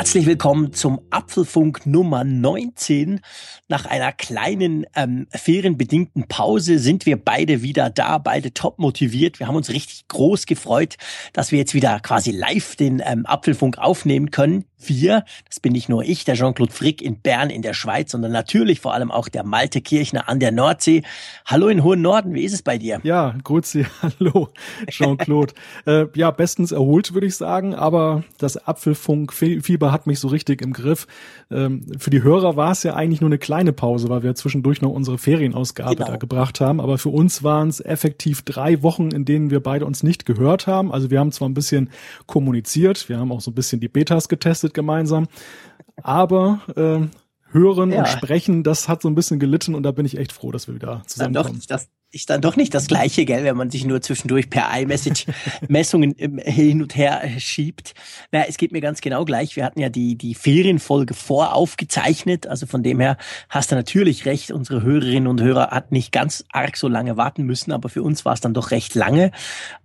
Herzlich 0.00 0.24
willkommen 0.24 0.72
zum 0.72 1.02
Apfelfunk 1.10 1.84
Nummer 1.84 2.24
19. 2.24 3.20
Nach 3.68 3.84
einer 3.84 4.12
kleinen 4.12 4.86
ähm, 4.96 5.26
ferienbedingten 5.30 6.26
Pause 6.26 6.78
sind 6.78 7.04
wir 7.04 7.22
beide 7.22 7.60
wieder 7.60 7.90
da, 7.90 8.16
beide 8.16 8.54
top 8.54 8.78
motiviert. 8.78 9.40
Wir 9.40 9.46
haben 9.46 9.56
uns 9.56 9.68
richtig 9.68 10.08
groß 10.08 10.46
gefreut, 10.46 10.96
dass 11.34 11.52
wir 11.52 11.58
jetzt 11.58 11.74
wieder 11.74 12.00
quasi 12.00 12.30
live 12.30 12.76
den 12.76 13.02
ähm, 13.04 13.26
Apfelfunk 13.26 13.76
aufnehmen 13.76 14.30
können 14.30 14.64
wir, 14.86 15.24
das 15.46 15.60
bin 15.60 15.72
nicht 15.72 15.88
nur 15.88 16.02
ich, 16.04 16.24
der 16.24 16.34
Jean-Claude 16.34 16.72
Frick 16.72 17.02
in 17.02 17.20
Bern 17.20 17.50
in 17.50 17.62
der 17.62 17.74
Schweiz, 17.74 18.12
sondern 18.12 18.32
natürlich 18.32 18.80
vor 18.80 18.94
allem 18.94 19.10
auch 19.10 19.28
der 19.28 19.44
Malte 19.44 19.80
Kirchner 19.80 20.28
an 20.28 20.40
der 20.40 20.52
Nordsee. 20.52 21.02
Hallo 21.46 21.68
in 21.68 21.82
Hohen 21.82 22.02
Norden, 22.02 22.34
wie 22.34 22.44
ist 22.44 22.52
es 22.52 22.62
bei 22.62 22.78
dir? 22.78 23.00
Ja, 23.02 23.34
grüezi, 23.44 23.86
hallo 24.02 24.48
Jean-Claude. 24.88 25.54
äh, 25.86 26.06
ja, 26.14 26.30
bestens 26.30 26.72
erholt 26.72 27.14
würde 27.14 27.26
ich 27.26 27.36
sagen, 27.36 27.74
aber 27.74 28.24
das 28.38 28.56
Hat 29.92 30.06
mich 30.06 30.20
so 30.20 30.28
richtig 30.28 30.62
im 30.62 30.72
Griff. 30.72 31.06
Ähm, 31.50 31.86
für 31.98 32.10
die 32.10 32.22
Hörer 32.22 32.56
war 32.56 32.72
es 32.72 32.82
ja 32.82 32.94
eigentlich 32.94 33.20
nur 33.20 33.28
eine 33.28 33.38
kleine 33.38 33.72
Pause, 33.72 34.08
weil 34.08 34.22
wir 34.22 34.34
zwischendurch 34.34 34.82
noch 34.82 34.90
unsere 34.90 35.18
Ferienausgabe 35.18 35.96
genau. 35.96 36.10
da 36.10 36.16
gebracht 36.16 36.60
haben, 36.60 36.80
aber 36.80 36.98
für 36.98 37.08
uns 37.10 37.42
waren 37.42 37.68
es 37.68 37.80
effektiv 37.80 38.42
drei 38.42 38.82
Wochen, 38.82 39.10
in 39.10 39.24
denen 39.24 39.50
wir 39.50 39.60
beide 39.60 39.86
uns 39.86 40.02
nicht 40.02 40.26
gehört 40.26 40.66
haben. 40.66 40.92
Also 40.92 41.10
wir 41.10 41.18
haben 41.18 41.32
zwar 41.32 41.48
ein 41.48 41.54
bisschen 41.54 41.90
kommuniziert, 42.26 43.08
wir 43.08 43.18
haben 43.18 43.32
auch 43.32 43.40
so 43.40 43.50
ein 43.50 43.54
bisschen 43.54 43.80
die 43.80 43.88
Betas 43.88 44.28
getestet, 44.28 44.50
getestet 44.50 44.74
gemeinsam. 44.74 45.28
Aber 46.02 46.60
äh, 46.76 47.06
hören 47.52 47.92
ja. 47.92 48.00
und 48.00 48.08
sprechen, 48.08 48.62
das 48.62 48.88
hat 48.88 49.02
so 49.02 49.08
ein 49.08 49.14
bisschen 49.14 49.38
gelitten 49.38 49.74
und 49.74 49.82
da 49.82 49.92
bin 49.92 50.06
ich 50.06 50.16
echt 50.18 50.32
froh, 50.32 50.50
dass 50.50 50.66
wir 50.66 50.74
wieder 50.74 51.02
zusammenkommen. 51.06 51.60
Doch, 51.60 51.66
das, 51.66 51.88
ist 52.12 52.30
dann 52.30 52.40
doch 52.40 52.56
nicht 52.56 52.74
das 52.74 52.88
Gleiche, 52.88 53.24
gell, 53.24 53.44
wenn 53.44 53.56
man 53.56 53.70
sich 53.70 53.84
nur 53.84 54.00
zwischendurch 54.00 54.50
per 54.50 54.68
iMessage 54.76 55.26
Messungen 55.68 56.16
hin 56.16 56.82
und 56.82 56.96
her 56.96 57.22
schiebt. 57.38 57.94
Naja, 58.32 58.46
es 58.48 58.56
geht 58.56 58.72
mir 58.72 58.80
ganz 58.80 59.00
genau 59.00 59.24
gleich. 59.24 59.54
Wir 59.54 59.64
hatten 59.64 59.80
ja 59.80 59.88
die, 59.88 60.16
die 60.16 60.34
Ferienfolge 60.34 61.14
voraufgezeichnet. 61.14 62.48
Also 62.48 62.66
von 62.66 62.82
dem 62.82 62.98
her 62.98 63.16
hast 63.48 63.70
du 63.70 63.76
natürlich 63.76 64.26
recht. 64.26 64.50
Unsere 64.50 64.82
Hörerinnen 64.82 65.28
und 65.28 65.40
Hörer 65.40 65.70
hatten 65.70 65.94
nicht 65.94 66.10
ganz 66.10 66.44
arg 66.52 66.76
so 66.76 66.88
lange 66.88 67.16
warten 67.16 67.44
müssen, 67.44 67.70
aber 67.70 67.88
für 67.88 68.02
uns 68.02 68.24
war 68.24 68.32
es 68.32 68.40
dann 68.40 68.54
doch 68.54 68.72
recht 68.72 68.94
lange. 68.96 69.30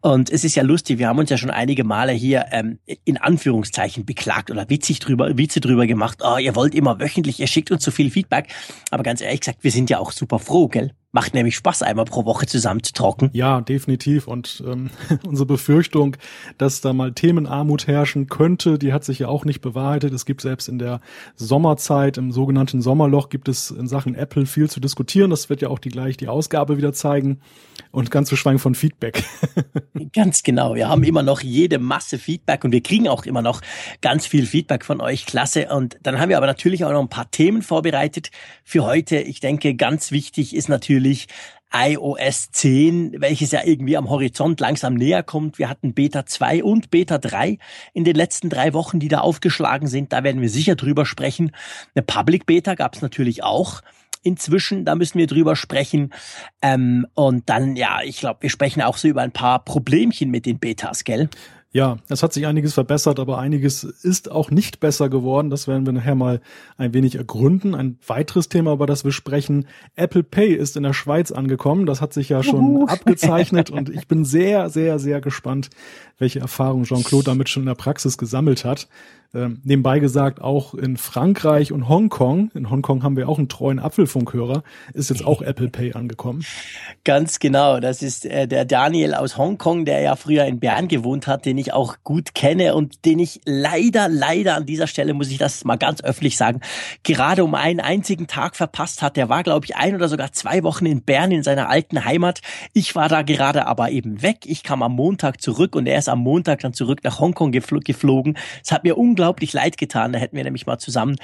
Und 0.02 0.32
es 0.32 0.44
ist 0.44 0.56
ja 0.56 0.64
lustig. 0.64 0.98
Wir 0.98 1.08
haben 1.08 1.20
uns 1.20 1.30
ja 1.30 1.38
schon 1.38 1.52
einige 1.52 1.84
Male 1.84 2.12
hier 2.12 2.46
ähm, 2.52 2.80
in 3.04 3.18
Anführungszeichen 3.18 4.06
beklagt 4.06 4.50
oder 4.50 4.68
witzig 4.70 5.00
drüber, 5.00 5.38
Witze 5.38 5.60
drüber 5.60 5.86
gemacht. 5.86 6.20
Oh, 6.24 6.38
ihr 6.38 6.56
wollt 6.56 6.74
immer 6.74 7.00
wöchentlich, 7.00 7.40
ihr 7.40 7.48
schickt 7.48 7.70
uns 7.72 7.84
so 7.84 7.92
viel 7.92 8.10
Feedback. 8.10 8.48
Aber 8.90 9.04
ganz 9.04 9.22
ehrlich 9.22 9.42
gesagt, 9.42 9.64
wir 9.64 9.72
sind 9.72 9.92
ja 9.92 10.00
auch 10.00 10.12
super 10.12 10.40
froh, 10.40 10.68
gell? 10.68 10.92
Macht 11.16 11.34
nämlich 11.34 11.56
Spaß, 11.56 11.82
einmal 11.82 12.04
pro 12.04 12.26
Woche 12.26 12.46
zusammen 12.46 12.84
zu 12.84 12.92
trocken. 12.92 13.30
Ja, 13.32 13.62
definitiv. 13.62 14.28
Und 14.28 14.62
ähm, 14.68 14.90
unsere 15.26 15.46
Befürchtung, 15.46 16.18
dass 16.58 16.82
da 16.82 16.92
mal 16.92 17.14
Themenarmut 17.14 17.88
herrschen 17.88 18.28
könnte, 18.28 18.78
die 18.78 18.92
hat 18.92 19.06
sich 19.06 19.20
ja 19.20 19.30
auch 19.30 19.46
nicht 19.46 19.62
bewahrheitet. 19.62 20.14
Es 20.14 20.26
gibt 20.26 20.42
selbst 20.42 20.68
in 20.68 20.78
der 20.78 21.00
Sommerzeit, 21.38 22.18
im 22.18 22.34
sogenannten 22.34 22.82
Sommerloch, 22.82 23.30
gibt 23.30 23.48
es 23.48 23.72
in 23.72 23.88
Sachen 23.88 24.14
Apple 24.14 24.46
viel 24.46 24.70
zu 24.70 24.82
diskutieren. 24.82 25.30
Das 25.30 25.50
wird 25.50 25.62
ja 25.62 25.70
auch 25.70 25.80
die 25.80 25.88
gleich 25.88 26.18
die 26.18 26.28
Ausgabe 26.28 26.76
wieder 26.76 26.92
zeigen. 26.92 27.40
Und 27.92 28.12
ganz 28.12 28.28
zu 28.28 28.36
schweigen 28.36 28.60
von 28.60 28.76
Feedback. 28.76 29.24
ganz 30.14 30.44
genau. 30.44 30.76
Wir 30.76 30.90
haben 30.90 31.06
immer 31.06 31.24
noch 31.24 31.40
jede 31.40 31.80
Masse 31.80 32.18
Feedback 32.18 32.66
und 32.66 32.74
wir 32.74 32.84
kriegen 32.84 33.08
auch 33.08 33.26
immer 33.26 33.42
noch 33.42 33.62
ganz 34.02 34.26
viel 34.26 34.46
Feedback 34.46 34.84
von 34.84 35.00
euch. 35.00 35.26
Klasse. 35.26 35.70
Und 35.70 35.98
dann 36.04 36.20
haben 36.20 36.28
wir 36.28 36.36
aber 36.36 36.48
natürlich 36.48 36.84
auch 36.84 36.92
noch 36.92 37.00
ein 37.00 37.08
paar 37.08 37.32
Themen 37.32 37.62
vorbereitet 37.62 38.32
für 38.66 38.84
heute. 38.84 39.20
Ich 39.20 39.40
denke, 39.40 39.76
ganz 39.76 40.12
wichtig 40.12 40.54
ist 40.54 40.68
natürlich 40.68 41.05
natürlich 41.06 41.28
iOS 41.72 42.52
10, 42.52 43.16
welches 43.20 43.52
ja 43.52 43.62
irgendwie 43.64 43.98
am 43.98 44.10
Horizont 44.10 44.60
langsam 44.60 44.94
näher 44.94 45.24
kommt. 45.24 45.60
Wir 45.60 45.70
hatten 45.70 45.94
Beta 45.94 46.26
2 46.26 46.64
und 46.64 46.90
Beta 46.90 47.18
3 47.18 47.58
in 47.94 48.06
den 48.06 48.16
letzten 48.16 48.50
drei 48.50 48.74
Wochen, 48.74 49.00
die 49.00 49.10
da 49.10 49.20
aufgeschlagen 49.20 49.88
sind. 49.88 50.14
Da 50.14 50.24
werden 50.24 50.42
wir 50.42 50.50
sicher 50.50 50.76
drüber 50.76 51.06
sprechen. 51.06 51.52
Eine 51.94 52.04
Public 52.04 52.46
Beta 52.46 52.76
gab 52.76 52.96
es 52.96 53.02
natürlich 53.02 53.44
auch 53.44 53.82
inzwischen, 54.24 54.86
da 54.86 54.96
müssen 54.96 55.20
wir 55.20 55.28
drüber 55.28 55.56
sprechen. 55.56 56.12
Ähm, 56.62 57.06
und 57.14 57.50
dann, 57.50 57.76
ja, 57.76 58.00
ich 58.04 58.20
glaube, 58.20 58.42
wir 58.44 58.50
sprechen 58.50 58.82
auch 58.82 58.98
so 58.98 59.08
über 59.08 59.22
ein 59.22 59.32
paar 59.32 59.64
Problemchen 59.64 60.32
mit 60.32 60.46
den 60.46 60.60
Betas, 60.60 61.04
gell? 61.04 61.30
Ja, 61.76 61.98
es 62.08 62.24
hat 62.24 62.32
sich 62.32 62.48
einiges 62.48 62.74
verbessert, 62.74 63.20
aber 63.20 63.38
einiges 63.38 63.84
ist 63.84 64.32
auch 64.32 64.50
nicht 64.50 64.80
besser 64.80 65.10
geworden. 65.10 65.50
Das 65.50 65.68
werden 65.68 65.86
wir 65.86 65.92
nachher 65.92 66.16
mal 66.16 66.40
ein 66.78 66.94
wenig 66.94 67.16
ergründen. 67.16 67.76
Ein 67.76 68.00
weiteres 68.08 68.48
Thema, 68.48 68.72
über 68.72 68.86
das 68.86 69.04
wir 69.04 69.12
sprechen, 69.12 69.68
Apple 69.98 70.24
Pay 70.24 70.54
ist 70.54 70.78
in 70.78 70.84
der 70.84 70.94
Schweiz 70.94 71.34
angekommen. 71.34 71.86
Das 71.86 72.00
hat 72.00 72.14
sich 72.14 72.30
ja 72.30 72.44
schon 72.44 72.62
Uhu. 72.64 72.86
abgezeichnet 72.88 73.72
und 73.72 73.90
ich 73.90 74.08
bin 74.08 74.24
sehr, 74.24 74.70
sehr, 74.70 75.00
sehr 75.00 75.20
gespannt, 75.20 75.70
welche 76.18 76.40
Erfahrungen 76.40 76.86
Jean-Claude 76.86 77.26
damit 77.26 77.50
schon 77.50 77.64
in 77.64 77.68
der 77.68 77.76
Praxis 77.76 78.18
gesammelt 78.18 78.64
hat. 78.64 78.88
Ähm, 79.36 79.60
nebenbei 79.66 80.00
gesagt, 80.00 80.42
auch 80.42 80.74
in 80.76 80.96
Frankreich 80.96 81.74
und 81.74 81.90
Hongkong, 81.90 82.52
in 82.54 82.70
Hongkong 82.70 83.04
haben 83.04 83.18
wir 83.18 83.28
auch 83.28 83.38
einen 83.38 83.50
treuen 83.50 83.80
Apfelfunkhörer, 83.80 84.64
ist 84.94 85.10
jetzt 85.10 85.26
auch 85.26 85.42
Apple 85.42 85.68
Pay 85.68 85.92
angekommen. 85.92 86.46
Ganz 87.04 87.40
genau, 87.40 87.82
das 87.82 88.02
ist 88.02 88.26
äh, 88.26 88.48
der 88.48 88.64
Daniel 88.64 89.14
aus 89.14 89.38
Hongkong, 89.38 89.84
der 89.84 90.00
ja 90.00 90.16
früher 90.16 90.46
in 90.46 90.62
Bern 90.62 90.88
gewohnt 90.88 91.28
hat, 91.28 91.46
den 91.46 91.58
ich 91.58 91.74
auch 91.74 91.98
gut 92.06 92.34
kenne 92.34 92.76
und 92.76 93.04
den 93.04 93.20
ich 93.20 93.42
leider, 93.44 94.08
leider 94.08 94.56
an 94.56 94.66
dieser 94.66 94.88
Stelle, 94.88 95.14
muss 95.14 95.30
ich 95.30 95.38
das 95.38 95.66
mal 95.66 95.76
ganz 95.76 96.02
öffentlich 96.02 96.38
sagen, 96.38 96.62
gerade 97.04 97.44
um 97.44 97.56
einen 97.56 97.82
einzigen 97.82 98.28
Tag 98.28 98.56
verpasst 98.56 99.02
hat. 99.02 99.18
Der 99.18 99.28
war, 99.28 99.44
glaube 99.44 99.66
ich, 99.66 99.76
ein 99.76 99.96
oder 99.96 100.08
sogar 100.08 100.32
zwei 100.32 100.64
Wochen 100.64 100.86
in 100.86 101.02
Bern 101.02 101.32
in 101.32 101.44
seiner 101.44 101.70
alten 101.70 102.06
Heimat. 102.06 102.40
Ich 102.72 102.96
war 102.96 103.10
da 103.10 103.22
gerade 103.22 103.68
aber 103.68 103.90
eben 103.92 104.22
weg. 104.22 104.46
Ich 104.46 104.64
kam 104.64 104.82
am 104.82 104.94
Montag 104.94 105.42
zurück 105.42 105.76
und 105.76 105.88
er 105.88 106.00
ist 106.00 106.08
am 106.08 106.20
Montag 106.20 106.62
dann 106.62 106.74
zurück 106.74 107.02
nach 107.04 107.20
Hongkong 107.20 107.52
geflogen. 107.52 108.38
Es 108.64 108.72
hat 108.72 108.86
mir 108.86 108.98
unglaublich 108.98 109.25
unglaublich 109.26 109.54
leid 109.54 109.78
getan. 109.78 110.14
Da 110.14 110.20
hätten 110.20 110.38
wir 110.38 110.44
nämlich 110.44 110.68
mal 110.68 110.78
zusammen 110.78 111.16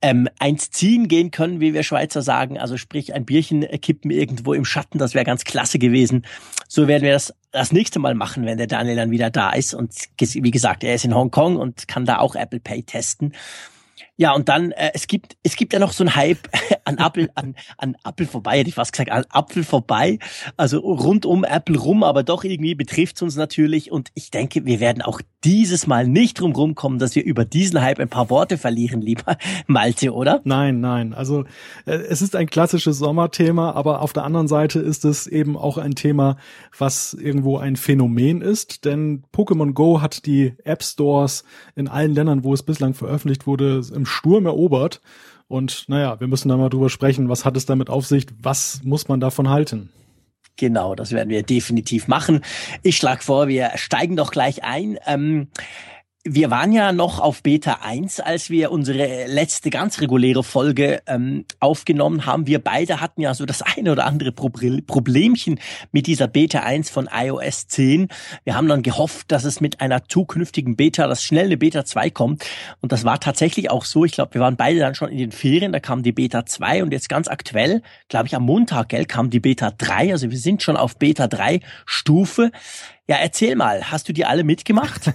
ähm, 0.00 0.28
eins 0.38 0.70
ziehen 0.70 1.08
gehen 1.08 1.32
können, 1.32 1.60
wie 1.60 1.74
wir 1.74 1.82
Schweizer 1.82 2.22
sagen. 2.22 2.56
Also 2.56 2.76
sprich 2.76 3.14
ein 3.14 3.24
Bierchen 3.24 3.62
kippen 3.80 4.12
irgendwo 4.12 4.54
im 4.54 4.64
Schatten. 4.64 4.98
Das 4.98 5.14
wäre 5.14 5.24
ganz 5.24 5.42
klasse 5.42 5.80
gewesen. 5.80 6.24
So 6.68 6.86
werden 6.86 7.02
wir 7.02 7.12
das 7.12 7.34
das 7.50 7.72
nächste 7.72 7.98
Mal 7.98 8.14
machen, 8.14 8.46
wenn 8.46 8.58
der 8.58 8.66
Daniel 8.68 8.94
dann 8.94 9.10
wieder 9.10 9.30
da 9.30 9.50
ist. 9.50 9.74
Und 9.74 9.92
wie 10.20 10.50
gesagt, 10.50 10.84
er 10.84 10.94
ist 10.94 11.04
in 11.04 11.14
Hongkong 11.14 11.56
und 11.56 11.88
kann 11.88 12.04
da 12.04 12.18
auch 12.18 12.36
Apple 12.36 12.60
Pay 12.60 12.84
testen. 12.84 13.32
Ja, 14.20 14.32
und 14.34 14.48
dann, 14.48 14.72
äh, 14.72 14.90
es 14.94 15.06
gibt, 15.06 15.36
es 15.44 15.54
gibt 15.54 15.72
ja 15.72 15.78
noch 15.78 15.92
so 15.92 16.02
ein 16.02 16.16
Hype 16.16 16.48
an 16.84 16.98
Apple, 16.98 17.30
an, 17.36 17.54
an 17.78 17.96
Apple 18.04 18.26
vorbei, 18.26 18.58
hätte 18.58 18.68
ich 18.68 18.74
fast 18.74 18.92
gesagt, 18.92 19.12
an 19.12 19.24
Apfel 19.30 19.62
vorbei. 19.62 20.18
Also 20.56 20.80
rund 20.80 21.24
um 21.24 21.44
Apple 21.44 21.78
rum, 21.78 22.02
aber 22.02 22.24
doch 22.24 22.42
irgendwie 22.42 22.74
betrifft 22.74 23.22
uns 23.22 23.36
natürlich. 23.36 23.92
Und 23.92 24.10
ich 24.14 24.32
denke, 24.32 24.66
wir 24.66 24.80
werden 24.80 25.02
auch 25.02 25.20
dieses 25.44 25.86
Mal 25.86 26.08
nicht 26.08 26.40
drum 26.40 26.52
rumkommen, 26.52 26.98
dass 26.98 27.14
wir 27.14 27.24
über 27.24 27.44
diesen 27.44 27.80
Hype 27.80 28.00
ein 28.00 28.08
paar 28.08 28.28
Worte 28.28 28.58
verlieren, 28.58 29.00
lieber 29.00 29.36
Malte, 29.66 30.12
oder? 30.12 30.40
Nein, 30.44 30.80
nein. 30.80 31.14
Also 31.14 31.44
äh, 31.86 31.92
es 31.92 32.22
ist 32.22 32.34
ein 32.34 32.48
klassisches 32.48 32.98
Sommerthema, 32.98 33.72
aber 33.72 34.00
auf 34.02 34.12
der 34.12 34.24
anderen 34.24 34.48
Seite 34.48 34.80
ist 34.80 35.04
es 35.04 35.26
eben 35.26 35.56
auch 35.56 35.78
ein 35.78 35.94
Thema, 35.94 36.36
was 36.76 37.14
irgendwo 37.14 37.58
ein 37.58 37.76
Phänomen 37.76 38.40
ist. 38.40 38.84
Denn 38.84 39.22
Pokémon 39.32 39.72
Go 39.72 40.00
hat 40.00 40.26
die 40.26 40.54
App 40.64 40.82
Stores 40.82 41.44
in 41.76 41.88
allen 41.88 42.14
Ländern, 42.14 42.42
wo 42.42 42.52
es 42.52 42.62
bislang 42.62 42.94
veröffentlicht 42.94 43.46
wurde, 43.46 43.82
im 43.94 44.06
Sturm 44.06 44.46
erobert. 44.46 45.00
Und 45.46 45.88
naja, 45.88 46.20
wir 46.20 46.26
müssen 46.26 46.48
da 46.48 46.56
mal 46.56 46.68
drüber 46.68 46.90
sprechen, 46.90 47.28
was 47.28 47.44
hat 47.44 47.56
es 47.56 47.64
damit 47.64 47.90
auf 47.90 48.06
sich, 48.06 48.26
was 48.42 48.82
muss 48.84 49.08
man 49.08 49.20
davon 49.20 49.48
halten? 49.48 49.90
Genau, 50.58 50.96
das 50.96 51.12
werden 51.12 51.30
wir 51.30 51.44
definitiv 51.44 52.08
machen. 52.08 52.44
Ich 52.82 52.96
schlage 52.96 53.22
vor, 53.22 53.46
wir 53.46 53.70
steigen 53.76 54.16
doch 54.16 54.32
gleich 54.32 54.64
ein. 54.64 54.98
Ähm, 55.06 55.46
wir 56.30 56.50
waren 56.50 56.72
ja 56.72 56.92
noch 56.92 57.20
auf 57.20 57.42
Beta 57.42 57.78
1, 57.82 58.20
als 58.20 58.50
wir 58.50 58.70
unsere 58.70 59.26
letzte 59.26 59.70
ganz 59.70 60.00
reguläre 60.00 60.44
Folge 60.44 61.00
ähm, 61.06 61.46
aufgenommen 61.58 62.26
haben. 62.26 62.46
Wir 62.46 62.58
beide 62.58 63.00
hatten 63.00 63.22
ja 63.22 63.32
so 63.32 63.46
das 63.46 63.62
eine 63.62 63.92
oder 63.92 64.04
andere 64.04 64.32
Problemchen 64.32 65.58
mit 65.90 66.06
dieser 66.06 66.28
Beta 66.28 66.60
1 66.60 66.90
von 66.90 67.08
iOS 67.10 67.68
10. 67.68 68.08
Wir 68.44 68.54
haben 68.54 68.68
dann 68.68 68.82
gehofft, 68.82 69.32
dass 69.32 69.44
es 69.44 69.62
mit 69.62 69.80
einer 69.80 70.04
zukünftigen 70.04 70.76
Beta, 70.76 71.06
dass 71.06 71.22
schnell 71.22 71.46
eine 71.46 71.56
Beta 71.56 71.84
2 71.84 72.10
kommt. 72.10 72.44
Und 72.80 72.92
das 72.92 73.04
war 73.04 73.20
tatsächlich 73.20 73.70
auch 73.70 73.86
so. 73.86 74.04
Ich 74.04 74.12
glaube, 74.12 74.34
wir 74.34 74.42
waren 74.42 74.56
beide 74.56 74.80
dann 74.80 74.94
schon 74.94 75.08
in 75.08 75.18
den 75.18 75.32
Ferien, 75.32 75.72
da 75.72 75.80
kam 75.80 76.02
die 76.02 76.12
Beta 76.12 76.44
2 76.44 76.82
und 76.82 76.92
jetzt 76.92 77.08
ganz 77.08 77.28
aktuell, 77.28 77.82
glaube 78.08 78.26
ich, 78.26 78.36
am 78.36 78.42
Montag, 78.42 78.90
gell, 78.90 79.06
kam 79.06 79.30
die 79.30 79.40
Beta 79.40 79.70
3. 79.70 80.12
Also 80.12 80.30
wir 80.30 80.38
sind 80.38 80.62
schon 80.62 80.76
auf 80.76 80.98
Beta 80.98 81.26
3 81.26 81.60
Stufe. 81.86 82.50
Ja, 83.10 83.16
erzähl 83.16 83.56
mal, 83.56 83.90
hast 83.90 84.06
du 84.10 84.12
die 84.12 84.26
alle 84.26 84.44
mitgemacht? 84.44 85.14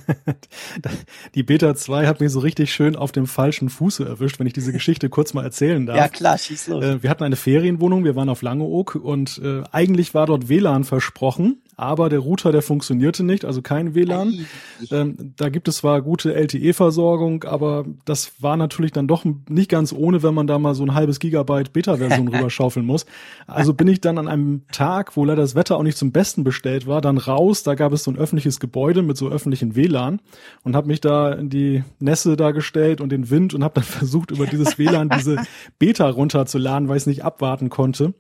die 1.36 1.44
Beta 1.44 1.76
2 1.76 2.08
hat 2.08 2.22
mich 2.22 2.32
so 2.32 2.40
richtig 2.40 2.74
schön 2.74 2.96
auf 2.96 3.12
dem 3.12 3.28
falschen 3.28 3.70
Fuße 3.70 4.04
erwischt, 4.04 4.40
wenn 4.40 4.48
ich 4.48 4.54
diese 4.54 4.74
Geschichte 4.74 5.10
kurz 5.10 5.36
mal 5.36 5.44
erzählen 5.44 5.86
darf. 5.86 5.98
Ja, 5.98 6.08
klar, 6.08 6.40
schieß 6.40 6.70
los. 6.70 6.84
Äh, 6.84 7.04
wir 7.04 7.12
hatten 7.12 7.24
eine 7.24 7.36
Ferienwohnung, 7.36 8.04
wir 8.04 8.16
waren 8.16 8.30
auf 8.30 8.42
Langeoog 8.42 8.96
und 8.96 9.40
äh, 9.44 9.62
eigentlich 9.72 10.16
war 10.16 10.26
dort 10.26 10.50
WLAN 10.50 10.86
versprochen, 10.86 11.62
aber 11.76 12.10
der 12.10 12.20
Router, 12.20 12.52
der 12.52 12.62
funktionierte 12.62 13.24
nicht, 13.24 13.46
also 13.46 13.62
kein 13.62 13.96
WLAN. 13.96 14.46
Ähm, 14.92 15.34
da 15.38 15.50
gibt 15.50 15.68
es 15.68 15.78
zwar 15.78 16.02
gute 16.02 16.34
LTE-Versorgung, 16.34 17.44
aber 17.44 17.86
das 18.06 18.34
war 18.40 18.58
natürlich 18.58 18.92
dann 18.92 19.08
doch 19.08 19.24
nicht 19.50 19.70
ganz 19.70 19.94
ohne, 19.94 20.24
wenn 20.24 20.34
man 20.34 20.48
da 20.48 20.60
mal 20.60 20.76
so 20.76 20.84
ein 20.84 20.94
halbes 20.94 21.20
Gigabyte 21.20 21.74
Beta-Version 21.74 22.28
rüberschaufeln 22.34 22.86
muss. 22.86 23.06
Also 23.48 23.74
bin 23.74 23.88
ich 23.88 24.02
dann 24.02 24.18
an 24.18 24.28
einem 24.28 24.64
Tag, 24.72 25.16
wo 25.16 25.26
leider 25.26 25.42
das 25.42 25.56
Wetter 25.56 25.78
auch 25.78 25.84
nicht 25.84 25.98
zum 25.98 26.12
Besten 26.12 26.44
bestellt 26.44 26.86
war, 26.88 27.02
dann 27.02 27.18
raus, 27.18 27.64
da 27.64 27.76
gab 27.84 27.92
es 27.92 28.06
so 28.06 28.12
ein 28.12 28.18
öffentliches 28.18 28.62
Gebäude 28.62 29.02
mit 29.02 29.18
so 29.18 29.28
öffentlichen 29.28 29.76
WLAN 29.76 30.22
und 30.64 30.74
habe 30.74 30.88
mich 30.88 31.02
da 31.02 31.34
in 31.34 31.50
die 31.50 31.84
Nässe 32.00 32.38
da 32.38 32.52
gestellt 32.52 33.02
und 33.02 33.12
den 33.12 33.30
Wind 33.30 33.54
und 33.54 33.62
habe 33.62 33.74
dann 33.74 33.84
versucht, 33.84 34.32
über 34.32 34.46
dieses 34.46 34.80
WLAN 34.80 35.10
diese 35.10 35.36
Beta 35.80 36.08
runterzuladen, 36.08 36.88
weil 36.88 36.96
ich 36.96 37.04
es 37.04 37.08
nicht 37.08 37.26
abwarten 37.26 37.68
konnte. 37.70 38.14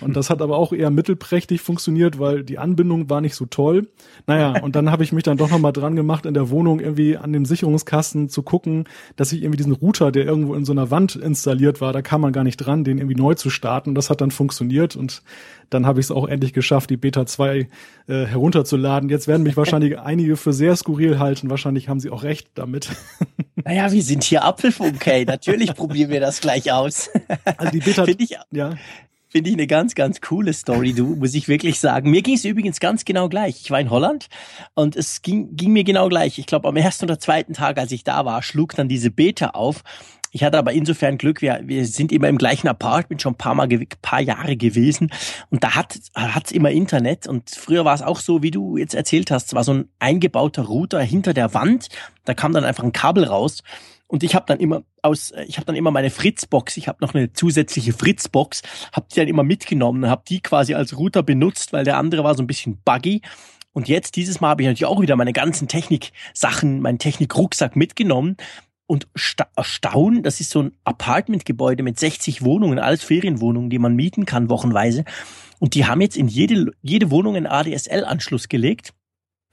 Und 0.00 0.16
das 0.16 0.30
hat 0.30 0.42
aber 0.42 0.56
auch 0.56 0.72
eher 0.72 0.90
mittelprächtig 0.90 1.60
funktioniert, 1.60 2.18
weil 2.18 2.42
die 2.44 2.58
Anbindung 2.58 3.08
war 3.08 3.20
nicht 3.20 3.34
so 3.34 3.46
toll. 3.46 3.88
Naja, 4.26 4.60
und 4.62 4.76
dann 4.76 4.90
habe 4.90 5.04
ich 5.04 5.12
mich 5.12 5.22
dann 5.22 5.36
doch 5.36 5.50
nochmal 5.50 5.72
dran 5.72 5.96
gemacht, 5.96 6.26
in 6.26 6.34
der 6.34 6.50
Wohnung 6.50 6.80
irgendwie 6.80 7.16
an 7.16 7.32
dem 7.32 7.44
Sicherungskasten 7.44 8.28
zu 8.28 8.42
gucken, 8.42 8.84
dass 9.16 9.32
ich 9.32 9.42
irgendwie 9.42 9.58
diesen 9.58 9.72
Router, 9.72 10.12
der 10.12 10.24
irgendwo 10.24 10.54
in 10.54 10.64
so 10.64 10.72
einer 10.72 10.90
Wand 10.90 11.16
installiert 11.16 11.80
war, 11.80 11.92
da 11.92 12.02
kam 12.02 12.20
man 12.20 12.32
gar 12.32 12.44
nicht 12.44 12.58
dran, 12.58 12.84
den 12.84 12.98
irgendwie 12.98 13.16
neu 13.16 13.34
zu 13.34 13.50
starten. 13.50 13.94
Das 13.94 14.10
hat 14.10 14.20
dann 14.20 14.30
funktioniert 14.30 14.96
und 14.96 15.22
dann 15.70 15.86
habe 15.86 16.00
ich 16.00 16.06
es 16.06 16.10
auch 16.10 16.28
endlich 16.28 16.52
geschafft, 16.52 16.90
die 16.90 16.96
Beta 16.96 17.26
2 17.26 17.58
äh, 17.58 17.68
herunterzuladen. 18.06 19.08
Jetzt 19.08 19.26
werden 19.26 19.42
mich 19.42 19.56
wahrscheinlich 19.56 19.98
einige 19.98 20.36
für 20.36 20.52
sehr 20.52 20.76
skurril 20.76 21.18
halten. 21.18 21.50
Wahrscheinlich 21.50 21.88
haben 21.88 22.00
sie 22.00 22.10
auch 22.10 22.22
recht 22.22 22.48
damit. 22.54 22.90
Naja, 23.64 23.90
wir 23.90 24.02
sind 24.02 24.22
hier 24.22 24.44
Apfelfunk, 24.44 25.04
hey. 25.06 25.24
Natürlich 25.24 25.74
probieren 25.74 26.10
wir 26.10 26.20
das 26.20 26.40
gleich 26.40 26.70
aus. 26.72 27.10
Also 27.56 27.72
die 27.72 27.80
Beta, 27.80 28.06
ich, 28.06 28.36
ja. 28.52 28.74
Finde 29.36 29.50
ich 29.50 29.56
eine 29.56 29.66
ganz, 29.66 29.94
ganz 29.94 30.22
coole 30.22 30.54
Story, 30.54 30.94
du, 30.94 31.08
muss 31.08 31.34
ich 31.34 31.46
wirklich 31.46 31.78
sagen. 31.78 32.10
Mir 32.10 32.22
ging 32.22 32.36
es 32.36 32.46
übrigens 32.46 32.80
ganz 32.80 33.04
genau 33.04 33.28
gleich. 33.28 33.60
Ich 33.60 33.70
war 33.70 33.78
in 33.78 33.90
Holland 33.90 34.28
und 34.72 34.96
es 34.96 35.20
ging, 35.20 35.54
ging 35.54 35.74
mir 35.74 35.84
genau 35.84 36.08
gleich. 36.08 36.38
Ich 36.38 36.46
glaube, 36.46 36.66
am 36.66 36.76
ersten 36.76 37.04
oder 37.04 37.18
zweiten 37.18 37.52
Tag, 37.52 37.76
als 37.76 37.92
ich 37.92 38.02
da 38.02 38.24
war, 38.24 38.42
schlug 38.42 38.74
dann 38.76 38.88
diese 38.88 39.10
Beta 39.10 39.48
auf. 39.48 39.84
Ich 40.30 40.42
hatte 40.42 40.56
aber 40.56 40.72
insofern 40.72 41.18
Glück, 41.18 41.42
wir, 41.42 41.60
wir 41.64 41.84
sind 41.84 42.12
immer 42.12 42.28
im 42.28 42.38
gleichen 42.38 42.66
Apartment 42.66 43.20
schon 43.20 43.34
ein 43.34 43.36
paar 43.36 43.54
Mal, 43.54 43.68
paar 44.00 44.22
Jahre 44.22 44.56
gewesen 44.56 45.12
und 45.50 45.62
da 45.62 45.74
hat 45.74 45.98
hat's 46.14 46.50
immer 46.50 46.70
Internet 46.70 47.26
und 47.26 47.50
früher 47.50 47.84
war 47.84 47.94
es 47.94 48.00
auch 48.00 48.20
so, 48.20 48.42
wie 48.42 48.50
du 48.50 48.78
jetzt 48.78 48.94
erzählt 48.94 49.30
hast, 49.30 49.48
es 49.48 49.54
war 49.54 49.64
so 49.64 49.74
ein 49.74 49.88
eingebauter 49.98 50.62
Router 50.62 51.00
hinter 51.02 51.34
der 51.34 51.52
Wand, 51.52 51.88
da 52.24 52.32
kam 52.32 52.52
dann 52.52 52.64
einfach 52.64 52.84
ein 52.84 52.92
Kabel 52.92 53.24
raus 53.24 53.62
und 54.08 54.22
ich 54.22 54.34
habe 54.34 54.46
dann 54.46 54.60
immer 54.60 54.82
aus, 55.02 55.32
ich 55.46 55.56
habe 55.56 55.66
dann 55.66 55.74
immer 55.74 55.90
meine 55.90 56.10
Fritzbox, 56.10 56.76
ich 56.76 56.88
habe 56.88 56.98
noch 57.00 57.14
eine 57.14 57.32
zusätzliche 57.32 57.92
Fritzbox, 57.92 58.62
habe 58.92 59.06
die 59.10 59.16
dann 59.16 59.28
immer 59.28 59.42
mitgenommen, 59.42 60.08
habe 60.08 60.22
die 60.28 60.40
quasi 60.40 60.74
als 60.74 60.96
Router 60.96 61.22
benutzt, 61.22 61.72
weil 61.72 61.84
der 61.84 61.98
andere 61.98 62.22
war 62.22 62.34
so 62.34 62.42
ein 62.42 62.46
bisschen 62.46 62.78
buggy. 62.84 63.22
Und 63.72 63.88
jetzt 63.88 64.16
dieses 64.16 64.40
Mal 64.40 64.50
habe 64.50 64.62
ich 64.62 64.68
natürlich 64.68 64.86
auch 64.86 65.02
wieder 65.02 65.16
meine 65.16 65.32
ganzen 65.32 65.68
Technik-Sachen, 65.68 66.80
meinen 66.80 66.98
Technik-Rucksack 66.98 67.76
mitgenommen 67.76 68.36
und 68.86 69.08
erstaunen, 69.56 70.22
das 70.22 70.40
ist 70.40 70.50
so 70.50 70.62
ein 70.62 70.72
Apartmentgebäude 70.84 71.82
mit 71.82 71.98
60 71.98 72.42
Wohnungen, 72.42 72.78
alles 72.78 73.02
Ferienwohnungen, 73.02 73.68
die 73.68 73.78
man 73.78 73.96
mieten 73.96 74.24
kann 74.24 74.48
wochenweise. 74.48 75.04
Und 75.58 75.74
die 75.74 75.86
haben 75.86 76.00
jetzt 76.00 76.16
in 76.16 76.28
jede, 76.28 76.72
jede 76.82 77.10
Wohnung 77.10 77.36
einen 77.36 77.46
ADSL-Anschluss 77.46 78.48
gelegt. 78.48 78.94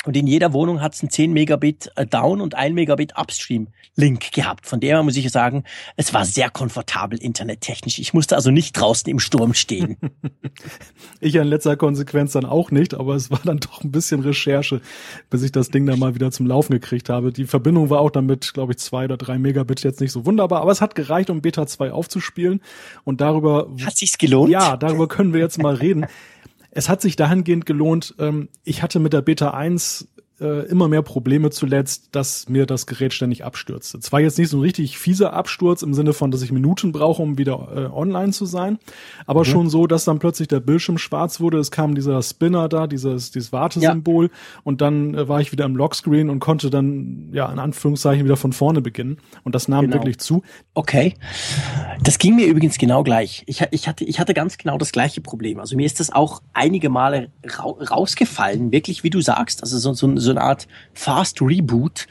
Und 0.06 0.18
in 0.18 0.28
jeder 0.28 0.54
Wohnung 0.54 0.82
hat 0.82 0.94
es 0.94 1.02
einen 1.02 1.10
10 1.10 1.32
Megabit 1.32 1.92
äh, 1.96 2.06
Down 2.06 2.42
und 2.42 2.56
1 2.56 2.76
Megabit 2.76 3.18
Upstream 3.18 3.68
Link 3.96 4.32
gehabt. 4.32 4.66
Von 4.66 4.80
dem 4.80 4.90
her 4.90 5.04
muss 5.04 5.16
ich 5.16 5.30
sagen, 5.32 5.64
es 5.96 6.14
war 6.14 6.26
sehr 6.26 6.50
komfortabel 6.50 7.20
internettechnisch. 7.20 8.00
Ich 8.00 8.14
musste 8.14 8.36
also 8.36 8.52
nicht 8.52 8.74
draußen 8.74 9.10
im 9.10 9.20
Sturm 9.20 9.54
stehen. 9.54 9.98
ich 11.20 11.36
in 11.36 11.48
letzter 11.48 11.78
Konsequenz 11.78 12.34
dann 12.34 12.46
auch 12.46 12.72
nicht, 12.72 12.96
aber 12.96 13.16
es 13.16 13.32
war 13.32 13.40
dann 13.44 13.60
doch 13.60 13.84
ein 13.84 13.92
bisschen 13.92 14.22
Recherche, 14.22 14.82
bis 15.30 15.44
ich 15.44 15.52
das 15.52 15.70
Ding 15.70 15.86
dann 15.86 16.00
mal 16.00 16.16
wieder 16.16 16.32
zum 16.32 16.48
Laufen 16.48 16.74
gekriegt 16.74 17.10
habe. 17.10 17.32
Die 17.32 17.46
Verbindung 17.46 17.90
war 17.90 18.00
auch 18.00 18.12
dann 18.12 18.26
mit, 18.26 18.54
glaube 18.54 18.74
ich, 18.74 18.80
zwei 18.80 19.06
oder 19.06 19.18
drei 19.18 19.38
Megabit 19.38 19.84
jetzt 19.84 20.02
nicht 20.02 20.12
so 20.12 20.26
wunderbar, 20.26 20.62
aber 20.62 20.72
es 20.72 20.82
hat 20.82 20.96
gereicht, 20.96 21.30
um 21.30 21.42
Beta 21.42 21.68
2 21.68 21.92
aufzuspielen. 21.92 22.62
Und 23.04 23.22
darüber. 23.22 23.70
Hat 23.86 23.96
sich's 23.96 24.18
gelohnt? 24.18 24.52
Ja, 24.52 24.76
darüber 24.76 25.08
können 25.08 25.34
wir 25.34 25.40
jetzt 25.40 25.62
mal 25.62 25.76
reden. 25.76 26.08
Es 26.76 26.90
hat 26.90 27.02
sich 27.02 27.16
dahingehend 27.16 27.68
gelohnt, 27.68 28.16
ähm, 28.18 28.50
ich 28.64 28.82
hatte 28.82 29.00
mit 29.00 29.14
der 29.14 29.22
Beta 29.22 29.52
1 29.52 30.08
äh, 30.44 30.66
immer 30.68 30.88
mehr 30.88 31.02
Probleme 31.02 31.50
zuletzt, 31.50 32.10
dass 32.12 32.50
mir 32.50 32.66
das 32.66 32.86
Gerät 32.86 33.14
ständig 33.14 33.44
abstürzte. 33.46 34.00
Zwar 34.00 34.20
jetzt 34.20 34.38
nicht 34.38 34.50
so 34.50 34.58
ein 34.58 34.62
richtig 34.62 34.98
fieser 34.98 35.34
Absturz 35.34 35.82
im 35.82 35.94
Sinne 35.94 36.14
von, 36.14 36.32
dass 36.32 36.42
ich 36.42 36.52
Minuten 36.52 36.92
brauche, 36.92 37.22
um 37.22 37.38
wieder 37.38 37.70
äh, 37.76 37.96
online 37.96 38.34
zu 38.34 38.46
sein, 38.46 38.78
aber 39.26 39.42
mhm. 39.42 39.46
schon 39.46 39.70
so, 39.70 39.88
dass 39.88 40.06
dann 40.06 40.20
plötzlich 40.20 40.48
der 40.48 40.60
Bildschirm 40.60 40.98
schwarz 40.98 41.40
wurde. 41.40 41.58
Es 41.58 41.72
kam 41.72 41.96
dieser 41.96 42.22
Spinner 42.22 42.68
da, 42.70 42.88
dieses, 42.88 43.32
dieses 43.32 43.54
Wartesymbol 43.54 44.26
ja. 44.26 44.32
und 44.64 44.82
dann 44.82 45.16
äh, 45.16 45.28
war 45.28 45.42
ich 45.42 45.52
wieder 45.52 45.66
im 45.66 45.76
Lockscreen 45.76 46.30
und 46.30 46.40
konnte 46.40 46.70
dann, 46.70 47.30
ja, 47.32 47.52
in 47.52 47.60
Anführungszeichen 47.60 48.26
wieder 48.26 48.38
von 48.38 48.54
vorne 48.54 48.82
beginnen. 48.82 49.18
Und 49.44 49.56
das 49.56 49.68
nahm 49.68 49.86
genau. 49.86 49.96
wirklich 49.96 50.20
zu. 50.20 50.44
Okay. 50.74 51.16
Das 52.04 52.18
ging 52.18 52.36
mir 52.36 52.48
übrigens 52.48 52.78
genau 52.78 53.04
gleich. 53.04 53.44
Ich, 53.46 53.64
ich, 53.72 53.88
hatte, 53.88 54.04
ich 54.04 54.20
hatte 54.20 54.34
ganz 54.34 54.58
genau 54.58 54.78
das 54.78 54.92
gleiche 54.92 55.22
Problem. 55.22 55.60
Also 55.60 55.78
mir 55.78 55.86
ist 55.86 56.00
das 56.00 56.12
auch 56.12 56.42
einige 56.54 56.90
Male 56.90 57.32
ra 57.46 57.64
rausgefallen, 57.64 58.72
wirklich, 58.72 59.04
wie 59.04 59.10
du 59.10 59.22
sagst. 59.22 59.64
Also 59.64 59.78
so, 59.78 59.94
so, 59.94 60.18
so 60.18 60.33
eine 60.38 60.46
Art 60.46 60.68
Fast 60.94 61.42
Reboot. 61.42 62.08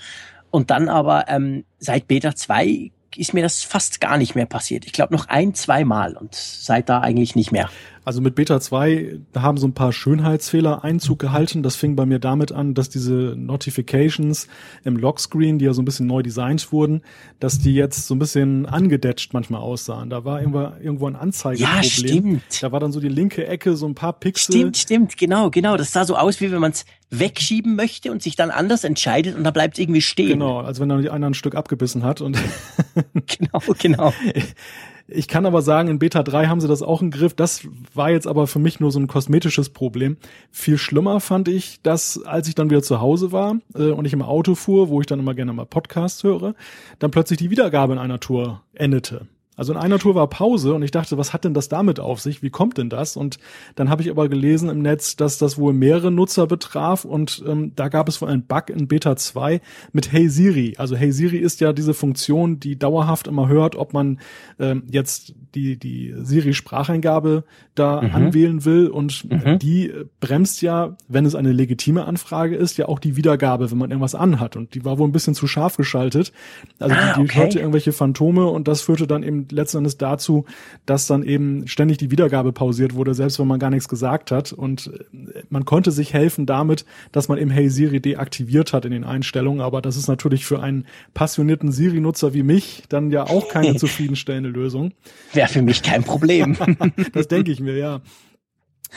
Und 0.51 0.71
dann 0.71 0.89
aber 0.89 1.29
ähm, 1.29 1.65
seit 1.79 2.09
Beta 2.09 2.35
2 2.35 2.91
ist 3.17 3.35
mir 3.35 3.43
das 3.43 3.63
fast 3.63 4.01
gar 4.01 4.17
nicht 4.19 4.35
mehr 4.35 4.47
passiert. 4.47 4.85
Ich 4.85 4.93
glaube 4.93 5.15
noch 5.15 5.29
ein, 5.29 5.55
zwei 5.55 5.85
Mal 5.85 6.17
und 6.17 6.35
seit 6.35 6.89
da 6.89 7.01
eigentlich 7.01 7.35
nicht 7.37 7.53
mehr. 7.53 7.71
Also 8.05 8.21
mit 8.21 8.35
Beta 8.35 8.61
2 8.61 9.21
haben 9.37 9.59
so 9.59 9.67
ein 9.67 9.75
paar 9.75 9.93
Schönheitsfehler 9.93 10.83
Einzug 10.83 11.21
gehalten. 11.21 11.63
Das 11.63 11.77
fing 11.77 11.95
bei 11.95 12.05
mir 12.05 12.19
damit 12.19 12.51
an, 12.51 12.75
dass 12.75 12.89
diese 12.89 13.35
Notifications 13.37 14.49
im 14.83 14.97
Lockscreen, 14.97 15.59
die 15.59 15.67
ja 15.67 15.73
so 15.73 15.83
ein 15.83 15.85
bisschen 15.85 16.09
neu 16.09 16.23
designt 16.23 16.73
wurden, 16.73 17.03
dass 17.39 17.61
die 17.61 17.75
jetzt 17.75 18.09
so 18.09 18.15
ein 18.15 18.19
bisschen 18.19 18.67
angedetscht 18.67 19.33
manchmal 19.35 19.61
aussahen. 19.61 20.11
Da 20.11 20.25
war 20.25 20.41
irgendwo, 20.41 21.07
ein 21.07 21.17
Anzeigeproblem. 21.17 21.77
Ja, 21.77 21.83
stimmt. 21.83 22.63
Da 22.63 22.73
war 22.73 22.81
dann 22.81 22.91
so 22.91 22.99
die 22.99 23.09
linke 23.09 23.47
Ecke, 23.47 23.77
so 23.77 23.87
ein 23.87 23.95
paar 23.95 24.15
Pixel. 24.15 24.53
Stimmt, 24.53 24.77
stimmt, 24.77 25.17
genau, 25.17 25.51
genau. 25.51 25.77
Das 25.77 25.93
sah 25.93 26.05
so 26.05 26.17
aus, 26.17 26.41
wie 26.41 26.51
wenn 26.51 26.61
man 26.61 26.73
es 26.73 26.85
wegschieben 27.11 27.77
möchte 27.77 28.11
und 28.11 28.23
sich 28.23 28.35
dann 28.35 28.51
anders 28.51 28.85
entscheidet 28.85 29.37
und 29.37 29.45
da 29.45 29.51
bleibt 29.51 29.75
es 29.75 29.79
irgendwie 29.83 30.01
stehen. 30.01 30.31
Genau, 30.31 30.61
als 30.61 30.81
wenn 30.81 30.89
dann 30.89 31.07
einer 31.07 31.27
ein 31.27 31.35
Stück 31.35 31.55
abgebissen 31.55 32.03
hat 32.03 32.21
und 32.21 32.37
genau, 33.27 33.61
genau. 33.79 34.13
Ich 35.09 35.29
kann 35.29 35.47
aber 35.47 35.63
sagen, 35.63 35.89
in 35.89 35.99
Beta 35.99 36.23
3 36.23 36.47
haben 36.47 36.61
sie 36.61 36.69
das 36.69 36.83
auch 36.83 37.03
im 37.03 37.11
Griff. 37.11 37.35
Das 37.35 37.67
war 37.95 38.11
jetzt 38.11 38.27
aber 38.27 38.47
für 38.47 38.59
mich 38.59 38.81
nur 38.81 38.91
so 38.91 38.99
ein 38.99 39.09
kosmetisches 39.09 39.71
Problem. 39.71 40.17
Viel 40.51 40.79
schlimmer 40.79 41.21
fand 41.21 41.49
ich, 41.49 41.81
dass 41.83 42.23
als 42.25 42.49
ich 42.49 42.55
dann 42.55 42.71
wieder 42.71 42.83
zu 42.83 43.01
Hause 43.01 43.33
war 43.33 43.57
äh, 43.75 43.91
und 43.91 44.05
ich 44.05 44.13
im 44.13 44.23
Auto 44.23 44.55
fuhr, 44.55 44.89
wo 44.89 45.01
ich 45.01 45.07
dann 45.07 45.19
immer 45.19 45.35
gerne 45.35 45.53
mal 45.53 45.67
Podcasts 45.67 46.23
höre, 46.23 46.55
dann 46.99 47.11
plötzlich 47.11 47.39
die 47.39 47.51
Wiedergabe 47.51 47.93
in 47.93 47.99
einer 47.99 48.21
Tour 48.21 48.63
endete. 48.75 49.27
Also 49.55 49.73
in 49.73 49.79
einer 49.79 49.99
Tour 49.99 50.15
war 50.15 50.29
Pause 50.29 50.73
und 50.73 50.83
ich 50.83 50.93
dachte, 50.93 51.19
was 51.19 51.35
hat 51.35 51.45
denn 51.45 51.53
das 51.53 51.69
damit 51.69 52.01
auf 52.01 52.21
sich? 52.21 52.43
Wie 52.43 52.49
kommt 52.49 52.79
denn 52.79 52.89
das? 52.89 53.19
Und 53.19 53.39
dann 53.75 53.91
habe 53.91 54.01
ich 54.01 54.11
aber 54.11 54.31
gelesen 54.31 54.71
im 54.71 54.81
Netz, 54.81 55.15
dass 55.15 55.37
das 55.37 55.59
wohl 55.59 55.75
mehrere 55.75 56.11
Nutzer 56.11 56.47
betraf 56.47 57.05
und 57.05 57.45
ähm, 57.47 57.73
da 57.77 57.89
gab 57.89 58.09
es 58.09 58.23
wohl 58.23 58.29
einen 58.29 58.47
Bug 58.47 58.71
in 58.71 58.89
Beta 58.89 59.15
2 59.15 59.61
mit 59.93 60.11
Hey 60.11 60.31
Siri. 60.31 60.75
Also 60.79 60.97
Hey 60.97 61.13
Siri 61.13 61.37
ist 61.37 61.61
ja 61.61 61.75
diese 61.75 61.93
Funktion, 61.93 62.61
die 62.61 62.79
dauerhaft 62.79 63.27
immer 63.27 63.49
hört, 63.49 63.77
ob 63.77 63.93
man 63.93 64.21
ähm, 64.59 64.85
jetzt 64.91 65.35
die, 65.55 65.79
die 65.79 66.15
Siri-Spracheingabe 66.17 67.45
da 67.75 68.01
mhm. 68.01 68.15
anwählen 68.15 68.65
will 68.65 68.89
und 68.89 69.31
mhm. 69.31 69.59
die 69.59 69.93
bremst 70.21 70.63
ja, 70.63 70.97
wenn 71.09 71.27
es 71.27 71.35
eine 71.35 71.53
legitime 71.53 72.07
Anfrage 72.07 72.57
ist, 72.57 72.79
ja 72.79 72.89
auch 72.89 72.99
die 72.99 73.17
Wiedergabe, 73.17 73.71
wenn 73.71 73.79
man 73.79 73.91
irgendwas 73.91 74.15
anhat. 74.15 74.57
Und 74.57 74.75
die 74.75 74.85
war 74.87 74.99
wohl 74.99 75.09
ein 75.09 75.13
bisschen 75.13 75.35
zu 75.35 75.47
scharf 75.47 75.77
geschaltet. 75.77 76.33
Also 76.79 76.95
ah, 76.95 77.13
die, 77.13 77.21
die 77.21 77.29
okay. 77.29 77.39
hörte 77.39 77.59
irgendwelche 77.59 77.93
Phantome 77.93 78.47
und 78.47 78.67
das 78.67 78.81
führte 78.81 79.07
dann 79.07 79.23
eben 79.23 79.42
letzten 79.51 79.79
Endes 79.79 79.99
dazu, 79.99 80.45
dass 80.87 81.07
dann 81.07 81.23
eben 81.23 81.67
ständig 81.67 81.99
die 81.99 82.11
Wiedergabe 82.11 82.53
pausiert 82.53 82.95
wurde, 82.95 83.15
selbst 83.15 83.39
wenn 83.39 83.47
man 83.47 83.59
gar 83.59 83.71
nichts 83.71 83.89
gesagt 83.89 84.31
hat. 84.31 84.53
Und 84.53 84.93
äh, 85.13 85.43
man 85.49 85.65
konnte 85.65 85.91
sich 85.91 86.13
helfen 86.13 86.47
damit, 86.47 86.85
dass 87.13 87.29
man 87.29 87.39
eben 87.39 87.51
Hey 87.51 87.69
Siri 87.69 88.01
deaktiviert 88.01 88.73
hat 88.73 88.85
in 88.85 88.93
den 88.93 89.05
Einstellungen. 89.05 89.61
Aber 89.61 89.83
das 89.83 89.97
ist 89.97 90.09
natürlich 90.09 90.45
für 90.45 90.63
einen 90.63 90.87
passionierten 91.15 91.73
Siri-Nutzer 91.73 92.35
wie 92.35 92.43
mich 92.43 92.85
dann 92.89 93.11
ja 93.11 93.25
auch 93.25 93.49
keine 93.49 93.77
zufriedenstellende 93.77 94.51
Lösung. 94.51 94.93
Wäre 95.33 95.49
für 95.49 95.63
mich 95.63 95.83
kein 95.83 96.05
Problem. 96.05 96.57
das 97.13 97.29
denke 97.29 97.53
ich 97.53 97.61
mir, 97.61 97.77
ja. 97.77 98.01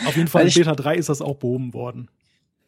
Auf 0.05 0.17
jeden 0.17 0.27
Fall 0.27 0.47
in 0.47 0.53
Beta 0.53 0.75
3 0.75 0.95
ist 0.95 1.09
das 1.09 1.21
auch 1.21 1.37
behoben 1.37 1.73
worden 1.73 2.09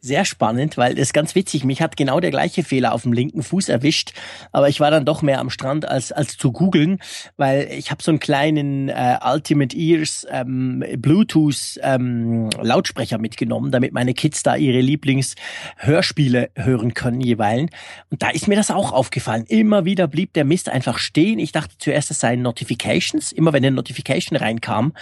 sehr 0.00 0.24
spannend, 0.24 0.76
weil 0.76 0.94
das 0.94 1.08
ist 1.08 1.12
ganz 1.12 1.34
witzig. 1.34 1.64
Mich 1.64 1.82
hat 1.82 1.96
genau 1.96 2.20
der 2.20 2.30
gleiche 2.30 2.62
Fehler 2.62 2.92
auf 2.92 3.02
dem 3.02 3.12
linken 3.12 3.42
Fuß 3.42 3.68
erwischt, 3.68 4.12
aber 4.52 4.68
ich 4.68 4.80
war 4.80 4.90
dann 4.90 5.04
doch 5.04 5.22
mehr 5.22 5.40
am 5.40 5.50
Strand 5.50 5.88
als 5.88 6.12
als 6.12 6.36
zu 6.36 6.52
googeln, 6.52 6.98
weil 7.36 7.68
ich 7.72 7.90
habe 7.90 8.02
so 8.02 8.10
einen 8.10 8.20
kleinen 8.20 8.88
äh, 8.88 9.18
Ultimate 9.24 9.76
Ears 9.76 10.26
ähm, 10.30 10.84
Bluetooth 10.98 11.78
ähm, 11.82 12.50
Lautsprecher 12.60 13.18
mitgenommen, 13.18 13.72
damit 13.72 13.92
meine 13.92 14.14
Kids 14.14 14.42
da 14.42 14.56
ihre 14.56 14.80
Lieblingshörspiele 14.80 16.50
hören 16.54 16.94
können 16.94 17.20
jeweilen. 17.20 17.70
Und 18.10 18.22
da 18.22 18.30
ist 18.30 18.48
mir 18.48 18.56
das 18.56 18.70
auch 18.70 18.92
aufgefallen. 18.92 19.44
Immer 19.48 19.84
wieder 19.84 20.06
blieb 20.06 20.32
der 20.34 20.44
Mist 20.44 20.68
einfach 20.68 20.98
stehen. 20.98 21.38
Ich 21.38 21.52
dachte 21.52 21.74
zuerst, 21.78 22.10
es 22.10 22.20
seien 22.20 22.42
Notifications. 22.42 23.32
Immer 23.32 23.52
wenn 23.52 23.64
eine 23.64 23.74
Notification 23.74 24.36
reinkam, 24.36 24.92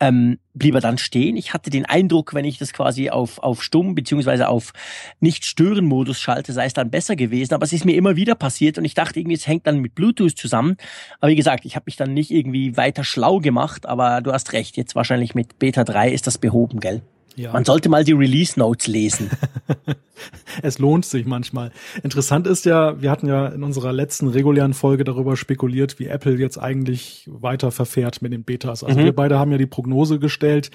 ähm, 0.00 0.38
blieb 0.60 0.76
er 0.76 0.80
dann 0.80 0.98
stehen. 0.98 1.36
Ich 1.36 1.52
hatte 1.52 1.70
den 1.70 1.86
Eindruck, 1.86 2.34
wenn 2.34 2.44
ich 2.44 2.58
das 2.58 2.72
quasi 2.72 3.10
auf, 3.10 3.38
auf 3.38 3.64
Stumm 3.64 3.96
beziehungsweise 3.96 4.48
auf 4.48 4.72
Nicht-Stören-Modus 5.18 6.20
schalte, 6.20 6.52
sei 6.52 6.66
es 6.66 6.74
dann 6.74 6.90
besser 6.90 7.16
gewesen. 7.16 7.54
Aber 7.54 7.64
es 7.64 7.72
ist 7.72 7.84
mir 7.84 7.96
immer 7.96 8.14
wieder 8.14 8.36
passiert 8.36 8.78
und 8.78 8.84
ich 8.84 8.94
dachte 8.94 9.18
irgendwie, 9.18 9.34
es 9.34 9.48
hängt 9.48 9.66
dann 9.66 9.80
mit 9.80 9.96
Bluetooth 9.96 10.36
zusammen. 10.36 10.76
Aber 11.18 11.32
wie 11.32 11.36
gesagt, 11.36 11.64
ich 11.64 11.74
habe 11.74 11.84
mich 11.86 11.96
dann 11.96 12.14
nicht 12.14 12.30
irgendwie 12.30 12.76
weiter 12.76 13.02
schlau 13.02 13.40
gemacht, 13.40 13.86
aber 13.86 14.20
du 14.20 14.32
hast 14.32 14.52
recht, 14.52 14.76
jetzt 14.76 14.94
wahrscheinlich 14.94 15.34
mit 15.34 15.58
Beta 15.58 15.82
3 15.82 16.10
ist 16.10 16.28
das 16.28 16.38
behoben, 16.38 16.78
gell? 16.78 17.02
Ja. 17.34 17.52
Man 17.52 17.64
sollte 17.64 17.88
mal 17.88 18.04
die 18.04 18.12
Release 18.12 18.58
Notes 18.58 18.86
lesen. 18.86 19.30
es 20.62 20.78
lohnt 20.78 21.04
sich 21.04 21.26
manchmal. 21.26 21.70
Interessant 22.02 22.46
ist 22.46 22.64
ja, 22.64 23.00
wir 23.00 23.10
hatten 23.10 23.26
ja 23.26 23.46
in 23.48 23.62
unserer 23.62 23.92
letzten 23.92 24.28
regulären 24.28 24.74
Folge 24.74 25.04
darüber 25.04 25.36
spekuliert, 25.36 25.98
wie 25.98 26.06
Apple 26.06 26.36
jetzt 26.36 26.58
eigentlich 26.58 27.28
weiter 27.30 27.70
verfährt 27.70 28.22
mit 28.22 28.32
den 28.32 28.44
Betas. 28.44 28.84
Also 28.84 29.00
mhm. 29.00 29.04
wir 29.04 29.12
beide 29.14 29.38
haben 29.38 29.52
ja 29.52 29.58
die 29.58 29.66
Prognose 29.66 30.18
gestellt, 30.18 30.70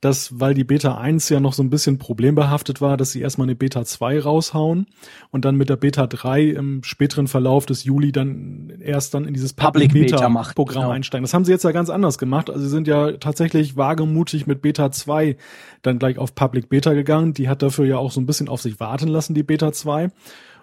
dass, 0.00 0.38
weil 0.38 0.54
die 0.54 0.64
Beta 0.64 0.98
1 0.98 1.28
ja 1.28 1.40
noch 1.40 1.52
so 1.52 1.62
ein 1.62 1.70
bisschen 1.70 1.98
problembehaftet 1.98 2.80
war, 2.80 2.96
dass 2.96 3.12
sie 3.12 3.20
erstmal 3.20 3.46
eine 3.46 3.56
Beta 3.56 3.84
2 3.84 4.20
raushauen 4.20 4.86
und 5.30 5.44
dann 5.44 5.56
mit 5.56 5.68
der 5.68 5.76
Beta 5.76 6.06
3 6.06 6.42
im 6.44 6.82
späteren 6.82 7.26
Verlauf 7.26 7.66
des 7.66 7.84
Juli 7.84 8.12
dann 8.12 8.72
erst 8.80 9.14
dann 9.14 9.24
in 9.24 9.34
dieses 9.34 9.52
Public, 9.52 9.88
Public 9.88 10.10
Beta, 10.10 10.28
Beta 10.28 10.52
Programm 10.54 10.82
genau. 10.82 10.94
einsteigen. 10.94 11.24
Das 11.24 11.34
haben 11.34 11.44
sie 11.44 11.52
jetzt 11.52 11.64
ja 11.64 11.72
ganz 11.72 11.90
anders 11.90 12.18
gemacht. 12.18 12.50
Also 12.50 12.62
sie 12.62 12.68
sind 12.68 12.86
ja 12.86 13.12
tatsächlich 13.12 13.76
wagemutig 13.76 14.46
mit 14.46 14.62
Beta 14.62 14.90
2 14.90 15.36
dann 15.82 15.98
gleich 15.98 16.18
auf 16.18 16.34
Public 16.34 16.68
Beta 16.68 16.92
gegangen. 16.92 17.32
Die 17.32 17.48
hat 17.48 17.62
dafür 17.62 17.86
ja 17.86 17.98
auch 17.98 18.12
so 18.12 18.20
ein 18.20 18.26
bisschen 18.26 18.48
auf 18.48 18.60
sich 18.60 18.80
warten 18.80 18.89
warten 18.90 19.08
lassen, 19.08 19.34
die 19.34 19.42
Beta 19.42 19.72
2. 19.72 20.10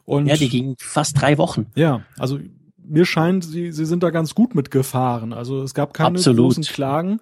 Und 0.05 0.27
ja, 0.27 0.37
die 0.37 0.49
ging 0.49 0.75
fast 0.79 1.21
drei 1.21 1.37
Wochen. 1.37 1.67
Ja, 1.75 2.01
also 2.17 2.39
mir 2.87 3.05
scheint, 3.05 3.43
sie, 3.43 3.71
sie 3.71 3.85
sind 3.85 4.03
da 4.03 4.09
ganz 4.09 4.35
gut 4.35 4.55
mitgefahren. 4.55 5.33
Also 5.33 5.61
es 5.63 5.73
gab 5.73 5.93
keine 5.93 6.17
Absolut. 6.17 6.45
großen 6.45 6.63
Klagen. 6.63 7.19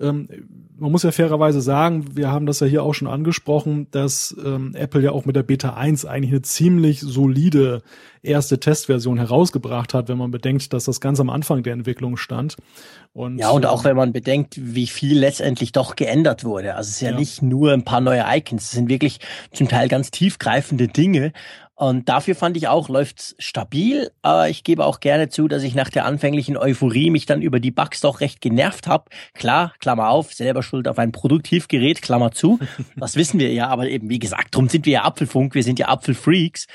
Ähm, 0.00 0.28
man 0.76 0.90
muss 0.90 1.04
ja 1.04 1.12
fairerweise 1.12 1.60
sagen, 1.60 2.16
wir 2.16 2.30
haben 2.30 2.46
das 2.46 2.60
ja 2.60 2.66
hier 2.66 2.82
auch 2.82 2.94
schon 2.94 3.08
angesprochen, 3.08 3.86
dass 3.92 4.34
ähm, 4.44 4.74
Apple 4.74 5.02
ja 5.02 5.12
auch 5.12 5.24
mit 5.24 5.36
der 5.36 5.44
Beta 5.44 5.74
1 5.74 6.04
eigentlich 6.04 6.32
eine 6.32 6.42
ziemlich 6.42 7.00
solide 7.00 7.82
erste 8.22 8.58
Testversion 8.58 9.18
herausgebracht 9.18 9.94
hat, 9.94 10.08
wenn 10.08 10.18
man 10.18 10.30
bedenkt, 10.30 10.72
dass 10.72 10.84
das 10.84 11.00
ganz 11.00 11.20
am 11.20 11.30
Anfang 11.30 11.62
der 11.62 11.74
Entwicklung 11.74 12.16
stand. 12.16 12.56
Und, 13.12 13.38
ja, 13.38 13.50
und 13.50 13.66
auch 13.66 13.84
wenn 13.84 13.96
man 13.96 14.12
bedenkt, 14.12 14.54
wie 14.58 14.88
viel 14.88 15.18
letztendlich 15.18 15.70
doch 15.70 15.94
geändert 15.94 16.42
wurde. 16.42 16.74
Also 16.74 16.88
es 16.88 16.96
ist 16.96 17.00
ja, 17.02 17.10
ja. 17.10 17.16
nicht 17.16 17.42
nur 17.42 17.72
ein 17.72 17.84
paar 17.84 18.00
neue 18.00 18.24
Icons, 18.26 18.64
es 18.64 18.70
sind 18.72 18.88
wirklich 18.88 19.20
zum 19.52 19.68
Teil 19.68 19.88
ganz 19.88 20.10
tiefgreifende 20.10 20.88
Dinge. 20.88 21.32
Und 21.76 22.08
dafür 22.08 22.36
fand 22.36 22.56
ich 22.56 22.68
auch, 22.68 22.88
läuft's 22.88 23.34
stabil. 23.38 24.10
Aber 24.22 24.48
ich 24.48 24.62
gebe 24.62 24.84
auch 24.84 25.00
gerne 25.00 25.28
zu, 25.28 25.48
dass 25.48 25.64
ich 25.64 25.74
nach 25.74 25.90
der 25.90 26.04
anfänglichen 26.04 26.56
Euphorie 26.56 27.10
mich 27.10 27.26
dann 27.26 27.42
über 27.42 27.58
die 27.58 27.72
Bugs 27.72 28.00
doch 28.00 28.20
recht 28.20 28.40
genervt 28.40 28.86
habe. 28.86 29.10
Klar, 29.34 29.74
Klammer 29.80 30.08
auf, 30.08 30.32
selber 30.32 30.62
schuld 30.62 30.86
auf 30.86 30.98
ein 30.98 31.12
Produktivgerät, 31.12 32.02
Klammer 32.02 32.32
zu. 32.32 32.58
Das 32.96 33.16
wissen 33.16 33.40
wir 33.40 33.52
ja, 33.52 33.68
aber 33.68 33.88
eben, 33.88 34.08
wie 34.08 34.18
gesagt, 34.18 34.54
drum 34.54 34.68
sind 34.68 34.86
wir 34.86 34.92
ja 34.94 35.04
Apfelfunk, 35.04 35.54
wir 35.54 35.62
sind 35.62 35.78
ja 35.78 35.88
Apfelfreaks. 35.88 36.66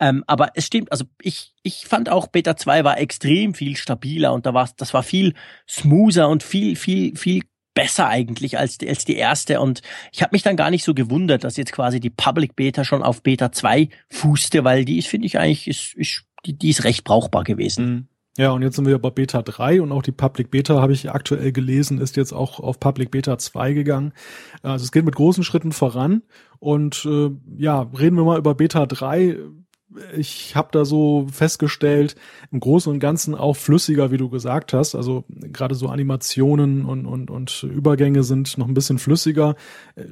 Ähm, 0.00 0.24
aber 0.26 0.50
es 0.54 0.66
stimmt, 0.66 0.90
also 0.90 1.04
ich, 1.20 1.54
ich 1.62 1.86
fand 1.86 2.08
auch 2.08 2.26
Beta 2.26 2.56
2 2.56 2.82
war 2.82 2.98
extrem 2.98 3.54
viel 3.54 3.76
stabiler 3.76 4.32
und 4.32 4.46
da 4.46 4.52
war, 4.52 4.68
das 4.76 4.92
war 4.92 5.04
viel 5.04 5.34
smoother 5.68 6.28
und 6.28 6.42
viel, 6.42 6.74
viel, 6.74 7.16
viel 7.16 7.42
besser 7.74 8.08
eigentlich 8.08 8.58
als 8.58 8.78
die, 8.78 8.88
als 8.88 9.04
die 9.04 9.16
erste. 9.16 9.60
Und 9.60 9.82
ich 10.12 10.22
habe 10.22 10.30
mich 10.32 10.42
dann 10.42 10.56
gar 10.56 10.70
nicht 10.70 10.84
so 10.84 10.94
gewundert, 10.94 11.44
dass 11.44 11.56
jetzt 11.56 11.72
quasi 11.72 12.00
die 12.00 12.10
Public 12.10 12.56
Beta 12.56 12.84
schon 12.84 13.02
auf 13.02 13.22
Beta 13.22 13.52
2 13.52 13.88
fußte, 14.10 14.64
weil 14.64 14.84
die 14.84 14.98
ist, 14.98 15.08
finde 15.08 15.26
ich 15.26 15.38
eigentlich, 15.38 15.68
ist, 15.68 15.94
ist, 15.94 16.24
die, 16.46 16.54
die 16.54 16.70
ist 16.70 16.84
recht 16.84 17.04
brauchbar 17.04 17.44
gewesen. 17.44 17.86
Mhm. 17.86 18.06
Ja, 18.38 18.52
und 18.52 18.62
jetzt 18.62 18.76
sind 18.76 18.86
wir 18.86 18.98
bei 18.98 19.10
Beta 19.10 19.42
3 19.42 19.82
und 19.82 19.92
auch 19.92 20.00
die 20.00 20.10
Public 20.10 20.50
Beta, 20.50 20.80
habe 20.80 20.94
ich 20.94 21.10
aktuell 21.10 21.52
gelesen, 21.52 22.00
ist 22.00 22.16
jetzt 22.16 22.32
auch 22.32 22.60
auf 22.60 22.80
Public 22.80 23.10
Beta 23.10 23.36
2 23.36 23.74
gegangen. 23.74 24.14
Also 24.62 24.84
es 24.84 24.92
geht 24.92 25.04
mit 25.04 25.14
großen 25.14 25.44
Schritten 25.44 25.72
voran. 25.72 26.22
Und 26.58 27.04
äh, 27.04 27.30
ja, 27.58 27.82
reden 27.98 28.16
wir 28.16 28.24
mal 28.24 28.38
über 28.38 28.54
Beta 28.54 28.86
3 28.86 29.36
ich 30.16 30.56
habe 30.56 30.68
da 30.72 30.84
so 30.84 31.26
festgestellt, 31.30 32.16
im 32.50 32.60
Großen 32.60 32.92
und 32.92 32.98
Ganzen 32.98 33.34
auch 33.34 33.56
flüssiger, 33.56 34.10
wie 34.10 34.16
du 34.16 34.28
gesagt 34.28 34.72
hast. 34.72 34.94
Also 34.94 35.24
gerade 35.28 35.74
so 35.74 35.88
Animationen 35.88 36.84
und, 36.84 37.06
und, 37.06 37.30
und 37.30 37.62
Übergänge 37.62 38.22
sind 38.22 38.58
noch 38.58 38.68
ein 38.68 38.74
bisschen 38.74 38.98
flüssiger. 38.98 39.56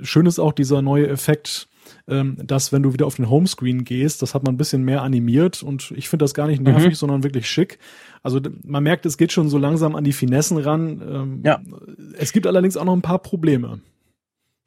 Schön 0.02 0.26
ist 0.26 0.38
auch 0.38 0.52
dieser 0.52 0.82
neue 0.82 1.08
Effekt, 1.08 1.68
ähm, 2.08 2.36
dass 2.42 2.72
wenn 2.72 2.82
du 2.82 2.92
wieder 2.92 3.06
auf 3.06 3.16
den 3.16 3.30
Homescreen 3.30 3.84
gehst, 3.84 4.22
das 4.22 4.34
hat 4.34 4.44
man 4.44 4.54
ein 4.54 4.58
bisschen 4.58 4.84
mehr 4.84 5.02
animiert 5.02 5.62
und 5.62 5.92
ich 5.96 6.08
finde 6.08 6.24
das 6.24 6.34
gar 6.34 6.46
nicht 6.46 6.62
nervig, 6.62 6.90
mhm. 6.90 6.94
sondern 6.94 7.24
wirklich 7.24 7.48
schick. 7.48 7.78
Also 8.22 8.40
man 8.64 8.82
merkt, 8.82 9.06
es 9.06 9.16
geht 9.16 9.32
schon 9.32 9.48
so 9.48 9.58
langsam 9.58 9.96
an 9.96 10.04
die 10.04 10.12
Finessen 10.12 10.58
ran. 10.58 11.02
Ähm, 11.06 11.40
ja. 11.44 11.60
Es 12.18 12.32
gibt 12.32 12.46
allerdings 12.46 12.76
auch 12.76 12.84
noch 12.84 12.92
ein 12.92 13.02
paar 13.02 13.20
Probleme. 13.20 13.80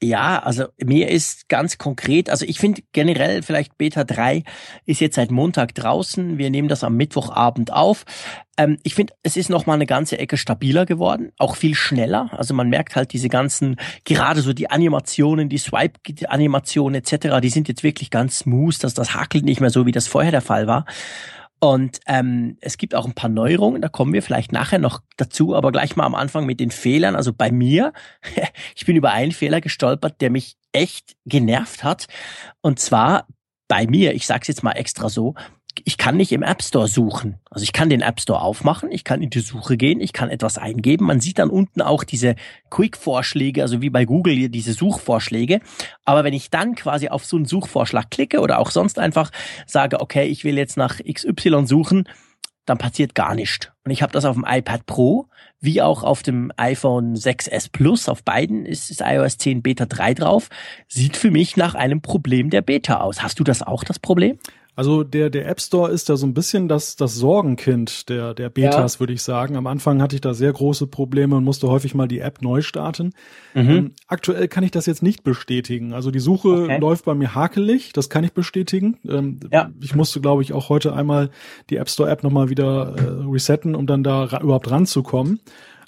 Ja, 0.03 0.39
also 0.39 0.65
mir 0.83 1.07
ist 1.07 1.47
ganz 1.47 1.77
konkret, 1.77 2.29
also 2.29 2.45
ich 2.45 2.59
finde 2.59 2.81
generell 2.91 3.41
vielleicht 3.41 3.77
Beta 3.77 4.03
3 4.03 4.43
ist 4.85 4.99
jetzt 4.99 5.15
seit 5.15 5.31
Montag 5.31 5.73
draußen. 5.75 6.37
Wir 6.37 6.49
nehmen 6.49 6.67
das 6.67 6.83
am 6.83 6.97
Mittwochabend 6.97 7.71
auf. 7.71 8.03
Ähm, 8.57 8.79
ich 8.83 8.95
finde, 8.95 9.13
es 9.23 9.37
ist 9.37 9.49
noch 9.49 9.65
mal 9.65 9.75
eine 9.75 9.85
ganze 9.85 10.19
Ecke 10.19 10.35
stabiler 10.35 10.85
geworden, 10.85 11.31
auch 11.37 11.55
viel 11.55 11.73
schneller. 11.73 12.29
Also 12.33 12.53
man 12.53 12.67
merkt 12.67 12.97
halt 12.97 13.13
diese 13.13 13.29
ganzen, 13.29 13.77
gerade 14.03 14.41
so 14.41 14.51
die 14.51 14.69
Animationen, 14.69 15.47
die 15.47 15.57
Swipe-Animationen 15.57 17.01
etc., 17.01 17.39
die 17.41 17.49
sind 17.49 17.69
jetzt 17.69 17.83
wirklich 17.83 18.09
ganz 18.09 18.39
smooth, 18.39 18.83
dass 18.83 18.93
das 18.93 19.15
hakelt 19.15 19.45
nicht 19.45 19.61
mehr 19.61 19.69
so, 19.69 19.85
wie 19.85 19.93
das 19.93 20.07
vorher 20.07 20.31
der 20.31 20.41
Fall 20.41 20.67
war. 20.67 20.85
Und 21.63 22.01
ähm, 22.07 22.57
es 22.59 22.77
gibt 22.77 22.93
auch 22.93 23.05
ein 23.05 23.13
paar 23.13 23.29
Neuerungen, 23.29 23.81
da 23.81 23.87
kommen 23.87 24.11
wir 24.11 24.21
vielleicht 24.21 24.51
nachher 24.51 24.79
noch 24.79 25.01
dazu, 25.15 25.55
aber 25.55 25.71
gleich 25.71 25.95
mal 25.95 26.05
am 26.05 26.13
Anfang 26.13 26.45
mit 26.45 26.59
den 26.59 26.71
Fehlern. 26.71 27.15
Also 27.15 27.31
bei 27.31 27.53
mir, 27.53 27.93
ich 28.75 28.85
bin 28.85 28.97
über 28.97 29.13
einen 29.13 29.31
Fehler 29.31 29.61
gestolpert, 29.61 30.19
der 30.19 30.29
mich 30.29 30.57
echt 30.73 31.15
genervt 31.23 31.85
hat. 31.85 32.07
Und 32.59 32.79
zwar 32.79 33.27
bei 33.69 33.87
mir, 33.87 34.13
ich 34.13 34.27
sage 34.27 34.41
es 34.41 34.49
jetzt 34.49 34.63
mal 34.63 34.73
extra 34.73 35.07
so, 35.07 35.35
ich 35.85 35.97
kann 35.97 36.17
nicht 36.17 36.31
im 36.31 36.43
App 36.43 36.63
Store 36.63 36.87
suchen. 36.87 37.39
Also 37.49 37.63
ich 37.63 37.73
kann 37.73 37.89
den 37.89 38.01
App 38.01 38.19
Store 38.19 38.41
aufmachen, 38.41 38.91
ich 38.91 39.03
kann 39.03 39.21
in 39.21 39.29
die 39.29 39.39
Suche 39.39 39.77
gehen, 39.77 39.99
ich 40.01 40.13
kann 40.13 40.29
etwas 40.29 40.57
eingeben. 40.57 41.05
Man 41.05 41.19
sieht 41.19 41.39
dann 41.39 41.49
unten 41.49 41.81
auch 41.81 42.03
diese 42.03 42.35
Quick-Vorschläge, 42.69 43.61
also 43.61 43.81
wie 43.81 43.89
bei 43.89 44.05
Google 44.05 44.35
hier 44.35 44.49
diese 44.49 44.73
Suchvorschläge. 44.73 45.59
Aber 46.05 46.23
wenn 46.23 46.33
ich 46.33 46.49
dann 46.49 46.75
quasi 46.75 47.09
auf 47.09 47.25
so 47.25 47.37
einen 47.37 47.45
Suchvorschlag 47.45 48.09
klicke 48.11 48.39
oder 48.39 48.59
auch 48.59 48.71
sonst 48.71 48.99
einfach 48.99 49.31
sage, 49.65 50.01
okay, 50.01 50.25
ich 50.25 50.43
will 50.43 50.57
jetzt 50.57 50.77
nach 50.77 50.99
XY 50.99 51.65
suchen, 51.65 52.07
dann 52.65 52.77
passiert 52.77 53.13
gar 53.13 53.35
nichts. 53.35 53.69
Und 53.83 53.91
ich 53.91 54.01
habe 54.01 54.13
das 54.13 54.25
auf 54.25 54.35
dem 54.35 54.45
iPad 54.47 54.85
Pro 54.85 55.27
wie 55.63 55.81
auch 55.81 56.03
auf 56.03 56.23
dem 56.23 56.51
iPhone 56.57 57.15
6s 57.15 57.69
Plus, 57.71 58.09
auf 58.09 58.21
beiden 58.23 58.65
ist, 58.65 58.91
ist 58.91 58.99
iOS 58.99 59.37
10 59.37 59.61
Beta 59.61 59.85
3 59.85 60.13
drauf. 60.13 60.49
Sieht 60.89 61.15
für 61.15 61.31
mich 61.31 61.55
nach 61.55 61.73
einem 61.73 62.01
Problem 62.01 62.49
der 62.49 62.61
Beta 62.61 62.97
aus. 62.97 63.23
Hast 63.23 63.39
du 63.39 63.45
das 63.45 63.61
auch, 63.61 63.85
das 63.85 63.97
Problem? 63.97 64.37
Also 64.75 65.03
der, 65.03 65.29
der 65.29 65.47
App 65.47 65.61
Store 65.61 65.91
ist 65.91 66.09
da 66.09 66.17
so 66.17 66.25
ein 66.25 66.33
bisschen 66.33 66.67
das, 66.67 66.95
das 66.95 67.15
Sorgenkind 67.15 68.09
der, 68.09 68.33
der 68.33 68.49
Betas, 68.49 68.95
ja. 68.95 68.99
würde 68.99 69.13
ich 69.13 69.21
sagen. 69.21 69.55
Am 69.55 69.67
Anfang 69.67 70.01
hatte 70.01 70.15
ich 70.15 70.21
da 70.21 70.33
sehr 70.33 70.51
große 70.51 70.87
Probleme 70.87 71.35
und 71.35 71.43
musste 71.43 71.67
häufig 71.67 71.93
mal 71.93 72.07
die 72.07 72.19
App 72.19 72.41
neu 72.41 72.61
starten. 72.61 73.13
Mhm. 73.53 73.69
Ähm, 73.69 73.91
aktuell 74.07 74.47
kann 74.47 74.63
ich 74.63 74.71
das 74.71 74.87
jetzt 74.87 75.03
nicht 75.03 75.23
bestätigen. 75.23 75.93
Also 75.93 76.09
die 76.09 76.19
Suche 76.19 76.63
okay. 76.63 76.79
läuft 76.79 77.05
bei 77.05 77.13
mir 77.13 77.35
hakelig, 77.35 77.93
das 77.93 78.09
kann 78.09 78.23
ich 78.23 78.33
bestätigen. 78.33 78.97
Ähm, 79.07 79.39
ja. 79.51 79.69
Ich 79.79 79.93
musste, 79.93 80.21
glaube 80.21 80.41
ich, 80.41 80.53
auch 80.53 80.69
heute 80.69 80.93
einmal 80.93 81.29
die 81.69 81.77
App 81.77 81.89
Store 81.89 82.09
App 82.09 82.23
nochmal 82.23 82.49
wieder 82.49 82.95
äh, 82.97 83.29
resetten, 83.29 83.75
um 83.75 83.85
dann 83.85 84.03
da 84.03 84.39
überhaupt 84.41 84.71
ranzukommen. 84.71 85.39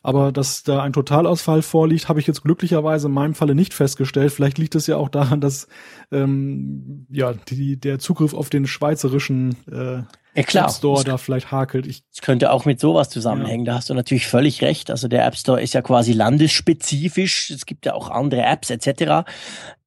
Aber 0.05 0.31
dass 0.31 0.61
da 0.61 0.83
ein 0.83 0.93
Totalausfall 0.93 1.63
vorliegt, 1.63 2.09
habe 2.09 2.19
ich 2.19 2.27
jetzt 2.27 2.43
glücklicherweise 2.43 3.07
in 3.07 3.13
meinem 3.13 3.33
Falle 3.33 3.55
nicht 3.55 3.73
festgestellt. 3.73 4.31
Vielleicht 4.31 4.59
liegt 4.59 4.75
es 4.75 4.85
ja 4.85 4.97
auch 4.97 5.09
daran, 5.09 5.41
dass 5.41 5.67
ähm, 6.11 7.07
ja 7.09 7.33
die, 7.33 7.79
der 7.79 7.97
Zugriff 7.97 8.35
auf 8.35 8.51
den 8.51 8.67
schweizerischen 8.67 9.55
äh, 9.67 10.03
ja, 10.35 10.43
klar. 10.43 10.65
App 10.65 10.71
Store 10.73 11.03
da 11.03 11.17
vielleicht 11.17 11.51
hakelt. 11.51 11.87
Ich 11.87 12.03
es 12.13 12.21
könnte 12.21 12.51
auch 12.51 12.65
mit 12.65 12.79
sowas 12.79 13.09
zusammenhängen. 13.09 13.65
Ja. 13.65 13.71
Da 13.71 13.77
hast 13.79 13.89
du 13.89 13.95
natürlich 13.95 14.27
völlig 14.27 14.61
recht. 14.61 14.91
Also 14.91 15.07
der 15.07 15.25
App 15.25 15.37
Store 15.37 15.59
ist 15.59 15.73
ja 15.73 15.81
quasi 15.81 16.13
landesspezifisch. 16.13 17.49
Es 17.49 17.65
gibt 17.65 17.87
ja 17.87 17.95
auch 17.95 18.11
andere 18.11 18.43
Apps 18.43 18.69
etc. 18.69 19.27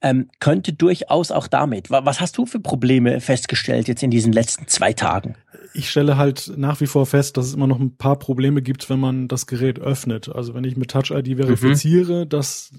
Ähm, 0.02 0.30
könnte 0.40 0.72
durchaus 0.72 1.30
auch 1.30 1.46
damit. 1.46 1.90
Was 1.90 2.20
hast 2.20 2.37
du 2.38 2.44
für 2.44 2.58
Probleme 2.58 3.20
festgestellt 3.20 3.87
jetzt 3.87 4.02
in 4.02 4.10
diesen 4.10 4.32
letzten 4.32 4.66
zwei 4.66 4.92
Tagen? 4.92 5.37
Ich 5.75 5.90
stelle 5.90 6.16
halt 6.16 6.52
nach 6.56 6.80
wie 6.80 6.87
vor 6.87 7.06
fest, 7.06 7.37
dass 7.37 7.46
es 7.46 7.54
immer 7.54 7.66
noch 7.66 7.78
ein 7.78 7.96
paar 7.96 8.18
Probleme 8.18 8.62
gibt, 8.62 8.88
wenn 8.90 9.00
man 9.00 9.28
das 9.28 9.46
Gerät 9.46 9.78
öffnet. 9.78 10.28
Also 10.28 10.54
wenn 10.54 10.64
ich 10.64 10.76
mit 10.76 10.90
Touch 10.90 11.10
ID 11.10 11.37
verifiziere, 11.37 12.25
mhm. 12.25 12.28
das 12.28 12.72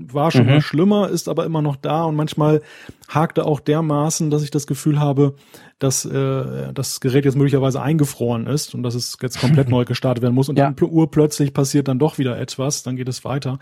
war 0.00 0.30
schon 0.30 0.44
mhm. 0.44 0.50
mal 0.50 0.60
schlimmer, 0.60 1.08
ist 1.08 1.28
aber 1.28 1.44
immer 1.44 1.62
noch 1.62 1.76
da 1.76 2.04
und 2.04 2.16
manchmal 2.16 2.62
hakt 3.08 3.38
er 3.38 3.46
auch 3.46 3.60
dermaßen, 3.60 4.30
dass 4.30 4.42
ich 4.42 4.50
das 4.50 4.66
Gefühl 4.66 4.98
habe, 4.98 5.34
dass 5.78 6.04
äh, 6.04 6.72
das 6.72 7.00
Gerät 7.00 7.24
jetzt 7.24 7.36
möglicherweise 7.36 7.82
eingefroren 7.82 8.46
ist 8.46 8.74
und 8.74 8.82
dass 8.82 8.94
es 8.94 9.18
jetzt 9.20 9.40
komplett 9.40 9.68
neu 9.70 9.84
gestartet 9.84 10.22
werden 10.22 10.34
muss 10.34 10.48
und 10.48 10.58
ja. 10.58 10.70
dann 10.70 10.90
urplötzlich 10.90 11.52
passiert 11.52 11.88
dann 11.88 11.98
doch 11.98 12.18
wieder 12.18 12.38
etwas, 12.38 12.82
dann 12.82 12.96
geht 12.96 13.08
es 13.08 13.24
weiter. 13.24 13.58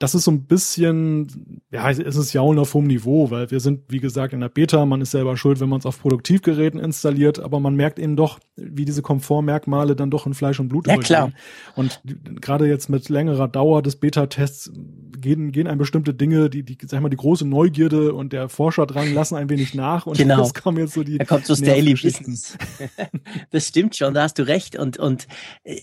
Das 0.00 0.14
ist 0.14 0.24
so 0.24 0.32
ein 0.32 0.44
bisschen, 0.44 1.62
ja, 1.70 1.88
es 1.88 1.98
ist 1.98 2.32
Jaulen 2.32 2.58
auf 2.58 2.74
hohem 2.74 2.86
Niveau, 2.86 3.30
weil 3.30 3.50
wir 3.50 3.60
sind, 3.60 3.82
wie 3.88 4.00
gesagt, 4.00 4.32
in 4.32 4.40
der 4.40 4.48
Beta, 4.48 4.84
man 4.86 5.00
ist 5.00 5.12
selber 5.12 5.36
schuld, 5.36 5.60
wenn 5.60 5.68
man 5.68 5.78
es 5.78 5.86
auf 5.86 6.00
Produktivgeräten 6.00 6.80
installiert, 6.80 7.38
aber 7.38 7.60
man 7.60 7.76
merkt 7.76 7.98
eben 8.00 8.16
doch, 8.16 8.40
wie 8.56 8.84
diese 8.84 9.02
Komfortmerkmale 9.02 9.94
dann 9.94 10.10
doch 10.10 10.26
in 10.26 10.34
Fleisch 10.34 10.58
und 10.58 10.68
Blut 10.68 10.88
ja, 10.88 10.96
klar. 10.96 11.32
Und 11.76 12.00
gerade 12.40 12.66
jetzt 12.66 12.90
mit 12.90 13.08
längerer 13.08 13.46
Dauer 13.46 13.82
des 13.82 13.96
Beta-Tests 13.96 14.72
gehen, 15.18 15.52
gehen 15.52 15.66
ein 15.68 15.78
bestimmte 15.78 16.12
Dinge, 16.12 16.50
die, 16.50 16.64
die, 16.64 16.76
sag 16.82 16.98
ich 16.98 17.02
mal, 17.02 17.08
die 17.08 17.16
große 17.16 17.46
Neugierde 17.46 18.14
und 18.14 18.32
der 18.32 18.48
Forscherdrang 18.48 19.14
lassen 19.14 19.36
ein 19.36 19.48
wenig 19.48 19.74
nach 19.74 20.06
und 20.06 20.18
genau. 20.18 20.42
es 20.42 20.54
kommen 20.54 20.78
jetzt 20.78 20.94
so 20.94 21.04
die. 21.04 21.18
Da 21.18 21.24
kommt 21.24 21.46
so 21.46 21.54
Daily 21.54 21.94
Business. 21.94 22.56
das 23.50 23.68
stimmt 23.68 23.96
schon, 23.96 24.12
da 24.12 24.22
hast 24.22 24.38
du 24.38 24.46
recht. 24.46 24.76
Und, 24.76 24.98
und 24.98 25.28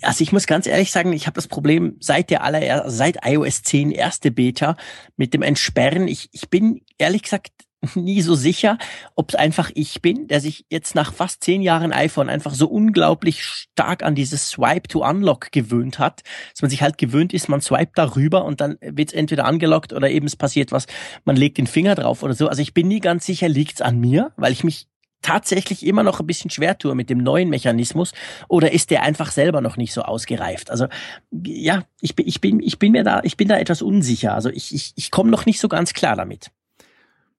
also 0.01 0.21
ich 0.21 0.31
muss 0.31 0.47
ganz 0.47 0.67
ehrlich 0.67 0.91
sagen, 0.91 1.13
ich 1.13 1.27
habe 1.27 1.35
das 1.35 1.47
Problem 1.47 1.95
seit 1.99 2.29
der 2.29 2.43
aller, 2.43 2.89
seit 2.89 3.25
iOS 3.25 3.63
10 3.63 3.91
erste 4.11 4.29
Beta 4.29 4.75
mit 5.15 5.33
dem 5.33 5.41
Entsperren. 5.41 6.09
Ich, 6.09 6.27
ich 6.33 6.49
bin 6.49 6.81
ehrlich 6.97 7.23
gesagt 7.23 7.51
nie 7.95 8.21
so 8.21 8.35
sicher, 8.35 8.77
ob 9.15 9.29
es 9.29 9.35
einfach 9.35 9.71
ich 9.73 10.01
bin, 10.01 10.27
der 10.27 10.41
sich 10.41 10.65
jetzt 10.69 10.95
nach 10.95 11.13
fast 11.13 11.43
zehn 11.43 11.61
Jahren 11.61 11.93
iPhone 11.93 12.29
einfach 12.29 12.53
so 12.53 12.67
unglaublich 12.67 13.41
stark 13.43 14.03
an 14.03 14.13
dieses 14.13 14.49
Swipe 14.49 14.89
to 14.89 15.07
Unlock 15.07 15.53
gewöhnt 15.53 15.97
hat, 15.97 16.23
dass 16.51 16.61
man 16.61 16.69
sich 16.69 16.81
halt 16.81 16.97
gewöhnt 16.97 17.33
ist, 17.33 17.47
man 17.47 17.61
swipet 17.61 17.97
darüber 17.97 18.43
und 18.43 18.59
dann 18.59 18.77
wird 18.81 19.09
es 19.09 19.15
entweder 19.15 19.45
angelockt 19.45 19.93
oder 19.93 20.11
eben 20.11 20.27
es 20.27 20.35
passiert 20.35 20.73
was, 20.73 20.87
man 21.23 21.37
legt 21.37 21.57
den 21.57 21.65
Finger 21.65 21.95
drauf 21.95 22.21
oder 22.21 22.33
so. 22.33 22.49
Also 22.49 22.61
ich 22.61 22.73
bin 22.73 22.89
nie 22.89 22.99
ganz 22.99 23.25
sicher, 23.25 23.47
liegt's 23.47 23.81
an 23.81 23.97
mir, 23.97 24.33
weil 24.35 24.51
ich 24.51 24.65
mich 24.65 24.87
tatsächlich 25.21 25.85
immer 25.85 26.03
noch 26.03 26.19
ein 26.19 26.27
bisschen 26.27 26.49
schwer 26.49 26.77
tue 26.77 26.95
mit 26.95 27.09
dem 27.09 27.19
neuen 27.19 27.49
Mechanismus 27.49 28.13
oder 28.47 28.71
ist 28.71 28.89
der 28.91 29.03
einfach 29.03 29.31
selber 29.31 29.61
noch 29.61 29.77
nicht 29.77 29.93
so 29.93 30.01
ausgereift? 30.01 30.69
Also 30.71 30.87
ja, 31.31 31.83
ich 32.01 32.15
bin, 32.15 32.27
ich 32.27 32.41
bin, 32.41 32.59
ich 32.61 32.79
bin 32.79 32.91
mir 32.91 33.03
da, 33.03 33.21
ich 33.23 33.37
bin 33.37 33.47
da 33.47 33.57
etwas 33.57 33.81
unsicher. 33.81 34.33
Also 34.33 34.49
ich, 34.49 34.73
ich, 34.73 34.93
ich 34.95 35.11
komme 35.11 35.31
noch 35.31 35.45
nicht 35.45 35.59
so 35.59 35.67
ganz 35.67 35.93
klar 35.93 36.15
damit. 36.15 36.51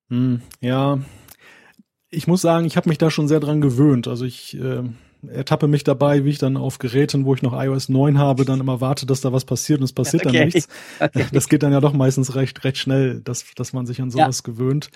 Hm, 0.08 0.42
ja, 0.60 0.98
ich 2.10 2.26
muss 2.26 2.42
sagen, 2.42 2.66
ich 2.66 2.76
habe 2.76 2.88
mich 2.88 2.98
da 2.98 3.10
schon 3.10 3.28
sehr 3.28 3.40
dran 3.40 3.60
gewöhnt. 3.60 4.06
Also 4.06 4.24
ich 4.24 4.56
äh, 4.58 4.82
ertappe 5.28 5.68
mich 5.68 5.84
dabei, 5.84 6.24
wie 6.24 6.30
ich 6.30 6.38
dann 6.38 6.56
auf 6.56 6.78
Geräten, 6.78 7.24
wo 7.24 7.34
ich 7.34 7.42
noch 7.42 7.58
iOS 7.58 7.88
9 7.88 8.18
habe, 8.18 8.44
dann 8.44 8.60
immer 8.60 8.80
warte, 8.80 9.06
dass 9.06 9.20
da 9.20 9.32
was 9.32 9.44
passiert 9.44 9.80
und 9.80 9.84
es 9.84 9.92
passiert 9.92 10.26
okay. 10.26 10.38
dann 10.38 10.48
nichts. 10.48 10.68
Okay. 11.00 11.26
Das 11.32 11.48
geht 11.48 11.62
dann 11.62 11.72
ja 11.72 11.80
doch 11.80 11.92
meistens 11.92 12.34
recht, 12.34 12.62
recht 12.64 12.78
schnell, 12.78 13.20
dass, 13.20 13.46
dass 13.54 13.72
man 13.72 13.86
sich 13.86 14.00
an 14.00 14.10
sowas 14.10 14.42
ja. 14.44 14.52
gewöhnt. 14.52 14.90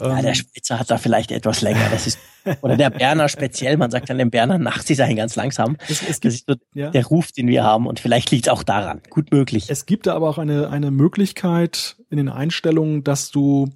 Ja, 0.00 0.20
der 0.20 0.30
ähm, 0.30 0.34
Spitzer 0.34 0.78
hat 0.78 0.90
da 0.90 0.96
vielleicht 0.96 1.32
etwas 1.32 1.60
länger. 1.60 1.88
Das 1.90 2.06
ist, 2.06 2.18
oder 2.62 2.76
der 2.76 2.90
Berner 2.90 3.28
speziell, 3.28 3.76
man 3.76 3.90
sagt 3.90 4.08
dann 4.08 4.18
dem 4.18 4.30
Berner 4.30 4.58
nachts 4.58 4.88
ist 4.88 4.98
er 4.98 5.14
ganz 5.14 5.36
langsam. 5.36 5.76
Es, 5.88 6.02
es 6.02 6.20
gibt, 6.20 6.24
das 6.24 6.34
ist 6.34 6.46
so 6.46 6.54
ja. 6.74 6.90
der 6.90 7.04
Ruf, 7.04 7.32
den 7.32 7.46
wir 7.48 7.62
haben 7.62 7.86
und 7.86 8.00
vielleicht 8.00 8.30
liegt 8.30 8.46
es 8.46 8.52
auch 8.52 8.62
daran. 8.62 9.02
Gut 9.10 9.32
möglich. 9.32 9.66
Es 9.68 9.84
gibt 9.84 10.06
da 10.06 10.14
aber 10.14 10.30
auch 10.30 10.38
eine, 10.38 10.70
eine 10.70 10.90
Möglichkeit 10.90 11.96
in 12.08 12.16
den 12.16 12.30
Einstellungen, 12.30 13.04
dass 13.04 13.30
du 13.30 13.68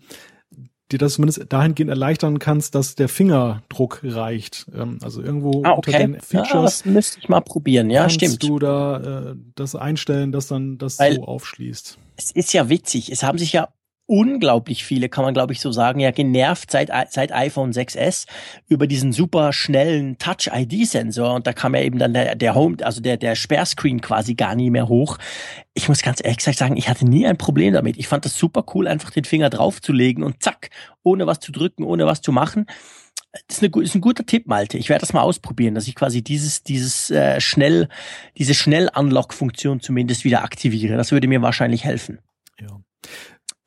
dir 0.92 0.98
das 0.98 1.14
zumindest 1.14 1.52
dahingehend 1.52 1.90
erleichtern 1.90 2.38
kannst, 2.38 2.74
dass 2.74 2.94
der 2.94 3.08
Fingerdruck 3.08 4.00
reicht. 4.04 4.66
Ähm, 4.74 4.98
also 5.02 5.20
irgendwo 5.20 5.62
ah, 5.64 5.72
okay. 5.72 5.92
unter 5.92 5.98
den 5.98 6.20
Features. 6.20 6.50
Ja, 6.50 6.62
das 6.62 6.84
müsste 6.84 7.18
ich 7.18 7.28
mal 7.28 7.40
probieren, 7.40 7.90
ja, 7.90 8.02
kannst 8.02 8.16
stimmt. 8.16 8.42
du 8.42 8.58
da 8.58 9.30
äh, 9.30 9.34
das 9.54 9.74
einstellen, 9.74 10.32
dass 10.32 10.46
dann 10.46 10.78
das 10.78 10.98
Weil 10.98 11.16
so 11.16 11.24
aufschließt. 11.24 11.98
Es 12.16 12.30
ist 12.30 12.52
ja 12.52 12.68
witzig. 12.68 13.10
Es 13.10 13.22
haben 13.22 13.38
sich 13.38 13.52
ja 13.52 13.68
unglaublich 14.06 14.84
viele, 14.84 15.08
kann 15.08 15.24
man 15.24 15.34
glaube 15.34 15.52
ich 15.52 15.60
so 15.60 15.72
sagen, 15.72 16.00
ja 16.00 16.12
genervt 16.12 16.70
seit, 16.70 16.90
seit 17.10 17.32
iPhone 17.32 17.72
6S 17.72 18.26
über 18.68 18.86
diesen 18.86 19.12
super 19.12 19.52
schnellen 19.52 20.16
Touch-ID-Sensor 20.18 21.34
und 21.34 21.46
da 21.46 21.52
kam 21.52 21.74
ja 21.74 21.82
eben 21.82 21.98
dann 21.98 22.14
der, 22.14 22.36
der 22.36 22.54
Home, 22.54 22.76
also 22.82 23.00
der, 23.00 23.16
der 23.16 23.34
Sperrscreen 23.34 24.00
quasi 24.00 24.34
gar 24.34 24.54
nie 24.54 24.70
mehr 24.70 24.88
hoch. 24.88 25.18
Ich 25.74 25.88
muss 25.88 26.02
ganz 26.02 26.22
ehrlich 26.22 26.38
gesagt 26.38 26.58
sagen, 26.58 26.76
ich 26.76 26.88
hatte 26.88 27.04
nie 27.04 27.26
ein 27.26 27.36
Problem 27.36 27.74
damit. 27.74 27.96
Ich 27.98 28.08
fand 28.08 28.24
das 28.24 28.38
super 28.38 28.64
cool, 28.74 28.86
einfach 28.88 29.10
den 29.10 29.24
Finger 29.24 29.50
draufzulegen 29.50 30.22
und 30.22 30.42
zack, 30.42 30.70
ohne 31.02 31.26
was 31.26 31.40
zu 31.40 31.52
drücken, 31.52 31.84
ohne 31.84 32.06
was 32.06 32.22
zu 32.22 32.32
machen. 32.32 32.66
Das 33.48 33.58
ist, 33.58 33.74
eine, 33.74 33.84
ist 33.84 33.94
ein 33.94 34.00
guter 34.00 34.24
Tipp, 34.24 34.46
Malte. 34.46 34.78
Ich 34.78 34.88
werde 34.88 35.00
das 35.00 35.12
mal 35.12 35.22
ausprobieren, 35.22 35.74
dass 35.74 35.88
ich 35.88 35.94
quasi 35.94 36.22
dieses, 36.22 36.62
dieses 36.62 37.10
äh, 37.10 37.40
schnell, 37.40 37.88
diese 38.38 38.54
Schnell-Unlock-Funktion 38.54 39.80
zumindest 39.80 40.24
wieder 40.24 40.42
aktiviere. 40.42 40.96
Das 40.96 41.12
würde 41.12 41.28
mir 41.28 41.42
wahrscheinlich 41.42 41.84
helfen. 41.84 42.20
Ja. 42.58 42.80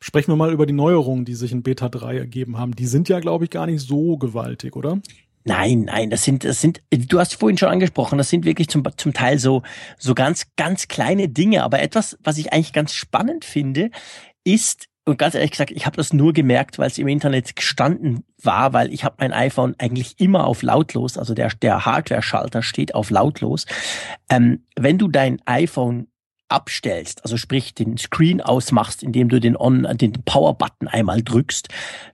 Sprechen 0.02 0.32
wir 0.32 0.36
mal 0.36 0.52
über 0.52 0.66
die 0.66 0.72
Neuerungen, 0.72 1.24
die 1.24 1.34
sich 1.34 1.52
in 1.52 1.62
Beta 1.62 1.88
3 1.88 2.16
ergeben 2.16 2.58
haben. 2.58 2.74
Die 2.74 2.86
sind 2.86 3.08
ja, 3.08 3.20
glaube 3.20 3.44
ich, 3.44 3.50
gar 3.50 3.66
nicht 3.66 3.86
so 3.86 4.16
gewaltig, 4.16 4.74
oder? 4.76 4.98
Nein, 5.44 5.82
nein, 5.82 6.10
das 6.10 6.24
sind, 6.24 6.44
das 6.44 6.60
sind, 6.60 6.82
du 6.90 7.18
hast 7.18 7.34
vorhin 7.34 7.56
schon 7.56 7.70
angesprochen, 7.70 8.18
das 8.18 8.28
sind 8.28 8.44
wirklich 8.44 8.68
zum, 8.68 8.82
zum 8.96 9.14
Teil 9.14 9.38
so, 9.38 9.62
so 9.98 10.14
ganz, 10.14 10.46
ganz 10.56 10.88
kleine 10.88 11.28
Dinge. 11.28 11.64
Aber 11.64 11.80
etwas, 11.80 12.18
was 12.22 12.36
ich 12.36 12.52
eigentlich 12.52 12.74
ganz 12.74 12.92
spannend 12.92 13.44
finde, 13.44 13.90
ist, 14.44 14.86
und 15.06 15.18
ganz 15.18 15.34
ehrlich 15.34 15.52
gesagt, 15.52 15.70
ich 15.70 15.86
habe 15.86 15.96
das 15.96 16.12
nur 16.12 16.34
gemerkt, 16.34 16.78
weil 16.78 16.88
es 16.88 16.98
im 16.98 17.08
Internet 17.08 17.56
gestanden 17.56 18.24
war, 18.42 18.74
weil 18.74 18.92
ich 18.92 19.04
habe 19.04 19.16
mein 19.18 19.32
iPhone 19.32 19.74
eigentlich 19.78 20.20
immer 20.20 20.46
auf 20.46 20.62
lautlos, 20.62 21.16
also 21.16 21.32
der, 21.34 21.48
der 21.62 21.86
Hardware-Schalter 21.86 22.62
steht 22.62 22.94
auf 22.94 23.10
lautlos. 23.10 23.64
Ähm, 24.28 24.64
wenn 24.76 24.98
du 24.98 25.08
dein 25.08 25.40
iPhone 25.46 26.06
abstellst, 26.50 27.24
also 27.24 27.36
sprich 27.36 27.74
den 27.74 27.96
Screen 27.98 28.40
ausmachst, 28.40 29.02
indem 29.02 29.28
du 29.28 29.40
den 29.40 29.56
On, 29.56 29.86
den 29.96 30.12
Power-Button 30.12 30.88
einmal 30.88 31.22
drückst, 31.22 31.68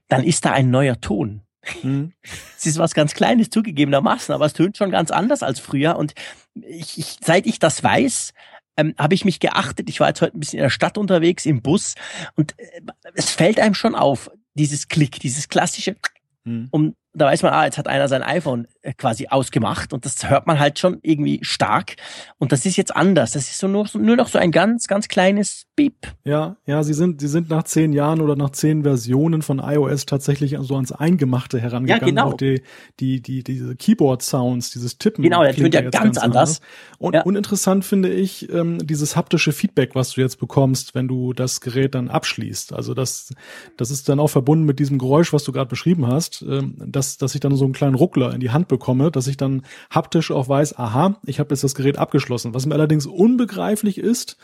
dann 0.07 0.23
ist 0.23 0.45
da 0.45 0.51
ein 0.51 0.69
neuer 0.69 0.99
Ton. 1.01 1.41
Mhm. 1.83 2.13
Es 2.57 2.65
ist 2.65 2.77
was 2.77 2.93
ganz 2.93 3.13
Kleines 3.13 3.49
zugegebenermaßen, 3.49 4.33
aber 4.33 4.45
es 4.45 4.53
tönt 4.53 4.77
schon 4.77 4.91
ganz 4.91 5.11
anders 5.11 5.43
als 5.43 5.59
früher. 5.59 5.97
Und 5.97 6.13
ich, 6.55 6.97
ich, 6.97 7.17
seit 7.21 7.45
ich 7.45 7.59
das 7.59 7.83
weiß, 7.83 8.33
ähm, 8.77 8.93
habe 8.97 9.15
ich 9.15 9.25
mich 9.25 9.39
geachtet. 9.39 9.89
Ich 9.89 9.99
war 9.99 10.07
jetzt 10.07 10.21
heute 10.21 10.37
ein 10.37 10.39
bisschen 10.39 10.59
in 10.59 10.63
der 10.63 10.69
Stadt 10.69 10.97
unterwegs 10.97 11.45
im 11.45 11.61
Bus 11.61 11.95
und 12.35 12.57
äh, 12.59 12.81
es 13.15 13.29
fällt 13.31 13.59
einem 13.59 13.73
schon 13.73 13.95
auf, 13.95 14.31
dieses 14.53 14.87
Klick, 14.87 15.19
dieses 15.19 15.49
klassische, 15.49 15.95
mhm. 16.43 16.67
um 16.71 16.95
da 17.17 17.25
weiß 17.25 17.43
man, 17.43 17.53
ah, 17.53 17.65
jetzt 17.65 17.77
hat 17.77 17.87
einer 17.87 18.07
sein 18.07 18.23
iPhone 18.23 18.67
äh, 18.81 18.93
quasi 18.93 19.27
ausgemacht 19.27 19.91
und 19.91 20.05
das 20.05 20.29
hört 20.29 20.45
man 20.47 20.59
halt 20.59 20.79
schon 20.79 20.99
irgendwie 21.01 21.39
stark. 21.41 21.95
Und 22.37 22.51
das 22.51 22.65
ist 22.65 22.77
jetzt 22.77 22.95
anders. 22.95 23.31
Das 23.31 23.49
ist 23.49 23.57
so 23.57 23.67
nur, 23.67 23.87
nur 23.93 24.15
noch 24.15 24.27
so 24.27 24.37
ein 24.37 24.51
ganz, 24.51 24.87
ganz 24.87 25.07
kleines 25.07 25.65
Beep. 25.75 26.07
Ja, 26.23 26.57
ja, 26.65 26.83
sie 26.83 26.93
sind, 26.93 27.21
sie 27.21 27.27
sind 27.27 27.49
nach 27.49 27.63
zehn 27.63 27.93
Jahren 27.93 28.21
oder 28.21 28.35
nach 28.35 28.51
zehn 28.51 28.83
Versionen 28.83 29.41
von 29.41 29.59
iOS 29.59 30.05
tatsächlich 30.05 30.55
so 30.59 30.75
ans 30.75 30.91
Eingemachte 30.91 31.59
herangegangen. 31.59 32.01
Ja, 32.01 32.07
genau. 32.07 32.33
Auch 32.33 32.37
die, 32.37 32.61
die, 32.99 33.21
die, 33.21 33.43
diese 33.43 33.75
Keyboard-Sounds, 33.75 34.71
dieses 34.71 34.97
Tippen. 34.97 35.23
Genau, 35.23 35.43
der 35.43 35.57
wird 35.57 35.73
ja 35.73 35.81
ganz, 35.81 35.95
ganz 35.95 36.17
anders. 36.17 36.61
Und 36.99 37.15
ja. 37.15 37.23
uninteressant 37.23 37.85
finde 37.85 38.09
ich 38.09 38.51
ähm, 38.51 38.85
dieses 38.85 39.15
haptische 39.15 39.51
Feedback, 39.51 39.95
was 39.95 40.11
du 40.11 40.21
jetzt 40.21 40.39
bekommst, 40.39 40.95
wenn 40.95 41.07
du 41.07 41.33
das 41.33 41.61
Gerät 41.61 41.95
dann 41.95 42.09
abschließt. 42.09 42.73
Also 42.73 42.93
das, 42.93 43.33
das 43.75 43.91
ist 43.91 44.09
dann 44.09 44.19
auch 44.19 44.29
verbunden 44.29 44.65
mit 44.65 44.79
diesem 44.79 44.97
Geräusch, 44.97 45.33
was 45.33 45.43
du 45.43 45.51
gerade 45.51 45.69
beschrieben 45.69 46.07
hast, 46.07 46.43
ähm, 46.47 46.75
dass, 47.07 47.17
dass 47.17 47.35
ich 47.35 47.41
dann 47.41 47.55
so 47.55 47.65
einen 47.65 47.73
kleinen 47.73 47.95
Ruckler 47.95 48.33
in 48.33 48.39
die 48.39 48.51
Hand 48.51 48.67
bekomme, 48.67 49.11
dass 49.11 49.27
ich 49.27 49.37
dann 49.37 49.63
haptisch 49.89 50.31
auch 50.31 50.49
weiß, 50.49 50.77
aha, 50.77 51.19
ich 51.25 51.39
habe 51.39 51.53
jetzt 51.53 51.63
das 51.63 51.75
Gerät 51.75 51.97
abgeschlossen. 51.97 52.53
Was 52.53 52.65
mir 52.65 52.75
allerdings 52.75 53.05
unbegreiflich 53.05 53.97
ist, 53.97 54.37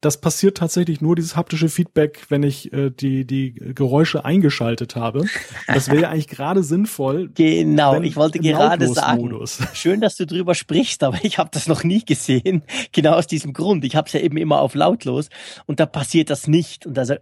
das 0.00 0.18
passiert 0.18 0.56
tatsächlich 0.56 1.02
nur 1.02 1.14
dieses 1.14 1.36
haptische 1.36 1.68
Feedback, 1.68 2.24
wenn 2.30 2.42
ich 2.42 2.72
äh, 2.72 2.90
die 2.90 3.26
die 3.26 3.52
Geräusche 3.52 4.24
eingeschaltet 4.24 4.96
habe. 4.96 5.26
Das 5.66 5.88
wäre 5.88 6.02
ja 6.02 6.10
eigentlich 6.10 6.28
gerade 6.28 6.62
sinnvoll. 6.62 7.30
Genau, 7.40 8.00
ich 8.00 8.16
wollte 8.16 8.38
gerade 8.38 8.86
sagen. 8.88 9.32
Schön, 9.72 10.00
dass 10.00 10.16
du 10.16 10.26
drüber 10.26 10.54
sprichst, 10.54 11.02
aber 11.02 11.18
ich 11.22 11.38
habe 11.38 11.50
das 11.52 11.66
noch 11.66 11.84
nie 11.84 12.04
gesehen. 12.04 12.64
Genau 12.92 13.12
aus 13.12 13.26
diesem 13.26 13.52
Grund. 13.52 13.84
Ich 13.84 13.96
habe 13.96 14.06
es 14.06 14.12
ja 14.12 14.20
eben 14.20 14.36
immer 14.36 14.60
auf 14.60 14.74
lautlos 14.74 15.28
und 15.66 15.80
da 15.80 15.86
passiert 15.86 16.30
das 16.30 16.48
nicht. 16.48 16.86
Und 16.86 16.98
also 16.98 17.14
äh, 17.14 17.18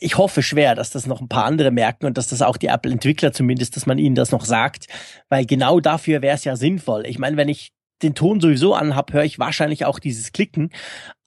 ich 0.00 0.18
hoffe 0.18 0.42
schwer, 0.42 0.74
dass 0.74 0.90
das 0.90 1.06
noch 1.06 1.20
ein 1.20 1.28
paar 1.28 1.44
andere 1.44 1.70
merken 1.70 2.06
und 2.06 2.18
dass 2.18 2.28
das 2.28 2.42
auch 2.42 2.56
die 2.56 2.66
Apple-Entwickler 2.66 3.32
zumindest, 3.32 3.76
dass 3.76 3.86
man 3.86 3.98
ihnen 3.98 4.14
das 4.14 4.32
noch 4.32 4.44
sagt, 4.44 4.86
weil 5.28 5.46
genau 5.46 5.80
dafür 5.80 6.22
wäre 6.22 6.36
es 6.36 6.44
ja 6.44 6.56
sinnvoll. 6.56 7.04
Ich 7.06 7.18
meine, 7.18 7.36
wenn 7.36 7.48
ich 7.48 7.72
den 8.02 8.14
Ton 8.14 8.40
sowieso 8.40 8.74
anhab, 8.74 9.12
höre 9.12 9.24
ich 9.24 9.38
wahrscheinlich 9.38 9.84
auch 9.84 9.98
dieses 9.98 10.32
Klicken. 10.32 10.70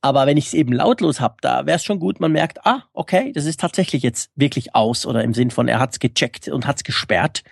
Aber 0.01 0.27
wenn 0.27 0.37
ich 0.37 0.47
es 0.47 0.53
eben 0.53 0.71
lautlos 0.71 1.19
hab, 1.19 1.41
da 1.41 1.65
wäre 1.65 1.77
es 1.77 1.83
schon 1.83 1.99
gut, 1.99 2.19
man 2.19 2.31
merkt, 2.31 2.65
ah, 2.65 2.83
okay, 2.93 3.31
das 3.33 3.45
ist 3.45 3.59
tatsächlich 3.59 4.03
jetzt 4.03 4.29
wirklich 4.35 4.75
aus 4.75 5.05
oder 5.05 5.23
im 5.23 5.33
Sinn 5.33 5.49
von, 5.49 5.67
er 5.67 5.79
hat's 5.79 5.99
gecheckt 5.99 6.47
und 6.47 6.67
hat's 6.67 6.83
gesperrt. 6.83 7.43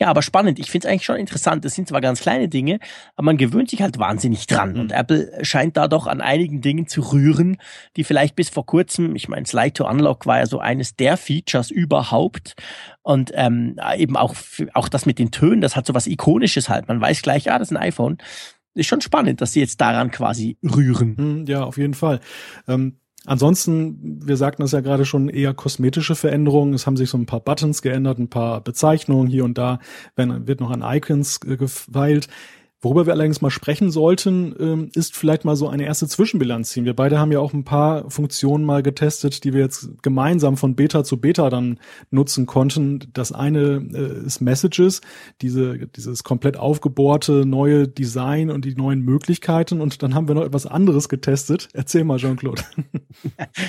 Ja, 0.00 0.08
aber 0.08 0.22
spannend. 0.22 0.58
Ich 0.58 0.70
finde 0.70 0.86
es 0.86 0.90
eigentlich 0.90 1.04
schon 1.04 1.16
interessant. 1.16 1.62
Das 1.62 1.74
sind 1.74 1.86
zwar 1.86 2.00
ganz 2.00 2.22
kleine 2.22 2.48
Dinge, 2.48 2.78
aber 3.16 3.26
man 3.26 3.36
gewöhnt 3.36 3.68
sich 3.68 3.82
halt 3.82 3.98
wahnsinnig 3.98 4.46
dran. 4.46 4.78
Und 4.78 4.92
mhm. 4.92 4.96
Apple 4.96 5.44
scheint 5.44 5.76
da 5.76 5.88
doch 5.88 6.06
an 6.06 6.22
einigen 6.22 6.62
Dingen 6.62 6.86
zu 6.86 7.02
rühren, 7.02 7.58
die 7.96 8.04
vielleicht 8.04 8.34
bis 8.34 8.48
vor 8.48 8.64
kurzem, 8.64 9.14
ich 9.14 9.28
meine, 9.28 9.44
Slide 9.44 9.74
to 9.74 9.86
Unlock 9.86 10.24
war 10.24 10.38
ja 10.38 10.46
so 10.46 10.58
eines 10.58 10.96
der 10.96 11.18
Features 11.18 11.70
überhaupt. 11.70 12.54
Und 13.02 13.32
ähm, 13.34 13.76
eben 13.94 14.16
auch, 14.16 14.34
auch 14.72 14.88
das 14.88 15.04
mit 15.04 15.18
den 15.18 15.32
Tönen, 15.32 15.60
das 15.60 15.76
hat 15.76 15.86
so 15.86 15.94
was 15.94 16.06
Ikonisches 16.06 16.70
halt. 16.70 16.88
Man 16.88 16.98
weiß 16.98 17.20
gleich, 17.20 17.52
ah, 17.52 17.58
das 17.58 17.70
ist 17.70 17.76
ein 17.76 17.82
iPhone. 17.82 18.16
Ist 18.72 18.86
schon 18.86 19.02
spannend, 19.02 19.42
dass 19.42 19.52
sie 19.52 19.60
jetzt 19.60 19.82
daran 19.82 20.10
quasi 20.10 20.56
rühren. 20.62 21.16
Mhm, 21.18 21.44
ja, 21.46 21.62
auf 21.62 21.76
jeden 21.76 21.94
Fall. 21.94 22.20
Ähm 22.66 22.96
Ansonsten, 23.26 24.20
wir 24.26 24.36
sagten 24.36 24.62
es 24.62 24.72
ja 24.72 24.80
gerade 24.80 25.04
schon, 25.04 25.28
eher 25.28 25.52
kosmetische 25.52 26.14
Veränderungen. 26.14 26.72
Es 26.72 26.86
haben 26.86 26.96
sich 26.96 27.10
so 27.10 27.18
ein 27.18 27.26
paar 27.26 27.40
Buttons 27.40 27.82
geändert, 27.82 28.18
ein 28.18 28.28
paar 28.28 28.62
Bezeichnungen 28.62 29.26
hier 29.26 29.44
und 29.44 29.58
da, 29.58 29.78
wenn, 30.16 30.46
wird 30.46 30.60
noch 30.60 30.70
an 30.70 30.82
Icons 30.82 31.40
gefeilt. 31.40 32.28
Worüber 32.82 33.04
wir 33.04 33.12
allerdings 33.12 33.42
mal 33.42 33.50
sprechen 33.50 33.90
sollten, 33.90 34.54
ähm, 34.58 34.90
ist 34.94 35.14
vielleicht 35.14 35.44
mal 35.44 35.54
so 35.54 35.68
eine 35.68 35.84
erste 35.84 36.08
Zwischenbilanz 36.08 36.70
ziehen. 36.70 36.86
Wir 36.86 36.96
beide 36.96 37.18
haben 37.18 37.30
ja 37.30 37.38
auch 37.38 37.52
ein 37.52 37.64
paar 37.64 38.10
Funktionen 38.10 38.64
mal 38.64 38.82
getestet, 38.82 39.44
die 39.44 39.52
wir 39.52 39.60
jetzt 39.60 40.02
gemeinsam 40.02 40.56
von 40.56 40.76
Beta 40.76 41.04
zu 41.04 41.18
Beta 41.18 41.50
dann 41.50 41.78
nutzen 42.10 42.46
konnten. 42.46 43.00
Das 43.12 43.32
eine 43.32 43.86
äh, 43.92 44.24
ist 44.24 44.40
Messages, 44.40 45.02
diese, 45.42 45.88
dieses 45.88 46.24
komplett 46.24 46.56
aufgebohrte 46.56 47.44
neue 47.44 47.86
Design 47.86 48.50
und 48.50 48.64
die 48.64 48.74
neuen 48.74 49.00
Möglichkeiten. 49.00 49.82
Und 49.82 50.02
dann 50.02 50.14
haben 50.14 50.26
wir 50.26 50.34
noch 50.34 50.46
etwas 50.46 50.64
anderes 50.64 51.10
getestet. 51.10 51.68
Erzähl 51.74 52.04
mal, 52.04 52.18
Jean-Claude. 52.18 52.62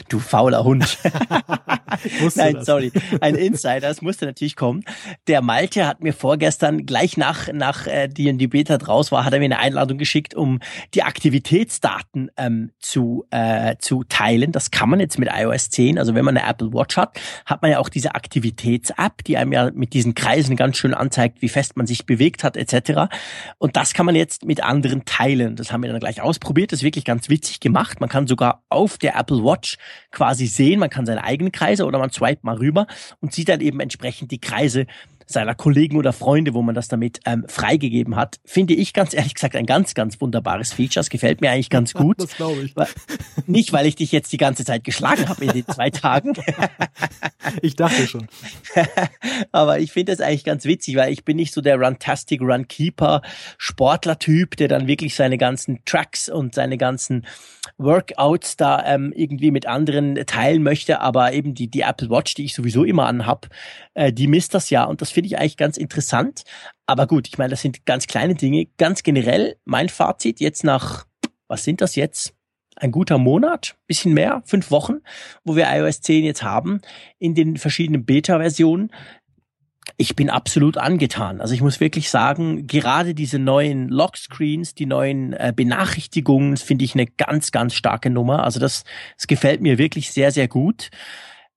Du 0.10 0.20
fauler 0.20 0.64
Hund. 0.64 0.98
Nein, 2.36 2.54
das. 2.56 2.66
sorry. 2.66 2.92
Ein 3.20 3.36
Insider, 3.36 3.82
das 3.82 4.02
musste 4.02 4.26
natürlich 4.26 4.56
kommen. 4.56 4.84
Der 5.28 5.42
Malte 5.42 5.88
hat 5.88 6.02
mir 6.02 6.14
vorgestern 6.14 6.86
gleich 6.86 7.18
nach, 7.18 7.52
nach 7.52 7.88
äh, 7.88 8.08
die, 8.08 8.38
die 8.38 8.48
Beta 8.48 8.78
draußen 8.78 9.01
raus 9.02 9.12
war, 9.12 9.26
hat 9.26 9.34
er 9.34 9.40
mir 9.40 9.46
eine 9.46 9.60
Einladung 9.60 9.98
geschickt, 9.98 10.36
um 10.36 10.60
die 10.94 11.04
Aktivitätsdaten 11.04 12.30
ähm, 12.38 12.72
zu, 12.80 13.26
äh, 13.32 13.76
zu 13.80 14.04
teilen. 14.04 14.52
Das 14.52 14.72
kann 14.72 14.90
man 14.90 15.00
jetzt 15.00 15.18
mit 15.18 15.30
iOS 15.34 15.70
10. 15.72 15.98
Also 15.98 16.14
wenn 16.14 16.24
man 16.24 16.38
eine 16.38 16.48
Apple 16.48 16.74
Watch 16.74 16.98
hat, 16.98 17.20
hat 17.46 17.62
man 17.62 17.72
ja 17.72 17.80
auch 17.80 17.90
diese 17.90 18.14
Aktivitäts-App, 18.16 19.24
die 19.24 19.38
einem 19.38 19.52
ja 19.52 19.72
mit 19.74 19.94
diesen 19.94 20.14
Kreisen 20.14 20.56
ganz 20.56 20.78
schön 20.78 20.94
anzeigt, 20.94 21.42
wie 21.42 21.50
fest 21.50 21.78
man 21.78 21.88
sich 21.88 22.06
bewegt 22.06 22.44
hat 22.44 22.56
etc. 22.58 23.14
Und 23.58 23.76
das 23.76 23.94
kann 23.94 24.06
man 24.06 24.16
jetzt 24.16 24.46
mit 24.46 24.64
anderen 24.64 25.06
teilen. 25.06 25.56
Das 25.56 25.72
haben 25.72 25.82
wir 25.84 25.92
dann 25.92 26.00
gleich 26.00 26.22
ausprobiert. 26.22 26.72
Das 26.72 26.80
ist 26.80 26.84
wirklich 26.84 27.06
ganz 27.06 27.30
witzig 27.30 27.60
gemacht. 27.60 28.00
Man 28.00 28.10
kann 28.10 28.28
sogar 28.28 28.64
auf 28.70 28.98
der 28.98 29.16
Apple 29.16 29.44
Watch 29.44 29.78
quasi 30.12 30.46
sehen, 30.46 30.80
man 30.80 30.90
kann 30.90 31.06
seine 31.06 31.24
eigenen 31.24 31.52
Kreise 31.52 31.86
oder 31.86 31.98
man 31.98 32.12
swipe 32.12 32.42
mal 32.44 32.58
rüber 32.58 32.86
und 33.20 33.34
sieht 33.34 33.50
dann 33.50 33.62
eben 33.62 33.80
entsprechend 33.80 34.32
die 34.32 34.40
Kreise 34.40 34.86
seiner 35.32 35.56
Kollegen 35.56 35.98
oder 35.98 36.14
Freunde, 36.14 36.54
wo 36.54 36.62
man 36.62 36.76
das 36.76 36.88
damit 36.88 37.20
ähm, 37.26 37.46
freigegeben 37.48 38.16
hat, 38.16 38.40
finde 38.46 38.74
ich 38.74 38.94
ganz 38.94 39.14
ehrlich 39.14 39.34
gesagt 39.34 39.56
ein 39.56 39.66
ganz, 39.66 39.94
ganz 39.94 40.20
wunderbares 40.22 40.74
Feature. 40.74 41.02
Das 41.02 41.10
gefällt 41.10 41.42
mir 41.42 41.52
eigentlich 41.52 41.70
ganz 41.70 41.94
gut. 41.96 42.20
Das 42.20 42.36
glaube 42.36 42.62
ich. 42.64 42.76
Nicht, 43.48 43.74
weil 43.74 43.86
ich 43.86 43.96
dich 43.96 44.12
jetzt 44.12 44.32
die 44.34 44.38
ganze 44.38 44.66
Zeit 44.66 44.84
geschlagen 44.84 45.28
habe 45.30 45.46
in 45.46 45.52
den 45.52 45.68
zwei 45.68 45.90
Tagen. 45.90 46.34
ich 47.62 47.76
dachte 47.76 48.08
schon. 48.08 48.28
Aber 49.52 49.80
ich 49.80 49.92
finde 49.92 50.12
das 50.12 50.22
eigentlich 50.22 50.44
ganz 50.44 50.66
witzig, 50.66 50.96
weil 50.96 51.12
ich 51.12 51.26
bin 51.26 51.38
nicht 51.38 51.54
so 51.54 51.62
der 51.62 51.78
Runtastic 51.78 52.42
Runkeeper 52.42 53.22
Sportler-Typ, 53.58 54.58
der 54.58 54.68
dann 54.68 54.88
wirklich 54.88 55.16
seine 55.16 55.38
ganzen 55.38 55.84
Tracks 55.86 56.30
und 56.30 56.56
seine 56.56 56.78
ganzen 56.78 57.26
Workouts 57.78 58.58
da 58.58 58.84
ähm, 58.86 59.14
irgendwie 59.16 59.52
mit 59.52 59.66
anderen 59.66 60.16
teilen 60.26 60.64
möchte. 60.64 61.02
Aber 61.02 61.34
eben 61.34 61.54
die, 61.54 61.68
die 61.68 61.82
Apple 61.82 62.10
Watch, 62.10 62.34
die 62.36 62.46
ich 62.46 62.54
sowieso 62.54 62.84
immer 62.84 63.06
anhab, 63.06 63.48
äh, 63.94 64.12
die 64.12 64.28
misst 64.28 64.54
das 64.54 64.70
ja. 64.70 64.84
Und 64.84 65.02
das 65.02 65.12
finde 65.12 65.21
ich 65.28 65.38
eigentlich 65.38 65.58
ganz 65.58 65.78
interessant. 65.78 66.44
Aber 66.86 67.08
gut, 67.08 67.28
ich 67.28 67.38
meine, 67.38 67.52
das 67.52 67.62
sind 67.62 67.86
ganz 67.86 68.08
kleine 68.08 68.36
Dinge. 68.36 68.68
Ganz 68.78 69.04
generell 69.04 69.56
mein 69.66 69.90
Fazit 69.90 70.40
jetzt 70.40 70.64
nach, 70.64 71.06
was 71.48 71.64
sind 71.64 71.82
das 71.82 71.96
jetzt? 71.96 72.34
Ein 72.78 72.92
guter 72.92 73.18
Monat, 73.18 73.76
bisschen 73.86 74.14
mehr, 74.14 74.42
fünf 74.46 74.72
Wochen, 74.72 75.02
wo 75.44 75.56
wir 75.56 75.68
iOS 75.70 76.02
10 76.02 76.24
jetzt 76.24 76.42
haben, 76.42 76.82
in 77.20 77.36
den 77.36 77.58
verschiedenen 77.58 78.06
Beta-Versionen 78.06 78.92
ich 79.98 80.16
bin 80.16 80.30
absolut 80.30 80.78
angetan. 80.78 81.42
Also 81.42 81.54
ich 81.54 81.62
muss 81.62 81.80
wirklich 81.80 82.10
sagen, 82.10 82.68
gerade 82.68 83.14
diese 83.14 83.40
neuen 83.40 83.90
Lockscreens, 83.90 84.74
die 84.74 84.86
neuen 84.86 85.34
äh, 85.34 85.54
Benachrichtigungen, 85.56 86.58
finde 86.58 86.86
ich 86.86 86.94
eine 86.94 87.08
ganz, 87.08 87.52
ganz 87.52 87.74
starke 87.74 88.10
Nummer. 88.10 88.44
Also 88.44 88.60
das, 88.60 88.84
das 89.18 89.28
gefällt 89.28 89.62
mir 89.62 89.78
wirklich 89.78 90.12
sehr, 90.12 90.32
sehr 90.32 90.48
gut. 90.48 90.90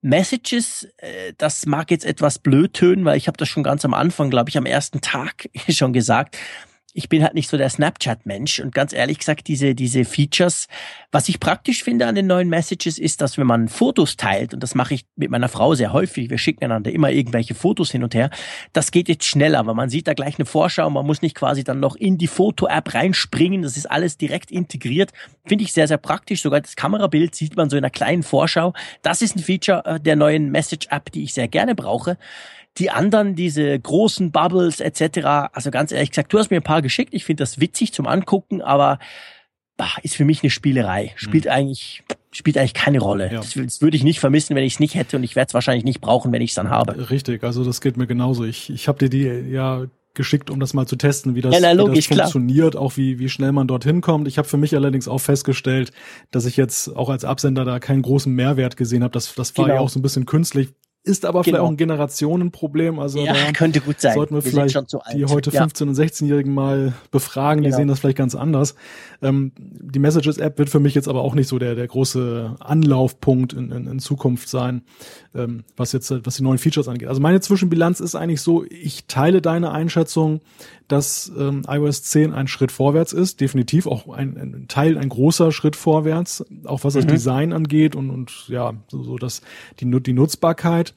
Messages, 0.04 0.86
äh, 0.98 1.32
das 1.38 1.64
mag 1.64 1.90
jetzt 1.90 2.04
etwas 2.04 2.38
blöd 2.38 2.74
tönen, 2.74 3.06
weil 3.06 3.16
ich 3.16 3.26
habe 3.26 3.38
das 3.38 3.48
schon 3.48 3.62
ganz 3.62 3.86
am 3.86 3.94
Anfang, 3.94 4.28
glaube 4.28 4.50
ich, 4.50 4.58
am 4.58 4.66
ersten 4.66 5.00
Tag 5.00 5.48
schon 5.70 5.94
gesagt 5.94 6.36
ich 6.96 7.08
bin 7.08 7.24
halt 7.24 7.34
nicht 7.34 7.50
so 7.50 7.58
der 7.58 7.68
Snapchat-Mensch. 7.68 8.60
Und 8.60 8.72
ganz 8.72 8.92
ehrlich 8.92 9.18
gesagt, 9.18 9.48
diese, 9.48 9.74
diese 9.74 10.04
Features, 10.04 10.68
was 11.10 11.28
ich 11.28 11.40
praktisch 11.40 11.82
finde 11.82 12.06
an 12.06 12.14
den 12.14 12.28
neuen 12.28 12.48
Messages 12.48 12.98
ist, 12.98 13.20
dass 13.20 13.36
wenn 13.36 13.48
man 13.48 13.68
Fotos 13.68 14.16
teilt, 14.16 14.54
und 14.54 14.62
das 14.62 14.76
mache 14.76 14.94
ich 14.94 15.04
mit 15.16 15.28
meiner 15.28 15.48
Frau 15.48 15.74
sehr 15.74 15.92
häufig, 15.92 16.30
wir 16.30 16.38
schicken 16.38 16.64
einander 16.64 16.92
immer 16.92 17.10
irgendwelche 17.10 17.56
Fotos 17.56 17.90
hin 17.90 18.04
und 18.04 18.14
her, 18.14 18.30
das 18.72 18.92
geht 18.92 19.08
jetzt 19.08 19.24
schneller, 19.24 19.66
weil 19.66 19.74
man 19.74 19.90
sieht 19.90 20.06
da 20.06 20.14
gleich 20.14 20.38
eine 20.38 20.46
Vorschau, 20.46 20.88
man 20.88 21.04
muss 21.04 21.20
nicht 21.20 21.34
quasi 21.34 21.64
dann 21.64 21.80
noch 21.80 21.96
in 21.96 22.16
die 22.16 22.28
Foto-App 22.28 22.94
reinspringen, 22.94 23.62
das 23.62 23.76
ist 23.76 23.90
alles 23.90 24.16
direkt 24.16 24.52
integriert, 24.52 25.10
finde 25.44 25.64
ich 25.64 25.72
sehr, 25.72 25.88
sehr 25.88 25.98
praktisch, 25.98 26.42
sogar 26.42 26.60
das 26.60 26.76
Kamerabild 26.76 27.34
sieht 27.34 27.56
man 27.56 27.70
so 27.70 27.76
in 27.76 27.82
einer 27.82 27.90
kleinen 27.90 28.22
Vorschau, 28.22 28.72
das 29.02 29.20
ist 29.20 29.34
ein 29.34 29.40
Feature 29.40 29.84
äh, 29.84 30.00
der 30.00 30.14
neuen 30.14 30.52
Message-App, 30.52 31.10
die 31.10 31.24
ich 31.24 31.34
sehr 31.34 31.48
gerne 31.48 31.74
brauche. 31.74 32.18
Die 32.78 32.90
anderen, 32.90 33.34
diese 33.34 33.78
großen 33.78 34.32
Bubbles 34.32 34.80
etc., 34.80 35.50
also 35.52 35.70
ganz 35.70 35.92
ehrlich 35.92 36.10
gesagt, 36.10 36.32
du 36.32 36.38
hast 36.38 36.50
mir 36.50 36.56
ein 36.56 36.62
paar 36.62 36.82
geschickt. 36.82 37.14
Ich 37.14 37.24
finde 37.24 37.42
das 37.42 37.60
witzig 37.60 37.92
zum 37.92 38.06
Angucken, 38.06 38.62
aber 38.62 38.98
bah, 39.76 39.96
ist 40.02 40.16
für 40.16 40.24
mich 40.24 40.42
eine 40.42 40.50
Spielerei. 40.50 41.12
Spielt 41.16 41.44
mhm. 41.44 41.50
eigentlich 41.50 42.02
spielt 42.32 42.58
eigentlich 42.58 42.74
keine 42.74 42.98
Rolle. 42.98 43.32
Ja. 43.32 43.38
Das, 43.38 43.54
das, 43.54 43.80
würde 43.80 43.96
ich 43.96 44.02
nicht 44.02 44.18
vermissen, 44.18 44.56
wenn 44.56 44.64
ich 44.64 44.74
es 44.74 44.80
nicht 44.80 44.94
hätte 44.96 45.16
und 45.16 45.22
ich 45.22 45.36
werde 45.36 45.48
es 45.48 45.54
wahrscheinlich 45.54 45.84
nicht 45.84 46.00
brauchen, 46.00 46.32
wenn 46.32 46.42
ich 46.42 46.50
es 46.50 46.54
dann 46.56 46.68
habe. 46.68 47.10
Richtig, 47.10 47.44
also 47.44 47.64
das 47.64 47.80
geht 47.80 47.96
mir 47.96 48.06
genauso. 48.06 48.44
Ich, 48.44 48.70
ich 48.70 48.88
habe 48.88 48.98
dir 48.98 49.08
die 49.08 49.52
ja 49.52 49.84
geschickt, 50.14 50.48
um 50.48 50.60
das 50.60 50.74
mal 50.74 50.86
zu 50.86 50.96
testen, 50.96 51.34
wie 51.34 51.40
das, 51.40 51.58
ja, 51.58 51.72
logisch, 51.72 52.08
wie 52.08 52.14
das 52.14 52.30
funktioniert, 52.32 52.72
klar. 52.72 52.82
auch 52.82 52.96
wie, 52.96 53.18
wie 53.18 53.28
schnell 53.28 53.52
man 53.52 53.66
dorthin 53.66 54.00
kommt. 54.00 54.28
Ich 54.28 54.38
habe 54.38 54.46
für 54.46 54.56
mich 54.56 54.74
allerdings 54.74 55.08
auch 55.08 55.18
festgestellt, 55.18 55.92
dass 56.30 56.46
ich 56.46 56.56
jetzt 56.56 56.88
auch 56.88 57.08
als 57.08 57.24
Absender 57.24 57.64
da 57.64 57.80
keinen 57.80 58.02
großen 58.02 58.32
Mehrwert 58.32 58.76
gesehen 58.76 59.02
habe. 59.02 59.12
Das, 59.12 59.34
das 59.34 59.56
war 59.56 59.66
genau. 59.66 59.76
ja 59.76 59.80
auch 59.80 59.88
so 59.88 59.98
ein 59.98 60.02
bisschen 60.02 60.24
künstlich, 60.24 60.68
ist 61.04 61.26
aber 61.26 61.42
genau. 61.42 61.44
vielleicht 61.44 61.60
auch 61.60 61.70
ein 61.70 61.76
Generationenproblem. 61.76 62.98
Also 62.98 63.20
ja, 63.20 63.34
könnte 63.52 63.80
gut 63.80 64.00
sein. 64.00 64.14
Sollten 64.14 64.34
wir, 64.34 64.42
wir 64.42 64.50
vielleicht 64.50 64.74
die 65.14 65.26
heute 65.26 65.50
15- 65.50 65.82
und 65.82 65.94
16-Jährigen 65.94 66.52
mal 66.52 66.94
befragen, 67.10 67.62
genau. 67.62 67.74
die 67.74 67.76
sehen 67.76 67.88
das 67.88 68.00
vielleicht 68.00 68.16
ganz 68.16 68.34
anders. 68.34 68.74
Ähm, 69.20 69.52
die 69.58 69.98
Messages-App 69.98 70.58
wird 70.58 70.70
für 70.70 70.80
mich 70.80 70.94
jetzt 70.94 71.08
aber 71.08 71.20
auch 71.20 71.34
nicht 71.34 71.48
so 71.48 71.58
der, 71.58 71.74
der 71.74 71.86
große 71.86 72.56
Anlaufpunkt 72.58 73.52
in, 73.52 73.70
in, 73.70 73.86
in 73.86 73.98
Zukunft 73.98 74.48
sein, 74.48 74.82
ähm, 75.34 75.64
was 75.76 75.92
jetzt, 75.92 76.12
was 76.24 76.36
die 76.36 76.42
neuen 76.42 76.58
Features 76.58 76.88
angeht. 76.88 77.08
Also 77.08 77.20
meine 77.20 77.40
Zwischenbilanz 77.40 78.00
ist 78.00 78.14
eigentlich 78.14 78.40
so, 78.40 78.64
ich 78.64 79.06
teile 79.06 79.42
deine 79.42 79.72
Einschätzung, 79.72 80.40
dass 80.88 81.30
ähm, 81.36 81.62
iOS 81.68 82.02
10 82.04 82.32
ein 82.32 82.48
Schritt 82.48 82.72
vorwärts 82.72 83.12
ist, 83.12 83.40
definitiv 83.40 83.86
auch 83.86 84.08
ein, 84.08 84.36
ein 84.36 84.68
Teil, 84.68 84.98
ein 84.98 85.08
großer 85.08 85.52
Schritt 85.52 85.76
vorwärts, 85.76 86.44
auch 86.64 86.84
was 86.84 86.94
das 86.94 87.04
mhm. 87.04 87.10
Design 87.10 87.52
angeht 87.52 87.96
und, 87.96 88.10
und 88.10 88.48
ja, 88.48 88.74
so, 88.88 89.02
so 89.02 89.16
das, 89.16 89.42
die, 89.80 89.90
die 90.02 90.12
Nutzbarkeit. 90.12 90.94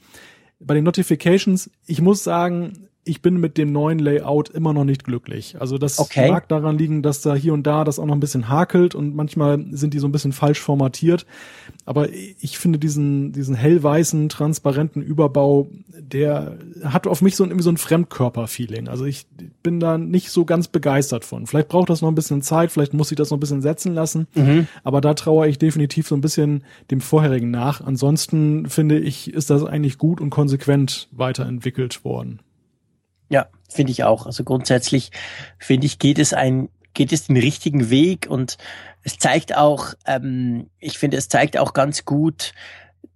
Bei 0.60 0.74
den 0.74 0.84
Notifications, 0.84 1.70
ich 1.86 2.02
muss 2.02 2.24
sagen, 2.24 2.87
ich 3.08 3.22
bin 3.22 3.40
mit 3.40 3.58
dem 3.58 3.72
neuen 3.72 4.00
Layout 4.00 4.50
immer 4.50 4.74
noch 4.74 4.84
nicht 4.84 5.04
glücklich. 5.04 5.56
Also 5.60 5.78
das 5.78 6.00
okay. 6.00 6.30
mag 6.30 6.48
daran 6.48 6.78
liegen, 6.78 7.02
dass 7.02 7.22
da 7.22 7.36
hier 7.36 7.54
und 7.54 7.66
da 7.66 7.84
das 7.84 8.00
auch 8.00 8.06
noch 8.06 8.16
ein 8.16 8.20
bisschen 8.20 8.50
hakelt 8.50 8.96
und 8.96 9.16
manchmal 9.16 9.64
sind 9.72 9.94
die 9.94 10.00
so 10.00 10.08
ein 10.08 10.12
bisschen 10.12 10.34
falsch 10.34 10.60
formatiert. 10.60 11.26
Aber 11.86 12.10
ich 12.12 12.58
finde 12.58 12.80
diesen, 12.80 13.32
diesen 13.32 13.56
hellweißen, 13.56 14.30
transparenten 14.30 15.02
Überbau, 15.02 15.70
der 16.00 16.58
hat 16.84 17.08
auf 17.08 17.22
mich 17.22 17.36
so 17.36 17.44
ein, 17.44 17.50
irgendwie 17.50 17.64
so 17.64 17.72
ein 17.72 17.78
Fremdkörper-Feeling. 17.78 18.88
Also 18.88 19.06
ich 19.06 19.26
bin 19.64 19.80
da 19.80 19.98
nicht 19.98 20.30
so 20.30 20.46
ganz 20.46 20.68
begeistert 20.68 21.24
von. 21.24 21.48
Vielleicht 21.48 21.70
braucht 21.70 21.90
das 21.90 22.02
noch 22.02 22.10
ein 22.10 22.16
bisschen 22.16 22.42
Zeit, 22.42 22.72
vielleicht 22.72 22.94
muss 22.94 23.12
ich 23.12 23.18
das 23.18 23.30
noch 23.30 23.38
ein 23.38 23.42
bisschen 23.42 23.62
setzen 23.62 23.94
lassen. 23.94 24.28
Mhm. 24.36 24.68
Aber 24.84 25.02
da 25.02 25.14
traue 25.14 25.48
ich 25.48 25.58
definitiv 25.58 26.08
so 26.08 26.16
ein 26.16 26.22
bisschen 26.22 26.64
dem 26.92 27.02
vorherigen 27.02 27.52
nach. 27.52 27.82
Ansonsten 27.82 28.68
finde 28.68 29.00
ich, 29.00 29.34
ist 29.34 29.50
das 29.50 29.64
eigentlich 29.64 29.98
gut 29.98 30.20
und 30.20 30.30
konsequent 30.30 31.08
weiterentwickelt 31.12 32.04
worden. 32.04 32.40
Ja, 33.30 33.48
finde 33.70 33.92
ich 33.92 34.04
auch. 34.04 34.26
Also 34.26 34.44
grundsätzlich 34.44 35.12
finde 35.58 35.86
ich, 35.86 36.00
geht 36.00 36.20
es 36.20 36.34
ein, 36.34 36.70
geht 36.94 37.12
es 37.12 37.28
den 37.28 37.38
richtigen 37.38 37.90
Weg 37.90 38.28
und 38.30 38.58
es 39.04 39.18
zeigt 39.18 39.56
auch, 39.56 39.94
ähm, 40.06 40.70
ich 40.80 40.98
finde, 40.98 41.18
es 41.18 41.30
zeigt 41.30 41.58
auch 41.58 41.74
ganz 41.74 42.06
gut, 42.06 42.54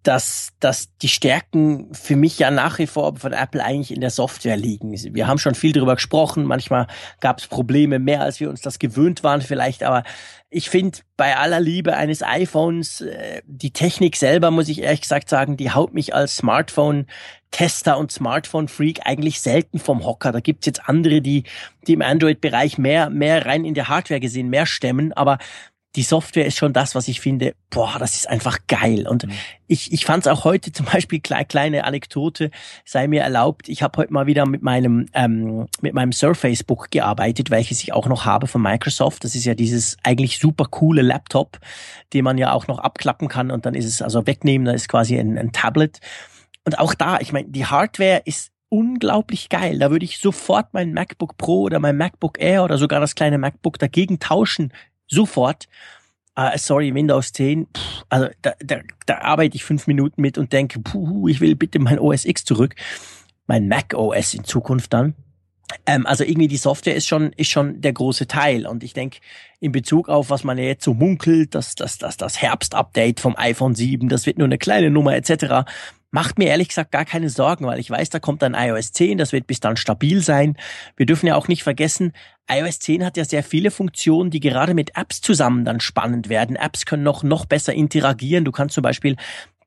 dass, 0.04 0.54
dass 0.60 0.96
die 0.98 1.08
Stärken 1.08 1.94
für 1.94 2.16
mich 2.16 2.40
ja 2.40 2.50
nach 2.50 2.80
wie 2.80 2.88
vor 2.88 3.16
von 3.18 3.34
Apple 3.34 3.64
eigentlich 3.64 3.94
in 3.94 4.02
der 4.02 4.10
Software 4.10 4.58
liegen. 4.58 4.92
Wir 5.14 5.28
haben 5.28 5.38
schon 5.38 5.54
viel 5.54 5.74
darüber 5.74 5.96
gesprochen. 5.96 6.44
Manchmal 6.46 6.88
gab 7.20 7.38
es 7.38 7.48
Probleme 7.48 8.00
mehr, 8.00 8.22
als 8.22 8.40
wir 8.40 8.50
uns 8.50 8.62
das 8.62 8.80
gewöhnt 8.80 9.24
waren 9.24 9.42
vielleicht. 9.42 9.84
Aber 9.84 10.04
ich 10.50 10.72
finde, 10.72 11.00
bei 11.18 11.38
aller 11.38 11.60
Liebe 11.60 11.96
eines 11.96 12.24
iPhones, 12.24 13.02
äh, 13.02 13.42
die 13.46 13.72
Technik 13.72 14.16
selber, 14.16 14.50
muss 14.50 14.70
ich 14.70 14.82
ehrlich 14.82 15.02
gesagt 15.02 15.30
sagen, 15.30 15.56
die 15.56 15.72
haut 15.72 15.94
mich 15.94 16.16
als 16.16 16.36
Smartphone-Tester 16.36 17.98
und 17.98 18.12
Smartphone-Freak 18.12 19.02
eigentlich 19.06 19.40
selten 19.40 19.78
vom 19.78 20.04
Hocker. 20.04 20.32
Da 20.32 20.40
gibt's 20.40 20.66
jetzt 20.66 20.90
andere, 20.90 21.22
die, 21.22 21.44
die 21.86 21.94
im 21.94 22.02
Android-Bereich 22.02 22.80
mehr, 22.80 23.12
mehr 23.12 23.46
rein 23.46 23.66
in 23.66 23.76
der 23.76 23.88
Hardware 23.88 24.20
gesehen, 24.20 24.50
mehr 24.50 24.66
stemmen. 24.66 25.14
Aber 25.14 25.38
die 25.96 26.04
Software 26.04 26.46
ist 26.46 26.58
schon 26.58 26.72
das, 26.72 26.96
was 26.96 27.08
ich 27.10 27.20
finde, 27.20 27.54
boah, 27.70 27.98
das 28.00 28.16
ist 28.16 28.30
einfach 28.30 28.60
geil. 28.68 29.08
Und 29.08 29.28
mhm. 29.28 29.34
ich, 29.68 29.92
ich 29.92 30.06
fand 30.06 30.26
es 30.26 30.32
auch 30.32 30.46
heute 30.46 30.72
zum 30.72 30.86
Beispiel, 30.86 31.20
kleine, 31.20 31.46
kleine 31.46 31.84
Anekdote, 31.84 32.50
sei 32.86 33.08
mir 33.08 33.22
erlaubt, 33.22 33.68
ich 33.68 33.84
habe 33.84 33.98
heute 33.98 34.14
mal 34.14 34.26
wieder 34.26 34.46
mit 34.46 34.62
meinem, 34.62 35.08
ähm, 35.14 35.68
mit 35.82 35.94
meinem 35.94 36.14
Surface 36.14 36.64
Book 36.64 36.92
gearbeitet, 36.92 37.52
welches 37.52 37.84
ich 37.84 37.92
auch 37.92 38.08
noch 38.08 38.26
habe 38.26 38.48
von 38.48 38.62
Microsoft. 38.62 39.24
Das 39.24 39.36
ist 39.36 39.46
ja 39.46 39.54
dieses 39.54 39.98
eigentlich 40.04 40.40
super 40.40 40.66
coole 40.66 41.02
Laptop, 41.02 41.60
den 42.14 42.24
man 42.24 42.38
ja 42.38 42.54
auch 42.54 42.68
noch 42.68 42.80
abklappen 42.80 43.28
kann 43.28 43.52
und 43.52 43.66
dann 43.66 43.76
ist 43.76 43.86
es 43.86 44.02
also 44.02 44.26
wegnehmen, 44.26 44.66
da 44.66 44.72
ist 44.72 44.88
quasi 44.88 45.20
ein, 45.20 45.38
ein 45.38 45.52
Tablet. 45.52 46.00
Und 46.64 46.80
auch 46.80 46.94
da, 46.94 47.20
ich 47.20 47.34
meine, 47.34 47.50
die 47.50 47.66
Hardware 47.66 48.22
ist 48.24 48.52
unglaublich 48.70 49.50
geil. 49.50 49.80
Da 49.80 49.92
würde 49.92 50.06
ich 50.06 50.20
sofort 50.20 50.74
mein 50.74 50.94
MacBook 50.94 51.36
Pro 51.36 51.64
oder 51.64 51.80
mein 51.80 51.98
MacBook 51.98 52.40
Air 52.40 52.64
oder 52.64 52.78
sogar 52.78 53.02
das 53.02 53.16
kleine 53.16 53.38
MacBook 53.38 53.78
dagegen 53.78 54.20
tauschen. 54.20 54.72
Sofort. 55.12 55.68
Uh, 56.40 56.58
sorry, 56.58 56.94
Windows 56.94 57.34
10, 57.34 57.68
pff, 57.68 58.06
also 58.08 58.30
da, 58.42 58.54
da, 58.64 58.80
da 59.06 59.18
arbeite 59.18 59.58
ich 59.58 59.66
fünf 59.66 59.86
Minuten 59.86 60.22
mit 60.22 60.38
und 60.38 60.54
denke, 60.54 60.80
puh, 60.80 61.28
ich 61.28 61.42
will 61.42 61.56
bitte 61.56 61.78
mein 61.78 62.00
OS 62.00 62.24
X 62.24 62.46
zurück. 62.46 62.76
Mein 63.48 63.68
Mac 63.68 63.94
OS 63.94 64.34
in 64.34 64.46
Zukunft 64.46 64.94
dann. 64.94 65.14
Ähm, 65.86 66.06
also 66.06 66.24
irgendwie 66.24 66.48
die 66.48 66.58
Software 66.58 66.96
ist 66.96 67.08
schon, 67.08 67.34
ist 67.34 67.50
schon 67.50 67.82
der 67.82 67.92
große 67.92 68.28
Teil. 68.28 68.66
Und 68.66 68.84
ich 68.84 68.94
denke, 68.94 69.20
in 69.60 69.74
Bezug 69.74 70.08
auf, 70.08 70.30
was 70.30 70.46
man 70.46 70.58
ja 70.58 70.64
jetzt 70.64 70.86
so 70.86 70.94
munkelt, 70.94 71.54
dass 71.54 71.76
das, 71.76 71.98
das, 71.98 72.16
das 72.16 72.42
Herbst-Update 72.42 73.20
vom 73.20 73.36
iPhone 73.38 73.76
7, 73.76 74.08
das 74.08 74.26
wird 74.26 74.38
nur 74.38 74.46
eine 74.46 74.58
kleine 74.58 74.90
Nummer 74.90 75.16
etc., 75.16 75.70
macht 76.12 76.38
mir 76.38 76.48
ehrlich 76.50 76.68
gesagt 76.68 76.92
gar 76.92 77.06
keine 77.06 77.30
Sorgen, 77.30 77.66
weil 77.66 77.80
ich 77.80 77.90
weiß, 77.90 78.10
da 78.10 78.20
kommt 78.20 78.44
ein 78.44 78.54
iOS 78.54 78.92
10, 78.92 79.18
das 79.18 79.32
wird 79.32 79.48
bis 79.48 79.62
dann 79.62 79.78
stabil 79.78 80.22
sein. 80.22 80.58
Wir 80.98 81.06
dürfen 81.06 81.28
ja 81.28 81.36
auch 81.36 81.48
nicht 81.48 81.64
vergessen, 81.64 82.14
iOS 82.50 82.80
10 82.80 83.06
hat 83.06 83.16
ja 83.16 83.24
sehr 83.24 83.44
viele 83.44 83.72
Funktionen, 83.72 84.30
die 84.30 84.42
gerade 84.42 84.74
mit 84.74 84.98
Apps 84.98 85.22
zusammen 85.22 85.64
dann 85.64 85.80
spannend 85.80 86.28
werden. 86.28 86.58
Apps 86.58 86.86
können 86.86 87.04
noch, 87.04 87.24
noch 87.24 87.46
besser 87.46 87.74
interagieren. 87.74 88.44
Du 88.44 88.52
kannst 88.52 88.76
zum 88.76 88.82
Beispiel 88.82 89.16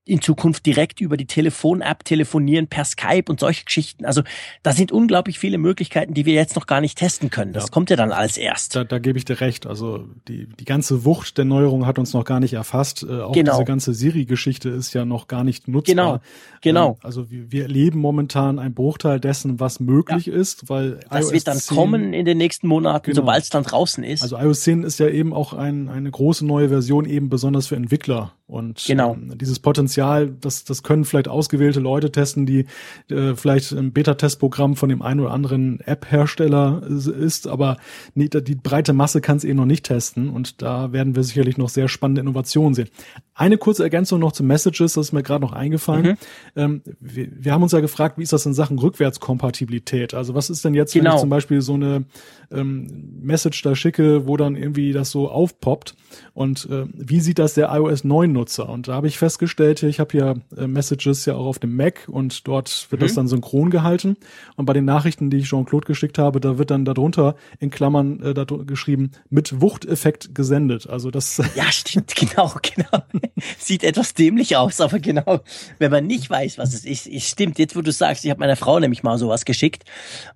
in 0.07 0.21
Zukunft 0.21 0.67
direkt 0.67 1.01
über 1.01 1.17
die 1.17 1.27
Telefon-App 1.27 2.05
telefonieren 2.05 2.67
per 2.67 2.85
Skype 2.85 3.25
und 3.29 3.40
solche 3.40 3.64
Geschichten. 3.64 4.05
Also 4.05 4.23
da 4.62 4.73
sind 4.73 4.93
unglaublich 4.93 5.38
viele 5.38 5.57
Möglichkeiten, 5.57 6.12
die 6.12 6.27
wir 6.27 6.35
jetzt 6.35 6.57
noch 6.57 6.67
gar 6.67 6.83
nicht 6.83 6.99
testen 6.99 7.31
können. 7.31 7.55
Das 7.55 7.64
ja. 7.64 7.71
kommt 7.71 7.88
ja 7.88 7.97
dann 7.97 8.12
als 8.12 8.37
erst. 8.37 8.77
Da, 8.77 8.85
da 8.85 8.99
gebe 8.99 9.17
ich 9.17 9.25
dir 9.25 9.40
recht. 9.40 9.67
Also 9.67 10.05
die, 10.29 10.47
die 10.47 10.64
ganze 10.67 11.07
Wucht 11.07 11.38
der 11.38 11.47
Neuerung 11.47 11.87
hat 11.87 11.99
uns 11.99 12.12
noch 12.12 12.25
gar 12.25 12.38
nicht 12.38 12.53
erfasst. 12.53 13.03
Äh, 13.03 13.23
auch 13.23 13.33
genau. 13.33 13.53
diese 13.53 13.64
ganze 13.64 13.95
Siri-Geschichte 13.95 14.69
ist 14.69 14.93
ja 14.93 15.07
noch 15.07 15.27
gar 15.27 15.43
nicht 15.43 15.69
nutzbar. 15.69 15.95
Genau, 15.95 16.21
genau. 16.61 16.88
Ähm, 16.90 16.97
also 17.03 17.31
wir, 17.31 17.51
wir 17.51 17.62
erleben 17.62 17.99
momentan 17.99 18.59
einen 18.59 18.75
Bruchteil 18.75 19.21
dessen, 19.21 19.59
was 19.59 19.81
möglich 19.81 20.27
ja. 20.27 20.35
ist, 20.35 20.69
weil 20.69 21.01
das 21.09 21.25
iOS 21.25 21.33
wird 21.33 21.47
dann 21.47 21.59
10, 21.59 21.77
kommen 21.77 22.12
in 22.12 22.27
den 22.27 22.37
nächsten 22.37 22.69
Monaten, 22.69 23.07
genau. 23.07 23.23
sobald 23.23 23.43
es 23.43 23.49
dann 23.49 23.62
draußen 23.62 24.05
ist. 24.05 24.23
Also 24.23 24.37
iOS 24.37 24.61
10 24.61 24.83
ist 24.83 24.99
ja 24.99 25.09
eben 25.09 25.33
auch 25.33 25.55
ein, 25.55 25.88
eine 25.88 26.11
große 26.11 26.45
neue 26.45 26.69
Version, 26.69 27.07
eben 27.07 27.31
besonders 27.31 27.69
für 27.69 27.77
Entwickler. 27.77 28.35
Und 28.55 28.85
genau. 28.87 29.14
ähm, 29.14 29.37
dieses 29.37 29.59
Potenzial, 29.59 30.31
das, 30.31 30.62
das 30.62 30.85
können 30.85 31.05
vielleicht 31.05 31.27
ausgewählte 31.27 31.81
Leute 31.81 32.12
testen, 32.12 32.47
die 32.47 32.67
äh, 33.11 33.35
vielleicht 33.35 33.73
im 33.73 33.93
Beta-Testprogramm 33.93 34.77
von 34.77 34.88
dem 34.88 35.03
einen 35.03 35.19
oder 35.19 35.33
anderen 35.33 35.81
App-Hersteller 35.81 36.85
ist, 36.87 37.49
aber 37.49 37.79
nie, 38.14 38.29
die 38.29 38.55
breite 38.55 38.93
Masse 38.93 39.21
kann 39.21 39.38
es 39.38 39.45
eben 39.45 39.57
noch 39.57 39.67
nicht 39.67 39.85
testen 39.85 40.31
und 40.31 40.62
da 40.62 40.93
werden 40.93 41.17
wir 41.17 41.25
sicherlich 41.25 41.59
noch 41.59 41.69
sehr 41.69 41.88
spannende 41.88 42.21
Innovationen 42.21 42.75
sehen. 42.75 42.90
Eine 43.37 43.59
kurze 43.59 43.83
Ergänzung 43.83 44.20
noch 44.20 44.31
zu 44.31 44.44
Messages, 44.44 44.92
das 44.92 45.07
ist 45.07 45.12
mir 45.12 45.25
gerade 45.25 45.44
noch 45.44 45.53
eingefallen. 45.53 46.07
Mhm. 46.07 46.16
Ähm, 46.55 46.83
wir, 47.01 47.29
wir, 47.33 47.53
haben 47.53 47.64
uns 47.64 47.73
ja 47.73 47.81
gefragt, 47.81 48.16
wie 48.16 48.23
ist 48.23 48.33
das 48.33 48.47
in 48.47 48.55
Sachen 48.55 48.79
Rückwärtskompatibilität? 48.79 50.14
Also 50.14 50.35
was 50.35 50.51
ist 50.51 50.64
denn 50.64 50.75
jetzt, 50.75 50.92
genau. 50.92 51.03
wenn 51.03 51.07
ich 51.07 51.12
genau. 51.14 51.20
zum 51.20 51.31
Beispiel 51.31 51.61
so 51.61 51.75
eine 51.75 52.05
ähm, 52.53 53.18
Message 53.20 53.61
da 53.62 53.75
schicke, 53.75 54.29
wo 54.29 54.37
dann 54.37 54.55
irgendwie 54.55 54.92
das 54.92 55.11
so 55.11 55.29
aufpoppt 55.29 55.97
und 56.33 56.68
äh, 56.70 56.87
wie 56.92 57.18
sieht 57.18 57.40
das 57.40 57.55
der 57.55 57.75
iOS 57.75 58.05
9 58.05 58.31
Nutzer? 58.31 58.68
Und 58.68 58.87
da 58.87 58.94
habe 58.94 59.09
ich 59.09 59.18
festgestellt, 59.18 59.83
ich 59.83 59.99
habe 59.99 60.16
ja 60.16 60.35
äh, 60.57 60.68
Messages 60.68 61.27
ja 61.27 61.35
auch 61.35 61.47
auf 61.47 61.59
dem 61.59 61.75
Mac 61.75 62.07
und 62.07 62.47
dort 62.47 62.87
wird 62.90 63.01
mhm. 63.01 63.05
das 63.05 63.14
dann 63.14 63.27
synchron 63.27 63.70
gehalten 63.70 64.16
und 64.55 64.66
bei 64.66 64.75
den 64.75 64.85
Nachrichten, 64.85 65.31
die 65.31 65.38
ich 65.38 65.49
Jean-Claude 65.49 65.87
geschickt 65.87 66.18
habe, 66.18 66.38
da 66.38 66.57
wird 66.59 66.70
dann 66.70 66.85
darunter 66.85 67.35
in 67.59 67.70
Klammern 67.70 68.20
äh, 68.20 68.33
da 68.33 68.44
geschrieben 68.44 69.11
mit 69.29 69.61
Wuchteffekt 69.61 70.37
gesendet. 70.37 70.88
Also 70.88 71.11
das 71.11 71.38
Ja, 71.57 71.73
stimmt, 71.73 72.14
genau, 72.16 72.53
genau. 72.62 73.03
Sieht 73.59 73.85
etwas 73.85 74.15
dämlich 74.15 74.57
aus, 74.57 74.81
aber 74.81 74.99
genau, 74.99 75.41
wenn 75.79 75.91
man 75.91 76.07
nicht 76.07 76.29
weiß, 76.31 76.59
was 76.59 76.75
es 76.75 76.85
ist, 76.85 77.07
es 77.07 77.29
stimmt. 77.29 77.59
Jetzt, 77.59 77.77
wo 77.77 77.83
du 77.83 77.93
sagst, 77.93 78.25
ich 78.25 78.31
habe 78.31 78.41
meiner 78.41 78.57
Frau 78.57 78.79
nämlich 78.79 79.03
mal 79.03 79.19
sowas 79.19 79.45
geschickt 79.45 79.85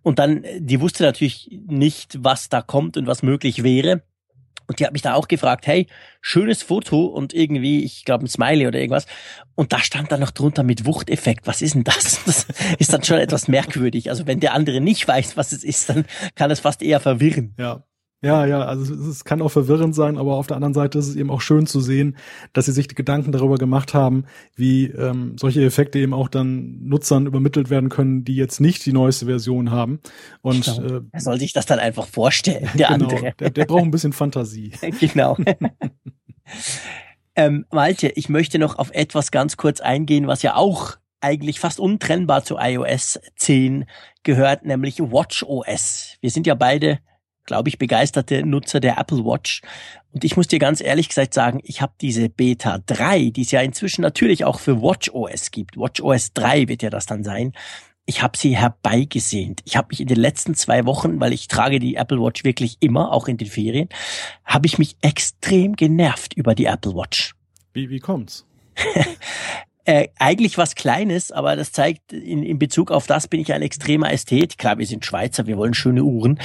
und 0.02 0.18
dann, 0.18 0.44
die 0.58 0.80
wusste 0.80 1.02
natürlich 1.02 1.48
nicht, 1.66 2.18
was 2.22 2.48
da 2.48 2.62
kommt 2.62 2.96
und 2.96 3.06
was 3.06 3.22
möglich 3.22 3.62
wäre. 3.62 4.02
Und 4.68 4.80
die 4.80 4.84
hat 4.84 4.92
mich 4.92 5.00
da 5.00 5.14
auch 5.14 5.28
gefragt, 5.28 5.66
hey, 5.66 5.86
schönes 6.20 6.62
Foto 6.62 7.06
und 7.06 7.32
irgendwie, 7.32 7.82
ich 7.84 8.04
glaube, 8.04 8.26
ein 8.26 8.28
Smiley 8.28 8.66
oder 8.66 8.78
irgendwas. 8.78 9.06
Und 9.54 9.72
da 9.72 9.78
stand 9.78 10.12
dann 10.12 10.20
noch 10.20 10.30
drunter 10.30 10.62
mit 10.62 10.84
Wuchteffekt. 10.84 11.46
Was 11.46 11.62
ist 11.62 11.74
denn 11.74 11.84
das? 11.84 12.20
Das 12.26 12.46
ist 12.78 12.92
dann 12.92 13.02
schon 13.02 13.18
etwas 13.18 13.48
merkwürdig. 13.48 14.10
Also 14.10 14.26
wenn 14.26 14.40
der 14.40 14.52
andere 14.52 14.82
nicht 14.82 15.08
weiß, 15.08 15.38
was 15.38 15.52
es 15.52 15.64
ist, 15.64 15.88
dann 15.88 16.04
kann 16.34 16.50
es 16.50 16.60
fast 16.60 16.82
eher 16.82 17.00
verwirren. 17.00 17.54
Ja, 17.58 17.82
ja, 18.20 18.46
ja, 18.46 18.62
also 18.62 18.92
es, 18.92 19.06
es, 19.06 19.24
kann 19.24 19.40
auch 19.42 19.50
verwirrend 19.50 19.94
sein, 19.94 20.18
aber 20.18 20.34
auf 20.34 20.48
der 20.48 20.56
anderen 20.56 20.74
Seite 20.74 20.98
ist 20.98 21.06
es 21.06 21.14
eben 21.14 21.30
auch 21.30 21.40
schön 21.40 21.66
zu 21.66 21.80
sehen, 21.80 22.16
dass 22.52 22.66
sie 22.66 22.72
sich 22.72 22.88
die 22.88 22.96
Gedanken 22.96 23.30
darüber 23.30 23.58
gemacht 23.58 23.94
haben, 23.94 24.24
wie 24.56 24.86
ähm, 24.86 25.36
solche 25.38 25.64
Effekte 25.64 26.00
eben 26.00 26.12
auch 26.12 26.28
dann 26.28 26.80
Nutzern 26.82 27.26
übermittelt 27.26 27.70
werden 27.70 27.90
können, 27.90 28.24
die 28.24 28.34
jetzt 28.34 28.60
nicht 28.60 28.84
die 28.86 28.92
neueste 28.92 29.26
Version 29.26 29.70
haben. 29.70 30.00
Und 30.42 30.64
genau. 30.64 30.96
äh, 30.96 31.00
er 31.12 31.20
soll 31.20 31.38
sich 31.38 31.52
das 31.52 31.66
dann 31.66 31.78
einfach 31.78 32.08
vorstellen, 32.08 32.68
der 32.74 32.88
genau, 32.88 33.08
andere. 33.08 33.34
Der, 33.38 33.50
der 33.50 33.64
braucht 33.66 33.84
ein 33.84 33.92
bisschen 33.92 34.12
Fantasie. 34.12 34.72
genau. 35.00 35.36
ähm, 37.36 37.66
Malte, 37.70 38.08
ich 38.08 38.28
möchte 38.28 38.58
noch 38.58 38.78
auf 38.78 38.90
etwas 38.94 39.30
ganz 39.30 39.56
kurz 39.56 39.80
eingehen, 39.80 40.26
was 40.26 40.42
ja 40.42 40.56
auch 40.56 40.96
eigentlich 41.20 41.60
fast 41.60 41.78
untrennbar 41.78 42.42
zu 42.42 42.56
iOS 42.58 43.20
10 43.36 43.84
gehört, 44.24 44.64
nämlich 44.64 44.98
WatchOS. 44.98 46.16
Wir 46.20 46.30
sind 46.30 46.48
ja 46.48 46.54
beide 46.54 46.98
glaube 47.48 47.70
ich, 47.70 47.78
begeisterte 47.78 48.46
Nutzer 48.46 48.78
der 48.78 48.98
Apple 48.98 49.24
Watch. 49.24 49.62
Und 50.12 50.22
ich 50.22 50.36
muss 50.36 50.46
dir 50.46 50.58
ganz 50.58 50.80
ehrlich 50.80 51.08
gesagt 51.08 51.34
sagen, 51.34 51.60
ich 51.64 51.82
habe 51.82 51.94
diese 52.00 52.28
Beta 52.28 52.78
3, 52.86 53.30
die 53.30 53.42
es 53.42 53.50
ja 53.50 53.60
inzwischen 53.60 54.02
natürlich 54.02 54.44
auch 54.44 54.60
für 54.60 54.80
Watch 54.80 55.10
OS 55.10 55.50
gibt. 55.50 55.76
Watch 55.76 56.00
OS 56.00 56.32
3 56.34 56.68
wird 56.68 56.82
ja 56.82 56.90
das 56.90 57.06
dann 57.06 57.24
sein. 57.24 57.52
Ich 58.04 58.22
habe 58.22 58.38
sie 58.38 58.56
herbeigesehnt. 58.56 59.62
Ich 59.64 59.76
habe 59.76 59.88
mich 59.90 60.00
in 60.00 60.06
den 60.06 60.18
letzten 60.18 60.54
zwei 60.54 60.84
Wochen, 60.84 61.20
weil 61.20 61.32
ich 61.32 61.48
trage 61.48 61.78
die 61.78 61.96
Apple 61.96 62.20
Watch 62.20 62.44
wirklich 62.44 62.76
immer, 62.80 63.12
auch 63.12 63.28
in 63.28 63.38
den 63.38 63.48
Ferien, 63.48 63.88
habe 64.44 64.66
ich 64.66 64.78
mich 64.78 64.96
extrem 65.00 65.74
genervt 65.74 66.34
über 66.34 66.54
die 66.54 66.66
Apple 66.66 66.94
Watch. 66.94 67.34
Wie, 67.72 67.88
wie 67.90 68.00
kommt's? 68.00 68.46
äh, 69.88 70.08
eigentlich 70.18 70.58
was 70.58 70.74
Kleines, 70.74 71.32
aber 71.32 71.56
das 71.56 71.72
zeigt, 71.72 72.12
in, 72.12 72.42
in 72.42 72.58
Bezug 72.58 72.90
auf 72.90 73.06
das 73.06 73.26
bin 73.26 73.40
ich 73.40 73.54
ein 73.54 73.62
extremer 73.62 74.12
Ästhet. 74.12 74.58
Klar, 74.58 74.76
wir 74.76 74.84
sind 74.84 75.06
Schweizer, 75.06 75.46
wir 75.46 75.56
wollen 75.56 75.72
schöne 75.72 76.04
Uhren. 76.04 76.38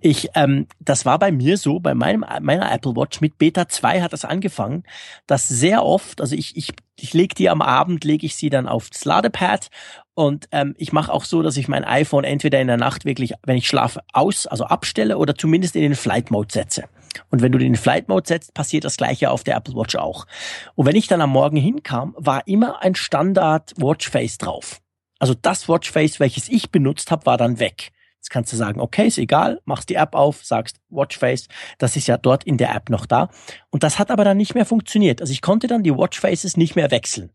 Ich, 0.00 0.28
ähm, 0.34 0.66
das 0.78 1.06
war 1.06 1.18
bei 1.18 1.32
mir 1.32 1.56
so, 1.56 1.80
bei 1.80 1.94
meinem, 1.94 2.22
meiner 2.42 2.70
Apple 2.70 2.94
Watch 2.94 3.22
mit 3.22 3.38
Beta 3.38 3.66
2 3.66 4.02
hat 4.02 4.12
das 4.12 4.26
angefangen, 4.26 4.82
dass 5.26 5.48
sehr 5.48 5.86
oft, 5.86 6.20
also 6.20 6.36
ich, 6.36 6.54
ich, 6.54 6.74
ich 7.00 7.14
lege 7.14 7.34
die 7.34 7.48
am 7.48 7.62
Abend, 7.62 8.04
lege 8.04 8.26
ich 8.26 8.36
sie 8.36 8.50
dann 8.50 8.68
aufs 8.68 9.06
Ladepad 9.06 9.68
und 10.12 10.48
ähm, 10.52 10.74
ich 10.76 10.92
mache 10.92 11.14
auch 11.14 11.24
so, 11.24 11.40
dass 11.40 11.56
ich 11.56 11.68
mein 11.68 11.84
iPhone 11.84 12.24
entweder 12.24 12.60
in 12.60 12.66
der 12.66 12.76
Nacht 12.76 13.06
wirklich, 13.06 13.32
wenn 13.42 13.56
ich 13.56 13.68
schlafe, 13.68 14.00
aus, 14.12 14.46
also 14.46 14.64
abstelle 14.64 15.16
oder 15.16 15.34
zumindest 15.34 15.76
in 15.76 15.82
den 15.82 15.94
Flight 15.94 16.30
Mode 16.30 16.52
setze. 16.52 16.84
Und 17.30 17.42
wenn 17.42 17.52
du 17.52 17.58
den 17.58 17.76
Flight 17.76 18.08
Mode 18.08 18.26
setzt, 18.26 18.54
passiert 18.54 18.84
das 18.84 18.96
gleiche 18.96 19.30
auf 19.30 19.44
der 19.44 19.56
Apple 19.56 19.74
Watch 19.74 19.96
auch. 19.96 20.26
Und 20.74 20.86
wenn 20.86 20.96
ich 20.96 21.06
dann 21.06 21.20
am 21.20 21.30
Morgen 21.30 21.56
hinkam, 21.56 22.14
war 22.16 22.46
immer 22.46 22.82
ein 22.82 22.94
Standard 22.94 23.72
Watchface 23.76 24.38
drauf. 24.38 24.80
Also 25.18 25.34
das 25.34 25.68
Watchface, 25.68 26.20
welches 26.20 26.48
ich 26.48 26.70
benutzt 26.70 27.10
habe, 27.10 27.26
war 27.26 27.36
dann 27.36 27.60
weg. 27.60 27.92
Jetzt 28.16 28.30
kannst 28.30 28.52
du 28.52 28.56
sagen, 28.56 28.80
okay, 28.80 29.08
ist 29.08 29.18
egal, 29.18 29.60
machst 29.64 29.88
die 29.88 29.96
App 29.96 30.14
auf, 30.14 30.44
sagst 30.44 30.78
Watchface, 30.90 31.48
das 31.78 31.96
ist 31.96 32.06
ja 32.06 32.16
dort 32.16 32.44
in 32.44 32.56
der 32.56 32.72
App 32.74 32.88
noch 32.88 33.04
da. 33.04 33.30
Und 33.70 33.82
das 33.82 33.98
hat 33.98 34.12
aber 34.12 34.24
dann 34.24 34.36
nicht 34.36 34.54
mehr 34.54 34.64
funktioniert. 34.64 35.20
Also 35.20 35.32
ich 35.32 35.42
konnte 35.42 35.66
dann 35.66 35.82
die 35.82 35.96
Watchfaces 35.96 36.56
nicht 36.56 36.76
mehr 36.76 36.92
wechseln. 36.92 37.32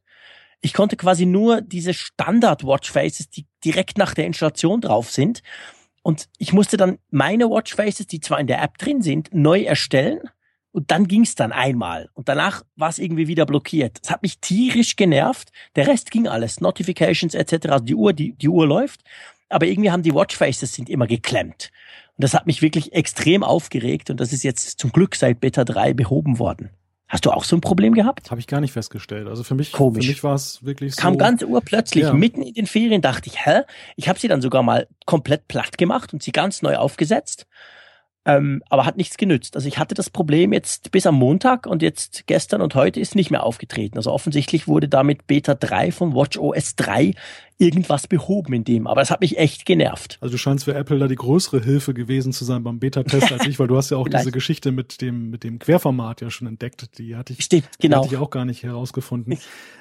Ich 0.61 0.73
konnte 0.73 0.95
quasi 0.95 1.25
nur 1.25 1.61
diese 1.61 1.93
Standard 1.93 2.63
Watchfaces, 2.63 3.29
die 3.29 3.47
direkt 3.63 3.97
nach 3.97 4.13
der 4.13 4.25
Installation 4.25 4.81
drauf 4.81 5.11
sind, 5.11 5.43
und 6.07 6.29
ich 6.37 6.53
musste 6.53 6.77
dann 6.77 6.99
meine 7.11 7.49
Watchfaces, 7.49 8.07
die 8.07 8.21
zwar 8.21 8.39
in 8.39 8.47
der 8.47 8.61
App 8.63 8.77
drin 8.77 9.01
sind, 9.01 9.33
neu 9.33 9.63
erstellen. 9.63 10.21
Und 10.71 10.89
dann 10.89 11.09
ging's 11.09 11.35
dann 11.35 11.51
einmal. 11.51 12.09
Und 12.13 12.29
danach 12.29 12.63
war 12.77 12.87
es 12.87 12.97
irgendwie 12.97 13.27
wieder 13.27 13.45
blockiert. 13.45 13.97
Das 14.01 14.11
hat 14.11 14.21
mich 14.21 14.39
tierisch 14.39 14.95
genervt. 14.95 15.51
Der 15.75 15.85
Rest 15.85 16.09
ging 16.09 16.29
alles. 16.29 16.61
Notifications 16.61 17.33
etc. 17.33 17.67
Also 17.67 17.83
die 17.83 17.95
Uhr, 17.95 18.13
die, 18.13 18.31
die 18.31 18.47
Uhr 18.47 18.65
läuft. 18.65 19.01
Aber 19.49 19.65
irgendwie 19.65 19.91
haben 19.91 20.01
die 20.01 20.13
Watchfaces 20.13 20.73
sind 20.73 20.89
immer 20.89 21.07
geklemmt. 21.07 21.73
Und 22.15 22.23
das 22.23 22.33
hat 22.33 22.47
mich 22.47 22.61
wirklich 22.61 22.93
extrem 22.93 23.43
aufgeregt. 23.43 24.09
Und 24.09 24.21
das 24.21 24.31
ist 24.31 24.45
jetzt 24.45 24.79
zum 24.79 24.93
Glück 24.93 25.13
seit 25.13 25.41
Beta 25.41 25.65
3 25.65 25.93
behoben 25.93 26.39
worden. 26.39 26.69
Hast 27.07 27.25
du 27.25 27.31
auch 27.31 27.45
so 27.45 27.55
ein 27.55 27.61
Problem 27.61 27.93
gehabt? 27.93 28.31
Habe 28.31 28.41
ich 28.41 28.47
gar 28.47 28.59
nicht 28.59 28.73
festgestellt. 28.73 29.27
Also 29.27 29.43
für 29.43 29.55
mich, 29.55 29.71
Komisch. 29.71 30.05
für 30.05 30.11
mich 30.11 30.23
war 30.23 30.35
es 30.35 30.63
wirklich 30.65 30.95
so. 30.95 31.01
Kam 31.01 31.17
ganz 31.17 31.41
urplötzlich, 31.41 32.03
ja. 32.03 32.13
mitten 32.13 32.41
in 32.41 32.53
den 32.53 32.67
Ferien 32.67 33.01
dachte 33.01 33.29
ich, 33.29 33.45
hä? 33.45 33.61
Ich 33.95 34.09
habe 34.09 34.19
sie 34.19 34.27
dann 34.27 34.41
sogar 34.41 34.61
mal 34.61 34.87
komplett 35.05 35.47
platt 35.47 35.77
gemacht 35.77 36.13
und 36.13 36.21
sie 36.21 36.33
ganz 36.33 36.61
neu 36.61 36.75
aufgesetzt. 36.75 37.47
Ähm, 38.25 38.61
aber 38.69 38.85
hat 38.85 38.97
nichts 38.97 39.15
genützt. 39.15 39.55
Also 39.55 39.69
ich 39.69 39.79
hatte 39.79 39.95
das 39.95 40.09
Problem 40.09 40.51
jetzt 40.51 40.91
bis 40.91 41.07
am 41.07 41.15
Montag 41.15 41.65
und 41.65 41.81
jetzt 41.81 42.27
gestern 42.27 42.61
und 42.61 42.75
heute 42.75 42.99
ist 42.99 43.15
nicht 43.15 43.31
mehr 43.31 43.43
aufgetreten. 43.43 43.97
Also 43.97 44.11
offensichtlich 44.11 44.67
wurde 44.67 44.89
damit 44.89 45.27
Beta 45.27 45.55
3 45.55 45.93
von 45.93 46.13
Watch 46.13 46.37
OS 46.37 46.75
3 46.75 47.13
irgendwas 47.59 48.07
behoben 48.07 48.53
in 48.53 48.63
dem. 48.63 48.87
Aber 48.87 49.01
es 49.01 49.09
hat 49.09 49.21
mich 49.21 49.37
echt 49.37 49.65
genervt. 49.65 50.17
Also 50.21 50.33
du 50.33 50.37
scheinst 50.37 50.65
für 50.65 50.75
Apple 50.75 50.99
da 50.99 51.07
die 51.07 51.15
größere 51.15 51.61
Hilfe 51.61 51.93
gewesen 51.93 52.31
zu 52.31 52.45
sein 52.45 52.63
beim 52.63 52.79
Beta-Test 52.79 53.31
als 53.31 53.47
ich, 53.47 53.57
weil 53.57 53.67
du 53.67 53.75
hast 53.77 53.89
ja 53.89 53.97
auch 53.97 54.07
diese 54.17 54.31
Geschichte 54.31 54.71
mit 54.71 55.01
dem, 55.01 55.29
mit 55.29 55.43
dem 55.43 55.57
Querformat 55.57 56.21
ja 56.21 56.29
schon 56.29 56.47
entdeckt. 56.47 56.97
Die 56.99 57.15
hatte 57.15 57.33
ich, 57.33 57.43
Stimmt, 57.43 57.69
genau. 57.79 58.01
Die 58.01 58.05
hatte 58.05 58.15
ich 58.15 58.21
auch 58.21 58.29
gar 58.29 58.45
nicht 58.45 58.63
herausgefunden. 58.63 59.37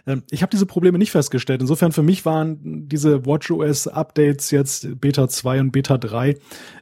Ähm, 0.06 0.22
ich 0.30 0.42
habe 0.42 0.50
diese 0.50 0.66
Probleme 0.66 0.98
nicht 0.98 1.10
festgestellt. 1.10 1.60
Insofern 1.60 1.92
für 1.92 2.02
mich 2.02 2.24
waren 2.24 2.88
diese 2.88 3.26
WatchOS-Updates 3.26 4.50
jetzt 4.50 5.00
Beta 5.00 5.28
2 5.28 5.60
und 5.60 5.72
Beta 5.72 5.98
3 5.98 6.34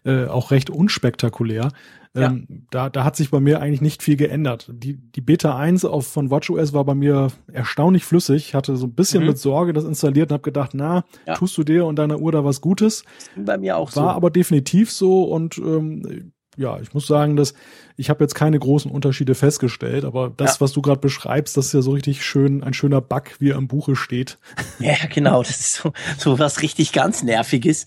äh, 0.05 0.27
auch 0.27 0.51
recht 0.51 0.71
unspektakulär. 0.71 1.73
Ja. 2.17 2.29
Ähm, 2.29 2.67
da, 2.71 2.91
da 2.91 3.05
hat 3.05 3.17
sich 3.17 3.31
bei 3.31 3.41
mir 3.41 3.61
eigentlich 3.61 3.81
nicht 3.81 4.03
viel 4.03 4.17
geändert. 4.17 4.71
Die, 4.73 4.95
die 4.95 5.21
Beta 5.21 5.57
1 5.57 5.85
auf, 5.85 6.07
von 6.07 6.31
WatchOS 6.31 6.73
war 6.73 6.85
bei 6.85 6.95
mir 6.95 7.29
erstaunlich 7.53 8.05
flüssig. 8.05 8.49
Ich 8.49 8.55
hatte 8.55 8.77
so 8.77 8.87
ein 8.87 8.95
bisschen 8.95 9.23
mhm. 9.23 9.31
mit 9.31 9.39
Sorge 9.39 9.73
das 9.73 9.85
installiert 9.85 10.31
und 10.31 10.35
habe 10.35 10.45
gedacht, 10.45 10.71
na, 10.75 11.05
ja. 11.27 11.35
tust 11.35 11.59
du 11.59 11.65
dir 11.65 11.87
und 11.87 11.97
deiner 11.97 12.21
Uhr 12.21 12.31
da 12.31 12.45
was 12.45 12.61
Gutes? 12.61 13.05
Bei 13.37 13.59
mir 13.59 13.77
auch 13.77 13.89
war 13.89 13.93
so. 13.93 14.01
War 14.03 14.15
aber 14.15 14.31
definitiv 14.31 14.93
so 14.93 15.25
und 15.25 15.59
ähm, 15.59 16.33
ja, 16.57 16.79
ich 16.81 16.95
muss 16.95 17.07
sagen, 17.07 17.35
dass 17.35 17.55
ich 17.97 18.11
habe 18.11 18.23
jetzt 18.23 18.35
keine 18.35 18.59
großen 18.59 18.91
Unterschiede 18.91 19.35
festgestellt, 19.35 20.05
aber 20.05 20.33
das, 20.37 20.55
ja. 20.55 20.61
was 20.61 20.73
du 20.73 20.83
gerade 20.83 21.01
beschreibst, 21.01 21.57
das 21.57 21.67
ist 21.67 21.73
ja 21.73 21.83
so 21.83 21.93
richtig 21.93 22.25
schön, 22.25 22.63
ein 22.63 22.75
schöner 22.75 23.01
Bug, 23.01 23.41
wie 23.41 23.51
er 23.51 23.57
im 23.57 23.69
Buche 23.69 23.97
steht. 23.97 24.39
Ja, 24.79 24.95
genau, 25.13 25.43
das 25.43 25.61
ist 25.61 25.75
so, 25.75 25.93
so 26.19 26.39
was 26.39 26.63
richtig 26.63 26.93
ganz 26.93 27.23
Nerviges. 27.23 27.87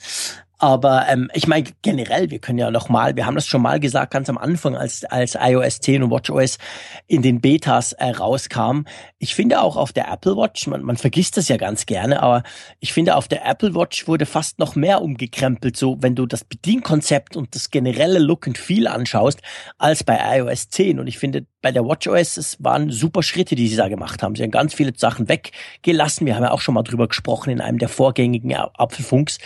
Aber 0.59 1.05
ähm, 1.07 1.29
ich 1.33 1.47
meine 1.47 1.65
generell, 1.83 2.31
wir 2.31 2.39
können 2.39 2.57
ja 2.57 2.71
noch 2.71 2.89
mal, 2.89 3.15
wir 3.15 3.25
haben 3.25 3.35
das 3.35 3.47
schon 3.47 3.61
mal 3.61 3.79
gesagt, 3.79 4.11
ganz 4.11 4.27
am 4.29 4.37
Anfang, 4.37 4.75
als 4.75 5.05
als 5.05 5.37
iOS 5.39 5.79
10 5.81 6.03
und 6.03 6.09
WatchOS 6.09 6.57
in 7.05 7.21
den 7.21 7.41
Betas 7.41 7.93
äh, 7.93 8.09
rauskam. 8.09 8.85
Ich 9.19 9.35
finde 9.35 9.61
auch 9.61 9.77
auf 9.77 9.93
der 9.93 10.11
Apple 10.11 10.35
Watch, 10.35 10.65
man, 10.65 10.81
man 10.81 10.97
vergisst 10.97 11.37
das 11.37 11.47
ja 11.47 11.57
ganz 11.57 11.85
gerne, 11.85 12.23
aber 12.23 12.41
ich 12.79 12.91
finde 12.91 13.15
auf 13.15 13.27
der 13.27 13.45
Apple 13.45 13.75
Watch 13.75 14.07
wurde 14.07 14.25
fast 14.25 14.57
noch 14.57 14.75
mehr 14.75 15.01
umgekrempelt, 15.01 15.77
so 15.77 15.97
wenn 16.01 16.15
du 16.15 16.25
das 16.25 16.43
Bedienkonzept 16.43 17.37
und 17.37 17.53
das 17.53 17.69
generelle 17.69 18.19
Look 18.19 18.47
and 18.47 18.57
Feel 18.57 18.87
anschaust, 18.87 19.41
als 19.77 20.03
bei 20.03 20.39
iOS 20.39 20.69
10. 20.69 20.99
Und 20.99 21.07
ich 21.07 21.19
finde 21.19 21.45
bei 21.67 21.73
der 21.73 21.83
WatchOS, 21.83 22.37
es 22.37 22.63
waren 22.63 22.91
super 22.91 23.21
Schritte, 23.21 23.53
die 23.55 23.67
sie 23.67 23.75
da 23.75 23.89
gemacht 23.89 24.23
haben. 24.23 24.35
Sie 24.35 24.43
haben 24.43 24.51
ganz 24.51 24.73
viele 24.73 24.93
Sachen 24.95 25.27
weggelassen. 25.27 26.25
Wir 26.25 26.37
haben 26.37 26.43
ja 26.43 26.51
auch 26.51 26.61
schon 26.61 26.75
mal 26.75 26.83
drüber 26.83 27.09
gesprochen 27.09 27.49
in 27.49 27.59
einem 27.59 27.77
der 27.77 27.89
vorgängigen 27.89 28.55
Apfelfunks. 28.55 29.37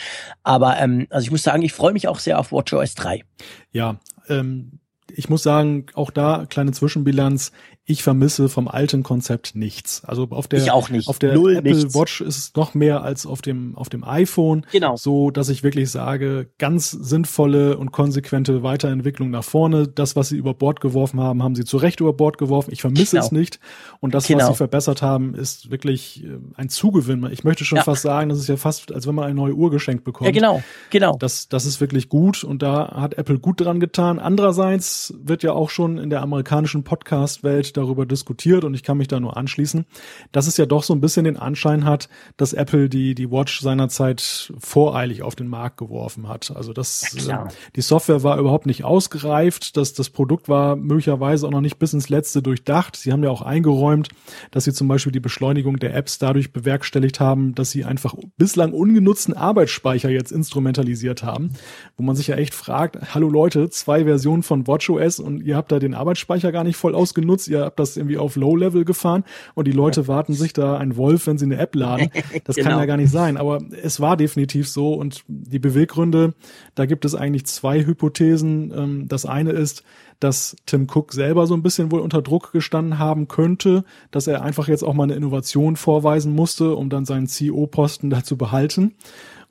Aber 0.44 0.78
ähm, 0.78 1.08
also 1.10 1.26
ich 1.26 1.32
muss 1.32 1.42
sagen, 1.42 1.64
ich 1.64 1.74
freue 1.74 1.94
mich 1.94 2.08
auch 2.08 2.20
sehr 2.20 2.38
auf 2.38 2.52
WatchOS 2.52 2.94
3. 2.94 3.24
Ja, 3.72 4.00
ähm, 4.30 4.82
ich 5.10 5.30
muss 5.30 5.42
sagen, 5.42 5.88
auch 5.96 6.12
da 6.12 6.46
kleine 6.48 6.74
Zwischenbilanz 6.74 7.54
ich 7.86 8.04
vermisse 8.04 8.48
vom 8.48 8.68
alten 8.68 9.02
Konzept 9.02 9.56
nichts. 9.56 10.04
Also 10.06 10.28
auf 10.30 10.48
der, 10.48 10.60
nicht. 10.90 11.08
Auf 11.08 11.18
der 11.18 11.34
Null 11.34 11.58
Apple 11.58 11.74
nichts. 11.74 11.96
Watch 11.96 12.22
ist 12.22 12.38
es 12.38 12.56
noch 12.56 12.76
mehr 12.76 13.02
als 13.02 13.26
auf 13.26 13.42
dem, 13.42 13.76
auf 13.76 13.90
dem 13.90 14.04
iPhone. 14.04 14.68
Genau. 14.72 14.96
So, 14.96 15.32
dass 15.32 15.50
ich 15.50 15.64
wirklich 15.64 15.90
sage, 15.90 16.48
ganz 16.60 16.92
sinnvolle 16.92 17.78
und 17.78 17.92
konsequente 17.92 18.62
Weiterentwicklung 18.62 19.32
nach 19.32 19.44
vorne. 19.44 19.88
Das, 19.88 20.16
was 20.16 20.30
sie 20.30 20.38
über 20.38 20.54
Bord 20.54 20.80
geworfen 20.80 21.20
haben, 21.20 21.42
haben 21.42 21.56
sie 21.56 21.66
zu 21.66 21.78
Recht 21.78 22.00
über 22.00 22.14
Bord 22.14 22.38
geworfen. 22.38 22.72
Ich 22.72 22.82
vermisse 22.82 23.16
genau. 23.16 23.26
es 23.26 23.32
nicht. 23.32 23.60
Und 24.00 24.14
das, 24.14 24.28
genau. 24.28 24.42
was 24.42 24.48
sie 24.50 24.56
verbessert 24.56 25.02
haben, 25.02 25.34
ist 25.34 25.72
wirklich 25.72 26.24
äh, 26.24 26.38
ein 26.56 26.70
Zugewinn. 26.70 27.28
Ich 27.32 27.44
möchte 27.44 27.66
schon 27.66 27.78
ja. 27.78 27.84
fast 27.84 28.04
sagen, 28.04 28.30
das 28.30 28.38
ist 28.38 28.48
ja 28.48 28.58
fast, 28.58 28.92
als 28.94 29.08
wenn 29.08 29.16
man 29.16 29.26
eine 29.26 29.34
neue 29.34 29.54
Uhr 29.56 29.72
geschenkt 29.72 30.04
bekommt. 30.04 30.28
Ja, 30.28 30.32
genau. 30.32 30.62
Genau. 30.92 31.18
Das, 31.18 31.50
das 31.50 31.66
ist 31.66 31.82
wirklich 31.82 32.10
gut. 32.10 32.44
Und 32.44 32.62
da 32.62 32.92
hat 32.96 33.16
Apple 33.16 33.40
gut 33.40 33.60
dran 33.60 33.80
getan. 33.80 34.20
Andererseits 34.20 35.16
wird 35.18 35.42
ja 35.42 35.54
auch 35.54 35.72
schon 35.72 35.98
in 35.98 36.12
der 36.12 36.22
amerikanischen 36.22 36.84
Podcast-Welt 36.84 37.71
darüber 37.74 38.06
diskutiert 38.06 38.64
und 38.64 38.74
ich 38.74 38.84
kann 38.84 38.98
mich 38.98 39.08
da 39.08 39.20
nur 39.20 39.38
anschließen, 39.38 39.86
dass 40.32 40.48
es 40.48 40.58
ja 40.58 40.66
doch 40.66 40.84
so 40.84 40.94
ein 40.94 41.02
bisschen 41.02 41.26
den 41.26 41.38
Anschein 41.38 41.86
hat, 41.86 42.10
dass 42.38 42.54
Apple 42.54 42.90
die, 42.90 43.16
die 43.16 43.32
Watch 43.32 43.62
seinerzeit 43.62 44.52
voreilig 44.60 45.24
auf 45.24 45.36
den 45.36 45.48
Markt 45.48 45.78
geworfen 45.78 46.28
hat. 46.28 46.52
Also 46.56 46.74
das, 46.74 47.16
ja, 47.28 47.46
äh, 47.46 47.50
die 47.76 47.82
Software 47.82 48.24
war 48.24 48.38
überhaupt 48.38 48.66
nicht 48.66 48.84
ausgereift, 48.84 49.78
das, 49.78 49.94
das 49.94 50.10
Produkt 50.10 50.50
war 50.50 50.76
möglicherweise 50.76 51.48
auch 51.48 51.52
noch 51.52 51.62
nicht 51.62 51.80
bis 51.80 51.94
ins 51.94 52.10
Letzte 52.10 52.42
durchdacht. 52.42 52.96
Sie 52.96 53.12
haben 53.12 53.24
ja 53.24 53.30
auch 53.30 53.42
eingeräumt, 53.42 54.10
dass 54.52 54.66
sie 54.66 54.74
zum 54.74 54.88
Beispiel 54.88 55.12
die 55.12 55.20
Beschleunigung 55.20 55.78
der 55.78 55.96
Apps 55.96 56.20
dadurch 56.20 56.54
bewerkstelligt 56.54 57.20
haben, 57.20 57.56
dass 57.56 57.72
sie 57.72 57.86
einfach 57.86 58.16
bislang 58.38 58.74
ungenutzten 58.74 59.34
Arbeitsspeicher 59.36 60.10
jetzt 60.10 60.32
instrumentalisiert 60.32 61.24
haben, 61.24 61.52
wo 61.98 62.04
man 62.04 62.16
sich 62.16 62.28
ja 62.28 62.36
echt 62.36 62.54
fragt, 62.54 63.14
hallo 63.14 63.30
Leute, 63.30 63.70
zwei 63.70 64.06
Versionen 64.06 64.44
von 64.44 64.68
WatchOS 64.68 65.20
und 65.20 65.42
ihr 65.42 65.56
habt 65.56 65.72
da 65.72 65.80
den 65.80 65.94
Arbeitsspeicher 65.94 66.52
gar 66.52 66.64
nicht 66.64 66.78
voll 66.78 66.96
ausgenutzt, 66.96 67.48
ihr 67.48 67.61
habt 67.66 67.80
das 67.80 67.98
irgendwie 67.98 68.18
auf 68.18 68.36
Low-Level 68.36 68.86
gefahren 68.86 69.24
und 69.56 69.68
die 69.68 69.72
Leute 69.72 70.08
warten 70.08 70.34
sich 70.34 70.54
da 70.54 70.78
ein 70.78 70.98
Wolf, 70.98 71.28
wenn 71.28 71.38
sie 71.38 71.46
eine 71.46 71.58
App 71.58 71.76
laden. 71.76 72.10
Das 72.46 72.56
genau. 72.56 72.70
kann 72.70 72.80
ja 72.80 72.86
gar 72.86 72.98
nicht 72.98 73.12
sein. 73.12 73.38
Aber 73.38 73.60
es 73.84 74.00
war 74.00 74.18
definitiv 74.18 74.68
so 74.68 74.94
und 74.94 75.24
die 75.28 75.60
Beweggründe, 75.60 76.34
da 76.76 76.86
gibt 76.86 77.06
es 77.06 77.14
eigentlich 77.14 77.46
zwei 77.46 77.86
Hypothesen. 77.86 78.74
Ähm, 78.76 79.08
das 79.08 79.26
eine 79.26 79.52
ist, 79.52 79.84
dass 80.22 80.56
Tim 80.66 80.88
Cook 80.90 81.14
selber 81.14 81.48
so 81.48 81.56
ein 81.56 81.64
bisschen 81.64 81.92
wohl 81.92 82.00
unter 82.00 82.22
Druck 82.22 82.52
gestanden 82.52 83.00
haben 83.00 83.28
könnte, 83.28 83.84
dass 84.12 84.28
er 84.28 84.44
einfach 84.44 84.68
jetzt 84.68 84.84
auch 84.84 84.94
mal 84.94 85.04
eine 85.04 85.16
Innovation 85.16 85.76
vorweisen 85.76 86.34
musste, 86.34 86.76
um 86.76 86.90
dann 86.90 87.06
seinen 87.06 87.28
CEO-Posten 87.28 88.10
da 88.10 88.24
zu 88.24 88.38
behalten. 88.38 88.94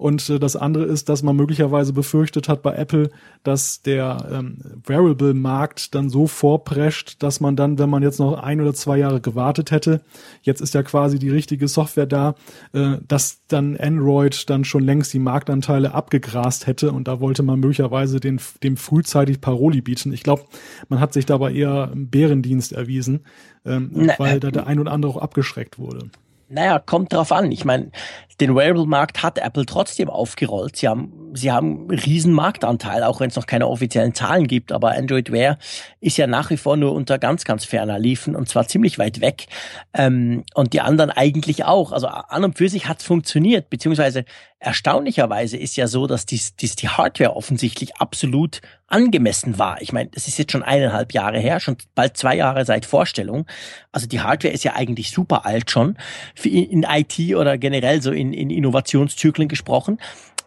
Und 0.01 0.31
äh, 0.31 0.39
das 0.39 0.57
andere 0.57 0.85
ist, 0.85 1.11
dass 1.11 1.23
man 1.23 1.37
möglicherweise 1.37 1.93
befürchtet 1.93 2.49
hat 2.49 2.63
bei 2.63 2.75
Apple, 2.75 3.11
dass 3.43 3.83
der 3.83 4.31
ähm, 4.33 4.57
Wearable-Markt 4.87 5.95
dann 5.95 6.09
so 6.09 6.27
vorprescht, 6.27 7.23
dass 7.23 7.41
man 7.41 7.55
dann, 7.55 7.79
wenn 7.79 7.91
man 7.91 8.03
jetzt 8.03 8.19
noch 8.19 8.43
ein 8.43 8.63
oder 8.63 8.73
zwei 8.73 8.97
Jahre 8.97 9.21
gewartet 9.21 9.71
hätte, 9.71 10.01
jetzt 10.41 10.63
ist 10.63 10.73
ja 10.73 10.83
quasi 10.83 11.19
die 11.19 11.29
richtige 11.29 11.69
Software 11.69 12.07
da, 12.07 12.35
äh, 12.73 12.97
dass 13.07 13.43
dann 13.49 13.77
Android 13.77 14.49
dann 14.49 14.65
schon 14.65 14.85
längst 14.85 15.13
die 15.13 15.19
Marktanteile 15.19 15.93
abgegrast 15.93 16.67
hätte 16.67 16.93
und 16.93 17.07
da 17.07 17.21
wollte 17.21 17.43
man 17.43 17.61
möglicherweise 17.61 18.21
den, 18.21 18.41
dem 18.63 18.79
frühzeitig 18.79 19.43
Paroli 19.43 19.83
bieten. 19.83 20.15
Ich 20.15 20.23
glaube, 20.23 20.45
man 20.89 20.99
hat 20.99 21.13
sich 21.13 21.27
dabei 21.27 21.53
eher 21.53 21.93
Bärendienst 21.95 22.73
erwiesen, 22.73 23.27
ähm, 23.67 23.91
Na, 23.93 24.15
weil 24.17 24.39
äh, 24.39 24.41
da 24.41 24.51
der 24.51 24.67
ein 24.67 24.81
oder 24.81 24.93
andere 24.93 25.13
auch 25.13 25.19
abgeschreckt 25.19 25.79
wurde. 25.79 26.09
Naja, 26.53 26.81
kommt 26.81 27.13
drauf 27.13 27.31
an. 27.31 27.53
Ich 27.53 27.65
meine, 27.65 27.93
den 28.41 28.57
Wearable-Markt 28.57 29.23
hat 29.23 29.39
Apple 29.39 29.67
trotzdem 29.67 30.11
aufgerollt. 30.11 30.75
Sie 30.75 30.89
haben, 30.89 31.31
sie 31.33 31.53
haben 31.53 31.89
einen 31.89 31.99
riesen 32.01 32.33
Marktanteil, 32.33 33.05
auch 33.05 33.21
wenn 33.21 33.31
es 33.31 33.37
noch 33.37 33.47
keine 33.47 33.69
offiziellen 33.69 34.15
Zahlen 34.15 34.49
gibt. 34.49 34.73
Aber 34.73 34.91
Android 34.91 35.31
Wear 35.31 35.59
ist 36.01 36.17
ja 36.17 36.27
nach 36.27 36.51
wie 36.51 36.57
vor 36.57 36.77
nur 36.77 36.93
unter 36.93 37.19
ganz, 37.19 37.45
ganz 37.45 37.65
ferner 37.65 38.01
Liefen 38.01 38.35
und 38.35 38.49
zwar 38.49 38.67
ziemlich 38.67 38.99
weit 38.99 39.21
weg. 39.21 39.47
Ähm, 39.95 40.43
und 40.55 40.73
die 40.73 40.81
anderen 40.81 41.11
eigentlich 41.11 41.65
auch. 41.67 41.93
Also 41.93 42.09
an 42.09 42.43
und 42.43 42.59
für 42.59 42.69
sich 42.69 42.89
hat 42.89 42.99
es 42.99 43.07
funktioniert, 43.07 43.71
beziehungsweise 43.71 44.25
erstaunlicherweise 44.61 45.57
ist 45.57 45.77
ja 45.77 45.89
so, 45.89 46.07
dass 46.07 46.27
dies, 46.27 46.55
dies 46.55 46.77
die 46.77 46.91
Hardware 46.91 47.35
offensichtlich 47.35 47.97
absolut 47.97 48.61
angemessen 48.87 49.59
war. 49.59 49.81
Ich 49.81 49.93
meine, 49.93 50.11
das 50.11 50.29
ist 50.29 50.39
jetzt 50.39 50.53
schon 50.53 50.63
eineinhalb 50.63 51.15
Jahre 51.15 51.39
her, 51.39 51.61
schon 51.61 51.79
bald 51.95 52.19
zwei 52.19 52.37
Jahre 52.37 52.67
seit 52.67 52.85
Vorstellung. 52.85 53.47
Also 53.91 54.07
die 54.07 54.21
Hardware 54.21 54.53
ist 54.53 54.65
ja 54.65 54.75
eigentlich 54.75 55.11
super 55.11 55.47
alt 55.47 55.71
schon 55.71 55.97
in 56.45 56.85
IT 56.89 57.19
oder 57.35 57.57
generell 57.57 58.03
so 58.03 58.13
in, 58.13 58.35
in 58.35 58.51
Innovationszyklen 58.51 59.49
gesprochen. 59.49 59.99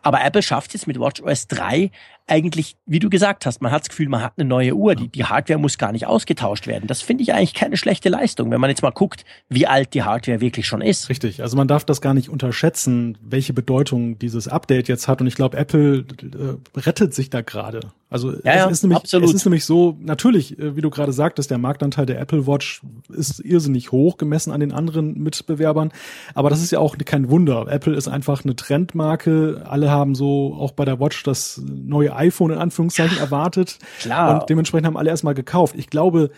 Aber 0.03 0.23
Apple 0.23 0.43
schafft 0.43 0.75
es 0.75 0.85
mit 0.85 0.99
WatchOS 0.99 1.47
3 1.47 1.89
eigentlich, 2.27 2.77
wie 2.85 2.99
du 2.99 3.09
gesagt 3.09 3.45
hast, 3.45 3.61
man 3.61 3.71
hat 3.71 3.81
das 3.81 3.89
Gefühl, 3.89 4.07
man 4.07 4.21
hat 4.21 4.33
eine 4.37 4.47
neue 4.47 4.73
Uhr. 4.75 4.95
Die, 4.95 5.09
die 5.09 5.25
Hardware 5.25 5.59
muss 5.59 5.77
gar 5.77 5.91
nicht 5.91 6.07
ausgetauscht 6.07 6.67
werden. 6.67 6.87
Das 6.87 7.01
finde 7.01 7.23
ich 7.23 7.33
eigentlich 7.33 7.53
keine 7.53 7.75
schlechte 7.75 8.09
Leistung, 8.09 8.49
wenn 8.49 8.61
man 8.61 8.69
jetzt 8.69 8.81
mal 8.81 8.91
guckt, 8.91 9.25
wie 9.49 9.67
alt 9.67 9.93
die 9.93 10.03
Hardware 10.03 10.39
wirklich 10.39 10.65
schon 10.65 10.81
ist. 10.81 11.09
Richtig. 11.09 11.41
Also 11.41 11.57
man 11.57 11.67
darf 11.67 11.83
das 11.85 12.01
gar 12.01 12.13
nicht 12.13 12.29
unterschätzen, 12.29 13.17
welche 13.21 13.53
Bedeutung 13.53 14.17
dieses 14.19 14.47
Update 14.47 14.87
jetzt 14.87 15.07
hat. 15.07 15.19
Und 15.21 15.27
ich 15.27 15.35
glaube, 15.35 15.57
Apple 15.57 16.05
äh, 16.21 16.79
rettet 16.79 17.13
sich 17.13 17.29
da 17.29 17.41
gerade. 17.41 17.81
Also 18.09 18.31
ja, 18.43 18.55
ja, 18.55 18.65
es, 18.67 18.73
ist 18.73 18.83
nämlich, 18.83 18.99
absolut. 18.99 19.29
es 19.29 19.33
ist 19.33 19.45
nämlich 19.45 19.65
so, 19.65 19.97
natürlich, 19.99 20.59
äh, 20.59 20.75
wie 20.75 20.81
du 20.81 20.91
gerade 20.91 21.11
sagtest, 21.11 21.49
der 21.49 21.57
Marktanteil 21.57 22.05
der 22.05 22.21
Apple 22.21 22.45
Watch 22.45 22.83
ist 23.09 23.39
irrsinnig 23.39 23.91
hoch 23.91 24.17
gemessen 24.17 24.51
an 24.51 24.59
den 24.59 24.71
anderen 24.71 25.17
Mitbewerbern. 25.17 25.91
Aber 26.35 26.51
das 26.51 26.61
ist 26.61 26.71
ja 26.71 26.77
auch 26.77 26.95
kein 27.05 27.31
Wunder. 27.31 27.65
Apple 27.67 27.95
ist 27.95 28.07
einfach 28.07 28.43
eine 28.43 28.55
Trendmarke. 28.55 29.63
Alle 29.67 29.89
haben 29.89 30.13
so 30.13 30.53
auch 30.53 30.73
bei 30.73 30.85
der 30.85 30.99
Watch 30.99 31.23
das 31.23 31.59
neue 31.65 32.12
iPhone 32.15 32.51
in 32.51 32.57
Anführungszeichen 32.57 33.17
erwartet. 33.17 33.79
Klar. 33.99 34.41
Und 34.41 34.49
dementsprechend 34.49 34.87
haben 34.87 34.97
alle 34.97 35.09
erstmal 35.09 35.33
gekauft. 35.33 35.75
Ich 35.77 35.89
glaube, 35.89 36.31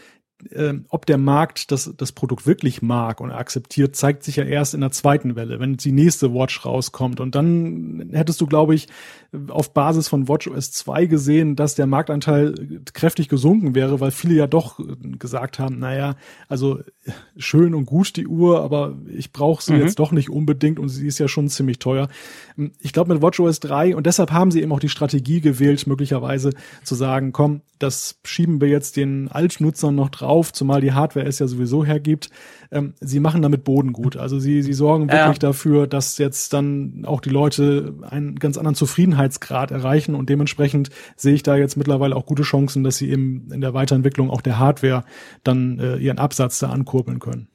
äh, 0.51 0.73
ob 0.89 1.05
der 1.05 1.17
Markt 1.17 1.71
das, 1.71 1.93
das 1.97 2.11
Produkt 2.11 2.45
wirklich 2.45 2.81
mag 2.81 3.21
und 3.21 3.31
akzeptiert, 3.31 3.95
zeigt 3.95 4.23
sich 4.23 4.35
ja 4.35 4.43
erst 4.43 4.73
in 4.73 4.81
der 4.81 4.91
zweiten 4.91 5.35
Welle, 5.35 5.59
wenn 5.59 5.77
die 5.77 5.91
nächste 5.91 6.33
Watch 6.33 6.65
rauskommt. 6.65 7.19
Und 7.19 7.35
dann 7.35 8.09
hättest 8.11 8.41
du, 8.41 8.45
glaube 8.45 8.75
ich, 8.75 8.87
auf 9.47 9.73
Basis 9.73 10.07
von 10.07 10.27
WatchOS 10.27 10.71
2 10.71 11.05
gesehen, 11.05 11.55
dass 11.55 11.75
der 11.75 11.87
Marktanteil 11.87 12.81
kräftig 12.93 13.29
gesunken 13.29 13.75
wäre, 13.75 13.99
weil 13.99 14.11
viele 14.11 14.35
ja 14.35 14.47
doch 14.47 14.79
gesagt 15.19 15.59
haben, 15.59 15.79
naja, 15.79 16.15
also 16.47 16.79
schön 17.37 17.73
und 17.73 17.85
gut 17.85 18.15
die 18.17 18.27
Uhr, 18.27 18.61
aber 18.61 18.97
ich 19.07 19.31
brauche 19.31 19.63
sie 19.63 19.73
mhm. 19.73 19.81
jetzt 19.81 19.99
doch 19.99 20.11
nicht 20.11 20.29
unbedingt 20.29 20.79
und 20.79 20.89
sie 20.89 21.07
ist 21.07 21.19
ja 21.19 21.27
schon 21.27 21.47
ziemlich 21.49 21.79
teuer. 21.79 22.07
Ich 22.79 22.93
glaube 22.93 23.13
mit 23.13 23.21
WatchOS 23.21 23.61
3 23.61 23.95
und 23.95 24.05
deshalb 24.05 24.31
haben 24.31 24.51
sie 24.51 24.61
eben 24.61 24.71
auch 24.71 24.79
die 24.79 24.89
Strategie 24.89 25.41
gewählt, 25.41 25.87
möglicherweise 25.87 26.51
zu 26.83 26.95
sagen, 26.95 27.31
komm, 27.31 27.61
das 27.79 28.19
schieben 28.23 28.61
wir 28.61 28.69
jetzt 28.69 28.95
den 28.95 29.27
Altnutzern 29.29 29.95
noch 29.95 30.09
drauf 30.09 30.24
drauf, 30.25 30.51
zumal 30.51 30.81
die 30.81 30.93
Hardware 30.93 31.25
es 31.25 31.39
ja 31.39 31.47
sowieso 31.47 31.85
hergibt. 31.85 32.29
Ähm, 32.71 32.93
sie 32.99 33.19
machen 33.19 33.41
damit 33.41 33.63
Boden 33.63 33.93
gut. 33.93 34.17
Also 34.17 34.39
sie, 34.39 34.61
sie 34.61 34.73
sorgen 34.73 35.07
wirklich 35.07 35.41
ja. 35.41 35.49
dafür, 35.49 35.87
dass 35.87 36.17
jetzt 36.17 36.53
dann 36.53 37.03
auch 37.05 37.21
die 37.21 37.29
Leute 37.29 37.93
einen 38.09 38.35
ganz 38.35 38.57
anderen 38.57 38.75
Zufriedenheitsgrad 38.75 39.71
erreichen 39.71 40.15
und 40.15 40.29
dementsprechend 40.29 40.89
sehe 41.15 41.33
ich 41.33 41.43
da 41.43 41.55
jetzt 41.55 41.77
mittlerweile 41.77 42.15
auch 42.15 42.25
gute 42.25 42.43
Chancen, 42.43 42.83
dass 42.83 42.97
sie 42.97 43.09
eben 43.09 43.49
in 43.51 43.61
der 43.61 43.73
Weiterentwicklung 43.73 44.29
auch 44.29 44.41
der 44.41 44.59
Hardware 44.59 45.03
dann 45.43 45.79
äh, 45.79 45.97
ihren 45.97 46.19
Absatz 46.19 46.59
da 46.59 46.69
ankurbeln 46.69 47.19
können. 47.19 47.47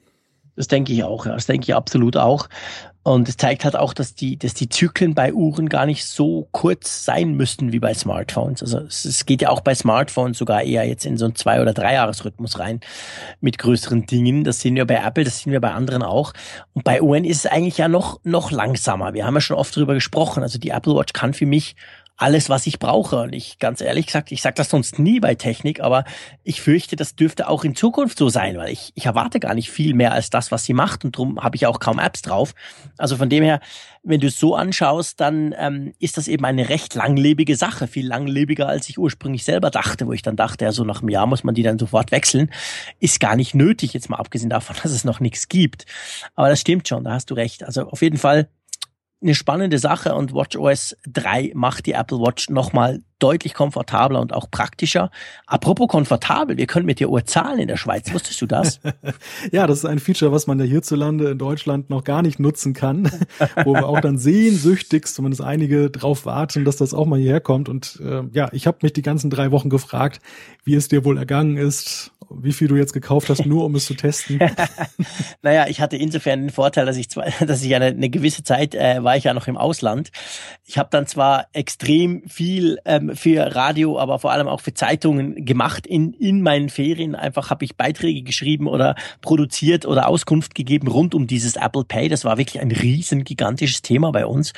Das 0.55 0.67
denke 0.67 0.93
ich 0.93 1.03
auch, 1.03 1.25
ja. 1.25 1.33
Das 1.33 1.45
denke 1.45 1.65
ich 1.65 1.75
absolut 1.75 2.17
auch. 2.17 2.47
Und 3.03 3.27
es 3.27 3.37
zeigt 3.37 3.65
halt 3.65 3.75
auch, 3.75 3.93
dass 3.93 4.13
die, 4.13 4.37
dass 4.37 4.53
die 4.53 4.69
Zyklen 4.69 5.15
bei 5.15 5.33
Uhren 5.33 5.69
gar 5.69 5.87
nicht 5.87 6.05
so 6.05 6.47
kurz 6.51 7.03
sein 7.03 7.33
müssten 7.33 7.71
wie 7.71 7.79
bei 7.79 7.95
Smartphones. 7.95 8.61
Also 8.61 8.77
es, 8.79 9.05
es 9.05 9.25
geht 9.25 9.41
ja 9.41 9.49
auch 9.49 9.61
bei 9.61 9.73
Smartphones 9.73 10.37
sogar 10.37 10.61
eher 10.61 10.87
jetzt 10.87 11.05
in 11.05 11.17
so 11.17 11.25
einen 11.25 11.33
Zwei- 11.33 11.61
oder 11.61 11.73
Dreijahresrhythmus 11.73 12.59
rein 12.59 12.79
mit 13.39 13.57
größeren 13.57 14.05
Dingen. 14.05 14.43
Das 14.43 14.59
sehen 14.59 14.75
wir 14.75 14.85
bei 14.85 15.01
Apple, 15.03 15.23
das 15.23 15.39
sehen 15.39 15.51
wir 15.51 15.61
bei 15.61 15.71
anderen 15.71 16.03
auch. 16.03 16.33
Und 16.73 16.83
bei 16.83 17.01
Uhren 17.01 17.25
ist 17.25 17.45
es 17.45 17.51
eigentlich 17.51 17.79
ja 17.79 17.87
noch, 17.87 18.19
noch 18.23 18.51
langsamer. 18.51 19.15
Wir 19.15 19.25
haben 19.25 19.33
ja 19.33 19.41
schon 19.41 19.57
oft 19.57 19.75
darüber 19.75 19.95
gesprochen. 19.95 20.43
Also 20.43 20.59
die 20.59 20.69
Apple 20.69 20.93
Watch 20.93 21.13
kann 21.13 21.33
für 21.33 21.47
mich 21.47 21.75
alles, 22.21 22.49
was 22.49 22.67
ich 22.67 22.79
brauche. 22.79 23.21
Und 23.21 23.33
ich 23.33 23.57
ganz 23.59 23.81
ehrlich 23.81 24.05
gesagt, 24.05 24.31
ich 24.31 24.41
sage 24.41 24.55
das 24.55 24.69
sonst 24.69 24.99
nie 24.99 25.19
bei 25.19 25.35
Technik, 25.35 25.81
aber 25.81 26.03
ich 26.43 26.61
fürchte, 26.61 26.95
das 26.95 27.15
dürfte 27.15 27.49
auch 27.49 27.63
in 27.63 27.75
Zukunft 27.75 28.17
so 28.17 28.29
sein, 28.29 28.57
weil 28.57 28.71
ich, 28.71 28.91
ich 28.95 29.05
erwarte 29.05 29.39
gar 29.39 29.55
nicht 29.55 29.71
viel 29.71 29.93
mehr 29.93 30.13
als 30.13 30.29
das, 30.29 30.51
was 30.51 30.63
sie 30.63 30.73
macht 30.73 31.03
und 31.03 31.15
darum 31.15 31.41
habe 31.41 31.55
ich 31.55 31.65
auch 31.65 31.79
kaum 31.79 31.99
Apps 31.99 32.21
drauf. 32.21 32.53
Also 32.97 33.17
von 33.17 33.29
dem 33.29 33.43
her, 33.43 33.59
wenn 34.03 34.19
du 34.19 34.27
es 34.27 34.39
so 34.39 34.55
anschaust, 34.55 35.19
dann 35.19 35.55
ähm, 35.57 35.93
ist 35.99 36.17
das 36.17 36.27
eben 36.27 36.45
eine 36.45 36.69
recht 36.69 36.93
langlebige 36.95 37.55
Sache, 37.55 37.87
viel 37.87 38.07
langlebiger, 38.07 38.67
als 38.67 38.89
ich 38.89 38.97
ursprünglich 38.97 39.43
selber 39.43 39.71
dachte, 39.71 40.07
wo 40.07 40.13
ich 40.13 40.21
dann 40.21 40.35
dachte, 40.35 40.65
ja, 40.65 40.71
so 40.71 40.83
nach 40.83 41.01
einem 41.01 41.09
Jahr 41.09 41.25
muss 41.25 41.43
man 41.43 41.55
die 41.55 41.63
dann 41.63 41.79
sofort 41.79 42.11
wechseln. 42.11 42.51
Ist 42.99 43.19
gar 43.19 43.35
nicht 43.35 43.55
nötig, 43.55 43.93
jetzt 43.93 44.09
mal 44.09 44.17
abgesehen 44.17 44.49
davon, 44.49 44.75
dass 44.83 44.91
es 44.91 45.03
noch 45.03 45.19
nichts 45.19 45.49
gibt. 45.49 45.85
Aber 46.35 46.49
das 46.49 46.61
stimmt 46.61 46.87
schon, 46.87 47.03
da 47.03 47.13
hast 47.13 47.31
du 47.31 47.33
recht. 47.33 47.63
Also 47.63 47.87
auf 47.89 48.01
jeden 48.01 48.17
Fall 48.17 48.47
eine 49.21 49.35
spannende 49.35 49.77
Sache 49.77 50.15
und 50.15 50.33
WatchOS 50.33 50.95
3 51.07 51.51
macht 51.53 51.85
die 51.85 51.91
Apple 51.91 52.19
Watch 52.19 52.49
nochmal 52.49 53.01
deutlich 53.19 53.53
komfortabler 53.53 54.19
und 54.19 54.33
auch 54.33 54.49
praktischer. 54.49 55.11
Apropos 55.45 55.87
komfortabel, 55.87 56.57
wir 56.57 56.65
können 56.65 56.87
mit 56.87 56.99
der 56.99 57.09
Uhr 57.09 57.23
zahlen 57.25 57.59
in 57.59 57.67
der 57.67 57.77
Schweiz. 57.77 58.11
Wusstest 58.11 58.41
du 58.41 58.47
das? 58.47 58.79
ja, 59.51 59.67
das 59.67 59.79
ist 59.79 59.85
ein 59.85 59.99
Feature, 59.99 60.31
was 60.31 60.47
man 60.47 60.57
ja 60.59 60.65
hierzulande 60.65 61.29
in 61.29 61.37
Deutschland 61.37 61.91
noch 61.91 62.03
gar 62.03 62.23
nicht 62.23 62.39
nutzen 62.39 62.73
kann, 62.73 63.11
wo 63.63 63.73
wir 63.75 63.87
auch 63.87 64.01
dann 64.01 64.17
sehnsüchtig, 64.17 65.07
zumindest 65.07 65.43
einige, 65.43 65.91
drauf 65.91 66.25
warten, 66.25 66.65
dass 66.65 66.77
das 66.77 66.95
auch 66.95 67.05
mal 67.05 67.19
hierher 67.19 67.41
kommt. 67.41 67.69
Und 67.69 68.01
äh, 68.03 68.23
ja, 68.33 68.49
ich 68.53 68.65
habe 68.65 68.79
mich 68.81 68.93
die 68.93 69.03
ganzen 69.03 69.29
drei 69.29 69.51
Wochen 69.51 69.69
gefragt, 69.69 70.19
wie 70.63 70.73
es 70.73 70.87
dir 70.87 71.05
wohl 71.05 71.19
ergangen 71.19 71.57
ist, 71.57 72.11
wie 72.39 72.51
viel 72.51 72.67
du 72.67 72.75
jetzt 72.75 72.93
gekauft 72.93 73.29
hast, 73.29 73.45
nur 73.45 73.65
um 73.65 73.75
es 73.75 73.85
zu 73.85 73.93
testen. 73.93 74.39
naja, 75.41 75.67
ich 75.67 75.81
hatte 75.81 75.97
insofern 75.97 76.41
den 76.41 76.49
Vorteil, 76.49 76.85
dass 76.85 76.97
ich 76.97 77.09
zwar, 77.09 77.25
dass 77.45 77.63
ich 77.63 77.75
eine, 77.75 77.87
eine 77.87 78.09
gewisse 78.09 78.43
Zeit 78.43 78.75
äh, 78.75 79.03
war 79.03 79.17
ich 79.17 79.25
ja 79.25 79.33
noch 79.33 79.47
im 79.47 79.57
Ausland. 79.57 80.11
Ich 80.65 80.77
habe 80.77 80.89
dann 80.91 81.07
zwar 81.07 81.47
extrem 81.53 82.23
viel 82.27 82.79
ähm, 82.85 83.15
für 83.15 83.55
Radio, 83.55 83.99
aber 83.99 84.19
vor 84.19 84.31
allem 84.31 84.47
auch 84.47 84.61
für 84.61 84.73
Zeitungen 84.73 85.45
gemacht 85.45 85.87
in 85.87 86.13
in 86.13 86.41
meinen 86.41 86.69
Ferien. 86.69 87.15
Einfach 87.15 87.49
habe 87.49 87.65
ich 87.65 87.75
Beiträge 87.75 88.23
geschrieben 88.23 88.67
oder 88.67 88.95
produziert 89.21 89.85
oder 89.85 90.07
Auskunft 90.07 90.55
gegeben 90.55 90.87
rund 90.87 91.15
um 91.15 91.27
dieses 91.27 91.55
Apple 91.55 91.83
Pay. 91.83 92.09
Das 92.09 92.25
war 92.25 92.37
wirklich 92.37 92.61
ein 92.61 92.71
riesen 92.71 93.23
gigantisches 93.23 93.81
Thema 93.81 94.11
bei 94.11 94.25
uns. 94.25 94.53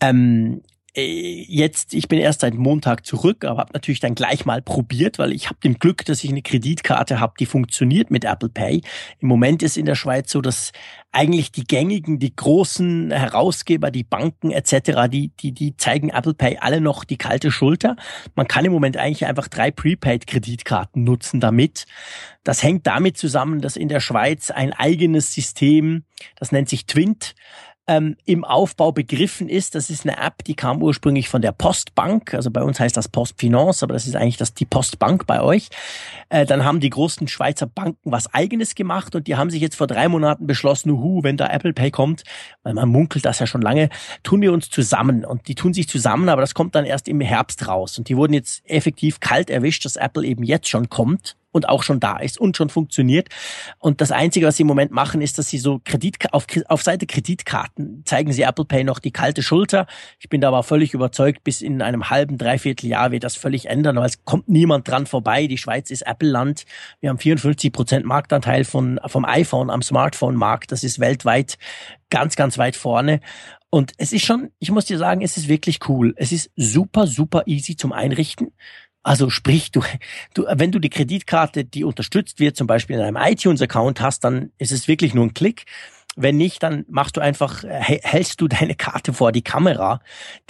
Ähm, 0.00 0.62
äh, 0.66 0.67
jetzt, 0.96 1.94
ich 1.94 2.08
bin 2.08 2.18
erst 2.18 2.40
seit 2.40 2.54
Montag 2.54 3.04
zurück, 3.04 3.44
aber 3.44 3.60
habe 3.60 3.72
natürlich 3.72 4.00
dann 4.00 4.14
gleich 4.14 4.46
mal 4.46 4.62
probiert, 4.62 5.18
weil 5.18 5.32
ich 5.32 5.46
habe 5.46 5.58
den 5.62 5.78
Glück, 5.78 6.04
dass 6.04 6.24
ich 6.24 6.30
eine 6.30 6.42
Kreditkarte 6.42 7.20
habe, 7.20 7.34
die 7.38 7.46
funktioniert 7.46 8.10
mit 8.10 8.24
Apple 8.24 8.48
Pay. 8.48 8.80
Im 9.20 9.28
Moment 9.28 9.62
ist 9.62 9.76
in 9.76 9.86
der 9.86 9.94
Schweiz 9.94 10.30
so, 10.32 10.40
dass 10.40 10.72
eigentlich 11.12 11.52
die 11.52 11.64
gängigen, 11.64 12.18
die 12.18 12.34
großen 12.34 13.10
Herausgeber, 13.10 13.90
die 13.90 14.04
Banken 14.04 14.50
etc., 14.50 15.08
die, 15.10 15.28
die, 15.40 15.52
die 15.52 15.76
zeigen 15.76 16.10
Apple 16.10 16.34
Pay 16.34 16.58
alle 16.60 16.80
noch 16.80 17.04
die 17.04 17.18
kalte 17.18 17.50
Schulter. 17.50 17.96
Man 18.34 18.48
kann 18.48 18.64
im 18.64 18.72
Moment 18.72 18.96
eigentlich 18.96 19.26
einfach 19.26 19.48
drei 19.48 19.70
Prepaid-Kreditkarten 19.70 21.04
nutzen 21.04 21.40
damit. 21.40 21.86
Das 22.44 22.62
hängt 22.62 22.86
damit 22.86 23.18
zusammen, 23.18 23.60
dass 23.60 23.76
in 23.76 23.88
der 23.88 24.00
Schweiz 24.00 24.50
ein 24.50 24.72
eigenes 24.72 25.32
System, 25.32 26.04
das 26.36 26.50
nennt 26.50 26.68
sich 26.68 26.86
Twint, 26.86 27.34
ähm, 27.88 28.16
im 28.26 28.44
Aufbau 28.44 28.92
begriffen 28.92 29.48
ist. 29.48 29.74
Das 29.74 29.90
ist 29.90 30.06
eine 30.06 30.18
App, 30.18 30.44
die 30.44 30.54
kam 30.54 30.82
ursprünglich 30.82 31.28
von 31.28 31.42
der 31.42 31.52
Postbank. 31.52 32.34
Also 32.34 32.50
bei 32.50 32.62
uns 32.62 32.78
heißt 32.78 32.96
das 32.96 33.08
Postfinance, 33.08 33.82
aber 33.82 33.94
das 33.94 34.06
ist 34.06 34.14
eigentlich 34.14 34.36
das, 34.36 34.54
die 34.54 34.66
Postbank 34.66 35.26
bei 35.26 35.40
euch. 35.40 35.70
Äh, 36.28 36.44
dann 36.44 36.64
haben 36.64 36.80
die 36.80 36.90
großen 36.90 37.26
Schweizer 37.26 37.66
Banken 37.66 38.12
was 38.12 38.32
eigenes 38.32 38.74
gemacht 38.74 39.14
und 39.14 39.26
die 39.26 39.36
haben 39.36 39.50
sich 39.50 39.62
jetzt 39.62 39.76
vor 39.76 39.86
drei 39.86 40.08
Monaten 40.08 40.46
beschlossen, 40.46 40.92
hu, 40.92 41.22
wenn 41.22 41.38
da 41.38 41.48
Apple 41.48 41.72
Pay 41.72 41.90
kommt, 41.90 42.24
weil 42.62 42.74
man 42.74 42.88
munkelt 42.88 43.24
das 43.24 43.38
ja 43.38 43.46
schon 43.46 43.62
lange, 43.62 43.88
tun 44.22 44.42
wir 44.42 44.52
uns 44.52 44.68
zusammen. 44.68 45.24
Und 45.24 45.48
die 45.48 45.54
tun 45.54 45.72
sich 45.72 45.88
zusammen, 45.88 46.28
aber 46.28 46.42
das 46.42 46.54
kommt 46.54 46.74
dann 46.74 46.84
erst 46.84 47.08
im 47.08 47.22
Herbst 47.22 47.66
raus. 47.66 47.98
Und 47.98 48.10
die 48.10 48.16
wurden 48.16 48.34
jetzt 48.34 48.62
effektiv 48.68 49.20
kalt 49.20 49.48
erwischt, 49.48 49.86
dass 49.86 49.96
Apple 49.96 50.26
eben 50.26 50.44
jetzt 50.44 50.68
schon 50.68 50.90
kommt 50.90 51.36
und 51.52 51.68
auch 51.68 51.82
schon 51.82 52.00
da 52.00 52.18
ist 52.18 52.38
und 52.38 52.56
schon 52.56 52.68
funktioniert. 52.68 53.28
Und 53.78 54.00
das 54.00 54.12
Einzige, 54.12 54.46
was 54.46 54.56
sie 54.56 54.62
im 54.62 54.66
Moment 54.66 54.90
machen, 54.92 55.20
ist, 55.20 55.38
dass 55.38 55.48
sie 55.48 55.58
so 55.58 55.80
Kredit 55.84 56.32
auf, 56.32 56.46
auf 56.66 56.82
Seite 56.82 57.06
Kreditkarten 57.06 58.02
zeigen 58.04 58.32
sie 58.32 58.42
Apple 58.42 58.64
Pay 58.64 58.84
noch 58.84 58.98
die 58.98 59.12
kalte 59.12 59.42
Schulter. 59.42 59.86
Ich 60.18 60.28
bin 60.28 60.40
da 60.40 60.48
aber 60.48 60.62
völlig 60.62 60.94
überzeugt, 60.94 61.44
bis 61.44 61.62
in 61.62 61.82
einem 61.82 62.10
halben, 62.10 62.38
dreiviertel 62.38 62.86
Jahr 62.86 63.10
wird 63.10 63.24
das 63.24 63.36
völlig 63.36 63.66
ändern, 63.66 63.96
weil 63.96 64.06
es 64.06 64.24
kommt 64.24 64.48
niemand 64.48 64.88
dran 64.88 65.06
vorbei. 65.06 65.46
Die 65.46 65.58
Schweiz 65.58 65.90
ist 65.90 66.02
Apple-Land. 66.02 66.64
Wir 67.00 67.10
haben 67.10 67.18
54 67.18 67.72
Prozent 67.72 68.04
Marktanteil 68.04 68.64
von, 68.64 69.00
vom 69.06 69.24
iPhone 69.24 69.70
am 69.70 69.82
Smartphone-Markt. 69.82 70.72
Das 70.72 70.84
ist 70.84 70.98
weltweit 71.00 71.58
ganz, 72.10 72.36
ganz 72.36 72.58
weit 72.58 72.76
vorne. 72.76 73.20
Und 73.70 73.92
es 73.98 74.12
ist 74.12 74.24
schon, 74.24 74.50
ich 74.58 74.70
muss 74.70 74.86
dir 74.86 74.96
sagen, 74.96 75.20
es 75.20 75.36
ist 75.36 75.48
wirklich 75.48 75.80
cool. 75.88 76.14
Es 76.16 76.32
ist 76.32 76.50
super, 76.56 77.06
super 77.06 77.42
easy 77.46 77.76
zum 77.76 77.92
Einrichten. 77.92 78.52
Also 79.08 79.30
sprich, 79.30 79.72
du, 79.72 79.80
du, 80.34 80.44
wenn 80.50 80.70
du 80.70 80.78
die 80.78 80.90
Kreditkarte, 80.90 81.64
die 81.64 81.82
unterstützt 81.82 82.40
wird, 82.40 82.58
zum 82.58 82.66
Beispiel 82.66 82.96
in 82.96 83.02
einem 83.02 83.16
iTunes-Account 83.16 84.02
hast, 84.02 84.22
dann 84.22 84.52
ist 84.58 84.70
es 84.70 84.86
wirklich 84.86 85.14
nur 85.14 85.24
ein 85.24 85.32
Klick. 85.32 85.64
Wenn 86.14 86.36
nicht, 86.36 86.62
dann 86.62 86.84
machst 86.90 87.16
du 87.16 87.22
einfach, 87.22 87.64
hältst 87.64 88.38
du 88.42 88.48
deine 88.48 88.74
Karte 88.74 89.14
vor 89.14 89.32
die 89.32 89.40
Kamera. 89.40 90.00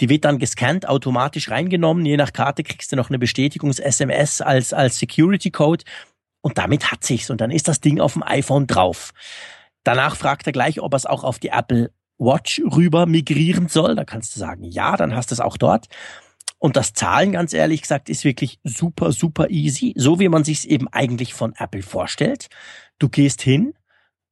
Die 0.01 0.09
wird 0.09 0.25
dann 0.25 0.39
gescannt, 0.39 0.89
automatisch 0.89 1.49
reingenommen. 1.49 2.05
Je 2.05 2.17
nach 2.17 2.33
Karte 2.33 2.63
kriegst 2.63 2.91
du 2.91 2.97
noch 2.97 3.07
eine 3.07 3.17
Bestätigungs-SMS 3.17 4.41
als, 4.41 4.73
als 4.73 4.99
Security 4.99 5.51
Code. 5.51 5.85
Und 6.41 6.57
damit 6.57 6.91
hat 6.91 7.05
sich's. 7.05 7.29
Und 7.29 7.39
dann 7.39 7.51
ist 7.51 7.69
das 7.69 7.79
Ding 7.79 8.01
auf 8.01 8.11
dem 8.11 8.23
iPhone 8.23 8.67
drauf. 8.67 9.13
Danach 9.85 10.17
fragt 10.17 10.47
er 10.47 10.51
gleich, 10.51 10.81
ob 10.81 10.93
er 10.93 10.97
es 10.97 11.05
auch 11.05 11.23
auf 11.23 11.39
die 11.39 11.51
Apple 11.51 11.93
Watch 12.17 12.61
rüber 12.75 13.05
migrieren 13.05 13.69
soll. 13.69 13.95
Da 13.95 14.03
kannst 14.03 14.35
du 14.35 14.39
sagen, 14.41 14.65
ja, 14.65 14.97
dann 14.97 15.15
hast 15.15 15.31
du 15.31 15.35
es 15.35 15.39
auch 15.39 15.55
dort. 15.55 15.87
Und 16.59 16.75
das 16.75 16.93
Zahlen, 16.93 17.31
ganz 17.31 17.53
ehrlich 17.53 17.81
gesagt, 17.81 18.09
ist 18.09 18.25
wirklich 18.25 18.59
super, 18.63 19.11
super 19.11 19.49
easy, 19.49 19.93
so 19.95 20.19
wie 20.19 20.29
man 20.29 20.43
sich 20.43 20.59
es 20.59 20.65
eben 20.65 20.87
eigentlich 20.89 21.33
von 21.33 21.53
Apple 21.57 21.81
vorstellt. 21.81 22.49
Du 22.99 23.09
gehst 23.09 23.41
hin, 23.41 23.73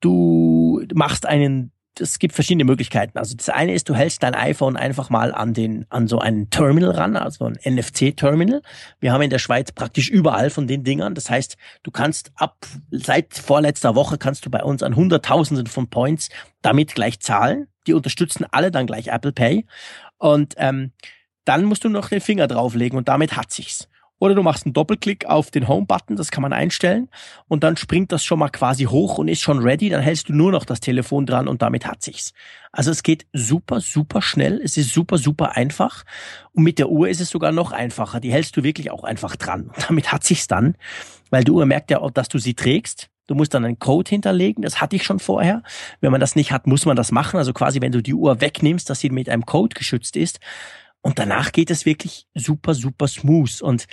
du 0.01 0.85
machst 0.93 1.25
einen 1.25 1.71
es 1.99 2.19
gibt 2.19 2.35
verschiedene 2.35 2.63
Möglichkeiten. 2.63 3.17
Also 3.17 3.35
das 3.35 3.49
eine 3.49 3.73
ist, 3.73 3.89
du 3.89 3.95
hältst 3.95 4.23
dein 4.23 4.35
iPhone 4.35 4.77
einfach 4.77 5.09
mal 5.09 5.33
an 5.33 5.53
den, 5.53 5.85
an 5.89 6.07
so 6.07 6.19
einen 6.19 6.49
Terminal 6.49 6.91
ran, 6.91 7.15
also 7.15 7.45
ein 7.45 7.57
NFC-Terminal. 7.63 8.61
Wir 8.99 9.11
haben 9.11 9.21
in 9.21 9.29
der 9.29 9.39
Schweiz 9.39 9.71
praktisch 9.71 10.09
überall 10.09 10.49
von 10.49 10.67
den 10.67 10.83
Dingern. 10.83 11.15
Das 11.15 11.29
heißt, 11.29 11.57
du 11.83 11.91
kannst 11.91 12.31
ab, 12.35 12.65
seit 12.91 13.33
vorletzter 13.33 13.95
Woche 13.95 14.17
kannst 14.17 14.45
du 14.45 14.49
bei 14.49 14.63
uns 14.63 14.83
an 14.83 14.95
Hunderttausenden 14.95 15.67
von 15.67 15.89
Points 15.89 16.29
damit 16.61 16.95
gleich 16.95 17.19
zahlen. 17.19 17.67
Die 17.87 17.93
unterstützen 17.93 18.45
alle 18.51 18.71
dann 18.71 18.87
gleich 18.87 19.07
Apple 19.07 19.31
Pay. 19.31 19.65
Und 20.17 20.55
ähm, 20.57 20.91
dann 21.47 21.65
musst 21.65 21.83
du 21.83 21.89
noch 21.89 22.09
den 22.09 22.21
Finger 22.21 22.47
drauflegen 22.47 22.97
und 22.97 23.07
damit 23.07 23.35
hat 23.35 23.51
sich's. 23.51 23.87
Oder 24.19 24.33
du 24.33 24.41
machst 24.41 24.65
einen 24.65 24.73
Doppelklick 24.73 25.27
auf 25.27 25.51
den 25.51 25.67
Home-Button, 25.67 26.15
das 26.15 26.31
kann 26.31 26.41
man 26.41 26.51
einstellen 26.51 27.07
und 27.47 27.63
dann 27.63 27.77
springt 27.77 28.11
das 28.11 28.23
schon 28.23 28.39
mal 28.39 28.49
quasi 28.49 28.85
hoch 28.85 29.19
und 29.19 29.27
ist 29.27 29.41
schon 29.41 29.59
ready. 29.59 29.89
Dann 29.89 30.01
hältst 30.01 30.29
du 30.29 30.33
nur 30.33 30.51
noch 30.51 30.65
das 30.65 30.79
Telefon 30.79 31.27
dran 31.27 31.47
und 31.47 31.61
damit 31.61 31.85
hat 31.85 32.01
sich's. 32.01 32.33
Also 32.71 32.89
es 32.89 33.03
geht 33.03 33.27
super, 33.31 33.79
super 33.79 34.21
schnell. 34.23 34.59
Es 34.63 34.75
ist 34.75 34.91
super, 34.91 35.19
super 35.19 35.55
einfach. 35.55 36.03
Und 36.53 36.63
mit 36.63 36.79
der 36.79 36.89
Uhr 36.89 37.09
ist 37.09 37.21
es 37.21 37.29
sogar 37.29 37.51
noch 37.51 37.71
einfacher. 37.71 38.19
Die 38.19 38.31
hältst 38.31 38.57
du 38.57 38.63
wirklich 38.63 38.89
auch 38.89 39.03
einfach 39.03 39.35
dran. 39.35 39.69
Und 39.75 39.89
damit 39.89 40.11
hat 40.11 40.23
sich's 40.23 40.47
dann, 40.47 40.75
weil 41.29 41.43
die 41.43 41.51
Uhr 41.51 41.65
merkt 41.67 41.91
ja 41.91 41.99
auch, 41.99 42.11
dass 42.11 42.27
du 42.27 42.39
sie 42.39 42.55
trägst. 42.55 43.09
Du 43.27 43.35
musst 43.35 43.53
dann 43.53 43.65
einen 43.65 43.77
Code 43.77 44.09
hinterlegen, 44.09 44.63
das 44.63 44.79
hatte 44.79 44.95
ich 44.95 45.03
schon 45.03 45.19
vorher. 45.19 45.61
Wenn 45.99 46.11
man 46.11 46.21
das 46.21 46.35
nicht 46.35 46.53
hat, 46.53 46.65
muss 46.65 46.85
man 46.85 46.95
das 46.95 47.11
machen. 47.11 47.37
Also 47.37 47.53
quasi, 47.53 47.81
wenn 47.81 47.91
du 47.91 48.01
die 48.01 48.13
Uhr 48.13 48.41
wegnimmst, 48.41 48.89
dass 48.89 49.01
sie 49.01 49.09
mit 49.09 49.29
einem 49.29 49.45
Code 49.45 49.75
geschützt 49.75 50.15
ist, 50.15 50.39
und 51.07 51.19
danach 51.19 51.53
geht 51.53 51.71
es 51.71 51.85
wirklich 51.85 52.27
super, 52.33 52.73
super 52.73 53.07
smooth. 53.07 53.61
Und 53.61 53.87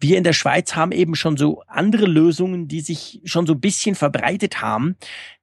wir 0.00 0.16
in 0.16 0.22
der 0.22 0.32
Schweiz 0.32 0.76
haben 0.76 0.92
eben 0.92 1.16
schon 1.16 1.36
so 1.36 1.64
andere 1.66 2.06
Lösungen, 2.06 2.68
die 2.68 2.80
sich 2.80 3.20
schon 3.24 3.44
so 3.44 3.54
ein 3.54 3.60
bisschen 3.60 3.96
verbreitet 3.96 4.62
haben, 4.62 4.94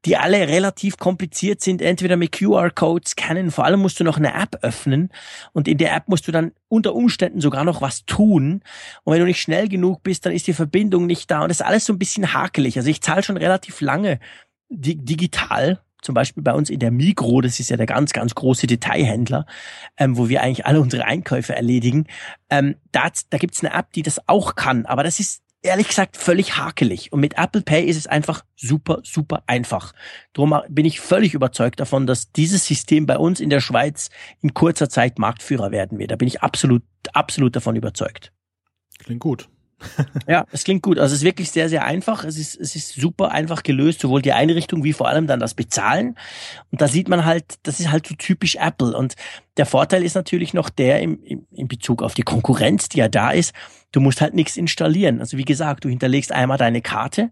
die 0.05 0.15
alle 0.15 0.47
relativ 0.47 0.95
kompliziert 0.95 1.59
sind, 1.59 1.81
entweder 1.81 2.15
mit 2.15 2.31
QR-Codes 2.31 3.11
scannen, 3.11 3.51
vor 3.51 3.65
allem 3.65 3.81
musst 3.81 3.99
du 3.99 4.05
noch 4.05 4.15
eine 4.15 4.33
App 4.33 4.59
öffnen 4.61 5.09
und 5.51 5.67
in 5.67 5.77
der 5.77 5.93
App 5.93 6.07
musst 6.07 6.29
du 6.29 6.31
dann 6.31 6.53
unter 6.69 6.95
Umständen 6.95 7.41
sogar 7.41 7.65
noch 7.65 7.81
was 7.81 8.05
tun 8.05 8.61
und 9.03 9.13
wenn 9.13 9.19
du 9.19 9.25
nicht 9.25 9.41
schnell 9.41 9.67
genug 9.67 10.03
bist, 10.03 10.25
dann 10.25 10.31
ist 10.31 10.47
die 10.47 10.53
Verbindung 10.53 11.07
nicht 11.07 11.29
da 11.29 11.41
und 11.41 11.49
das 11.49 11.59
ist 11.59 11.65
alles 11.65 11.83
so 11.83 11.91
ein 11.91 11.99
bisschen 11.99 12.33
hakelig. 12.33 12.77
Also 12.77 12.89
ich 12.89 13.01
zahle 13.01 13.21
schon 13.21 13.35
relativ 13.35 13.81
lange 13.81 14.21
digital 14.69 15.81
zum 16.01 16.15
Beispiel 16.15 16.43
bei 16.43 16.53
uns 16.53 16.69
in 16.69 16.79
der 16.79 16.91
Migro, 16.91 17.41
das 17.41 17.59
ist 17.59 17.69
ja 17.69 17.77
der 17.77 17.85
ganz, 17.85 18.13
ganz 18.13 18.35
große 18.35 18.67
Detailhändler, 18.67 19.45
ähm, 19.97 20.17
wo 20.17 20.29
wir 20.29 20.41
eigentlich 20.41 20.65
alle 20.65 20.81
unsere 20.81 21.05
Einkäufe 21.05 21.55
erledigen, 21.55 22.05
ähm, 22.49 22.75
da, 22.91 23.09
da 23.29 23.37
gibt's 23.37 23.63
eine 23.63 23.73
App, 23.73 23.91
die 23.93 24.03
das 24.03 24.27
auch 24.27 24.55
kann, 24.55 24.85
aber 24.85 25.03
das 25.03 25.19
ist 25.19 25.41
ehrlich 25.61 25.87
gesagt 25.87 26.17
völlig 26.17 26.57
hakelig. 26.57 27.11
Und 27.11 27.19
mit 27.19 27.37
Apple 27.37 27.61
Pay 27.61 27.85
ist 27.85 27.97
es 27.97 28.07
einfach 28.07 28.43
super, 28.55 28.99
super 29.03 29.43
einfach. 29.47 29.93
Darum 30.33 30.55
bin 30.69 30.85
ich 30.85 30.99
völlig 30.99 31.33
überzeugt 31.33 31.79
davon, 31.79 32.07
dass 32.07 32.31
dieses 32.31 32.65
System 32.65 33.05
bei 33.05 33.17
uns 33.17 33.39
in 33.39 33.49
der 33.49 33.59
Schweiz 33.59 34.09
in 34.41 34.53
kurzer 34.53 34.89
Zeit 34.89 35.19
Marktführer 35.19 35.71
werden 35.71 35.99
wird. 35.99 36.11
Da 36.11 36.15
bin 36.15 36.27
ich 36.27 36.41
absolut, 36.41 36.83
absolut 37.13 37.55
davon 37.55 37.75
überzeugt. 37.75 38.31
Klingt 38.99 39.21
gut. 39.21 39.49
ja, 40.27 40.45
es 40.51 40.63
klingt 40.63 40.81
gut. 40.81 40.97
Also 40.97 41.13
es 41.13 41.21
ist 41.21 41.25
wirklich 41.25 41.51
sehr, 41.51 41.69
sehr 41.69 41.85
einfach. 41.85 42.23
Es 42.23 42.37
ist, 42.37 42.59
es 42.59 42.75
ist 42.75 42.95
super 42.95 43.31
einfach 43.31 43.63
gelöst, 43.63 44.01
sowohl 44.01 44.21
die 44.21 44.33
Einrichtung 44.33 44.83
wie 44.83 44.93
vor 44.93 45.07
allem 45.07 45.27
dann 45.27 45.39
das 45.39 45.53
Bezahlen. 45.53 46.15
Und 46.71 46.81
da 46.81 46.87
sieht 46.87 47.09
man 47.09 47.25
halt, 47.25 47.55
das 47.63 47.79
ist 47.79 47.91
halt 47.91 48.07
so 48.07 48.15
typisch 48.15 48.55
Apple. 48.55 48.95
Und 48.97 49.15
der 49.57 49.65
Vorteil 49.65 50.03
ist 50.03 50.15
natürlich 50.15 50.53
noch 50.53 50.69
der 50.69 51.01
im, 51.01 51.21
im, 51.23 51.47
in 51.51 51.67
Bezug 51.67 52.01
auf 52.01 52.13
die 52.13 52.23
Konkurrenz, 52.23 52.89
die 52.89 52.99
ja 52.99 53.07
da 53.07 53.31
ist. 53.31 53.53
Du 53.91 53.99
musst 53.99 54.21
halt 54.21 54.33
nichts 54.33 54.57
installieren. 54.57 55.19
Also 55.19 55.37
wie 55.37 55.45
gesagt, 55.45 55.85
du 55.85 55.89
hinterlegst 55.89 56.31
einmal 56.31 56.57
deine 56.57 56.81
Karte 56.81 57.31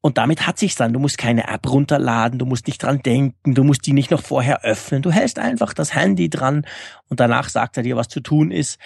und 0.00 0.16
damit 0.16 0.46
hat 0.46 0.58
sich's 0.58 0.76
dann. 0.76 0.92
Du 0.92 1.00
musst 1.00 1.18
keine 1.18 1.48
App 1.48 1.68
runterladen, 1.68 2.38
du 2.38 2.46
musst 2.46 2.66
nicht 2.68 2.82
dran 2.82 3.02
denken, 3.02 3.54
du 3.54 3.64
musst 3.64 3.84
die 3.84 3.92
nicht 3.92 4.10
noch 4.10 4.22
vorher 4.22 4.64
öffnen. 4.64 5.02
Du 5.02 5.10
hältst 5.10 5.38
einfach 5.38 5.74
das 5.74 5.94
Handy 5.94 6.30
dran 6.30 6.64
und 7.08 7.18
danach 7.18 7.48
sagt 7.48 7.76
er 7.76 7.82
dir, 7.82 7.96
was 7.96 8.08
zu 8.08 8.20
tun 8.20 8.52
ist. 8.52 8.78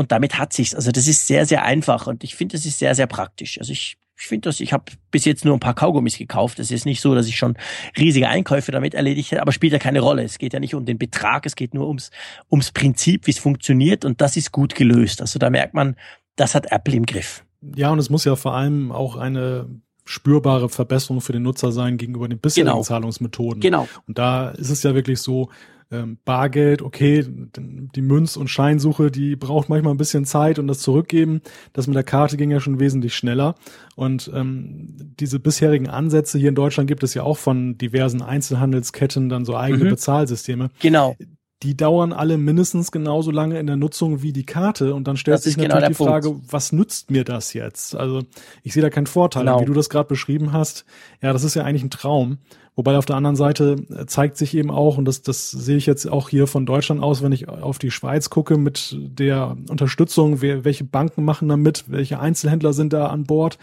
Und 0.00 0.12
damit 0.12 0.38
hat 0.38 0.54
sich's. 0.54 0.74
Also 0.74 0.92
das 0.92 1.06
ist 1.06 1.26
sehr, 1.26 1.44
sehr 1.44 1.62
einfach 1.62 2.06
und 2.06 2.24
ich 2.24 2.34
finde, 2.34 2.56
das 2.56 2.64
ist 2.64 2.78
sehr, 2.78 2.94
sehr 2.94 3.06
praktisch. 3.06 3.58
Also 3.58 3.70
ich, 3.70 3.98
ich 4.18 4.26
finde 4.26 4.48
das, 4.48 4.60
ich 4.60 4.72
habe 4.72 4.84
bis 5.10 5.26
jetzt 5.26 5.44
nur 5.44 5.52
ein 5.52 5.60
paar 5.60 5.74
Kaugummis 5.74 6.16
gekauft. 6.16 6.58
Es 6.58 6.70
ist 6.70 6.86
nicht 6.86 7.02
so, 7.02 7.14
dass 7.14 7.26
ich 7.26 7.36
schon 7.36 7.54
riesige 7.98 8.26
Einkäufe 8.26 8.72
damit 8.72 8.94
erledigt 8.94 9.30
hätte, 9.30 9.42
aber 9.42 9.52
spielt 9.52 9.74
ja 9.74 9.78
keine 9.78 10.00
Rolle. 10.00 10.22
Es 10.22 10.38
geht 10.38 10.54
ja 10.54 10.58
nicht 10.58 10.74
um 10.74 10.86
den 10.86 10.96
Betrag, 10.96 11.44
es 11.44 11.54
geht 11.54 11.74
nur 11.74 11.86
ums, 11.86 12.10
ums 12.50 12.72
Prinzip, 12.72 13.26
wie 13.26 13.32
es 13.32 13.38
funktioniert 13.38 14.06
und 14.06 14.22
das 14.22 14.38
ist 14.38 14.52
gut 14.52 14.74
gelöst. 14.74 15.20
Also 15.20 15.38
da 15.38 15.50
merkt 15.50 15.74
man, 15.74 15.96
das 16.36 16.54
hat 16.54 16.72
Apple 16.72 16.94
im 16.94 17.04
Griff. 17.04 17.44
Ja, 17.76 17.90
und 17.90 17.98
es 17.98 18.08
muss 18.08 18.24
ja 18.24 18.36
vor 18.36 18.54
allem 18.54 18.92
auch 18.92 19.16
eine 19.16 19.68
spürbare 20.06 20.70
Verbesserung 20.70 21.20
für 21.20 21.34
den 21.34 21.42
Nutzer 21.42 21.72
sein 21.72 21.98
gegenüber 21.98 22.26
den 22.26 22.38
bisherigen 22.38 22.70
genau. 22.70 22.82
Zahlungsmethoden. 22.82 23.60
Genau. 23.60 23.86
Und 24.08 24.16
da 24.16 24.48
ist 24.48 24.70
es 24.70 24.82
ja 24.82 24.94
wirklich 24.94 25.20
so, 25.20 25.50
ähm, 25.90 26.18
Bargeld, 26.24 26.82
okay, 26.82 27.24
die 27.26 28.02
Münz- 28.02 28.36
und 28.36 28.48
Scheinsuche, 28.48 29.10
die 29.10 29.36
braucht 29.36 29.68
manchmal 29.68 29.92
ein 29.94 29.98
bisschen 29.98 30.24
Zeit 30.24 30.58
und 30.58 30.66
das 30.66 30.80
Zurückgeben. 30.80 31.40
Das 31.72 31.86
mit 31.86 31.96
der 31.96 32.04
Karte 32.04 32.36
ging 32.36 32.50
ja 32.50 32.60
schon 32.60 32.80
wesentlich 32.80 33.14
schneller. 33.14 33.54
Und 33.96 34.30
ähm, 34.34 35.14
diese 35.18 35.40
bisherigen 35.40 35.88
Ansätze 35.88 36.38
hier 36.38 36.50
in 36.50 36.54
Deutschland 36.54 36.88
gibt 36.88 37.02
es 37.02 37.14
ja 37.14 37.22
auch 37.22 37.38
von 37.38 37.76
diversen 37.78 38.22
Einzelhandelsketten 38.22 39.28
dann 39.28 39.44
so 39.44 39.56
eigene 39.56 39.84
mhm. 39.84 39.90
Bezahlsysteme. 39.90 40.70
Genau 40.80 41.16
die 41.62 41.76
dauern 41.76 42.12
alle 42.12 42.38
mindestens 42.38 42.90
genauso 42.90 43.30
lange 43.30 43.58
in 43.58 43.66
der 43.66 43.76
Nutzung 43.76 44.22
wie 44.22 44.32
die 44.32 44.46
Karte 44.46 44.94
und 44.94 45.06
dann 45.06 45.16
stellt 45.16 45.36
das 45.36 45.44
sich 45.44 45.56
genau 45.56 45.74
natürlich 45.74 45.98
die 45.98 46.04
Frage, 46.04 46.28
Punkt. 46.30 46.52
was 46.52 46.72
nützt 46.72 47.10
mir 47.10 47.24
das 47.24 47.52
jetzt? 47.52 47.94
Also 47.94 48.22
ich 48.62 48.72
sehe 48.72 48.82
da 48.82 48.88
keinen 48.88 49.06
Vorteil. 49.06 49.44
Genau. 49.44 49.60
Wie 49.60 49.66
du 49.66 49.74
das 49.74 49.90
gerade 49.90 50.08
beschrieben 50.08 50.52
hast, 50.52 50.86
ja, 51.20 51.32
das 51.32 51.44
ist 51.44 51.54
ja 51.54 51.64
eigentlich 51.64 51.82
ein 51.82 51.90
Traum. 51.90 52.38
Wobei 52.76 52.96
auf 52.96 53.04
der 53.04 53.16
anderen 53.16 53.36
Seite 53.36 53.76
äh, 53.90 54.06
zeigt 54.06 54.38
sich 54.38 54.54
eben 54.54 54.70
auch, 54.70 54.96
und 54.96 55.04
das, 55.04 55.20
das 55.20 55.50
sehe 55.50 55.76
ich 55.76 55.84
jetzt 55.84 56.06
auch 56.06 56.30
hier 56.30 56.46
von 56.46 56.64
Deutschland 56.64 57.02
aus, 57.02 57.22
wenn 57.22 57.32
ich 57.32 57.48
auf 57.48 57.78
die 57.78 57.90
Schweiz 57.90 58.30
gucke 58.30 58.56
mit 58.56 58.96
der 58.98 59.56
Unterstützung, 59.68 60.40
wer, 60.40 60.64
welche 60.64 60.84
Banken 60.84 61.24
machen 61.24 61.48
da 61.48 61.58
mit, 61.58 61.84
welche 61.88 62.20
Einzelhändler 62.20 62.72
sind 62.72 62.94
da 62.94 63.08
an 63.08 63.24
Bord. 63.24 63.58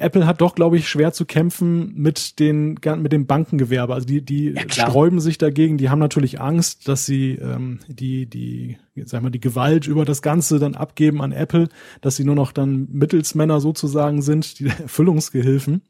Apple 0.00 0.26
hat 0.26 0.40
doch, 0.40 0.54
glaube 0.54 0.76
ich, 0.76 0.88
schwer 0.88 1.12
zu 1.12 1.24
kämpfen 1.24 1.92
mit 1.94 2.38
den 2.38 2.78
mit 2.98 3.12
dem 3.12 3.26
Bankengewerbe. 3.26 3.94
Also 3.94 4.06
die 4.06 4.22
die 4.22 4.54
ja, 4.54 4.62
sträuben 4.68 5.20
sich 5.20 5.38
dagegen. 5.38 5.78
Die 5.78 5.90
haben 5.90 5.98
natürlich 5.98 6.40
Angst, 6.40 6.88
dass 6.88 7.06
sie 7.06 7.32
ähm, 7.32 7.80
die 7.88 8.26
die 8.26 8.78
sag 9.04 9.22
mal 9.22 9.30
die 9.30 9.40
Gewalt 9.40 9.86
über 9.86 10.04
das 10.04 10.22
Ganze 10.22 10.58
dann 10.58 10.74
abgeben 10.74 11.22
an 11.22 11.32
Apple, 11.32 11.68
dass 12.00 12.16
sie 12.16 12.24
nur 12.24 12.34
noch 12.34 12.52
dann 12.52 12.88
Mittelsmänner 12.90 13.60
sozusagen 13.60 14.22
sind, 14.22 14.58
die 14.58 14.66
Erfüllungsgehilfen. 14.82 15.82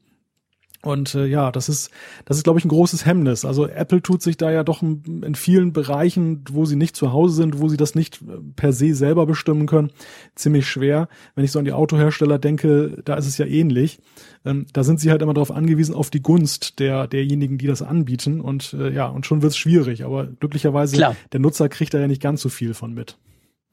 Und 0.83 1.13
äh, 1.13 1.27
ja, 1.27 1.51
das 1.51 1.69
ist, 1.69 1.91
das 2.25 2.37
ist, 2.37 2.43
glaube 2.43 2.57
ich, 2.57 2.65
ein 2.65 2.69
großes 2.69 3.05
Hemmnis. 3.05 3.45
Also 3.45 3.67
Apple 3.67 4.01
tut 4.01 4.23
sich 4.23 4.37
da 4.37 4.51
ja 4.51 4.63
doch 4.63 4.81
in, 4.81 5.35
vielen 5.35 5.73
Bereichen, 5.73 6.43
wo 6.49 6.65
sie 6.65 6.75
nicht 6.75 6.95
zu 6.95 7.13
Hause 7.13 7.35
sind, 7.35 7.59
wo 7.59 7.69
sie 7.69 7.77
das 7.77 7.93
nicht 7.93 8.21
äh, 8.21 8.37
per 8.55 8.73
se 8.73 8.95
selber 8.95 9.27
bestimmen 9.27 9.67
können, 9.67 9.91
ziemlich 10.35 10.67
schwer. 10.67 11.07
Wenn 11.35 11.45
ich 11.45 11.51
so 11.51 11.59
an 11.59 11.65
die 11.65 11.73
Autohersteller 11.73 12.39
denke, 12.39 12.97
da 13.05 13.15
ist 13.15 13.27
es 13.27 13.37
ja 13.37 13.45
ähnlich. 13.45 13.99
Ähm, 14.43 14.65
da 14.73 14.83
sind 14.83 14.99
sie 14.99 15.11
halt 15.11 15.21
immer 15.21 15.35
darauf 15.35 15.51
angewiesen, 15.51 15.93
auf 15.93 16.09
die 16.09 16.21
Gunst 16.21 16.79
der 16.79 17.07
derjenigen, 17.07 17.59
die 17.59 17.67
das 17.67 17.83
anbieten. 17.83 18.41
Und 18.41 18.73
äh, 18.73 18.91
ja, 18.91 19.05
und 19.07 19.27
schon 19.27 19.43
wird 19.43 19.51
es 19.51 19.57
schwierig. 19.57 20.03
Aber 20.03 20.25
glücklicherweise, 20.25 20.95
Klar. 20.95 21.15
der 21.31 21.39
Nutzer 21.39 21.69
kriegt 21.69 21.93
da 21.93 21.99
ja 21.99 22.07
nicht 22.07 22.21
ganz 22.21 22.41
so 22.41 22.49
viel 22.49 22.73
von 22.73 22.93
mit. 22.93 23.17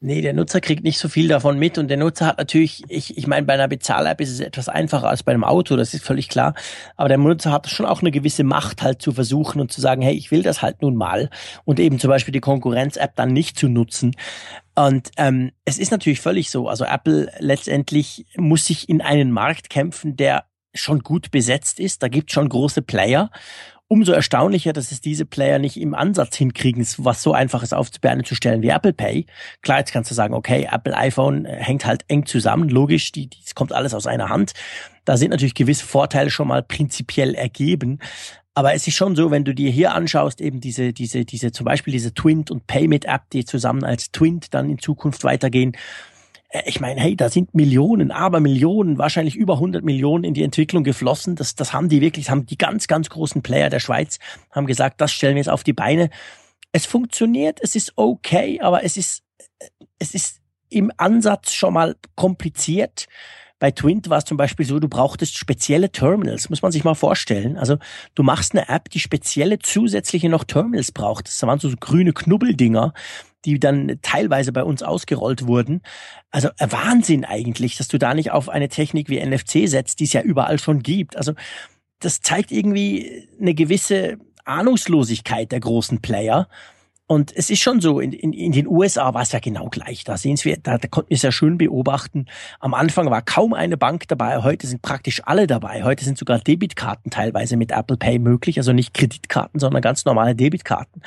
Nee, 0.01 0.21
der 0.21 0.31
Nutzer 0.31 0.61
kriegt 0.61 0.85
nicht 0.85 0.97
so 0.97 1.09
viel 1.09 1.27
davon 1.27 1.59
mit 1.59 1.77
und 1.77 1.89
der 1.89 1.97
Nutzer 1.97 2.27
hat 2.27 2.37
natürlich, 2.37 2.83
ich, 2.87 3.17
ich 3.17 3.27
meine, 3.27 3.45
bei 3.45 3.55
einer 3.55 3.67
Bezahl-App 3.67 4.21
ist 4.21 4.29
es 4.29 4.39
etwas 4.39 4.69
einfacher 4.69 5.09
als 5.09 5.23
bei 5.23 5.33
einem 5.33 5.43
Auto, 5.43 5.75
das 5.75 5.93
ist 5.93 6.05
völlig 6.05 6.29
klar. 6.29 6.53
Aber 6.95 7.09
der 7.09 7.17
Nutzer 7.17 7.51
hat 7.51 7.67
schon 7.69 7.85
auch 7.85 7.99
eine 7.99 8.11
gewisse 8.11 8.45
Macht 8.45 8.81
halt 8.81 9.01
zu 9.01 9.11
versuchen 9.11 9.59
und 9.59 9.73
zu 9.73 9.81
sagen, 9.81 10.01
hey, 10.01 10.13
ich 10.13 10.31
will 10.31 10.41
das 10.41 10.61
halt 10.61 10.81
nun 10.81 10.95
mal 10.95 11.29
und 11.65 11.81
eben 11.81 11.99
zum 11.99 12.09
Beispiel 12.09 12.31
die 12.31 12.39
Konkurrenz-App 12.39 13.17
dann 13.17 13.33
nicht 13.33 13.59
zu 13.59 13.67
nutzen. 13.67 14.15
Und 14.73 15.11
ähm, 15.17 15.51
es 15.65 15.77
ist 15.77 15.91
natürlich 15.91 16.21
völlig 16.21 16.49
so. 16.49 16.69
Also 16.69 16.85
Apple 16.85 17.29
letztendlich 17.39 18.25
muss 18.37 18.67
sich 18.67 18.87
in 18.87 19.01
einen 19.01 19.31
Markt 19.31 19.69
kämpfen, 19.69 20.15
der 20.15 20.45
schon 20.73 20.99
gut 20.99 21.29
besetzt 21.29 21.77
ist. 21.77 22.03
Da 22.03 22.07
gibt 22.07 22.31
schon 22.31 22.47
große 22.47 22.83
Player 22.83 23.31
umso 23.89 24.13
erstaunlicher, 24.13 24.71
dass 24.71 24.91
es 24.91 25.01
diese 25.01 25.25
Player 25.25 25.59
nicht 25.59 25.75
im 25.75 25.93
Ansatz 25.93 26.37
hinkriegen, 26.37 26.87
was 26.99 27.21
so 27.21 27.33
einfach 27.33 27.63
ist 27.63 27.73
aufzubeinen 27.73 28.23
zu 28.23 28.35
stellen 28.35 28.61
wie 28.61 28.69
Apple 28.69 28.93
Pay. 28.93 29.25
Klar, 29.61 29.79
jetzt 29.79 29.91
kannst 29.91 30.09
du 30.11 30.15
sagen, 30.15 30.33
okay, 30.33 30.69
Apple 30.71 30.95
iPhone 30.95 31.45
äh, 31.45 31.55
hängt 31.55 31.85
halt 31.85 32.05
eng 32.07 32.25
zusammen, 32.25 32.69
logisch, 32.69 33.11
die, 33.11 33.27
die, 33.27 33.39
es 33.43 33.55
kommt 33.55 33.73
alles 33.73 33.93
aus 33.93 34.07
einer 34.07 34.29
Hand. 34.29 34.53
Da 35.05 35.17
sind 35.17 35.31
natürlich 35.31 35.55
gewisse 35.55 35.85
Vorteile 35.85 36.29
schon 36.29 36.47
mal 36.47 36.61
prinzipiell 36.61 37.33
ergeben. 37.33 37.99
Aber 38.53 38.73
es 38.73 38.87
ist 38.87 38.95
schon 38.95 39.15
so, 39.15 39.31
wenn 39.31 39.43
du 39.43 39.55
dir 39.55 39.71
hier 39.71 39.93
anschaust, 39.93 40.39
eben 40.39 40.59
diese, 40.59 40.93
diese, 40.93 41.25
diese, 41.25 41.51
zum 41.51 41.65
Beispiel 41.65 41.91
diese 41.91 42.13
Twint 42.13 42.51
und 42.51 42.67
Payment 42.67 43.05
App, 43.05 43.29
die 43.31 43.43
zusammen 43.43 43.83
als 43.83 44.11
Twint 44.11 44.53
dann 44.53 44.69
in 44.69 44.77
Zukunft 44.77 45.23
weitergehen, 45.23 45.75
ich 46.65 46.79
meine, 46.79 46.99
hey, 46.99 47.15
da 47.15 47.29
sind 47.29 47.53
Millionen, 47.53 48.11
aber 48.11 48.39
Millionen, 48.39 48.97
wahrscheinlich 48.97 49.35
über 49.35 49.55
100 49.55 49.83
Millionen 49.83 50.23
in 50.23 50.33
die 50.33 50.43
Entwicklung 50.43 50.83
geflossen. 50.83 51.35
Das, 51.35 51.53
das 51.53 51.73
haben 51.73 51.89
die 51.89 52.01
wirklich, 52.01 52.25
das 52.25 52.31
haben 52.31 52.47
die 52.47 52.57
ganz, 52.57 52.87
ganz 52.87 53.09
großen 53.09 53.43
Player 53.43 53.69
der 53.69 53.79
Schweiz, 53.79 54.17
haben 54.51 54.65
gesagt, 54.65 54.99
das 54.99 55.11
stellen 55.11 55.35
wir 55.35 55.41
jetzt 55.41 55.49
auf 55.49 55.63
die 55.63 55.73
Beine. 55.73 56.09
Es 56.71 56.87
funktioniert, 56.87 57.59
es 57.61 57.75
ist 57.75 57.93
okay, 57.97 58.59
aber 58.61 58.83
es 58.83 58.97
ist, 58.97 59.23
es 59.99 60.15
ist 60.15 60.41
im 60.69 60.91
Ansatz 60.97 61.53
schon 61.53 61.73
mal 61.73 61.95
kompliziert. 62.15 63.05
Bei 63.59 63.71
Twint 63.71 64.09
war 64.09 64.19
es 64.19 64.25
zum 64.25 64.37
Beispiel 64.37 64.65
so, 64.65 64.79
du 64.79 64.87
brauchtest 64.87 65.37
spezielle 65.37 65.91
Terminals, 65.91 66.49
muss 66.49 66.61
man 66.61 66.71
sich 66.71 66.83
mal 66.83 66.95
vorstellen. 66.95 67.57
Also 67.57 67.77
du 68.15 68.23
machst 68.23 68.55
eine 68.55 68.69
App, 68.69 68.89
die 68.89 68.99
spezielle 68.99 69.59
zusätzliche 69.59 70.29
noch 70.29 70.45
Terminals 70.45 70.91
braucht. 70.93 71.27
Das 71.27 71.41
waren 71.43 71.59
so 71.59 71.69
grüne 71.77 72.13
Knubbeldinger, 72.13 72.93
die 73.45 73.59
dann 73.59 73.99
teilweise 74.01 74.51
bei 74.51 74.63
uns 74.63 74.83
ausgerollt 74.83 75.47
wurden. 75.47 75.81
Also 76.31 76.49
äh, 76.57 76.71
Wahnsinn 76.71 77.25
eigentlich, 77.25 77.77
dass 77.77 77.87
du 77.87 77.97
da 77.97 78.13
nicht 78.13 78.31
auf 78.31 78.49
eine 78.49 78.69
Technik 78.69 79.09
wie 79.09 79.23
NFC 79.23 79.67
setzt, 79.67 79.99
die 79.99 80.05
es 80.05 80.13
ja 80.13 80.21
überall 80.21 80.59
schon 80.59 80.83
gibt. 80.83 81.15
Also 81.15 81.33
das 81.99 82.21
zeigt 82.21 82.51
irgendwie 82.51 83.27
eine 83.39 83.53
gewisse 83.53 84.17
Ahnungslosigkeit 84.45 85.51
der 85.51 85.59
großen 85.59 86.01
Player. 86.01 86.47
Und 87.11 87.35
es 87.35 87.49
ist 87.49 87.63
schon 87.63 87.81
so, 87.81 87.99
in, 87.99 88.13
in, 88.13 88.33
in 88.33 88.51
den 88.51 88.67
USA 88.67 89.15
war 89.15 89.23
es 89.23 89.31
ja 89.31 89.39
genau 89.39 89.69
gleich. 89.69 90.03
Da 90.03 90.15
sehen 90.15 90.37
wir, 90.43 90.57
da, 90.57 90.77
da 90.77 90.87
konnten 90.87 91.09
wir 91.09 91.15
es 91.15 91.23
ja 91.23 91.31
schön 91.31 91.57
beobachten. 91.57 92.27
Am 92.59 92.75
Anfang 92.75 93.09
war 93.09 93.23
kaum 93.23 93.55
eine 93.55 93.77
Bank 93.77 94.07
dabei, 94.07 94.43
heute 94.43 94.67
sind 94.67 94.83
praktisch 94.83 95.23
alle 95.25 95.47
dabei. 95.47 95.83
Heute 95.83 96.05
sind 96.05 96.19
sogar 96.19 96.37
Debitkarten 96.37 97.09
teilweise 97.09 97.57
mit 97.57 97.71
Apple 97.71 97.97
Pay 97.97 98.19
möglich, 98.19 98.59
also 98.59 98.73
nicht 98.73 98.93
Kreditkarten, 98.93 99.59
sondern 99.59 99.81
ganz 99.81 100.05
normale 100.05 100.35
Debitkarten. 100.35 101.01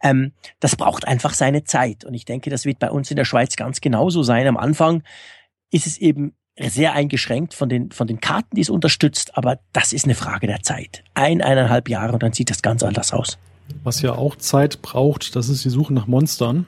Ähm, 0.00 0.30
das 0.60 0.76
braucht 0.76 1.08
einfach 1.08 1.34
seine 1.34 1.64
Zeit. 1.64 2.04
Und 2.04 2.14
ich 2.14 2.24
denke, 2.24 2.48
das 2.48 2.64
wird 2.64 2.78
bei 2.78 2.92
uns 2.92 3.10
in 3.10 3.16
der 3.16 3.24
Schweiz 3.24 3.56
ganz 3.56 3.80
genauso 3.80 4.22
sein. 4.22 4.46
Am 4.46 4.56
Anfang 4.56 5.02
ist 5.72 5.88
es 5.88 5.98
eben 5.98 6.36
sehr 6.60 6.92
eingeschränkt 6.92 7.54
von 7.54 7.68
den, 7.68 7.90
von 7.90 8.06
den 8.06 8.20
Karten, 8.20 8.54
die 8.54 8.60
es 8.60 8.70
unterstützt, 8.70 9.36
aber 9.36 9.58
das 9.72 9.92
ist 9.92 10.04
eine 10.04 10.14
Frage 10.14 10.46
der 10.46 10.62
Zeit. 10.62 11.02
Ein, 11.14 11.42
eineinhalb 11.42 11.88
Jahre 11.88 12.12
und 12.12 12.22
dann 12.22 12.34
sieht 12.34 12.50
das 12.50 12.62
ganz 12.62 12.84
anders 12.84 13.12
aus. 13.12 13.36
Was 13.84 14.02
ja 14.02 14.14
auch 14.14 14.36
Zeit 14.36 14.82
braucht, 14.82 15.36
das 15.36 15.48
ist 15.48 15.64
die 15.64 15.70
Suche 15.70 15.92
nach 15.92 16.06
Monstern. 16.06 16.66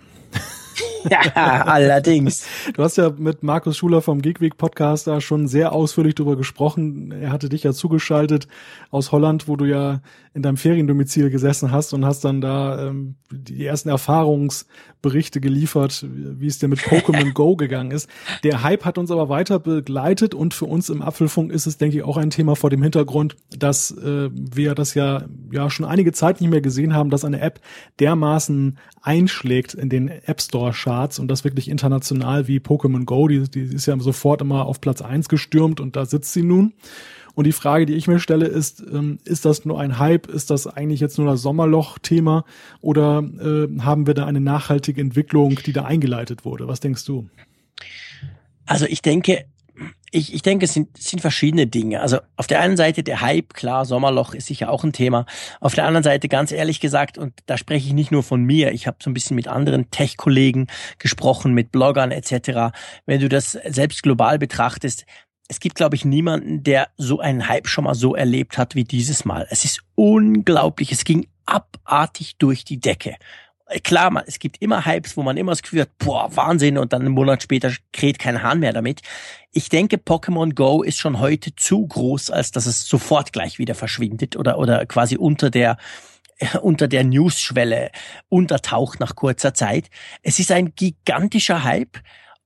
Ja, 1.10 1.64
allerdings. 1.66 2.46
Du 2.74 2.82
hast 2.82 2.96
ja 2.96 3.10
mit 3.10 3.42
Markus 3.42 3.76
Schuler 3.76 4.02
vom 4.02 4.22
Geekweg 4.22 4.56
Podcast 4.56 5.06
da 5.06 5.20
schon 5.20 5.48
sehr 5.48 5.72
ausführlich 5.72 6.14
darüber 6.14 6.36
gesprochen. 6.36 7.12
Er 7.12 7.32
hatte 7.32 7.48
dich 7.48 7.62
ja 7.62 7.72
zugeschaltet 7.72 8.48
aus 8.90 9.12
Holland, 9.12 9.48
wo 9.48 9.56
du 9.56 9.64
ja 9.64 10.00
in 10.34 10.42
deinem 10.42 10.56
Feriendomizil 10.56 11.30
gesessen 11.30 11.72
hast 11.72 11.92
und 11.92 12.04
hast 12.04 12.24
dann 12.24 12.40
da 12.40 12.88
ähm, 12.88 13.16
die 13.30 13.66
ersten 13.66 13.90
Erfahrungsberichte 13.90 15.40
geliefert, 15.40 16.06
wie 16.08 16.46
es 16.46 16.58
dir 16.58 16.68
mit 16.68 16.80
Pokémon 16.80 17.32
Go 17.34 17.56
gegangen 17.56 17.90
ist. 17.90 18.08
Der 18.42 18.62
Hype 18.62 18.84
hat 18.84 18.96
uns 18.96 19.10
aber 19.10 19.28
weiter 19.28 19.58
begleitet 19.58 20.34
und 20.34 20.54
für 20.54 20.64
uns 20.64 20.88
im 20.88 21.02
Apfelfunk 21.02 21.52
ist 21.52 21.66
es, 21.66 21.76
denke 21.76 21.98
ich, 21.98 22.02
auch 22.02 22.16
ein 22.16 22.30
Thema 22.30 22.56
vor 22.56 22.70
dem 22.70 22.82
Hintergrund, 22.82 23.36
dass 23.50 23.90
äh, 23.90 24.30
wir 24.32 24.74
das 24.74 24.94
ja 24.94 25.24
ja 25.50 25.70
schon 25.70 25.86
einige 25.86 26.12
Zeit 26.12 26.40
nicht 26.40 26.50
mehr 26.50 26.60
gesehen 26.60 26.94
haben, 26.94 27.10
dass 27.10 27.24
eine 27.24 27.40
App 27.40 27.60
dermaßen 28.00 28.78
einschlägt 29.02 29.74
in 29.74 29.88
den 29.88 30.08
App 30.08 30.40
Store 30.40 30.72
Charts 30.92 31.18
und 31.18 31.28
das 31.28 31.44
wirklich 31.44 31.68
international 31.68 32.48
wie 32.48 32.58
Pokémon 32.58 33.04
Go, 33.04 33.26
die, 33.28 33.48
die 33.48 33.62
ist 33.62 33.86
ja 33.86 33.98
sofort 33.98 34.42
immer 34.42 34.66
auf 34.66 34.80
Platz 34.80 35.00
eins 35.00 35.28
gestürmt 35.28 35.80
und 35.80 35.96
da 35.96 36.04
sitzt 36.04 36.32
sie 36.32 36.42
nun. 36.42 36.74
Und 37.34 37.46
die 37.46 37.52
Frage, 37.52 37.86
die 37.86 37.94
ich 37.94 38.08
mir 38.08 38.18
stelle, 38.18 38.46
ist, 38.46 38.84
ähm, 38.92 39.18
ist 39.24 39.46
das 39.46 39.64
nur 39.64 39.80
ein 39.80 39.98
Hype? 39.98 40.26
Ist 40.26 40.50
das 40.50 40.66
eigentlich 40.66 41.00
jetzt 41.00 41.16
nur 41.16 41.26
das 41.26 41.40
Sommerloch-Thema? 41.40 42.44
Oder 42.82 43.24
äh, 43.40 43.80
haben 43.80 44.06
wir 44.06 44.12
da 44.12 44.26
eine 44.26 44.40
nachhaltige 44.40 45.00
Entwicklung, 45.00 45.58
die 45.64 45.72
da 45.72 45.84
eingeleitet 45.84 46.44
wurde? 46.44 46.68
Was 46.68 46.80
denkst 46.80 47.06
du? 47.06 47.26
Also 48.66 48.84
ich 48.84 49.00
denke, 49.00 49.46
ich, 50.10 50.34
ich 50.34 50.42
denke, 50.42 50.66
es 50.66 50.74
sind, 50.74 50.96
es 50.98 51.06
sind 51.06 51.20
verschiedene 51.20 51.66
Dinge. 51.66 52.00
Also 52.00 52.18
auf 52.36 52.46
der 52.46 52.60
einen 52.60 52.76
Seite 52.76 53.02
der 53.02 53.22
Hype, 53.22 53.54
klar, 53.54 53.84
Sommerloch 53.86 54.34
ist 54.34 54.46
sicher 54.46 54.70
auch 54.70 54.84
ein 54.84 54.92
Thema. 54.92 55.24
Auf 55.60 55.74
der 55.74 55.86
anderen 55.86 56.04
Seite, 56.04 56.28
ganz 56.28 56.52
ehrlich 56.52 56.80
gesagt, 56.80 57.16
und 57.16 57.32
da 57.46 57.56
spreche 57.56 57.86
ich 57.86 57.94
nicht 57.94 58.12
nur 58.12 58.22
von 58.22 58.42
mir, 58.42 58.72
ich 58.72 58.86
habe 58.86 58.98
so 59.02 59.08
ein 59.08 59.14
bisschen 59.14 59.36
mit 59.36 59.48
anderen 59.48 59.90
Tech-Kollegen 59.90 60.66
gesprochen, 60.98 61.54
mit 61.54 61.72
Bloggern 61.72 62.10
etc. 62.10 62.74
Wenn 63.06 63.20
du 63.20 63.28
das 63.28 63.52
selbst 63.52 64.02
global 64.02 64.38
betrachtest, 64.38 65.06
es 65.48 65.60
gibt, 65.60 65.76
glaube 65.76 65.96
ich, 65.96 66.04
niemanden, 66.04 66.62
der 66.62 66.88
so 66.96 67.20
einen 67.20 67.48
Hype 67.48 67.68
schon 67.68 67.84
mal 67.84 67.94
so 67.94 68.14
erlebt 68.14 68.58
hat 68.58 68.74
wie 68.74 68.84
dieses 68.84 69.24
Mal. 69.24 69.46
Es 69.50 69.64
ist 69.64 69.82
unglaublich. 69.94 70.92
Es 70.92 71.04
ging 71.04 71.26
abartig 71.46 72.36
durch 72.38 72.64
die 72.64 72.80
Decke. 72.80 73.16
Klar, 73.82 74.10
man, 74.10 74.24
es 74.26 74.38
gibt 74.38 74.60
immer 74.60 74.84
Hypes, 74.84 75.16
wo 75.16 75.22
man 75.22 75.36
immer 75.36 75.52
das 75.52 75.62
Gefühl 75.62 75.82
hat, 75.82 75.98
boah, 75.98 76.34
Wahnsinn, 76.36 76.78
und 76.78 76.92
dann 76.92 77.02
einen 77.02 77.12
Monat 77.14 77.42
später 77.42 77.72
kräht 77.92 78.18
kein 78.18 78.42
Hahn 78.42 78.60
mehr 78.60 78.72
damit. 78.72 79.02
Ich 79.50 79.68
denke, 79.68 79.96
Pokémon 79.96 80.54
Go 80.54 80.82
ist 80.82 80.98
schon 80.98 81.20
heute 81.20 81.54
zu 81.56 81.86
groß, 81.86 82.30
als 82.30 82.50
dass 82.50 82.66
es 82.66 82.86
sofort 82.86 83.32
gleich 83.32 83.58
wieder 83.58 83.74
verschwindet 83.74 84.36
oder, 84.36 84.58
oder 84.58 84.86
quasi 84.86 85.16
unter 85.16 85.50
der, 85.50 85.76
unter 86.62 86.88
der 86.88 87.04
News-Schwelle 87.04 87.90
untertaucht 88.28 89.00
nach 89.00 89.14
kurzer 89.14 89.54
Zeit. 89.54 89.88
Es 90.22 90.38
ist 90.38 90.50
ein 90.52 90.74
gigantischer 90.74 91.64
Hype 91.64 91.98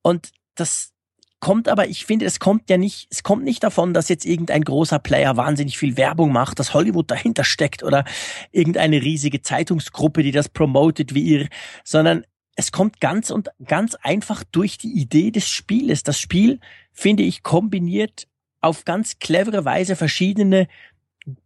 und 0.03 0.31
das, 0.55 0.93
kommt 1.41 1.69
aber, 1.69 1.89
ich 1.89 2.07
finde, 2.07 2.25
es 2.25 2.41
kommt 2.41 2.71
ja 2.71 2.79
nicht, 2.79 3.09
es 3.11 3.23
kommt 3.23 3.45
nicht 3.45 3.63
davon, 3.63 3.95
dass 3.95 4.09
jetzt 4.09 4.25
irgendein 4.25 4.63
großer 4.63 4.99
Player 4.99 5.37
wahnsinnig 5.37 5.79
viel 5.79 5.97
Werbung 5.97 6.33
macht, 6.33 6.59
dass 6.59 6.75
Hollywood 6.75 7.11
dahinter 7.11 7.45
steckt 7.45 7.83
oder 7.83 8.05
irgendeine 8.53 9.03
riesige 9.03 9.43
Zeitungsgruppe, 9.43 10.23
die 10.23 10.33
das 10.33 10.49
promotet 10.49 11.15
wie 11.15 11.23
ihr, 11.23 11.49
sondern 11.85 12.25
es 12.57 12.73
kommt 12.73 13.01
ganz 13.01 13.31
und 13.31 13.51
ganz 13.65 13.97
einfach 13.97 14.43
durch 14.45 14.79
die 14.79 14.93
Idee 14.93 15.31
des 15.31 15.49
Spieles. 15.49 16.03
Das 16.03 16.19
Spiel, 16.19 16.59
finde 16.91 17.23
ich, 17.23 17.43
kombiniert 17.43 18.27
auf 18.63 18.85
ganz 18.87 19.19
clevere 19.19 19.65
Weise 19.65 19.95
verschiedene 19.95 20.67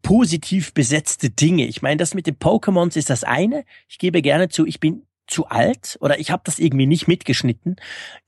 positiv 0.02 0.72
besetzte 0.72 1.30
Dinge. 1.30 1.66
Ich 1.66 1.82
meine, 1.82 1.96
das 1.96 2.14
mit 2.14 2.26
den 2.26 2.36
Pokémons 2.36 2.96
ist 2.96 3.10
das 3.10 3.24
eine. 3.24 3.64
Ich 3.88 3.98
gebe 3.98 4.22
gerne 4.22 4.48
zu, 4.48 4.66
ich 4.66 4.78
bin 4.78 5.02
zu 5.30 5.46
alt 5.46 5.96
oder 6.00 6.18
ich 6.18 6.30
habe 6.30 6.42
das 6.44 6.58
irgendwie 6.58 6.86
nicht 6.86 7.08
mitgeschnitten. 7.08 7.76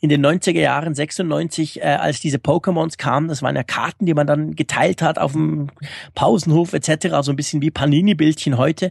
In 0.00 0.08
den 0.08 0.24
90er 0.24 0.60
Jahren, 0.60 0.94
96, 0.94 1.80
äh, 1.80 1.84
als 1.84 2.20
diese 2.20 2.38
Pokémons 2.38 2.96
kamen, 2.96 3.28
das 3.28 3.42
waren 3.42 3.56
ja 3.56 3.62
Karten, 3.62 4.06
die 4.06 4.14
man 4.14 4.26
dann 4.26 4.54
geteilt 4.54 5.02
hat 5.02 5.18
auf 5.18 5.32
dem 5.32 5.70
Pausenhof 6.14 6.72
etc., 6.72 7.18
so 7.22 7.32
ein 7.32 7.36
bisschen 7.36 7.60
wie 7.60 7.70
Panini-Bildchen 7.70 8.56
heute. 8.56 8.90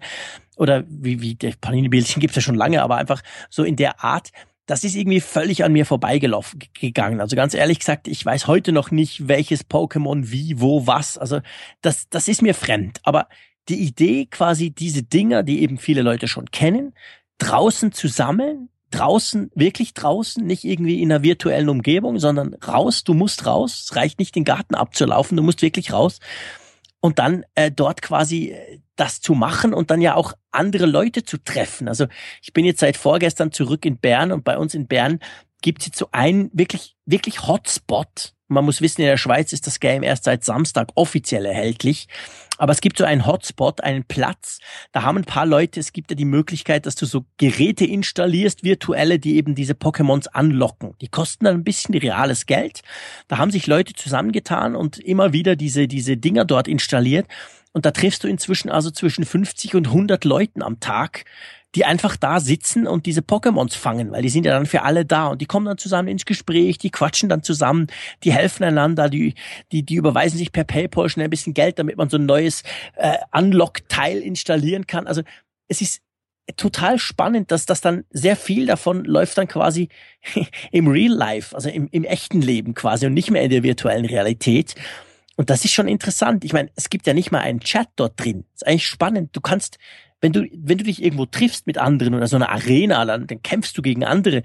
Oder 0.58 0.84
wie, 0.88 1.22
wie 1.22 1.36
Panini-Bildchen 1.36 2.20
gibt's 2.20 2.36
ja 2.36 2.42
schon 2.42 2.56
lange, 2.56 2.84
aber 2.84 2.98
einfach 2.98 3.22
so 3.50 3.64
in 3.64 3.76
der 3.76 4.04
Art. 4.04 4.30
Das 4.68 4.84
ist 4.84 4.96
irgendwie 4.96 5.22
völlig 5.22 5.64
an 5.64 5.74
mir 5.74 5.86
vorbeigelaufen 5.86 6.60
gegangen. 6.80 7.20
Also 7.20 7.36
ganz 7.36 7.54
ehrlich 7.54 7.80
gesagt, 7.80 8.08
ich 8.08 8.24
weiß 8.26 8.48
heute 8.48 8.72
noch 8.72 8.92
nicht, 8.92 9.28
welches 9.28 9.68
Pokémon 9.68 10.32
wie, 10.32 10.60
wo, 10.60 10.86
was. 10.86 11.18
Also 11.18 11.42
das, 11.82 12.10
das 12.10 12.28
ist 12.28 12.42
mir 12.42 12.54
fremd. 12.54 13.00
Aber 13.04 13.28
die 13.70 13.82
Idee, 13.82 14.28
quasi 14.28 14.72
diese 14.72 15.04
Dinger, 15.04 15.44
die 15.44 15.62
eben 15.62 15.78
viele 15.78 16.02
Leute 16.02 16.28
schon 16.28 16.52
kennen, 16.52 16.94
draußen 17.42 17.92
zu 17.92 18.08
sammeln, 18.08 18.70
draußen, 18.92 19.52
wirklich 19.56 19.94
draußen, 19.94 20.46
nicht 20.46 20.64
irgendwie 20.64 21.02
in 21.02 21.12
einer 21.12 21.24
virtuellen 21.24 21.70
Umgebung, 21.70 22.20
sondern 22.20 22.54
raus, 22.56 23.04
du 23.04 23.14
musst 23.14 23.46
raus, 23.46 23.86
es 23.86 23.96
reicht 23.96 24.20
nicht 24.20 24.36
den 24.36 24.44
Garten 24.44 24.76
abzulaufen, 24.76 25.38
du 25.38 25.44
musst 25.44 25.62
wirklich 25.62 25.92
raus 25.92 26.20
und 27.00 27.20
dann 27.20 27.44
äh, 27.56 27.72
dort 27.72 28.02
quasi 28.02 28.50
äh, 28.50 28.80
das 28.96 29.22
zu 29.22 29.34
machen 29.34 29.74
und 29.74 29.90
dann 29.90 30.02
ja 30.02 30.16
auch 30.16 30.34
andere 30.52 30.86
Leute 30.86 31.24
zu 31.24 31.38
treffen. 31.38 31.88
Also 31.88 32.06
ich 32.42 32.54
bin 32.54 32.66
jetzt 32.66 32.82
seit 32.82 32.98
vorgestern 32.98 33.52
zurück 33.52 33.86
in 33.86 33.98
Bern 33.98 34.32
und 34.32 34.44
bei 34.44 34.58
uns 34.58 34.76
in 34.76 34.88
Bern 34.88 35.20
gibt 35.62 35.82
es 35.82 35.88
jetzt 35.88 35.98
so 35.98 36.10
einen 36.12 36.52
wirklich, 36.54 36.96
wirklich 37.06 37.48
Hotspot, 37.48 38.34
man 38.52 38.66
muss 38.66 38.82
wissen, 38.82 39.02
in 39.02 39.08
der 39.08 39.18
Schweiz 39.18 39.54
ist 39.54 39.66
das 39.66 39.80
Game 39.80 40.04
erst 40.04 40.26
seit 40.26 40.44
Samstag 40.44 40.90
offiziell 40.96 41.46
erhältlich. 41.46 42.08
Aber 42.58 42.74
es 42.74 42.82
gibt 42.82 42.98
so 42.98 43.06
einen 43.06 43.26
Hotspot, 43.26 43.82
einen 43.82 44.04
Platz. 44.04 44.60
Da 44.92 45.02
haben 45.02 45.18
ein 45.18 45.26
paar 45.26 45.46
Leute, 45.46 45.80
es 45.80 45.94
gibt 45.94 46.12
ja 46.12 46.16
die 46.16 46.26
Möglichkeit, 46.26 46.86
dass 46.86 46.96
du 46.96 47.06
so 47.06 47.26
Geräte 47.38 47.86
installierst, 47.86 48.64
virtuelle, 48.64 49.18
die 49.18 49.38
eben 49.38 49.56
diese 49.56 49.74
Pokémons 49.74 50.28
anlocken. 50.28 50.94
Die 51.02 51.08
kosten 51.08 51.46
dann 51.46 51.56
ein 51.56 51.64
bisschen 51.64 51.96
reales 51.96 52.46
Geld. 52.46 52.82
Da 53.28 53.38
haben 53.38 53.52
sich 53.52 53.66
Leute 53.66 53.94
zusammengetan 53.94 54.76
und 54.76 55.00
immer 55.00 55.34
wieder 55.34 55.56
diese, 55.56 55.88
diese 55.88 56.18
Dinger 56.18 56.46
dort 56.46 56.68
installiert. 56.68 57.26
Und 57.74 57.86
da 57.86 57.92
triffst 57.92 58.24
du 58.24 58.28
inzwischen 58.28 58.70
also 58.70 58.92
zwischen 58.92 59.26
50 59.26 59.76
und 59.76 59.88
100 59.88 60.26
Leuten 60.26 60.62
am 60.62 60.80
Tag, 60.80 61.24
die 61.76 61.86
einfach 61.86 62.18
da 62.18 62.40
sitzen 62.40 62.86
und 62.86 63.06
diese 63.06 63.22
Pokémons 63.22 63.76
fangen, 63.76 64.12
weil 64.12 64.22
die 64.22 64.30
sind 64.30 64.46
ja 64.46 64.54
dann 64.54 64.66
für 64.66 64.82
alle 64.82 65.06
da 65.06 65.28
und 65.28 65.42
die 65.42 65.46
kommen 65.46 65.66
dann 65.66 65.78
zusammen 65.78 66.10
ins 66.10 66.26
Gespräch, 66.26 66.78
die 66.78 66.92
quatschen 66.92 67.30
dann 67.30 67.44
zusammen, 67.44 67.88
die 68.24 68.34
helfen 68.34 68.64
einander, 68.64 69.10
die, 69.10 69.36
die, 69.72 69.84
die 69.84 69.96
überweisen 69.96 70.38
sich 70.38 70.52
per 70.52 70.66
PayPal 70.66 71.10
schnell 71.10 71.28
ein 71.28 71.30
bisschen 71.30 71.54
Geld, 71.54 71.80
damit 71.80 71.98
man 71.98 72.10
so 72.10 72.18
ein 72.18 72.26
neues 72.26 72.64
äh, 72.96 73.18
Unlock-Teil 73.32 74.20
installieren 74.20 74.86
kann. 74.86 75.08
Also 75.08 75.22
es 75.70 75.82
ist 75.82 76.02
total 76.58 77.00
spannend, 77.00 77.52
dass 77.52 77.66
das 77.66 77.80
dann 77.80 78.04
sehr 78.10 78.36
viel 78.36 78.66
davon 78.66 79.06
läuft 79.06 79.38
dann 79.38 79.48
quasi 79.48 79.88
im 80.72 80.88
Real 80.88 81.14
Life, 81.14 81.56
also 81.56 81.70
im, 81.70 81.88
im 81.92 82.04
echten 82.04 82.42
Leben 82.42 82.74
quasi 82.74 83.06
und 83.06 83.14
nicht 83.14 83.32
mehr 83.32 83.44
in 83.44 83.50
der 83.50 83.64
virtuellen 83.64 84.06
Realität. 84.06 84.76
Und 85.38 85.50
das 85.50 85.64
ist 85.64 85.72
schon 85.72 85.88
interessant. 85.88 86.44
Ich 86.44 86.52
meine, 86.52 86.70
es 86.76 86.90
gibt 86.90 87.08
ja 87.08 87.14
nicht 87.14 87.32
mal 87.32 87.40
einen 87.40 87.62
Chat 87.62 87.88
dort 87.96 88.20
drin. 88.20 88.44
Das 88.54 88.62
ist 88.62 88.68
eigentlich 88.68 88.88
spannend. 88.88 89.30
Du 89.34 89.40
kannst 89.40 89.78
wenn 90.22 90.32
du, 90.32 90.48
wenn 90.54 90.78
du 90.78 90.84
dich 90.84 91.04
irgendwo 91.04 91.26
triffst 91.26 91.68
mit 91.68 91.78
anderen 91.78 92.14
oder 92.14 92.28
so 92.28 92.36
einer 92.36 92.50
Arena, 92.50 93.04
dann, 93.06 93.28
dann 93.28 93.42
kämpfst 93.42 93.78
du 93.78 93.82
gegen 93.82 94.06
andere. 94.06 94.44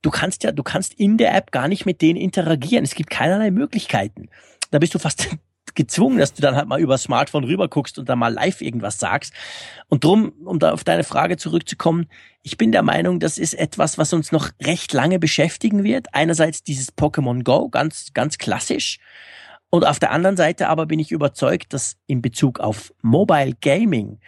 Du 0.00 0.10
kannst 0.10 0.44
ja, 0.44 0.52
du 0.52 0.62
kannst 0.62 0.94
in 0.94 1.18
der 1.18 1.34
App 1.34 1.50
gar 1.50 1.68
nicht 1.68 1.84
mit 1.84 2.00
denen 2.00 2.18
interagieren. 2.18 2.84
Es 2.84 2.94
gibt 2.94 3.10
keinerlei 3.10 3.50
Möglichkeiten. 3.50 4.28
Da 4.70 4.78
bist 4.78 4.94
du 4.94 4.98
fast 4.98 5.28
gezwungen, 5.74 6.18
dass 6.18 6.34
du 6.34 6.40
dann 6.40 6.56
halt 6.56 6.68
mal 6.68 6.80
über 6.80 6.98
Smartphone 6.98 7.44
rüber 7.44 7.68
guckst 7.68 7.98
und 7.98 8.08
dann 8.08 8.18
mal 8.18 8.32
live 8.32 8.60
irgendwas 8.60 8.98
sagst. 8.98 9.34
Und 9.88 10.04
drum, 10.04 10.32
um 10.44 10.58
da 10.58 10.72
auf 10.72 10.84
deine 10.84 11.04
Frage 11.04 11.36
zurückzukommen, 11.36 12.06
ich 12.42 12.56
bin 12.56 12.72
der 12.72 12.82
Meinung, 12.82 13.18
das 13.20 13.38
ist 13.38 13.54
etwas, 13.54 13.98
was 13.98 14.12
uns 14.12 14.32
noch 14.32 14.50
recht 14.62 14.92
lange 14.92 15.18
beschäftigen 15.18 15.82
wird. 15.84 16.14
Einerseits 16.14 16.62
dieses 16.62 16.96
Pokémon 16.96 17.42
Go, 17.42 17.68
ganz, 17.68 18.12
ganz 18.14 18.38
klassisch. 18.38 18.98
Und 19.70 19.84
auf 19.84 19.98
der 19.98 20.12
anderen 20.12 20.36
Seite 20.36 20.68
aber 20.68 20.86
bin 20.86 20.98
ich 20.98 21.10
überzeugt, 21.10 21.72
dass 21.72 21.96
in 22.06 22.22
Bezug 22.22 22.60
auf 22.60 22.94
Mobile 23.02 23.54
Gaming 23.60 24.18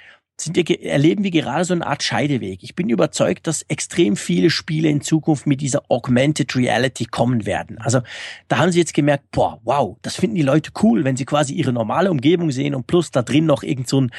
sind 0.43 0.57
wir, 0.57 0.83
erleben 0.83 1.25
wir 1.25 1.31
gerade 1.31 1.65
so 1.65 1.75
eine 1.75 1.87
Art 1.87 2.03
Scheideweg. 2.03 2.63
Ich 2.63 2.75
bin 2.75 2.89
überzeugt, 2.89 3.47
dass 3.47 3.63
extrem 3.63 4.17
viele 4.17 4.51
Spiele 4.51 4.89
in 4.89 5.01
Zukunft 5.01 5.47
mit 5.47 5.61
dieser 5.61 5.83
Augmented 5.89 6.57
Reality 6.57 7.05
kommen 7.05 7.47
werden. 7.47 7.79
Also 7.79 8.01
da 8.49 8.59
haben 8.59 8.73
sie 8.73 8.79
jetzt 8.79 8.95
gemerkt, 8.95 9.31
boah, 9.33 9.61
wow, 9.65 9.97
das 10.03 10.17
finden 10.17 10.37
die 10.37 10.43
Leute 10.43 10.71
cool, 10.83 11.05
wenn 11.05 11.17
sie 11.17 11.25
quasi 11.25 11.55
ihre 11.55 11.73
normale 11.73 12.11
Umgebung 12.11 12.51
sehen 12.51 12.75
und 12.75 12.87
plus 12.87 13.11
da 13.11 13.23
drin 13.23 13.47
noch 13.47 13.63
irgend 13.63 13.89
so 13.89 14.01
ein 14.01 14.11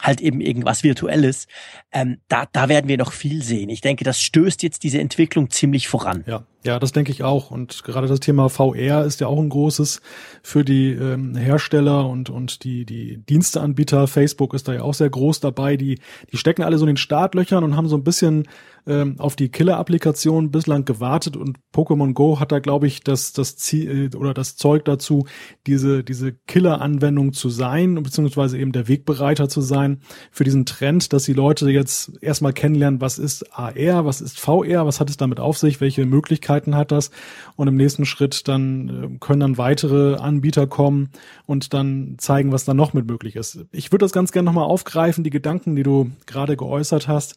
halt 0.00 0.20
eben 0.20 0.40
irgendwas 0.40 0.84
Virtuelles. 0.84 1.46
Ähm, 1.92 2.18
da, 2.28 2.46
da 2.52 2.68
werden 2.68 2.88
wir 2.88 2.98
noch 2.98 3.12
viel 3.12 3.42
sehen. 3.42 3.68
Ich 3.68 3.80
denke, 3.80 4.04
das 4.04 4.20
stößt 4.20 4.62
jetzt 4.62 4.82
diese 4.82 5.00
Entwicklung 5.00 5.50
ziemlich 5.50 5.88
voran. 5.88 6.24
Ja, 6.26 6.44
Ja, 6.64 6.80
das 6.80 6.90
denke 6.90 7.12
ich 7.12 7.22
auch. 7.22 7.52
Und 7.52 7.84
gerade 7.84 8.08
das 8.08 8.18
Thema 8.18 8.48
VR 8.48 9.04
ist 9.04 9.20
ja 9.20 9.28
auch 9.28 9.38
ein 9.38 9.48
großes 9.48 10.00
für 10.42 10.64
die 10.64 10.90
ähm, 10.90 11.36
Hersteller 11.36 12.08
und, 12.08 12.30
und 12.30 12.64
die, 12.64 12.84
die 12.84 13.18
Diensteanbieter. 13.18 14.08
Facebook 14.08 14.54
ist 14.54 14.66
da 14.66 14.74
ja 14.74 14.82
auch 14.82 14.94
sehr 14.94 15.08
groß 15.08 15.38
dabei. 15.38 15.76
Die, 15.76 16.00
die 16.32 16.36
stecken 16.36 16.64
alle 16.64 16.76
so 16.76 16.84
in 16.84 16.88
den 16.88 16.96
Startlöchern 16.96 17.62
und 17.62 17.76
haben 17.76 17.88
so 17.88 17.96
ein 17.96 18.02
bisschen 18.02 18.48
ähm, 18.88 19.16
auf 19.18 19.36
die 19.36 19.50
Killer-Applikation 19.50 20.50
bislang 20.50 20.84
gewartet 20.84 21.36
und 21.36 21.58
Pokémon 21.74 22.12
Go 22.14 22.40
hat 22.40 22.50
da, 22.50 22.58
glaube 22.58 22.86
ich, 22.86 23.02
das, 23.02 23.32
das 23.32 23.56
Ziel 23.56 24.10
äh, 24.12 24.16
oder 24.16 24.34
das 24.34 24.56
Zeug 24.56 24.84
dazu, 24.84 25.26
diese, 25.66 26.02
diese 26.02 26.32
Killer-Anwendung 26.32 27.34
zu 27.34 27.50
sein, 27.50 28.02
beziehungsweise 28.02 28.58
eben 28.58 28.72
der 28.72 28.88
Wegbereiter 28.88 29.48
zu 29.48 29.60
sein 29.60 30.00
für 30.32 30.44
diesen 30.44 30.64
Trend, 30.64 31.12
dass 31.12 31.24
die 31.24 31.34
Leute 31.34 31.70
jetzt 31.70 32.12
erstmal 32.20 32.52
kennenlernen, 32.52 33.00
was 33.00 33.18
ist 33.18 33.56
AR, 33.56 34.06
was 34.06 34.20
ist 34.20 34.40
VR, 34.40 34.86
was 34.86 35.00
hat 35.00 35.10
es 35.10 35.18
damit 35.18 35.38
auf 35.38 35.58
sich, 35.58 35.80
welche 35.80 36.06
Möglichkeiten 36.06 36.47
hat 36.48 36.92
das 36.92 37.10
und 37.56 37.68
im 37.68 37.76
nächsten 37.76 38.06
Schritt 38.06 38.48
dann 38.48 38.88
äh, 38.88 39.18
können 39.18 39.40
dann 39.40 39.58
weitere 39.58 40.16
Anbieter 40.16 40.66
kommen 40.66 41.10
und 41.46 41.74
dann 41.74 42.16
zeigen, 42.18 42.52
was 42.52 42.64
da 42.64 42.74
noch 42.74 42.92
mit 42.92 43.06
möglich 43.06 43.36
ist. 43.36 43.64
Ich 43.72 43.92
würde 43.92 44.04
das 44.04 44.12
ganz 44.12 44.32
gerne 44.32 44.46
nochmal 44.46 44.64
aufgreifen, 44.64 45.24
die 45.24 45.30
Gedanken, 45.30 45.76
die 45.76 45.82
du 45.82 46.10
gerade 46.26 46.56
geäußert 46.56 47.08
hast 47.08 47.36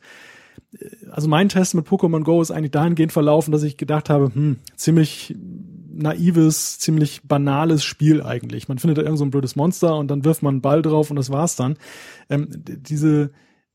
also 1.09 1.27
mein 1.27 1.49
Test 1.49 1.75
mit 1.75 1.87
Pokémon 1.87 2.23
Go 2.23 2.41
ist 2.41 2.51
eigentlich 2.51 2.71
dahingehend 2.71 3.11
verlaufen, 3.11 3.51
dass 3.51 3.63
ich 3.63 3.77
gedacht 3.77 4.09
habe, 4.09 4.33
hm, 4.33 4.59
ziemlich 4.75 5.35
naives, 5.93 6.79
ziemlich 6.79 7.21
banales 7.23 7.83
Spiel 7.83 8.21
eigentlich. 8.21 8.69
Man 8.69 8.79
findet 8.79 8.97
da 8.97 9.01
irgend 9.01 9.19
so 9.19 9.25
ein 9.25 9.31
blödes 9.31 9.55
Monster 9.55 9.97
und 9.97 10.09
dann 10.09 10.23
wirft 10.23 10.43
man 10.43 10.55
einen 10.55 10.61
Ball 10.61 10.81
drauf 10.81 11.09
und 11.09 11.17
das 11.17 11.29
war's 11.29 11.55
dann. 11.55 11.77
Ähm, 12.29 12.47
diese, 12.49 13.31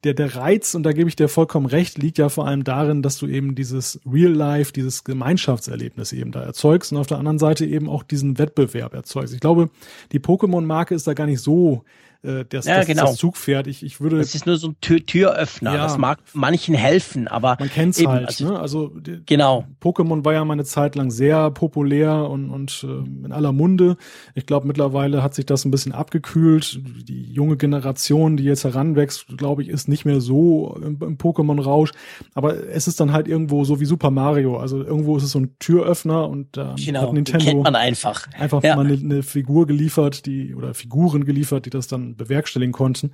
der, 0.07 0.14
der 0.14 0.36
Reiz, 0.36 0.74
und 0.74 0.84
da 0.84 0.92
gebe 0.92 1.09
ich 1.09 1.16
dir 1.16 1.28
vollkommen 1.28 1.66
recht, 1.66 1.98
liegt 1.98 2.18
ja 2.18 2.28
vor 2.28 2.46
allem 2.46 2.62
darin, 2.62 3.02
dass 3.02 3.18
du 3.18 3.26
eben 3.26 3.57
dieses 3.57 4.00
Real 4.11 4.32
Life, 4.32 4.72
dieses 4.72 5.02
Gemeinschaftserlebnis 5.02 6.12
eben 6.12 6.30
da 6.30 6.42
erzeugst 6.42 6.92
und 6.92 6.98
auf 6.98 7.09
der 7.09 7.18
anderen 7.18 7.38
Seite 7.38 7.66
eben 7.66 7.88
auch 7.88 8.04
diesen 8.04 8.38
Wettbewerb 8.38 8.94
erzeugst. 8.94 9.34
Ich 9.34 9.40
glaube, 9.40 9.68
die 10.12 10.20
Pokémon-Marke 10.20 10.94
ist 10.94 11.07
da 11.07 11.14
gar 11.14 11.26
nicht 11.26 11.40
so 11.40 11.82
äh, 12.27 12.45
das, 12.49 12.66
ja, 12.66 12.79
das, 12.79 12.87
genau. 12.87 13.07
das 13.07 13.16
Zugpferd. 13.16 13.66
Ich, 13.66 13.83
ich 13.83 14.01
würde. 14.01 14.18
Das 14.18 14.35
ist 14.35 14.47
nur 14.47 14.57
so 14.57 14.68
ein 14.68 14.77
Tür 14.81 15.05
Türöffner. 15.05 15.74
Ja. 15.74 15.83
Das 15.83 15.99
mag 15.99 16.18
manchen 16.35 16.74
helfen, 16.74 17.29
aber. 17.29 17.57
Man 17.59 17.70
kennt's 17.70 17.99
eben, 17.99 18.11
halt, 18.11 18.27
also, 18.27 18.49
ne? 18.49 18.61
Also, 18.61 18.93
genau. 19.24 19.64
Pokémon 19.81 20.24
war 20.24 20.33
ja 20.33 20.45
mal 20.45 20.55
eine 20.55 20.64
Zeit 20.64 20.97
lang 20.97 21.11
sehr 21.11 21.51
populär 21.51 22.29
und, 22.29 22.51
und 22.51 22.85
äh, 22.87 23.27
in 23.27 23.33
aller 23.33 23.53
Munde. 23.53 23.97
Ich 24.35 24.47
glaube, 24.47 24.66
mittlerweile 24.66 25.22
hat 25.22 25.35
sich 25.35 25.47
das 25.47 25.64
ein 25.64 25.70
bisschen 25.70 25.93
abgekühlt. 25.93 26.81
Die 27.09 27.33
junge 27.33 27.57
Generation, 27.57 28.37
die 28.37 28.45
jetzt 28.45 28.64
heranwächst, 28.64 29.27
glaube 29.37 29.62
ich, 29.62 29.68
ist 29.68 29.89
nicht 29.89 30.05
mehr 30.05 30.20
so 30.20 30.77
im, 30.83 30.99
im 31.01 31.18
Pokémon-Rausch. 31.18 31.93
Aber 32.35 32.66
es 32.68 32.89
ist 32.89 33.01
dann 33.01 33.12
halt 33.12 33.29
irgendwo 33.29 33.64
so 33.64 33.81
wie 33.81 33.85
Super 33.85 34.11
Mario. 34.11 34.59
Also 34.59 34.83
irgendwo 34.83 35.16
ist 35.16 35.22
es 35.22 35.31
so 35.31 35.39
ein 35.39 35.57
Türöffner 35.59 36.29
und 36.29 36.57
da 36.57 36.74
genau, 36.77 37.03
hat 37.03 37.12
Nintendo 37.12 37.45
kennt 37.45 37.62
man 37.62 37.77
einfach. 37.77 38.27
einfach 38.39 38.62
ja. 38.62 38.77
mal 38.77 38.87
eine, 38.87 38.95
eine 38.95 39.22
Figur 39.22 39.66
geliefert, 39.66 40.27
die 40.27 40.55
oder 40.55 40.74
Figuren 40.74 41.24
geliefert, 41.24 41.66
die 41.66 41.70
das 41.70 41.87
dann 41.87 42.15
bewerkstelligen 42.16 42.72
konnten. 42.72 43.12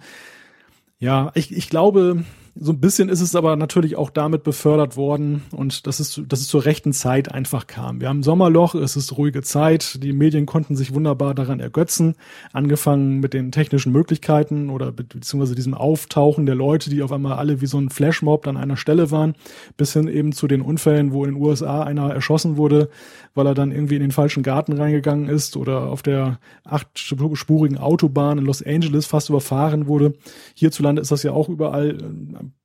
Ja, 0.99 1.33
ich, 1.35 1.55
ich 1.55 1.69
glaube, 1.69 2.25
so 2.55 2.73
ein 2.73 2.81
bisschen 2.81 3.09
ist 3.09 3.23
es 3.23 3.35
aber 3.35 3.57
natürlich 3.57 3.97
auch 3.97 4.11
damit 4.11 4.43
befördert 4.43 4.97
worden 4.97 5.43
und 5.53 5.87
dass 5.87 6.01
es, 6.01 6.21
dass 6.29 6.41
es 6.41 6.49
zur 6.49 6.67
rechten 6.67 6.93
Zeit 6.93 7.33
einfach 7.33 7.67
kam. 7.67 8.01
Wir 8.01 8.09
haben 8.09 8.23
Sommerloch, 8.23 8.75
es 8.75 8.95
ist 8.95 9.17
ruhige 9.17 9.43
Zeit, 9.43 10.03
die 10.03 10.13
Medien 10.13 10.45
konnten 10.45 10.77
sich 10.77 10.93
wunderbar 10.93 11.35
daran 11.35 11.61
ergötzen, 11.61 12.15
angefangen 12.53 13.21
mit 13.21 13.33
den 13.33 13.53
technischen 13.53 13.91
Möglichkeiten 13.91 14.69
oder 14.69 14.93
beziehungsweise 14.93 15.55
diesem 15.55 15.73
Auftauchen 15.73 16.45
der 16.45 16.55
Leute, 16.55 16.91
die 16.91 17.03
auf 17.03 17.11
einmal 17.11 17.39
alle 17.39 17.63
wie 17.63 17.67
so 17.67 17.79
ein 17.79 17.89
Flashmob 17.89 18.47
an 18.47 18.59
einer 18.59 18.77
Stelle 18.77 19.11
waren, 19.11 19.35
bis 19.79 19.95
hin 19.95 20.07
eben 20.07 20.33
zu 20.33 20.47
den 20.47 20.61
Unfällen, 20.61 21.13
wo 21.13 21.25
in 21.25 21.35
den 21.35 21.43
USA 21.43 21.83
einer 21.83 22.13
erschossen 22.13 22.59
wurde, 22.59 22.91
weil 23.35 23.47
er 23.47 23.55
dann 23.55 23.73
irgendwie 23.73 23.97
in 23.97 24.03
den 24.03 24.11
falschen 24.11 24.43
Garten 24.43 24.73
reingegangen 24.73 25.29
ist 25.29 25.57
oder 25.57 25.89
auf 25.89 26.03
der 26.03 26.39
achtspurigen 26.65 27.79
Autobahn 27.79 28.39
in 28.39 28.45
Los 28.45 28.63
Angeles 28.63 29.07
fast 29.07 29.29
überfahren 29.29 29.87
wurde. 29.87 30.15
Hierzulande 30.55 31.03
ist 31.03 31.11
das 31.11 31.23
ja 31.23 31.33
auch 31.33 31.49
überall 31.49 31.99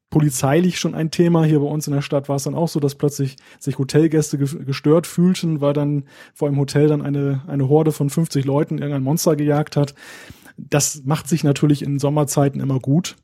polizeilich 0.09 0.79
schon 0.79 0.95
ein 0.95 1.11
Thema. 1.11 1.43
Hier 1.43 1.59
bei 1.59 1.65
uns 1.65 1.87
in 1.87 1.93
der 1.93 2.01
Stadt 2.01 2.29
war 2.29 2.37
es 2.37 2.43
dann 2.43 2.55
auch 2.55 2.69
so, 2.69 2.79
dass 2.79 2.95
plötzlich 2.95 3.35
sich 3.59 3.77
Hotelgäste 3.77 4.37
gestört 4.37 5.05
fühlten, 5.05 5.61
weil 5.61 5.73
dann 5.73 6.05
vor 6.33 6.47
einem 6.47 6.57
Hotel 6.57 6.87
dann 6.87 7.01
eine, 7.01 7.43
eine 7.47 7.67
Horde 7.67 7.91
von 7.91 8.09
50 8.09 8.45
Leuten 8.45 8.77
irgendein 8.77 9.03
Monster 9.03 9.35
gejagt 9.35 9.75
hat. 9.75 9.93
Das 10.57 11.03
macht 11.05 11.27
sich 11.27 11.43
natürlich 11.43 11.81
in 11.81 11.99
Sommerzeiten 11.99 12.61
immer 12.61 12.79
gut. 12.79 13.15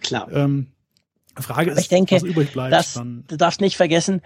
Klar. 0.00 0.30
Ähm, 0.32 0.68
Frage 1.36 1.72
ist, 1.72 1.80
ich 1.80 1.88
denke, 1.88 2.16
was 2.16 2.22
übrig 2.22 2.52
bleibt. 2.52 2.72
Das, 2.72 2.94
dann. 2.94 3.24
Du 3.28 3.36
darfst 3.36 3.60
nicht 3.60 3.76
vergessen, 3.76 4.22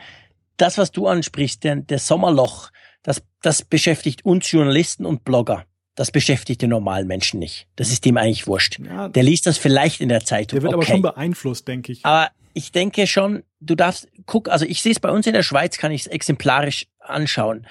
das, 0.57 0.79
was 0.79 0.91
du 0.93 1.07
ansprichst, 1.07 1.65
der, 1.65 1.77
der 1.77 1.99
Sommerloch, 1.99 2.71
das, 3.03 3.23
das 3.43 3.63
beschäftigt 3.63 4.25
uns 4.25 4.51
Journalisten 4.51 5.07
und 5.07 5.25
Blogger. 5.25 5.65
Das 5.95 6.11
beschäftigt 6.11 6.63
den 6.63 6.71
normalen 6.71 7.07
Menschen 7.07 7.39
nicht. 7.39 7.69
Das 7.77 7.91
ist 7.91 8.05
dem 8.05 8.17
eigentlich 8.17 8.47
wurscht. 8.47 8.79
Ja, 8.79 9.09
der 9.09 9.23
liest 9.23 9.47
das 9.47 9.59
vielleicht 9.59 10.01
in 10.01 10.09
der 10.09 10.25
Zeitung. 10.25 10.59
Der 10.59 10.63
wird 10.63 10.75
okay. 10.75 10.85
aber 10.85 10.93
schon 10.95 11.03
beeinflusst, 11.03 11.69
denke 11.69 11.93
ich. 11.93 12.05
Aber 12.05 12.31
ich 12.55 12.73
denke 12.73 13.07
schon, 13.07 13.43
du 13.61 13.75
darfst, 13.75 14.09
guck, 14.25 14.49
also 14.49 14.65
ich 14.65 14.81
sehe 14.81 14.93
es 14.93 15.01
bei 15.01 15.11
uns 15.11 15.27
in 15.27 15.35
der 15.35 15.43
Schweiz, 15.43 15.77
kann 15.77 15.93
ich 15.93 16.03
es 16.03 16.07
exemplarisch 16.07 16.87
anschauen. 16.99 17.67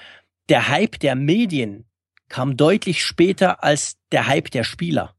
Der 0.48 0.68
Hype 0.68 1.00
der 1.00 1.16
Medien 1.16 1.84
kam 2.28 2.56
deutlich 2.56 3.04
später 3.04 3.62
als 3.64 3.96
der 4.12 4.26
Hype 4.26 4.50
der 4.50 4.64
Spieler. 4.64 5.14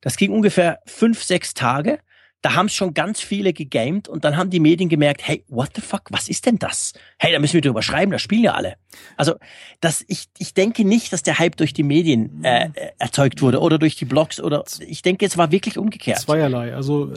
Das 0.00 0.16
ging 0.16 0.30
ungefähr 0.32 0.80
fünf, 0.86 1.22
sechs 1.22 1.54
Tage 1.54 2.00
da 2.42 2.54
haben 2.54 2.68
schon 2.68 2.92
ganz 2.92 3.20
viele 3.20 3.52
gegamed 3.52 4.08
und 4.08 4.24
dann 4.24 4.36
haben 4.36 4.50
die 4.50 4.60
Medien 4.60 4.88
gemerkt, 4.88 5.26
hey, 5.26 5.44
what 5.48 5.70
the 5.76 5.80
fuck, 5.80 6.02
was 6.10 6.28
ist 6.28 6.44
denn 6.44 6.58
das? 6.58 6.92
Hey, 7.18 7.32
da 7.32 7.38
müssen 7.38 7.54
wir 7.54 7.60
drüber 7.60 7.82
schreiben, 7.82 8.10
da 8.10 8.18
spielen 8.18 8.42
ja 8.42 8.54
alle. 8.54 8.74
Also, 9.16 9.36
das, 9.80 10.04
ich, 10.08 10.26
ich 10.38 10.52
denke 10.52 10.84
nicht, 10.84 11.12
dass 11.12 11.22
der 11.22 11.38
Hype 11.38 11.56
durch 11.56 11.72
die 11.72 11.84
Medien 11.84 12.44
äh, 12.44 12.70
erzeugt 12.98 13.42
wurde 13.42 13.60
oder 13.60 13.78
durch 13.78 13.94
die 13.94 14.04
Blogs 14.04 14.40
oder 14.40 14.64
ich 14.80 15.02
denke, 15.02 15.24
es 15.24 15.38
war 15.38 15.52
wirklich 15.52 15.78
umgekehrt. 15.78 16.18
Zweierlei. 16.18 16.74
Also 16.74 17.12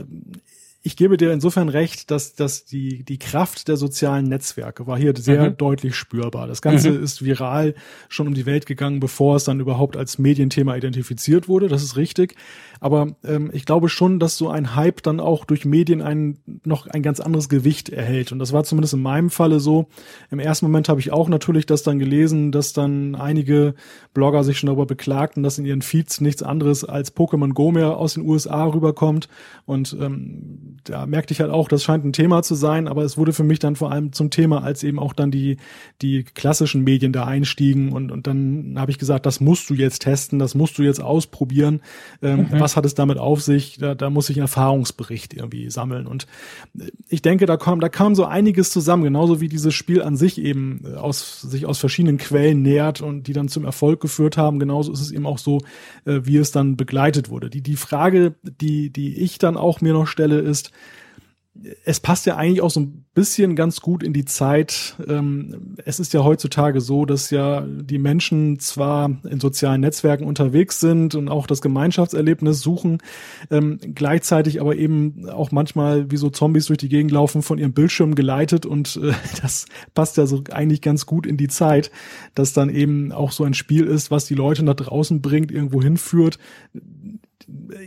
ich 0.85 0.95
gebe 0.95 1.17
dir 1.17 1.33
insofern 1.33 1.67
recht, 1.67 2.11
dass, 2.11 2.35
dass 2.35 2.63
die, 2.63 3.03
die 3.03 3.17
Kraft 3.17 3.69
der 3.69 3.75
sozialen 3.75 4.25
Netzwerke 4.25 4.85
war 4.85 4.99
hier 4.99 5.15
sehr 5.17 5.49
mhm. 5.49 5.57
deutlich 5.57 5.95
spürbar. 5.95 6.45
Das 6.45 6.61
Ganze 6.61 6.91
mhm. 6.91 7.03
ist 7.03 7.25
viral 7.25 7.73
schon 8.07 8.27
um 8.27 8.35
die 8.35 8.45
Welt 8.45 8.67
gegangen, 8.67 8.99
bevor 8.99 9.37
es 9.37 9.45
dann 9.45 9.59
überhaupt 9.59 9.97
als 9.97 10.19
Medienthema 10.19 10.75
identifiziert 10.75 11.47
wurde. 11.47 11.69
Das 11.69 11.81
ist 11.81 11.97
richtig. 11.97 12.35
Aber 12.79 13.15
ähm, 13.23 13.49
ich 13.51 13.65
glaube 13.65 13.89
schon, 13.89 14.19
dass 14.19 14.37
so 14.37 14.47
ein 14.47 14.75
Hype 14.75 15.01
dann 15.01 15.19
auch 15.19 15.45
durch 15.45 15.65
Medien 15.65 16.03
ein, 16.03 16.37
noch 16.63 16.85
ein 16.85 17.01
ganz 17.01 17.19
anderes 17.19 17.49
Gewicht 17.49 17.89
erhält. 17.89 18.31
Und 18.31 18.37
das 18.37 18.53
war 18.53 18.63
zumindest 18.63 18.93
in 18.93 19.01
meinem 19.01 19.31
Falle 19.31 19.59
so. 19.59 19.87
Im 20.29 20.37
ersten 20.37 20.67
Moment 20.67 20.87
habe 20.87 20.99
ich 20.99 21.11
auch 21.11 21.29
natürlich 21.29 21.65
das 21.65 21.81
dann 21.81 21.97
gelesen, 21.97 22.51
dass 22.51 22.73
dann 22.73 23.15
einige 23.15 23.73
Blogger 24.13 24.43
sich 24.43 24.59
schon 24.59 24.67
darüber 24.67 24.85
beklagten, 24.85 25.41
dass 25.41 25.57
in 25.57 25.65
ihren 25.65 25.81
Feeds 25.81 26.21
nichts 26.21 26.43
anderes 26.43 26.83
als 26.83 27.15
Pokémon 27.15 27.53
Go 27.53 27.71
mehr 27.71 27.97
aus 27.97 28.13
den 28.13 28.23
USA 28.23 28.65
rüberkommt. 28.65 29.29
Und 29.65 29.97
ähm, 29.99 30.74
da 30.83 31.05
merkte 31.05 31.33
ich 31.33 31.41
halt 31.41 31.51
auch, 31.51 31.67
das 31.67 31.83
scheint 31.83 32.05
ein 32.05 32.13
Thema 32.13 32.43
zu 32.43 32.55
sein, 32.55 32.87
aber 32.87 33.03
es 33.03 33.17
wurde 33.17 33.33
für 33.33 33.43
mich 33.43 33.59
dann 33.59 33.75
vor 33.75 33.91
allem 33.91 34.11
zum 34.11 34.29
Thema, 34.29 34.63
als 34.63 34.83
eben 34.83 34.99
auch 34.99 35.13
dann 35.13 35.31
die, 35.31 35.57
die 36.01 36.23
klassischen 36.23 36.83
Medien 36.83 37.13
da 37.13 37.25
einstiegen 37.25 37.91
und, 37.91 38.11
und 38.11 38.27
dann 38.27 38.75
habe 38.77 38.91
ich 38.91 38.99
gesagt, 38.99 39.25
das 39.25 39.39
musst 39.39 39.69
du 39.69 39.73
jetzt 39.73 39.99
testen, 40.03 40.39
das 40.39 40.55
musst 40.55 40.77
du 40.77 40.83
jetzt 40.83 41.01
ausprobieren. 41.01 41.81
Ähm, 42.21 42.47
mhm. 42.51 42.59
Was 42.59 42.75
hat 42.75 42.85
es 42.85 42.95
damit 42.95 43.17
auf 43.17 43.41
sich? 43.41 43.77
Da, 43.77 43.95
da 43.95 44.09
muss 44.09 44.29
ich 44.29 44.37
einen 44.37 44.43
Erfahrungsbericht 44.43 45.33
irgendwie 45.33 45.69
sammeln. 45.69 46.07
Und 46.07 46.27
ich 47.07 47.21
denke, 47.21 47.45
da 47.45 47.57
kam, 47.57 47.79
da 47.79 47.89
kam 47.89 48.15
so 48.15 48.25
einiges 48.25 48.71
zusammen, 48.71 49.03
genauso 49.03 49.41
wie 49.41 49.47
dieses 49.47 49.73
Spiel 49.73 50.01
an 50.01 50.17
sich 50.17 50.39
eben 50.41 50.81
äh, 50.85 50.95
aus, 50.95 51.41
sich 51.41 51.65
aus 51.65 51.79
verschiedenen 51.79 52.17
Quellen 52.17 52.61
nährt 52.61 53.01
und 53.01 53.27
die 53.27 53.33
dann 53.33 53.47
zum 53.47 53.65
Erfolg 53.65 54.01
geführt 54.01 54.37
haben. 54.37 54.59
Genauso 54.59 54.91
ist 54.91 55.01
es 55.01 55.11
eben 55.11 55.25
auch 55.25 55.37
so, 55.37 55.59
äh, 56.05 56.21
wie 56.23 56.37
es 56.37 56.51
dann 56.51 56.77
begleitet 56.77 57.29
wurde. 57.29 57.49
Die, 57.49 57.61
die 57.61 57.75
Frage, 57.75 58.35
die, 58.43 58.89
die 58.89 59.15
ich 59.17 59.37
dann 59.37 59.57
auch 59.57 59.81
mir 59.81 59.93
noch 59.93 60.07
stelle, 60.07 60.39
ist, 60.39 60.64
es 61.85 62.01
passt 62.01 62.25
ja 62.25 62.35
eigentlich 62.35 62.61
auch 62.61 62.69
so 62.69 62.81
ein 62.81 63.05
bisschen 63.13 63.55
ganz 63.55 63.79
gut 63.79 64.03
in 64.03 64.11
die 64.11 64.25
Zeit. 64.25 64.97
Ähm, 65.07 65.75
es 65.85 66.01
ist 66.01 66.13
ja 66.13 66.23
heutzutage 66.23 66.81
so, 66.81 67.05
dass 67.05 67.29
ja 67.29 67.65
die 67.65 67.97
Menschen 67.97 68.59
zwar 68.59 69.09
in 69.23 69.39
sozialen 69.39 69.79
Netzwerken 69.79 70.25
unterwegs 70.25 70.81
sind 70.81 71.15
und 71.15 71.29
auch 71.29 71.47
das 71.47 71.61
Gemeinschaftserlebnis 71.61 72.59
suchen, 72.59 72.97
ähm, 73.51 73.79
gleichzeitig 73.95 74.59
aber 74.59 74.75
eben 74.75 75.29
auch 75.29 75.51
manchmal 75.51 76.11
wie 76.11 76.17
so 76.17 76.29
Zombies 76.29 76.65
durch 76.65 76.79
die 76.79 76.89
Gegend 76.89 77.11
laufen, 77.11 77.41
von 77.41 77.57
ihrem 77.57 77.73
Bildschirm 77.73 78.15
geleitet 78.15 78.65
und 78.65 78.97
äh, 78.97 79.13
das 79.41 79.65
passt 79.93 80.17
ja 80.17 80.25
so 80.27 80.43
eigentlich 80.51 80.81
ganz 80.81 81.05
gut 81.05 81.25
in 81.25 81.37
die 81.37 81.47
Zeit, 81.47 81.89
dass 82.33 82.51
dann 82.51 82.69
eben 82.69 83.13
auch 83.13 83.31
so 83.31 83.45
ein 83.45 83.53
Spiel 83.53 83.85
ist, 83.85 84.11
was 84.11 84.25
die 84.25 84.35
Leute 84.35 84.63
nach 84.63 84.75
draußen 84.75 85.21
bringt, 85.21 85.51
irgendwo 85.51 85.81
hinführt 85.81 86.37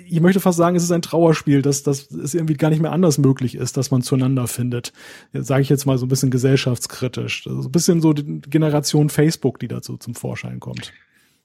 ich 0.07 0.21
möchte 0.21 0.41
fast 0.41 0.59
sagen, 0.59 0.77
es 0.77 0.83
ist 0.83 0.93
ein 0.93 1.03
Trauerspiel, 1.03 1.63
dass, 1.63 1.83
dass 1.83 2.11
es 2.11 2.35
irgendwie 2.35 2.55
gar 2.55 2.71
nicht 2.71 2.81
mehr 2.81 2.93
anders 2.93 3.19
möglich 3.19 3.55
ist, 3.55 3.77
dass 3.77 3.91
man 3.91 4.03
zueinander 4.03 4.47
findet. 4.47 4.93
Sage 5.33 5.63
ich 5.63 5.69
jetzt 5.69 5.87
mal 5.87 5.99
so 5.99 6.07
ein 6.07 6.09
bisschen 6.09 6.31
gesellschaftskritisch. 6.31 7.47
Also 7.47 7.69
ein 7.69 7.73
bisschen 7.73 8.01
so 8.01 8.13
die 8.13 8.41
Generation 8.41 9.11
Facebook, 9.11 9.59
die 9.59 9.69
dazu 9.69 9.97
zum 9.97 10.15
Vorschein 10.15 10.61
kommt. 10.61 10.93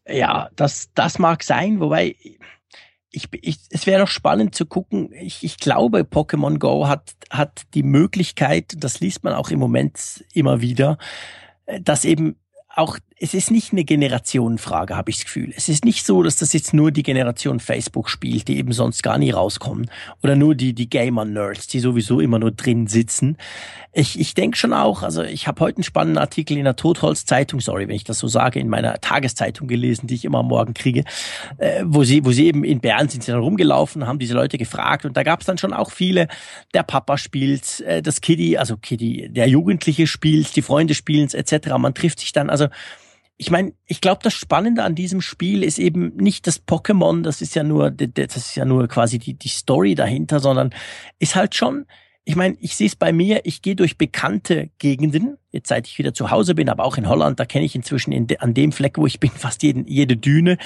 Ja, 0.08 0.50
das, 0.56 0.90
das 0.94 1.18
mag 1.18 1.44
sein, 1.44 1.80
wobei 1.80 2.16
ich, 3.14 3.30
ich, 3.42 3.60
es 3.70 3.86
wäre 3.86 4.02
doch 4.02 4.10
spannend 4.10 4.56
zu 4.56 4.66
gucken. 4.66 5.12
Ich, 5.14 5.44
ich 5.44 5.58
glaube, 5.58 6.00
Pokémon 6.00 6.58
Go 6.58 6.88
hat, 6.88 7.14
hat 7.30 7.62
die 7.74 7.84
Möglichkeit, 7.84 8.74
das 8.78 9.00
liest 9.00 9.24
man 9.24 9.34
auch 9.34 9.50
im 9.50 9.60
Moment 9.60 10.26
immer 10.34 10.62
wieder, 10.62 10.98
dass 11.82 12.06
eben 12.06 12.36
auch, 12.76 12.98
es 13.20 13.34
ist 13.34 13.52
nicht 13.52 13.72
eine 13.72 13.84
Generationenfrage, 13.84 14.96
habe 14.96 15.12
ich 15.12 15.18
das 15.18 15.26
Gefühl. 15.26 15.54
Es 15.56 15.70
ist 15.70 15.86
nicht 15.86 16.06
so, 16.06 16.24
dass 16.24 16.38
das 16.38 16.54
jetzt 16.54 16.74
nur 16.74 16.92
die 16.92 17.04
Generation 17.04 17.60
Facebook 17.60 18.10
spielt, 18.10 18.48
die 18.48 18.58
eben 18.58 18.74
sonst 18.74 19.04
gar 19.04 19.18
nie 19.18 19.32
rauskommen. 19.32 19.90
Oder 20.24 20.36
nur 20.36 20.56
die, 20.56 20.74
die 20.74 20.90
Gamer-Nerds, 20.90 21.68
die 21.68 21.80
sowieso 21.80 22.20
immer 22.20 22.40
nur 22.40 22.52
drin 22.52 22.88
sitzen. 22.88 23.38
Ich, 23.92 24.20
ich 24.20 24.34
denke 24.34 24.58
schon 24.58 24.74
auch, 24.74 25.04
also 25.04 25.22
ich 25.22 25.48
habe 25.48 25.62
heute 25.62 25.78
einen 25.78 25.84
spannenden 25.84 26.18
Artikel 26.18 26.58
in 26.58 26.64
der 26.64 26.76
Totholz-Zeitung, 26.76 27.60
sorry, 27.62 27.88
wenn 27.88 27.96
ich 27.96 28.04
das 28.04 28.20
so 28.20 28.28
sage, 28.28 28.60
in 28.60 28.68
meiner 28.68 29.00
Tageszeitung 29.00 29.68
gelesen, 29.68 30.08
die 30.08 30.16
ich 30.16 30.26
immer 30.26 30.40
am 30.40 30.48
Morgen 30.48 30.74
kriege, 30.74 31.04
äh, 31.58 31.84
wo 31.86 32.04
sie, 32.04 32.26
wo 32.26 32.32
sie 32.32 32.48
eben 32.48 32.64
in 32.64 32.80
Bern 32.80 33.10
sind 33.10 33.24
sie 33.24 33.32
dann 33.32 33.42
rumgelaufen, 33.42 34.08
haben 34.08 34.20
diese 34.20 34.34
Leute 34.34 34.58
gefragt 34.58 35.06
und 35.06 35.16
da 35.16 35.24
gab 35.24 35.42
es 35.42 35.46
dann 35.46 35.60
schon 35.60 35.74
auch 35.74 35.92
viele, 35.92 36.28
der 36.74 36.84
Papa 36.84 37.18
spielt, 37.18 37.82
äh, 37.82 38.02
das 38.02 38.22
Kiddy, 38.22 38.58
also 38.58 38.78
Kiddy, 38.78 39.30
der 39.30 39.48
Jugendliche 39.48 40.08
spielt, 40.08 40.56
die 40.56 40.64
Freunde 40.64 40.96
spielen 40.96 41.30
etc. 41.32 41.70
Man 41.78 41.94
trifft 41.94 42.20
sich 42.20 42.32
dann, 42.32 42.50
also 42.50 42.68
ich 43.44 43.52
meine, 43.52 43.74
ich 43.86 44.00
glaube, 44.00 44.22
das 44.24 44.34
Spannende 44.34 44.84
an 44.84 44.96
diesem 44.96 45.20
Spiel 45.20 45.64
ist 45.64 45.78
eben 45.78 46.16
nicht 46.16 46.48
das 46.48 46.66
Pokémon, 46.66 47.24
das 47.24 47.42
ist 47.42 47.56
ja 47.56 47.64
nur, 47.64 47.92
das 47.92 48.38
ist 48.38 48.56
ja 48.56 48.64
nur 48.64 48.88
quasi 48.88 49.20
die, 49.20 49.34
die 49.34 49.50
Story 49.50 49.96
dahinter, 49.96 50.40
sondern 50.40 50.74
ist 51.20 51.36
halt 51.36 51.54
schon, 51.54 51.86
ich 52.24 52.38
meine, 52.38 52.56
ich 52.62 52.78
sehe 52.78 52.88
es 52.88 52.96
bei 52.96 53.12
mir, 53.12 53.42
ich 53.44 53.62
gehe 53.62 53.76
durch 53.76 53.98
bekannte 53.98 54.70
Gegenden, 54.80 55.38
jetzt 55.52 55.68
seit 55.68 55.88
ich 55.88 55.98
wieder 55.98 56.14
zu 56.14 56.32
Hause 56.32 56.56
bin, 56.56 56.70
aber 56.70 56.86
auch 56.86 56.96
in 56.96 57.10
Holland, 57.10 57.38
da 57.38 57.44
kenne 57.44 57.66
ich 57.66 57.76
inzwischen 57.76 58.14
in 58.14 58.28
de, 58.28 58.38
an 58.38 58.54
dem 58.54 58.72
Fleck, 58.72 58.98
wo 58.98 59.08
ich 59.08 59.20
bin, 59.20 59.32
fast 59.36 59.62
jeden, 59.62 59.86
jede 59.88 60.16
Düne. 60.16 60.58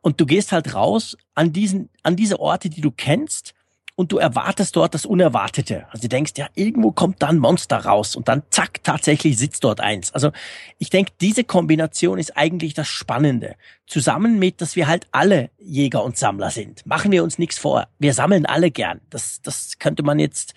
Und 0.00 0.20
du 0.20 0.26
gehst 0.26 0.50
halt 0.50 0.74
raus 0.74 1.16
an 1.36 1.52
diesen, 1.52 1.88
an 2.02 2.16
diese 2.16 2.40
Orte, 2.40 2.68
die 2.68 2.80
du 2.80 2.90
kennst 2.90 3.54
und 3.98 4.12
du 4.12 4.18
erwartest 4.18 4.76
dort 4.76 4.94
das 4.94 5.04
Unerwartete. 5.04 5.86
Also 5.90 6.02
du 6.02 6.08
denkst, 6.08 6.34
ja, 6.36 6.46
irgendwo 6.54 6.92
kommt 6.92 7.20
da 7.20 7.26
ein 7.26 7.38
Monster 7.38 7.78
raus 7.78 8.14
und 8.14 8.28
dann 8.28 8.44
zack, 8.48 8.84
tatsächlich 8.84 9.36
sitzt 9.36 9.64
dort 9.64 9.80
eins. 9.80 10.14
Also 10.14 10.30
ich 10.78 10.88
denke, 10.88 11.10
diese 11.20 11.42
Kombination 11.42 12.16
ist 12.16 12.36
eigentlich 12.36 12.74
das 12.74 12.86
Spannende. 12.86 13.56
Zusammen 13.88 14.38
mit, 14.38 14.60
dass 14.60 14.76
wir 14.76 14.86
halt 14.86 15.06
alle 15.12 15.50
Jäger 15.58 16.04
und 16.04 16.16
Sammler 16.18 16.50
sind. 16.50 16.84
Machen 16.86 17.10
wir 17.10 17.24
uns 17.24 17.38
nichts 17.38 17.58
vor. 17.58 17.88
Wir 17.98 18.12
sammeln 18.12 18.44
alle 18.44 18.70
gern. 18.70 19.00
Das, 19.08 19.40
das 19.42 19.78
könnte 19.78 20.02
man 20.02 20.18
jetzt 20.18 20.54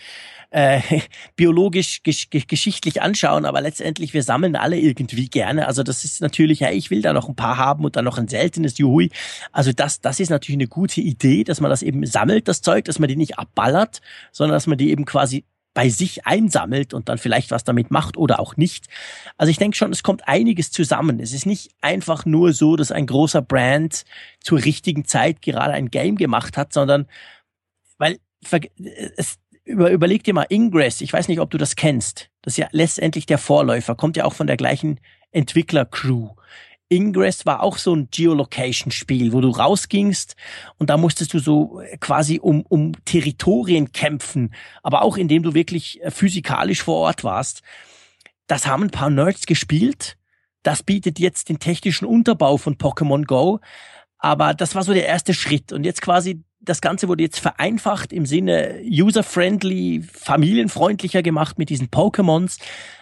äh, 0.52 0.82
biologisch, 1.36 2.04
gesch 2.04 2.30
geschichtlich 2.30 3.02
anschauen, 3.02 3.46
aber 3.46 3.62
letztendlich, 3.62 4.14
wir 4.14 4.22
sammeln 4.22 4.56
alle 4.56 4.78
irgendwie 4.78 5.30
gerne. 5.30 5.68
Also 5.68 5.82
das 5.82 6.04
ist 6.04 6.22
natürlich, 6.22 6.60
ja, 6.60 6.72
ich 6.72 6.92
will 6.92 7.02
da 7.02 7.14
noch 7.14 7.30
ein 7.30 7.36
paar 7.36 7.58
haben 7.58 7.86
und 7.86 7.96
dann 7.96 8.06
noch 8.06 8.18
ein 8.18 8.28
seltenes 8.28 8.78
Juhui. 8.78 9.10
Also 9.52 9.72
das, 9.72 10.02
das 10.02 10.20
ist 10.20 10.30
natürlich 10.30 10.58
eine 10.58 10.68
gute 10.68 11.02
Idee, 11.02 11.44
dass 11.44 11.62
man 11.62 11.70
das 11.70 11.82
eben 11.82 12.06
sammelt, 12.06 12.48
das 12.48 12.62
Zeug, 12.62 12.86
dass 12.86 13.00
man 13.00 13.08
die 13.08 13.16
nicht 13.16 13.40
abballert, 13.40 14.02
sondern 14.32 14.56
dass 14.56 14.68
man 14.68 14.78
die 14.78 14.92
eben 14.92 15.06
quasi 15.06 15.46
bei 15.74 15.90
sich 15.90 16.26
einsammelt 16.26 16.94
und 16.94 17.08
dann 17.08 17.18
vielleicht 17.18 17.52
was 17.52 17.64
damit 17.64 17.92
macht 17.92 18.18
oder 18.18 18.40
auch 18.40 18.58
nicht. 18.58 18.88
Also 19.38 19.52
ich 19.52 19.58
denke 19.58 19.78
schon, 19.78 19.92
es 19.92 20.04
kommt 20.04 20.28
einiges 20.28 20.72
zusammen. 20.72 21.20
Es 21.20 21.34
ist 21.34 21.46
nicht 21.46 21.72
einfach 21.82 22.26
nur 22.26 22.54
so, 22.54 22.76
dass 22.76 22.92
ein 22.92 23.08
großer 23.08 23.42
Brand 23.42 24.04
zur 24.42 24.64
richtigen 24.64 25.06
Zeit 25.06 25.42
gerade 25.42 25.74
ein 25.74 25.90
Game 25.90 26.18
gemacht 26.18 26.58
hat, 26.58 26.74
sondern 26.74 27.08
weil 27.98 28.20
es, 29.16 29.38
über, 29.64 29.92
überleg 29.92 30.24
dir 30.24 30.34
mal 30.34 30.48
Ingress, 30.50 31.02
ich 31.02 31.14
weiß 31.14 31.28
nicht, 31.28 31.40
ob 31.40 31.50
du 31.52 31.58
das 31.58 31.76
kennst. 31.76 32.30
Das 32.42 32.54
ist 32.54 32.58
ja 32.58 32.68
letztendlich 32.72 33.26
der 33.26 33.38
Vorläufer, 33.38 33.96
kommt 33.96 34.18
ja 34.18 34.26
auch 34.26 34.34
von 34.34 34.48
der 34.48 34.58
gleichen 34.58 35.00
Entwickler-Crew. 35.32 36.32
Ingress 36.92 37.46
war 37.46 37.64
auch 37.64 37.78
so 37.78 37.96
ein 37.96 38.10
Geolocation-Spiel, 38.12 39.32
wo 39.32 39.42
du 39.42 39.50
rausgingst 39.50 40.36
und 40.78 40.90
da 40.90 40.98
musstest 40.98 41.34
du 41.34 41.40
so 41.40 41.82
quasi 42.00 42.40
um, 42.40 42.66
um 42.68 42.94
Territorien 43.06 43.94
kämpfen, 43.94 44.54
aber 44.84 45.02
auch 45.02 45.18
indem 45.18 45.42
du 45.44 45.54
wirklich 45.54 46.02
äh, 46.04 46.12
physikalisch 46.12 46.84
vor 46.84 46.98
Ort 46.98 47.24
warst. 47.24 47.62
Das 48.48 48.68
haben 48.68 48.84
ein 48.84 48.92
paar 48.92 49.10
Nerds 49.10 49.46
gespielt. 49.46 50.18
Das 50.64 50.84
bietet 50.84 51.18
jetzt 51.20 51.50
den 51.50 51.60
technischen 51.60 52.06
Unterbau 52.06 52.58
von 52.58 52.78
Pokémon 52.78 53.26
Go. 53.26 53.60
Aber 54.18 54.54
das 54.54 54.76
war 54.76 54.84
so 54.84 54.94
der 54.94 55.08
erste 55.08 55.34
Schritt. 55.34 55.72
Und 55.72 55.86
jetzt 55.86 56.02
quasi 56.02 56.44
das 56.60 56.82
Ganze 56.82 57.08
wurde 57.08 57.24
jetzt 57.24 57.40
vereinfacht 57.40 58.14
im 58.14 58.26
Sinne 58.26 58.82
user-friendly, 58.84 60.04
familienfreundlicher 60.04 61.24
gemacht 61.24 61.58
mit 61.58 61.70
diesen 61.70 61.88
Pokémons. 61.88 62.60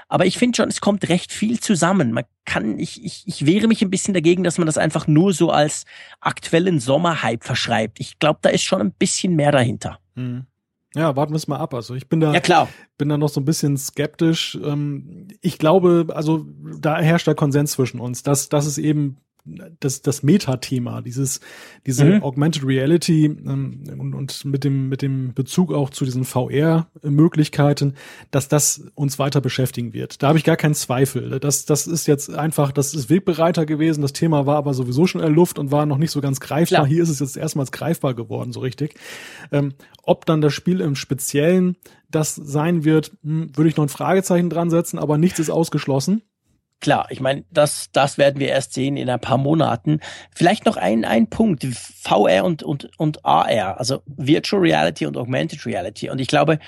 Aber 0.09 0.25
ich 0.25 0.37
finde 0.37 0.57
schon, 0.57 0.69
es 0.69 0.81
kommt 0.81 1.07
recht 1.07 1.31
viel 1.31 1.59
zusammen. 1.59 2.11
Man 2.11 2.25
kann, 2.45 2.79
ich, 2.79 3.03
ich, 3.05 3.23
ich 3.27 3.45
wehre 3.45 3.67
mich 3.67 3.83
ein 3.83 3.91
bisschen 3.91 4.13
dagegen, 4.13 4.43
dass 4.43 4.57
man 4.57 4.65
das 4.65 4.77
einfach 4.77 5.07
nur 5.07 5.33
so 5.33 5.51
als 5.51 5.85
aktuellen 6.19 6.79
Sommerhype 6.79 7.45
verschreibt. 7.45 7.99
Ich 7.99 8.17
glaube, 8.17 8.39
da 8.41 8.49
ist 8.49 8.63
schon 8.63 8.81
ein 8.81 8.91
bisschen 8.91 9.35
mehr 9.35 9.51
dahinter. 9.51 9.99
Hm. 10.15 10.45
Ja, 10.95 11.15
warten 11.15 11.33
wir 11.33 11.37
es 11.37 11.47
mal 11.47 11.57
ab. 11.57 11.75
Also 11.75 11.93
ich 11.93 12.09
bin 12.09 12.19
da, 12.19 12.33
ja, 12.33 12.39
klar. 12.39 12.67
bin 12.97 13.09
da 13.09 13.17
noch 13.17 13.29
so 13.29 13.39
ein 13.39 13.45
bisschen 13.45 13.77
skeptisch. 13.77 14.57
Ähm, 14.63 15.27
ich 15.41 15.59
glaube, 15.59 16.07
also 16.09 16.47
da 16.79 16.99
herrscht 16.99 17.27
der 17.27 17.35
Konsens 17.35 17.73
zwischen 17.73 17.99
uns, 17.99 18.23
dass, 18.23 18.49
dass 18.49 18.65
es 18.65 18.79
eben 18.79 19.17
das, 19.45 20.01
das 20.01 20.23
Meta-Thema, 20.23 21.01
dieses, 21.01 21.39
diese 21.85 22.05
mhm. 22.05 22.23
Augmented 22.23 22.65
Reality 22.65 23.25
ähm, 23.25 23.83
und, 23.97 24.13
und 24.13 24.45
mit 24.45 24.63
dem, 24.63 24.89
mit 24.89 25.01
dem 25.01 25.33
Bezug 25.33 25.73
auch 25.73 25.89
zu 25.89 26.05
diesen 26.05 26.25
VR-Möglichkeiten, 26.25 27.95
dass 28.31 28.47
das 28.47 28.83
uns 28.95 29.19
weiter 29.19 29.41
beschäftigen 29.41 29.93
wird. 29.93 30.21
Da 30.21 30.27
habe 30.29 30.37
ich 30.37 30.43
gar 30.43 30.57
keinen 30.57 30.75
Zweifel. 30.75 31.39
Das, 31.39 31.65
das 31.65 31.87
ist 31.87 32.07
jetzt 32.07 32.33
einfach, 32.33 32.71
das 32.71 32.93
ist 32.93 33.09
wegbereiter 33.09 33.65
gewesen. 33.65 34.01
Das 34.01 34.13
Thema 34.13 34.45
war 34.45 34.57
aber 34.57 34.73
sowieso 34.73 35.07
schon 35.07 35.21
in 35.21 35.27
der 35.27 35.35
Luft 35.35 35.59
und 35.59 35.71
war 35.71 35.85
noch 35.85 35.97
nicht 35.97 36.11
so 36.11 36.21
ganz 36.21 36.39
greifbar. 36.39 36.79
Klar. 36.79 36.87
Hier 36.87 37.03
ist 37.03 37.09
es 37.09 37.19
jetzt 37.19 37.37
erstmals 37.37 37.71
greifbar 37.71 38.13
geworden, 38.13 38.51
so 38.51 38.59
richtig. 38.59 38.95
Ähm, 39.51 39.73
ob 40.03 40.25
dann 40.25 40.41
das 40.41 40.53
Spiel 40.53 40.81
im 40.81 40.95
Speziellen 40.95 41.75
das 42.09 42.35
sein 42.35 42.83
wird, 42.83 43.11
hm, 43.23 43.55
würde 43.55 43.69
ich 43.69 43.77
noch 43.77 43.85
ein 43.85 43.89
Fragezeichen 43.89 44.49
dran 44.49 44.69
setzen, 44.69 44.99
aber 44.99 45.17
nichts 45.17 45.39
ist 45.39 45.49
ausgeschlossen. 45.49 46.23
Klar, 46.81 47.07
ich 47.09 47.19
meine, 47.19 47.43
das, 47.51 47.89
das 47.91 48.17
werden 48.17 48.39
wir 48.39 48.47
erst 48.47 48.73
sehen 48.73 48.95
in 48.95 49.09
ein 49.09 49.19
paar 49.19 49.37
Monaten. 49.37 49.99
Vielleicht 50.33 50.65
noch 50.65 50.77
ein, 50.77 51.03
ein 51.03 51.29
Punkt, 51.29 51.65
VR 51.65 52.45
und, 52.45 52.63
und, 52.63 52.89
und 52.97 53.25
AR, 53.25 53.77
also 53.77 54.01
Virtual 54.05 54.61
Reality 54.61 55.05
und 55.05 55.17
Augmented 55.17 55.65
Reality. 55.65 56.09
Und 56.09 56.19
ich 56.19 56.29
glaube, 56.29 56.59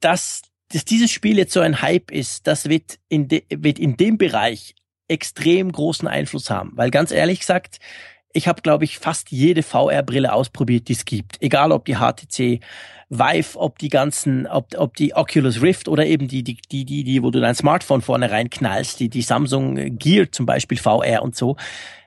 dass, 0.00 0.42
dass 0.72 0.84
dieses 0.84 1.12
Spiel 1.12 1.38
jetzt 1.38 1.52
so 1.52 1.60
ein 1.60 1.80
Hype 1.80 2.10
ist, 2.10 2.48
das 2.48 2.68
wird 2.68 2.98
in, 3.08 3.28
de, 3.28 3.44
wird 3.50 3.78
in 3.78 3.96
dem 3.96 4.18
Bereich 4.18 4.74
extrem 5.06 5.70
großen 5.70 6.08
Einfluss 6.08 6.50
haben. 6.50 6.72
Weil 6.74 6.90
ganz 6.90 7.12
ehrlich 7.12 7.40
gesagt, 7.40 7.78
ich 8.32 8.48
habe, 8.48 8.62
glaube 8.62 8.84
ich, 8.84 8.98
fast 8.98 9.30
jede 9.30 9.62
VR-Brille 9.62 10.32
ausprobiert, 10.32 10.88
die 10.88 10.94
es 10.94 11.04
gibt. 11.04 11.40
Egal 11.40 11.72
ob 11.72 11.84
die 11.84 11.96
HTC 11.96 12.60
Vive, 13.08 13.58
ob 13.58 13.78
die 13.78 13.90
ganzen, 13.90 14.46
ob, 14.46 14.74
ob 14.76 14.96
die 14.96 15.14
Oculus 15.14 15.60
Rift 15.60 15.88
oder 15.88 16.06
eben 16.06 16.28
die, 16.28 16.42
die, 16.42 16.56
die, 16.70 16.84
die, 16.84 17.04
die, 17.04 17.22
wo 17.22 17.30
du 17.30 17.40
dein 17.40 17.54
Smartphone 17.54 18.00
vorne 18.00 18.30
reinknallst, 18.30 18.98
die, 19.00 19.10
die 19.10 19.22
Samsung 19.22 19.98
Gear 19.98 20.32
zum 20.32 20.46
Beispiel 20.46 20.78
VR 20.78 21.22
und 21.22 21.36
so. 21.36 21.56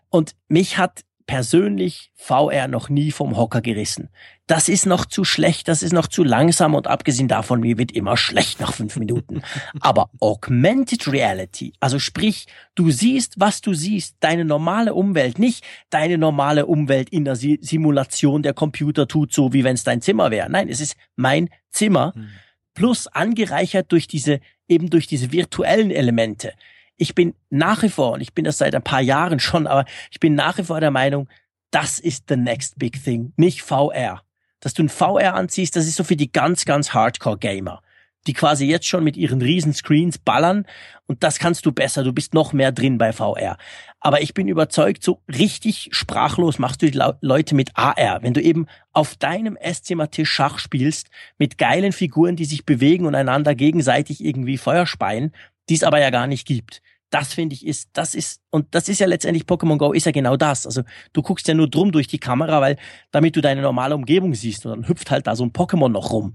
Und 0.09 0.35
mich 0.47 0.77
hat 0.77 1.01
persönlich 1.27 2.11
VR 2.15 2.67
noch 2.67 2.89
nie 2.89 3.11
vom 3.11 3.35
Hocker 3.35 3.61
gerissen. 3.61 4.09
Das 4.47 4.69
ist 4.69 4.85
noch 4.85 5.05
zu 5.05 5.23
schlecht, 5.23 5.67
das 5.67 5.81
ist 5.81 5.91
noch 5.91 6.07
zu 6.07 6.23
langsam 6.23 6.75
und 6.75 6.87
abgesehen 6.87 7.27
davon, 7.27 7.61
mir 7.61 7.77
wird 7.79 7.91
immer 7.91 8.15
schlecht 8.15 8.59
nach 8.59 8.73
fünf 8.73 8.95
Minuten. 8.97 9.41
Aber 9.79 10.09
Augmented 10.19 11.07
Reality, 11.11 11.73
also 11.79 11.97
sprich, 11.97 12.45
du 12.75 12.91
siehst, 12.91 13.39
was 13.39 13.61
du 13.61 13.73
siehst, 13.73 14.17
deine 14.19 14.45
normale 14.45 14.93
Umwelt, 14.93 15.39
nicht 15.39 15.63
deine 15.89 16.17
normale 16.17 16.67
Umwelt 16.67 17.09
in 17.09 17.25
der 17.25 17.35
Simulation, 17.35 18.43
der 18.43 18.53
Computer 18.53 19.07
tut 19.07 19.33
so, 19.33 19.51
wie 19.51 19.63
wenn 19.63 19.75
es 19.75 19.83
dein 19.83 20.01
Zimmer 20.01 20.29
wäre. 20.29 20.49
Nein, 20.49 20.69
es 20.69 20.79
ist 20.79 20.95
mein 21.15 21.49
Zimmer, 21.71 22.13
hm. 22.13 22.27
plus 22.75 23.07
angereichert 23.07 23.91
durch 23.91 24.07
diese, 24.07 24.41
eben 24.67 24.91
durch 24.91 25.07
diese 25.07 25.31
virtuellen 25.31 25.89
Elemente 25.89 26.53
ich 26.97 27.15
bin 27.15 27.33
nach 27.49 27.83
wie 27.83 27.89
vor, 27.89 28.13
und 28.13 28.21
ich 28.21 28.33
bin 28.33 28.45
das 28.45 28.57
seit 28.57 28.75
ein 28.75 28.83
paar 28.83 29.01
Jahren 29.01 29.39
schon, 29.39 29.67
aber 29.67 29.85
ich 30.11 30.19
bin 30.19 30.35
nach 30.35 30.57
wie 30.57 30.63
vor 30.63 30.79
der 30.79 30.91
Meinung, 30.91 31.27
das 31.71 31.99
ist 31.99 32.25
the 32.29 32.37
next 32.37 32.79
big 32.79 33.03
thing, 33.03 33.33
nicht 33.35 33.61
VR. 33.61 34.21
Dass 34.61 34.73
du 34.73 34.83
ein 34.83 34.89
VR 34.89 35.35
anziehst, 35.35 35.75
das 35.75 35.87
ist 35.87 35.95
so 35.95 36.03
für 36.03 36.15
die 36.15 36.31
ganz, 36.31 36.65
ganz 36.65 36.93
Hardcore-Gamer, 36.93 37.81
die 38.27 38.33
quasi 38.33 38.65
jetzt 38.65 38.87
schon 38.87 39.03
mit 39.03 39.17
ihren 39.17 39.41
riesen 39.41 39.73
Screens 39.73 40.17
ballern 40.17 40.65
und 41.05 41.23
das 41.23 41.37
kannst 41.37 41.65
du 41.65 41.71
besser, 41.71 42.03
du 42.03 42.13
bist 42.13 42.33
noch 42.33 42.53
mehr 42.53 42.71
drin 42.71 42.97
bei 42.97 43.11
VR. 43.11 43.57
Aber 43.99 44.21
ich 44.21 44.33
bin 44.33 44.47
überzeugt, 44.47 45.03
so 45.03 45.21
richtig 45.27 45.89
sprachlos 45.91 46.59
machst 46.59 46.81
du 46.81 46.89
die 46.89 46.99
Leute 47.21 47.55
mit 47.55 47.71
AR. 47.75 48.23
Wenn 48.23 48.33
du 48.33 48.41
eben 48.41 48.67
auf 48.93 49.15
deinem 49.15 49.55
Esszimmertisch 49.55 50.29
Schach 50.29 50.59
spielst, 50.59 51.09
mit 51.37 51.57
geilen 51.57 51.91
Figuren, 51.91 52.35
die 52.35 52.45
sich 52.45 52.65
bewegen 52.65 53.05
und 53.05 53.15
einander 53.15 53.53
gegenseitig 53.53 54.23
irgendwie 54.23 54.57
Feuer 54.57 54.87
speien, 54.87 55.33
die 55.69 55.75
es 55.75 55.83
aber 55.83 55.99
ja 55.99 56.09
gar 56.09 56.27
nicht 56.27 56.47
gibt. 56.47 56.81
Das 57.11 57.33
finde 57.33 57.55
ich 57.55 57.65
ist, 57.65 57.89
das 57.93 58.15
ist, 58.15 58.41
und 58.49 58.67
das 58.71 58.89
ist 58.89 58.99
ja 58.99 59.07
letztendlich 59.07 59.45
Pokémon 59.45 59.77
Go 59.77 59.93
ist 59.93 60.05
ja 60.05 60.11
genau 60.11 60.35
das. 60.35 60.65
Also 60.65 60.81
du 61.13 61.21
guckst 61.21 61.47
ja 61.47 61.53
nur 61.53 61.69
drum 61.69 61.91
durch 61.91 62.07
die 62.07 62.17
Kamera, 62.17 62.59
weil 62.61 62.77
damit 63.11 63.35
du 63.35 63.41
deine 63.41 63.61
normale 63.61 63.95
Umgebung 63.95 64.33
siehst 64.33 64.65
und 64.65 64.71
dann 64.71 64.87
hüpft 64.87 65.11
halt 65.11 65.27
da 65.27 65.35
so 65.35 65.43
ein 65.45 65.51
Pokémon 65.51 65.89
noch 65.89 66.11
rum. 66.11 66.33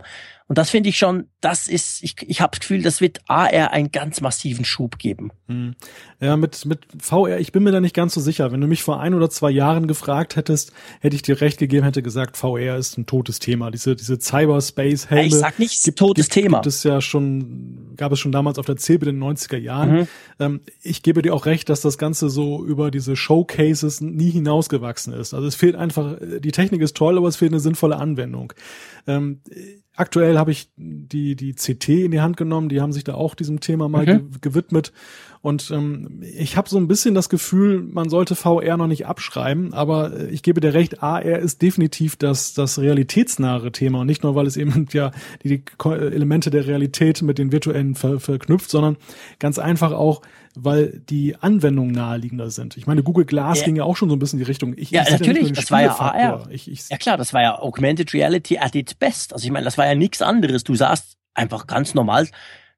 Und 0.51 0.59
das 0.59 0.69
finde 0.69 0.89
ich 0.89 0.99
schon, 0.99 1.29
das 1.41 1.69
ist, 1.69 2.03
ich, 2.03 2.17
ich 2.27 2.41
habe 2.41 2.51
das 2.51 2.59
Gefühl, 2.59 2.83
das 2.83 3.01
wird 3.01 3.21
AR 3.29 3.71
einen 3.71 3.93
ganz 3.93 4.21
massiven 4.21 4.65
Schub 4.65 4.99
geben. 4.99 5.31
Hm. 5.47 5.77
Ja, 6.21 6.37
mit, 6.37 6.67
mit 6.67 6.81
VR, 7.01 7.39
ich 7.39 7.53
bin 7.53 7.63
mir 7.63 7.71
da 7.71 7.81
nicht 7.81 7.95
ganz 7.95 8.15
so 8.15 8.21
sicher. 8.21 8.51
Wenn 8.51 8.61
du 8.61 8.67
mich 8.67 8.83
vor 8.83 8.99
ein 8.99 9.15
oder 9.15 9.31
zwei 9.31 9.53
Jahren 9.53 9.87
gefragt 9.87 10.35
hättest, 10.35 10.73
hätte 10.99 11.15
ich 11.15 11.23
dir 11.23 11.41
recht 11.41 11.61
gegeben, 11.61 11.85
hätte 11.85 12.03
gesagt, 12.03 12.37
VR 12.37 12.79
ist 12.79 12.99
ein 12.99 13.07
totes 13.07 13.39
Thema. 13.39 13.71
Diese, 13.71 13.95
diese 13.95 14.19
Cyberspace-Helme. 14.19 15.29
Ich 15.29 15.37
sag 15.37 15.61
nicht 15.61 15.85
gibt, 15.85 16.01
totes 16.01 16.29
gibt, 16.29 16.35
Thema. 16.35 16.59
Gibt 16.59 16.67
es 16.67 16.83
ja 16.83 17.01
schon, 17.01 17.95
gab 17.97 18.11
es 18.11 18.19
schon 18.19 18.33
damals 18.33 18.59
auf 18.59 18.67
der 18.67 18.77
CeBIT 18.77 19.09
in 19.09 19.21
den 19.21 19.37
90er 19.37 19.57
Jahren. 19.57 19.93
Mhm. 19.93 20.09
Ähm, 20.41 20.61
ich 20.83 21.05
gebe 21.05 21.23
dir 21.23 21.33
auch 21.33 21.47
recht, 21.47 21.69
dass 21.69 21.81
das 21.81 21.97
Ganze 21.97 22.29
so 22.29 22.67
über 22.67 22.91
diese 22.91 23.15
Showcases 23.15 24.01
nie 24.01 24.33
hinausgewachsen 24.33 25.13
ist. 25.13 25.33
Also 25.33 25.47
es 25.47 25.55
fehlt 25.55 25.77
einfach, 25.77 26.17
die 26.21 26.51
Technik 26.51 26.83
ist 26.83 26.97
toll, 26.97 27.19
aber 27.19 27.29
es 27.29 27.37
fehlt 27.37 27.53
eine 27.53 27.61
sinnvolle 27.61 27.99
Anwendung. 27.99 28.53
Ähm, 29.07 29.43
aktuell 29.97 30.39
habe 30.39 30.51
ich 30.51 30.71
die, 30.77 31.37
die 31.37 31.53
CT 31.55 31.89
in 31.89 32.11
die 32.11 32.21
Hand 32.21 32.37
genommen, 32.37 32.69
die 32.69 32.81
haben 32.81 32.93
sich 32.93 33.05
da 33.05 33.15
auch 33.15 33.35
diesem 33.35 33.61
Thema 33.61 33.89
mal 33.89 34.03
okay. 34.03 34.19
Mhm. 34.19 34.41
gewidmet. 34.41 34.93
Und 35.43 35.71
ähm, 35.71 36.23
ich 36.23 36.57
habe 36.59 36.69
so 36.69 36.77
ein 36.77 36.87
bisschen 36.87 37.15
das 37.15 37.31
Gefühl, 37.31 37.83
man 37.83 38.11
sollte 38.11 38.35
VR 38.35 38.77
noch 38.77 38.87
nicht 38.87 39.07
abschreiben, 39.07 39.73
aber 39.73 40.13
äh, 40.13 40.27
ich 40.29 40.43
gebe 40.43 40.61
dir 40.61 40.75
recht, 40.75 41.03
AR 41.03 41.39
ist 41.39 41.63
definitiv 41.63 42.17
das, 42.17 42.53
das 42.53 42.79
realitätsnahe 42.79 43.73
Thema 43.73 44.01
und 44.01 44.07
nicht 44.07 44.23
nur, 44.23 44.35
weil 44.35 44.47
es 44.47 44.59
eben 44.59 44.87
ja 44.93 45.13
die, 45.43 45.65
die 45.65 45.89
Elemente 45.89 46.51
der 46.51 46.67
Realität 46.67 47.23
mit 47.23 47.39
den 47.39 47.53
virtuellen 47.53 47.95
ver, 47.95 48.21
verknüpft, 48.21 48.71
sondern 48.71 48.99
ganz 49.39 49.59
einfach 49.59 49.93
auch, 49.93 50.21
weil 50.55 51.01
die 51.09 51.37
Anwendungen 51.37 51.93
naheliegender 51.93 52.51
sind. 52.51 52.77
Ich 52.77 52.87
meine, 52.87 53.03
Google 53.03 53.25
Glass 53.25 53.61
ja. 53.61 53.67
ging 53.67 53.77
ja 53.77 53.85
auch 53.85 53.97
schon 53.97 54.09
so 54.09 54.17
ein 54.17 54.19
bisschen 54.19 54.39
in 54.39 54.45
die 54.45 54.49
Richtung. 54.49 54.75
Ich, 54.77 54.91
ja, 54.91 55.03
ich 55.03 55.11
natürlich, 55.11 55.49
ja 55.49 55.55
das 55.55 55.71
war 55.71 55.83
ja 55.83 55.95
AR. 55.95 56.49
Ich, 56.51 56.71
ich, 56.71 56.89
ja 56.89 56.97
klar, 56.97 57.17
das 57.17 57.33
war 57.33 57.43
ja 57.43 57.59
Augmented 57.59 58.13
Reality 58.13 58.59
at 58.59 58.75
its 58.75 58.95
best. 58.95 59.33
Also 59.33 59.45
ich 59.45 59.53
meine, 59.53 59.65
das 59.65 59.79
war 59.79 59.87
ja 59.87 59.95
nichts 59.95 60.23
anderes. 60.23 60.65
Du 60.65 60.75
sahst 60.75 61.17
einfach 61.35 61.67
ganz 61.67 61.95
normal 61.95 62.29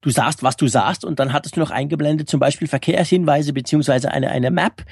du 0.03 0.11
sahst, 0.11 0.43
was 0.43 0.57
du 0.57 0.67
sahst 0.67 1.05
und 1.05 1.19
dann 1.19 1.33
hattest 1.33 1.57
du 1.57 1.61
noch 1.61 1.71
eingeblendet 1.71 2.29
zum 2.29 2.41
Beispiel 2.41 2.69
Verkehrshinweise 2.69 3.53
beziehungsweise 3.53 4.11
eine, 4.11 4.31
eine 4.31 4.51
Map, 4.51 4.85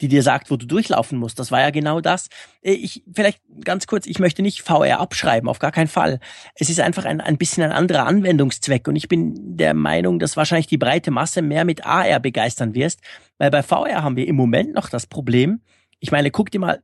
die 0.00 0.08
dir 0.08 0.22
sagt, 0.22 0.50
wo 0.50 0.56
du 0.56 0.66
durchlaufen 0.66 1.18
musst. 1.18 1.38
Das 1.38 1.50
war 1.52 1.60
ja 1.60 1.70
genau 1.70 2.00
das. 2.00 2.28
Äh, 2.62 2.72
ich, 2.72 3.02
vielleicht 3.12 3.40
ganz 3.64 3.86
kurz, 3.86 4.06
ich 4.06 4.18
möchte 4.18 4.42
nicht 4.42 4.62
VR 4.62 5.00
abschreiben, 5.00 5.48
auf 5.48 5.58
gar 5.58 5.72
keinen 5.72 5.88
Fall. 5.88 6.20
Es 6.54 6.68
ist 6.68 6.80
einfach 6.80 7.04
ein, 7.04 7.20
ein 7.20 7.38
bisschen 7.38 7.62
ein 7.62 7.72
anderer 7.72 8.06
Anwendungszweck 8.06 8.88
und 8.88 8.96
ich 8.96 9.08
bin 9.08 9.56
der 9.56 9.74
Meinung, 9.74 10.18
dass 10.18 10.36
wahrscheinlich 10.36 10.66
die 10.66 10.78
breite 10.78 11.10
Masse 11.10 11.42
mehr 11.42 11.64
mit 11.64 11.86
AR 11.86 12.20
begeistern 12.20 12.74
wirst, 12.74 13.00
weil 13.38 13.50
bei 13.50 13.62
VR 13.62 14.02
haben 14.02 14.16
wir 14.16 14.26
im 14.26 14.36
Moment 14.36 14.74
noch 14.74 14.88
das 14.88 15.06
Problem. 15.06 15.60
Ich 16.00 16.10
meine, 16.10 16.30
guck 16.30 16.50
dir 16.50 16.58
mal, 16.58 16.82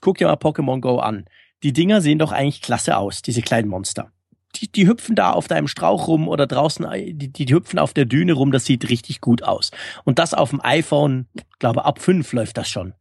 guck 0.00 0.18
dir 0.18 0.26
mal 0.26 0.34
Pokémon 0.34 0.80
Go 0.80 0.98
an. 0.98 1.26
Die 1.62 1.72
Dinger 1.72 2.00
sehen 2.00 2.18
doch 2.18 2.32
eigentlich 2.32 2.62
klasse 2.62 2.96
aus, 2.96 3.22
diese 3.22 3.42
kleinen 3.42 3.68
Monster 3.68 4.12
die, 4.60 4.70
die 4.70 4.86
hüpfen 4.86 5.14
da 5.14 5.32
auf 5.32 5.48
deinem 5.48 5.68
Strauch 5.68 6.08
rum 6.08 6.28
oder 6.28 6.46
draußen, 6.46 6.84
äh, 6.84 7.12
die, 7.12 7.28
die 7.28 7.52
hüpfen 7.52 7.78
auf 7.78 7.92
der 7.92 8.04
Düne 8.04 8.32
rum, 8.32 8.52
das 8.52 8.64
sieht 8.64 8.88
richtig 8.88 9.20
gut 9.20 9.42
aus. 9.42 9.70
Und 10.04 10.18
das 10.18 10.34
auf 10.34 10.50
dem 10.50 10.60
iPhone, 10.62 11.26
glaube 11.58 11.84
ab 11.84 12.00
fünf 12.00 12.32
läuft 12.32 12.56
das 12.56 12.68
schon. 12.68 12.94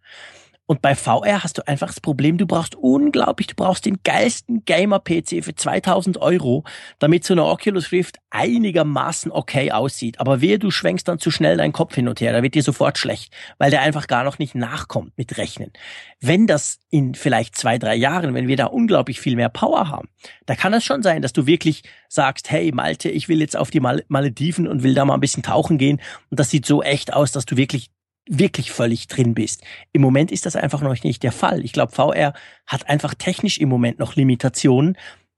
Und 0.68 0.82
bei 0.82 0.96
VR 0.96 1.44
hast 1.44 1.60
du 1.60 1.68
einfach 1.68 1.88
das 1.88 2.02
Problem, 2.02 2.40
du 2.40 2.48
brauchst 2.48 2.76
unglaublich, 2.76 3.48
du 3.48 3.56
brauchst 3.56 3.86
den 3.86 4.00
geilsten 4.04 4.66
Gamer-PC 4.66 5.44
für 5.44 5.54
2000 5.54 6.18
Euro, 6.18 6.64
damit 6.98 7.24
so 7.24 7.36
eine 7.36 7.46
Oculus 7.46 7.92
Rift 7.92 8.18
einigermaßen 8.32 9.32
okay 9.32 9.72
aussieht. 9.72 10.20
Aber 10.20 10.42
wehe, 10.42 10.58
du 10.58 10.72
schwenkst 10.72 11.08
dann 11.08 11.20
zu 11.20 11.30
schnell 11.30 11.58
deinen 11.58 11.72
Kopf 11.72 11.94
hin 11.94 12.08
und 12.08 12.20
her, 12.20 12.34
da 12.34 12.42
wird 12.42 12.56
dir 12.56 12.64
sofort 12.64 12.98
schlecht, 12.98 13.32
weil 13.60 13.70
der 13.70 13.82
einfach 13.82 14.08
gar 14.08 14.24
noch 14.24 14.40
nicht 14.40 14.56
nachkommt 14.56 15.16
mit 15.18 15.38
Rechnen. 15.38 15.72
Wenn 16.20 16.48
das 16.48 16.80
in 16.90 17.14
vielleicht 17.14 17.56
zwei, 17.56 17.78
drei 17.78 17.96
Jahren, 17.96 18.34
wenn 18.34 18.48
wir 18.48 18.58
da 18.58 18.66
unglaublich 18.66 19.20
viel 19.20 19.36
mehr 19.36 19.50
Power 19.50 19.90
haben, 19.90 20.10
da 20.48 20.56
kann 20.56 20.74
es 20.74 20.84
schon 20.84 21.04
sein, 21.04 21.22
dass 21.22 21.34
du 21.34 21.46
wirklich 21.46 21.84
sagst, 22.10 22.50
hey 22.50 22.72
Malte, 22.72 23.10
ich 23.10 23.30
will 23.30 23.40
jetzt 23.40 23.56
auf 23.56 23.70
die 23.70 23.82
Malediven 23.82 24.68
und 24.68 24.82
will 24.82 24.96
da 24.96 25.06
mal 25.06 25.14
ein 25.14 25.20
bisschen 25.20 25.44
tauchen 25.44 25.78
gehen 25.78 26.02
und 26.32 26.40
das 26.40 26.50
sieht 26.50 26.66
so 26.66 26.82
echt 26.82 27.14
aus, 27.14 27.32
dass 27.32 27.46
du 27.46 27.56
wirklich 27.56 27.92
wirklich 28.28 28.72
völlig 28.72 29.08
drin 29.08 29.34
bist. 29.34 29.64
Im 29.92 30.02
Moment 30.02 30.32
ist 30.32 30.46
das 30.46 30.56
einfach 30.56 30.82
noch 30.82 31.04
nicht 31.04 31.24
der 31.24 31.32
Fall. 31.32 31.64
Ich 31.64 31.74
glaube, 31.74 31.94
VR 31.94 32.34
hat 32.66 32.90
einfach 32.90 33.14
technisch 33.14 33.60
im 33.60 33.70
Moment 33.70 34.00
noch 34.00 34.16
Limitationen, 34.16 34.98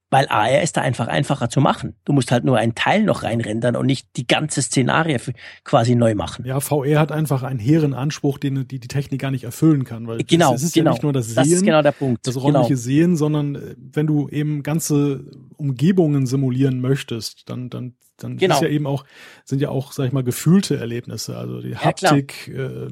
weil 0.10 0.26
AR 0.30 0.62
ist 0.62 0.78
da 0.78 0.82
einfach 0.82 1.08
einfacher 1.08 1.50
zu 1.50 1.60
machen. 1.60 1.96
Du 2.06 2.14
musst 2.14 2.32
halt 2.32 2.46
nur 2.46 2.58
einen 2.58 2.76
Teil 2.76 3.04
noch 3.04 3.24
reinrendern 3.24 3.76
und 3.76 3.86
nicht 3.86 4.08
die 4.16 4.26
ganze 4.26 4.62
Szenarie 4.62 5.18
quasi 5.66 5.96
neu 5.96 6.16
machen. 6.16 6.46
Ja, 6.46 6.62
VR 6.62 7.00
hat 7.00 7.12
einfach 7.12 7.44
einen 7.44 7.60
hehren 7.60 7.94
Anspruch, 7.94 8.38
den 8.38 8.68
die, 8.68 8.80
die 8.80 8.88
Technik 8.88 9.20
gar 9.20 9.32
nicht 9.32 9.44
erfüllen 9.44 9.84
kann. 9.84 10.08
Weil 10.08 10.20
genau, 10.24 10.54
es 10.54 10.64
ist 10.64 10.74
genau. 10.74 10.92
ja 10.92 10.94
nicht 10.94 11.04
nur 11.04 11.12
das 11.12 11.28
Sehen, 11.28 11.36
das 11.36 11.48
ist 11.48 11.66
genau 11.66 11.82
der 11.82 11.92
Punkt. 11.92 12.26
das 12.26 12.38
räumliche 12.38 12.70
genau. 12.70 12.80
Sehen, 12.80 13.18
sondern 13.18 13.56
äh, 13.56 13.76
wenn 13.78 14.08
du 14.08 14.30
eben 14.30 14.64
ganze 14.64 15.26
Umgebungen 15.58 16.26
simulieren 16.26 16.80
möchtest, 16.80 17.50
dann, 17.50 17.70
dann 17.70 17.96
dann 18.18 18.38
genau. 18.38 18.56
ist 18.56 18.62
ja 18.62 18.68
eben 18.68 18.88
auch, 18.88 19.06
sind 19.46 19.62
ja 19.62 19.70
auch, 19.70 19.92
sag 19.92 20.08
ich 20.08 20.12
mal, 20.12 20.24
gefühlte 20.24 20.78
Erlebnisse. 20.78 21.38
Also 21.38 21.62
die 21.62 21.76
Haptik, 21.76 22.52
ja, 22.54 22.66
äh, 22.66 22.88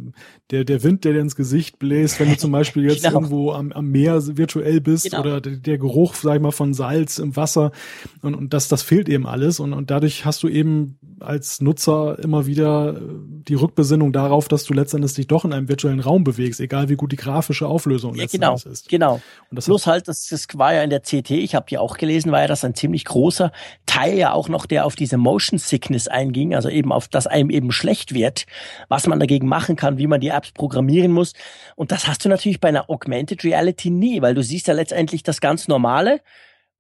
der, 0.52 0.64
der 0.64 0.84
Wind, 0.84 1.04
der 1.04 1.14
dir 1.14 1.22
ins 1.22 1.36
Gesicht 1.36 1.80
bläst, 1.80 2.20
wenn 2.20 2.30
du 2.30 2.38
zum 2.38 2.52
Beispiel 2.52 2.84
jetzt 2.90 3.04
genau. 3.04 3.16
irgendwo 3.16 3.52
am, 3.52 3.72
am 3.72 3.90
Meer 3.90 4.22
virtuell 4.38 4.82
bist 4.82 5.06
genau. 5.06 5.22
oder 5.22 5.42
der, 5.42 5.58
der, 5.58 5.78
Geruch, 5.78 6.14
sag 6.16 6.36
ich 6.36 6.42
mal, 6.42 6.52
von 6.52 6.74
Salz 6.74 7.18
im 7.18 7.36
Wasser. 7.36 7.72
Und, 8.22 8.36
und 8.36 8.54
das, 8.54 8.68
das 8.68 8.84
fehlt 8.84 9.10
eben 9.10 9.26
alles. 9.26 9.60
Und, 9.60 9.74
und 9.74 9.92
dadurch 9.92 10.26
hast 10.26 10.44
du 10.44 10.48
eben 10.48 11.00
als 11.20 11.62
Nutzer 11.62 12.20
immer 12.20 12.46
wieder 12.46 13.00
die 13.48 13.56
Rückbesinnung 13.56 14.14
darauf, 14.14 14.48
dass 14.48 14.64
du 14.64 14.74
letztendlich 14.74 15.14
dich 15.14 15.28
doch 15.28 15.46
in 15.46 15.54
einem 15.54 15.70
virtuellen 15.70 16.00
Raum 16.00 16.24
bewegst, 16.24 16.60
egal 16.60 16.90
wie 16.90 16.96
gut 16.96 17.12
die 17.12 17.16
grafische 17.18 17.68
Auflösung 17.68 18.16
ja, 18.16 18.26
genau, 18.26 18.56
ist. 18.56 18.90
Genau. 18.90 19.16
Und 19.50 19.56
das 19.58 19.66
Plus 19.66 19.88
halt, 19.88 20.08
das, 20.08 20.28
das 20.28 20.48
war 20.54 20.74
ja 20.74 20.84
in 20.84 20.90
der 20.90 21.00
CT, 21.00 21.32
ich 21.32 21.56
habe 21.56 21.66
die 21.70 21.78
auch 21.78 21.98
gelesen, 21.98 22.32
war 22.32 22.42
ja 22.42 22.48
das 22.48 22.64
ein 22.66 22.76
ziemlich 22.76 23.06
großer 23.06 23.52
Teil 23.86 24.18
ja 24.18 24.34
auch 24.34 24.50
noch, 24.50 24.66
der 24.66 24.86
auf 24.86 24.96
diese 24.96 25.15
Motion 25.18 25.60
Sickness 25.60 26.08
einging, 26.08 26.56
also 26.56 26.70
eben 26.70 26.92
auf, 26.92 27.08
dass 27.08 27.28
einem 27.28 27.50
eben 27.50 27.72
schlecht 27.72 28.14
wird, 28.14 28.46
was 28.88 29.08
man 29.08 29.20
dagegen 29.20 29.48
machen 29.48 29.76
kann, 29.76 29.98
wie 29.98 30.08
man 30.08 30.22
die 30.22 30.30
Apps 30.30 30.52
programmieren 30.52 31.12
muss. 31.12 31.34
Und 31.76 31.92
das 31.92 32.08
hast 32.08 32.26
du 32.26 32.30
natürlich 32.30 32.60
bei 32.60 32.70
einer 32.70 32.90
Augmented 32.90 33.44
Reality 33.44 33.90
nie, 33.90 34.22
weil 34.22 34.36
du 34.36 34.44
siehst 34.44 34.68
ja 34.68 34.74
letztendlich 34.74 35.24
das 35.24 35.42
ganz 35.42 35.68
Normale 35.68 36.22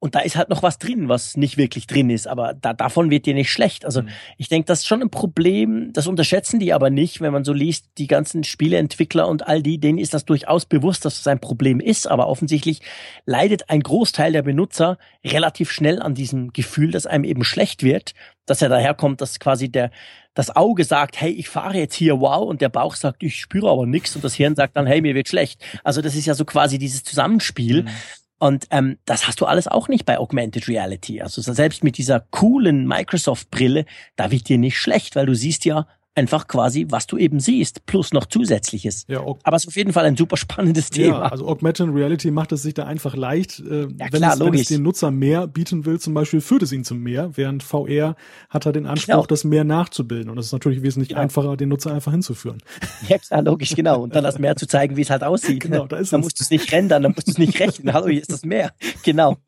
und 0.05 0.13
da 0.13 0.19
ist 0.19 0.35
halt 0.35 0.49
noch 0.49 0.61
was 0.61 0.77
drin, 0.77 1.09
was 1.09 1.35
nicht 1.35 1.57
wirklich 1.57 1.87
drin 1.87 2.11
ist, 2.11 2.27
aber 2.27 2.53
da, 2.53 2.73
davon 2.73 3.09
wird 3.09 3.25
dir 3.25 3.33
nicht 3.33 3.51
schlecht. 3.51 3.85
Also 3.85 4.03
mhm. 4.03 4.09
ich 4.37 4.49
denke, 4.49 4.67
das 4.67 4.81
ist 4.81 4.85
schon 4.85 5.01
ein 5.01 5.09
Problem, 5.09 5.91
das 5.93 6.05
unterschätzen 6.05 6.59
die 6.59 6.73
aber 6.73 6.91
nicht, 6.91 7.21
wenn 7.21 7.33
man 7.33 7.43
so 7.43 7.53
liest, 7.53 7.87
die 7.97 8.05
ganzen 8.05 8.43
Spieleentwickler 8.43 9.27
und 9.27 9.47
all 9.47 9.63
die, 9.63 9.79
denen 9.79 9.97
ist 9.97 10.13
das 10.13 10.23
durchaus 10.23 10.67
bewusst, 10.67 11.05
dass 11.05 11.15
das 11.15 11.25
ein 11.25 11.39
Problem 11.39 11.79
ist, 11.79 12.05
aber 12.05 12.27
offensichtlich 12.27 12.81
leidet 13.25 13.71
ein 13.71 13.81
Großteil 13.81 14.31
der 14.31 14.43
Benutzer 14.43 14.99
relativ 15.25 15.71
schnell 15.71 15.99
an 15.99 16.13
diesem 16.13 16.53
Gefühl, 16.53 16.91
dass 16.91 17.07
einem 17.07 17.23
eben 17.23 17.43
schlecht 17.43 17.81
wird, 17.81 18.13
dass 18.45 18.61
er 18.61 18.69
daherkommt, 18.69 19.21
dass 19.21 19.39
quasi 19.39 19.69
der, 19.69 19.89
das 20.35 20.55
Auge 20.55 20.83
sagt, 20.83 21.19
hey, 21.19 21.31
ich 21.31 21.49
fahre 21.49 21.79
jetzt 21.79 21.95
hier, 21.95 22.19
wow, 22.19 22.47
und 22.47 22.61
der 22.61 22.69
Bauch 22.69 22.93
sagt, 22.93 23.23
ich 23.23 23.39
spüre 23.39 23.71
aber 23.71 23.87
nichts 23.87 24.15
und 24.15 24.23
das 24.23 24.35
Hirn 24.35 24.53
sagt 24.53 24.77
dann, 24.77 24.85
hey, 24.85 25.01
mir 25.01 25.15
wird 25.15 25.29
schlecht. 25.29 25.63
Also 25.83 26.03
das 26.03 26.13
ist 26.13 26.27
ja 26.27 26.35
so 26.35 26.45
quasi 26.45 26.77
dieses 26.77 27.03
Zusammenspiel. 27.03 27.83
Mhm. 27.83 27.89
Und 28.37 28.67
ähm, 28.71 28.97
das 29.05 29.27
hast 29.27 29.39
du 29.41 29.45
alles 29.45 29.67
auch 29.67 29.87
nicht 29.87 30.05
bei 30.05 30.17
Augmented 30.17 30.67
Reality. 30.67 31.21
Also 31.21 31.41
selbst 31.41 31.83
mit 31.83 31.97
dieser 31.97 32.19
coolen 32.19 32.87
Microsoft-Brille, 32.87 33.85
da 34.17 34.31
wird 34.31 34.49
dir 34.49 34.57
nicht 34.57 34.77
schlecht, 34.77 35.15
weil 35.15 35.25
du 35.25 35.35
siehst 35.35 35.65
ja 35.65 35.87
einfach 36.15 36.47
quasi, 36.47 36.87
was 36.89 37.07
du 37.07 37.17
eben 37.17 37.39
siehst, 37.39 37.85
plus 37.85 38.13
noch 38.13 38.25
zusätzliches. 38.25 39.05
Ja, 39.07 39.19
Aber 39.19 39.55
es 39.55 39.63
ist 39.63 39.67
auf 39.67 39.75
jeden 39.75 39.93
Fall 39.93 40.05
ein 40.05 40.15
super 40.15 40.37
spannendes 40.37 40.89
Thema. 40.89 41.19
Ja, 41.19 41.21
also 41.23 41.47
Augmented 41.47 41.93
Reality 41.93 42.31
macht 42.31 42.51
es 42.53 42.63
sich 42.63 42.73
da 42.73 42.85
einfach 42.85 43.15
leicht. 43.15 43.59
Äh, 43.59 43.81
ja, 43.81 43.87
wenn, 43.87 44.09
klar, 44.09 44.33
es, 44.33 44.39
wenn 44.39 44.53
es 44.53 44.67
den 44.67 44.81
Nutzer 44.81 45.11
mehr 45.11 45.47
bieten 45.47 45.85
will, 45.85 45.99
zum 45.99 46.13
Beispiel, 46.13 46.41
führt 46.41 46.63
es 46.63 46.71
ihn 46.71 46.83
zum 46.83 46.99
mehr, 46.99 47.35
während 47.35 47.63
VR 47.63 48.15
hat 48.49 48.65
er 48.65 48.71
den 48.71 48.85
Anspruch, 48.85 49.13
genau. 49.13 49.25
das 49.25 49.43
mehr 49.43 49.63
nachzubilden. 49.63 50.29
Und 50.29 50.37
es 50.37 50.47
ist 50.47 50.53
natürlich 50.53 50.81
wesentlich 50.81 51.09
genau. 51.09 51.21
einfacher, 51.21 51.57
den 51.57 51.69
Nutzer 51.69 51.93
einfach 51.93 52.11
hinzuführen. 52.11 52.61
Ja, 53.07 53.17
klar, 53.19 53.43
logisch, 53.43 53.75
genau. 53.75 54.01
Und 54.01 54.15
dann 54.15 54.23
das 54.23 54.39
Meer 54.39 54.55
zu 54.55 54.67
zeigen, 54.67 54.95
wie 54.95 55.01
es 55.01 55.09
halt 55.09 55.23
aussieht. 55.23 55.59
Genau, 55.59 55.85
da 55.85 55.97
ist 55.97 56.11
dann 56.11 56.21
es. 56.21 56.25
musst 56.25 56.39
du 56.39 56.43
es 56.43 56.49
nicht 56.49 56.71
rendern, 56.71 57.03
dann 57.03 57.11
musst 57.11 57.27
du 57.27 57.31
es 57.31 57.37
nicht 57.37 57.59
rechnen. 57.59 57.93
Hallo, 57.93 58.07
hier 58.07 58.21
ist 58.21 58.31
das 58.31 58.43
Meer. 58.43 58.71
Genau. 59.03 59.37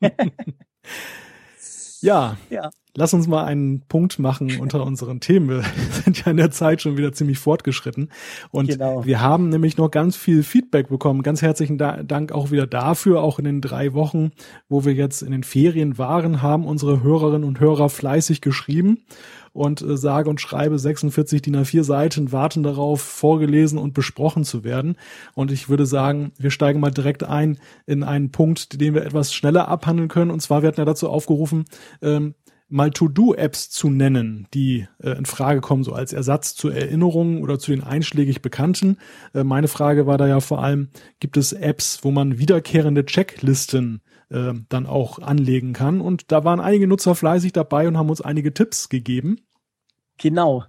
Ja, 2.00 2.36
ja, 2.48 2.70
lass 2.98 3.14
uns 3.14 3.28
mal 3.28 3.44
einen 3.44 3.82
Punkt 3.82 4.18
machen 4.18 4.56
unter 4.60 4.84
unseren 4.84 5.20
Themen. 5.20 5.48
Wir 5.48 5.62
sind 6.04 6.24
ja 6.24 6.32
in 6.32 6.36
der 6.36 6.50
Zeit 6.50 6.82
schon 6.82 6.96
wieder 6.96 7.12
ziemlich 7.12 7.38
fortgeschritten. 7.38 8.10
Und 8.50 8.70
genau. 8.70 9.06
wir 9.06 9.20
haben 9.20 9.48
nämlich 9.48 9.78
noch 9.78 9.90
ganz 9.90 10.16
viel 10.16 10.42
Feedback 10.42 10.88
bekommen. 10.88 11.22
Ganz 11.22 11.40
herzlichen 11.40 11.78
Dank 11.78 12.32
auch 12.32 12.50
wieder 12.50 12.66
dafür. 12.66 13.22
Auch 13.22 13.38
in 13.38 13.44
den 13.44 13.60
drei 13.60 13.94
Wochen, 13.94 14.32
wo 14.68 14.84
wir 14.84 14.92
jetzt 14.92 15.22
in 15.22 15.30
den 15.30 15.44
Ferien 15.44 15.96
waren, 15.96 16.42
haben 16.42 16.66
unsere 16.66 17.02
Hörerinnen 17.02 17.46
und 17.46 17.60
Hörer 17.60 17.88
fleißig 17.88 18.40
geschrieben 18.40 19.04
und 19.52 19.80
äh, 19.80 19.96
sage 19.96 20.28
und 20.28 20.40
schreibe 20.40 20.78
46 20.78 21.42
DIN 21.42 21.56
A4 21.56 21.84
Seiten 21.84 22.32
warten 22.32 22.62
darauf, 22.64 23.00
vorgelesen 23.00 23.78
und 23.78 23.94
besprochen 23.94 24.44
zu 24.44 24.64
werden. 24.64 24.96
Und 25.34 25.52
ich 25.52 25.68
würde 25.68 25.86
sagen, 25.86 26.32
wir 26.36 26.50
steigen 26.50 26.80
mal 26.80 26.90
direkt 26.90 27.22
ein 27.22 27.58
in 27.86 28.02
einen 28.02 28.30
Punkt, 28.30 28.80
den 28.80 28.94
wir 28.94 29.04
etwas 29.04 29.32
schneller 29.32 29.68
abhandeln 29.68 30.08
können. 30.08 30.30
Und 30.32 30.40
zwar, 30.40 30.62
wir 30.62 30.68
hatten 30.68 30.80
ja 30.80 30.84
dazu 30.84 31.08
aufgerufen, 31.08 31.64
ähm, 32.02 32.34
mal 32.68 32.90
To-Do-Apps 32.90 33.70
zu 33.70 33.88
nennen, 33.88 34.46
die 34.52 34.86
äh, 35.02 35.10
in 35.10 35.26
Frage 35.26 35.60
kommen, 35.60 35.84
so 35.84 35.92
als 35.92 36.12
Ersatz 36.12 36.54
zu 36.54 36.68
Erinnerungen 36.68 37.42
oder 37.42 37.58
zu 37.58 37.70
den 37.70 37.82
einschlägig 37.82 38.42
Bekannten. 38.42 38.98
Äh, 39.34 39.44
meine 39.44 39.68
Frage 39.68 40.06
war 40.06 40.18
da 40.18 40.26
ja 40.26 40.40
vor 40.40 40.62
allem, 40.62 40.88
gibt 41.20 41.36
es 41.36 41.52
Apps, 41.52 42.00
wo 42.02 42.10
man 42.10 42.38
wiederkehrende 42.38 43.06
Checklisten 43.06 44.02
äh, 44.30 44.52
dann 44.68 44.86
auch 44.86 45.18
anlegen 45.18 45.72
kann. 45.72 46.00
Und 46.00 46.30
da 46.30 46.44
waren 46.44 46.60
einige 46.60 46.86
Nutzer 46.86 47.14
fleißig 47.14 47.52
dabei 47.52 47.88
und 47.88 47.96
haben 47.96 48.10
uns 48.10 48.20
einige 48.20 48.52
Tipps 48.52 48.88
gegeben. 48.88 49.40
Genau. 50.18 50.64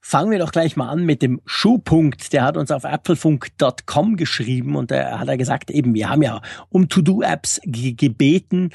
Fangen 0.00 0.30
wir 0.30 0.38
doch 0.38 0.50
gleich 0.52 0.76
mal 0.76 0.88
an 0.88 1.04
mit 1.04 1.22
dem 1.22 1.40
Schuhpunkt. 1.46 2.32
Der 2.32 2.42
hat 2.42 2.56
uns 2.56 2.70
auf 2.70 2.84
apfelfunk.com 2.84 4.16
geschrieben 4.16 4.74
und 4.74 4.90
er 4.90 5.20
hat 5.20 5.28
er 5.28 5.36
gesagt, 5.36 5.70
eben, 5.70 5.94
wir 5.94 6.08
haben 6.08 6.22
ja 6.22 6.42
um 6.70 6.88
To-Do-Apps 6.88 7.60
gebeten 7.64 8.70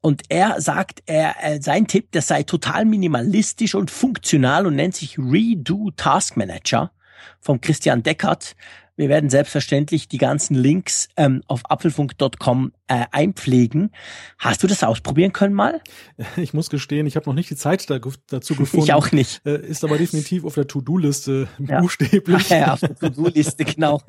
und 0.00 0.22
er 0.28 0.60
sagt, 0.60 1.02
er, 1.06 1.60
sein 1.60 1.86
Tipp, 1.86 2.08
das 2.12 2.28
sei 2.28 2.42
total 2.44 2.84
minimalistisch 2.84 3.74
und 3.74 3.90
funktional 3.90 4.66
und 4.66 4.76
nennt 4.76 4.94
sich 4.94 5.18
Redo 5.18 5.90
Task 5.96 6.36
Manager. 6.36 6.92
vom 7.40 7.60
Christian 7.60 8.02
Deckert. 8.02 8.56
Wir 8.96 9.08
werden 9.08 9.30
selbstverständlich 9.30 10.08
die 10.08 10.18
ganzen 10.18 10.54
Links 10.54 11.08
ähm, 11.16 11.42
auf 11.46 11.70
apfelfunk.com 11.70 12.72
äh, 12.88 13.04
einpflegen. 13.12 13.90
Hast 14.38 14.62
du 14.62 14.66
das 14.66 14.82
ausprobieren 14.82 15.32
können 15.32 15.54
mal? 15.54 15.80
Ich 16.36 16.54
muss 16.54 16.70
gestehen, 16.70 17.06
ich 17.06 17.16
habe 17.16 17.26
noch 17.26 17.34
nicht 17.34 17.50
die 17.50 17.56
Zeit 17.56 17.88
da, 17.90 17.98
dazu 18.28 18.54
gefunden. 18.56 18.84
Ich 18.84 18.92
auch 18.92 19.12
nicht. 19.12 19.44
Äh, 19.44 19.66
ist 19.66 19.84
aber 19.84 19.98
definitiv 19.98 20.44
auf 20.44 20.54
der 20.54 20.66
To-Do-Liste 20.66 21.48
ja. 21.58 21.80
buchstäblich. 21.80 22.48
Ja, 22.58 22.72
auf 22.74 22.80
der 22.80 22.94
To-Do-Liste, 22.94 23.64
genau. 23.64 24.00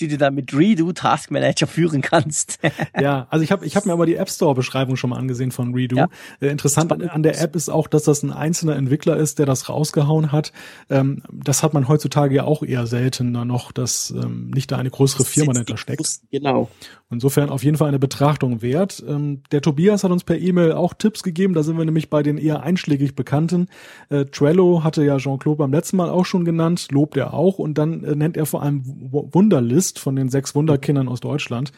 die 0.00 0.08
du 0.08 0.16
dann 0.16 0.34
mit 0.34 0.52
Redo 0.54 0.92
Task 0.92 1.30
Manager 1.30 1.66
führen 1.66 2.00
kannst. 2.00 2.58
ja, 2.98 3.26
also 3.30 3.42
ich 3.42 3.52
habe 3.52 3.66
ich 3.66 3.76
hab 3.76 3.86
mir 3.86 3.92
aber 3.92 4.06
die 4.06 4.14
App 4.14 4.30
Store-Beschreibung 4.30 4.96
schon 4.96 5.10
mal 5.10 5.18
angesehen 5.18 5.50
von 5.50 5.74
Redo. 5.74 5.96
Ja. 5.96 6.08
Äh, 6.40 6.48
interessant 6.48 6.92
an, 6.92 7.02
an, 7.02 7.22
der 7.22 7.40
App 7.40 7.54
ist 7.54 7.68
auch, 7.68 7.86
dass 7.86 8.04
das 8.04 8.22
ein 8.22 8.32
einzelner 8.32 8.76
Entwickler 8.76 9.16
ist, 9.16 9.38
der 9.38 9.46
das 9.46 9.68
rausgehauen 9.68 10.32
hat. 10.32 10.52
Ähm, 10.88 11.22
das 11.32 11.62
hat 11.62 11.74
man 11.74 11.88
heutzutage 11.88 12.34
ja 12.34 12.44
auch 12.44 12.62
eher 12.62 12.86
seltener 12.86 13.44
noch, 13.44 13.72
dass 13.72 14.10
ähm, 14.10 14.50
nicht 14.50 14.70
da 14.72 14.78
eine 14.78 14.90
größere 14.90 15.24
Firma 15.24 15.52
dahinter 15.52 15.76
steckt. 15.76 16.20
Genau. 16.30 16.70
Insofern 17.10 17.50
auf 17.50 17.64
jeden 17.64 17.76
Fall 17.76 17.89
eine 17.90 17.98
Betrachtung 17.98 18.62
wert. 18.62 19.04
Ähm, 19.06 19.42
der 19.52 19.60
Tobias 19.60 20.04
hat 20.04 20.10
uns 20.10 20.24
per 20.24 20.38
E-Mail 20.38 20.72
auch 20.72 20.94
Tipps 20.94 21.22
gegeben. 21.22 21.54
Da 21.54 21.62
sind 21.62 21.76
wir 21.76 21.84
nämlich 21.84 22.08
bei 22.08 22.22
den 22.22 22.38
eher 22.38 22.62
einschlägig 22.62 23.14
bekannten. 23.14 23.68
Äh, 24.08 24.24
Trello 24.26 24.82
hatte 24.82 25.04
ja 25.04 25.18
Jean-Claude 25.18 25.58
beim 25.58 25.72
letzten 25.72 25.96
Mal 25.96 26.08
auch 26.08 26.24
schon 26.24 26.44
genannt, 26.44 26.88
lobt 26.90 27.16
er 27.16 27.34
auch. 27.34 27.58
Und 27.58 27.76
dann 27.78 28.04
äh, 28.04 28.14
nennt 28.14 28.36
er 28.36 28.46
vor 28.46 28.62
allem 28.62 28.82
Wunderlist 28.84 29.98
von 29.98 30.16
den 30.16 30.28
sechs 30.28 30.54
Wunderkindern 30.54 31.08
aus 31.08 31.20
Deutschland. 31.20 31.72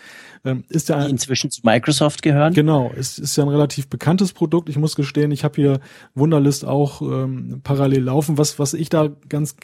Ähm, 0.45 0.65
ist 0.69 0.89
ja 0.89 0.97
ein, 0.97 1.07
Die 1.07 1.11
inzwischen 1.13 1.51
zu 1.51 1.61
Microsoft 1.65 2.23
gehören. 2.23 2.53
Genau, 2.53 2.91
ist, 2.91 3.19
ist 3.19 3.37
ja 3.37 3.45
ein 3.45 3.49
relativ 3.49 3.89
bekanntes 3.89 4.33
Produkt. 4.33 4.69
Ich 4.69 4.77
muss 4.77 4.97
gestehen, 4.97 5.31
ich 5.31 5.45
habe 5.45 5.55
hier 5.55 5.81
Wunderlist 6.15 6.65
auch 6.65 7.01
ähm, 7.01 7.61
parallel 7.63 8.05
laufen. 8.05 8.39
Was, 8.39 8.59
was 8.59 8.75
ich 8.75 8.89
da 8.89 9.09
ganz 9.29 9.57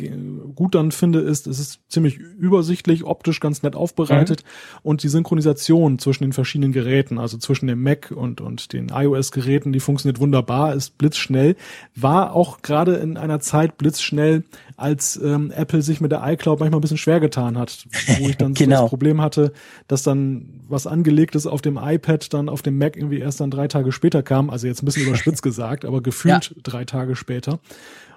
gut 0.55 0.75
dann 0.75 0.93
finde, 0.93 1.21
ist, 1.21 1.47
es 1.47 1.59
ist 1.59 1.81
ziemlich 1.89 2.19
übersichtlich, 2.19 3.05
optisch 3.05 3.41
ganz 3.41 3.63
nett 3.63 3.75
aufbereitet 3.75 4.45
mhm. 4.45 4.79
und 4.83 5.03
die 5.03 5.09
Synchronisation 5.09 5.99
zwischen 5.99 6.25
den 6.25 6.33
verschiedenen 6.39 6.71
Geräten, 6.71 7.19
also 7.19 7.37
zwischen 7.37 7.67
dem 7.67 7.83
Mac 7.83 8.13
und, 8.15 8.41
und 8.41 8.73
den 8.73 8.91
iOS-Geräten, 8.91 9.73
die 9.73 9.81
funktioniert 9.81 10.21
wunderbar, 10.21 10.73
ist 10.73 10.97
blitzschnell, 10.97 11.57
war 11.97 12.33
auch 12.33 12.63
gerade 12.63 12.95
in 12.95 13.17
einer 13.17 13.41
Zeit 13.41 13.77
blitzschnell, 13.77 14.45
als 14.77 15.17
ähm, 15.17 15.51
Apple 15.51 15.83
sich 15.83 16.01
mit 16.01 16.13
der 16.13 16.23
iCloud 16.25 16.61
manchmal 16.61 16.79
ein 16.79 16.83
bisschen 16.83 16.97
schwer 16.97 17.19
getan 17.19 17.59
hat, 17.59 17.89
wo 18.21 18.29
ich 18.29 18.37
dann 18.37 18.55
genau. 18.55 18.77
so 18.77 18.83
das 18.83 18.91
Problem 18.91 19.21
hatte, 19.21 19.53
dass 19.89 20.05
dann 20.05 20.61
was 20.69 20.87
angelegt 20.87 21.35
ist 21.35 21.49
auf 21.49 21.61
dem 21.61 21.77
iPad 21.77 22.33
dann 22.33 22.49
auf 22.49 22.63
dem 22.63 22.79
Mac 22.79 22.97
irgendwie 22.97 23.19
erst 23.19 23.41
dann 23.41 23.51
drei 23.51 23.67
Tage 23.67 23.91
später 23.91 24.23
kam, 24.23 24.49
also 24.49 24.69
jetzt 24.69 24.81
ein 24.83 24.87
bisschen 24.87 25.09
überspitzt 25.09 25.43
gesagt, 25.43 25.85
aber 25.85 26.03
gefühlt 26.03 26.53
ja. 26.55 26.63
drei 26.63 26.85
Tage 26.85 27.17
später. 27.17 27.59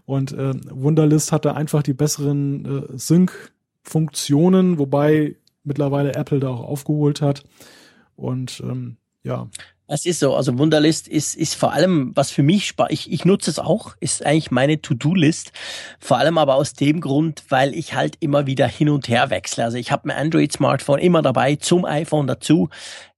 Und 0.06 0.32
äh, 0.34 0.54
Wunderlist 0.70 1.32
hatte 1.32 1.56
einfach 1.56 1.82
die 1.82 1.94
besseren 1.94 2.66
äh, 2.66 2.98
Sync-Funktionen, 3.00 4.78
wobei 4.78 5.38
mittlerweile 5.64 6.14
Apple 6.14 6.40
da 6.40 6.50
auch 6.50 6.64
aufgeholt 6.64 7.22
hat. 7.22 7.44
Und 8.22 8.62
ähm, 8.64 8.98
ja. 9.24 9.48
Es 9.88 10.06
ist 10.06 10.22
so, 10.22 10.36
also 10.36 10.58
Wunderlist 10.58 11.10
ist, 11.10 11.36
ist 11.36 11.56
vor 11.56 11.74
allem, 11.74 12.16
was 12.16 12.32
für 12.32 12.44
mich 12.44 12.66
spart, 12.66 12.94
ich, 12.94 13.12
ich 13.12 13.26
nutze 13.26 13.52
es 13.52 13.60
auch, 13.60 13.98
ist 14.00 14.26
eigentlich 14.26 14.50
meine 14.50 14.82
To-Do-List. 14.82 15.52
Vor 16.00 16.18
allem 16.18 16.38
aber 16.38 16.56
aus 16.56 16.72
dem 16.74 17.02
Grund, 17.02 17.44
weil 17.50 17.76
ich 17.76 17.94
halt 17.94 18.16
immer 18.22 18.46
wieder 18.46 18.68
hin 18.68 18.88
und 18.88 19.10
her 19.10 19.30
wechsle. 19.30 19.66
Also 19.66 19.78
ich 19.78 19.92
habe 19.92 20.08
mein 20.08 20.16
Android-Smartphone 20.16 21.00
immer 21.00 21.22
dabei, 21.22 21.58
zum 21.58 21.84
iPhone 21.84 22.28
dazu. 22.28 22.70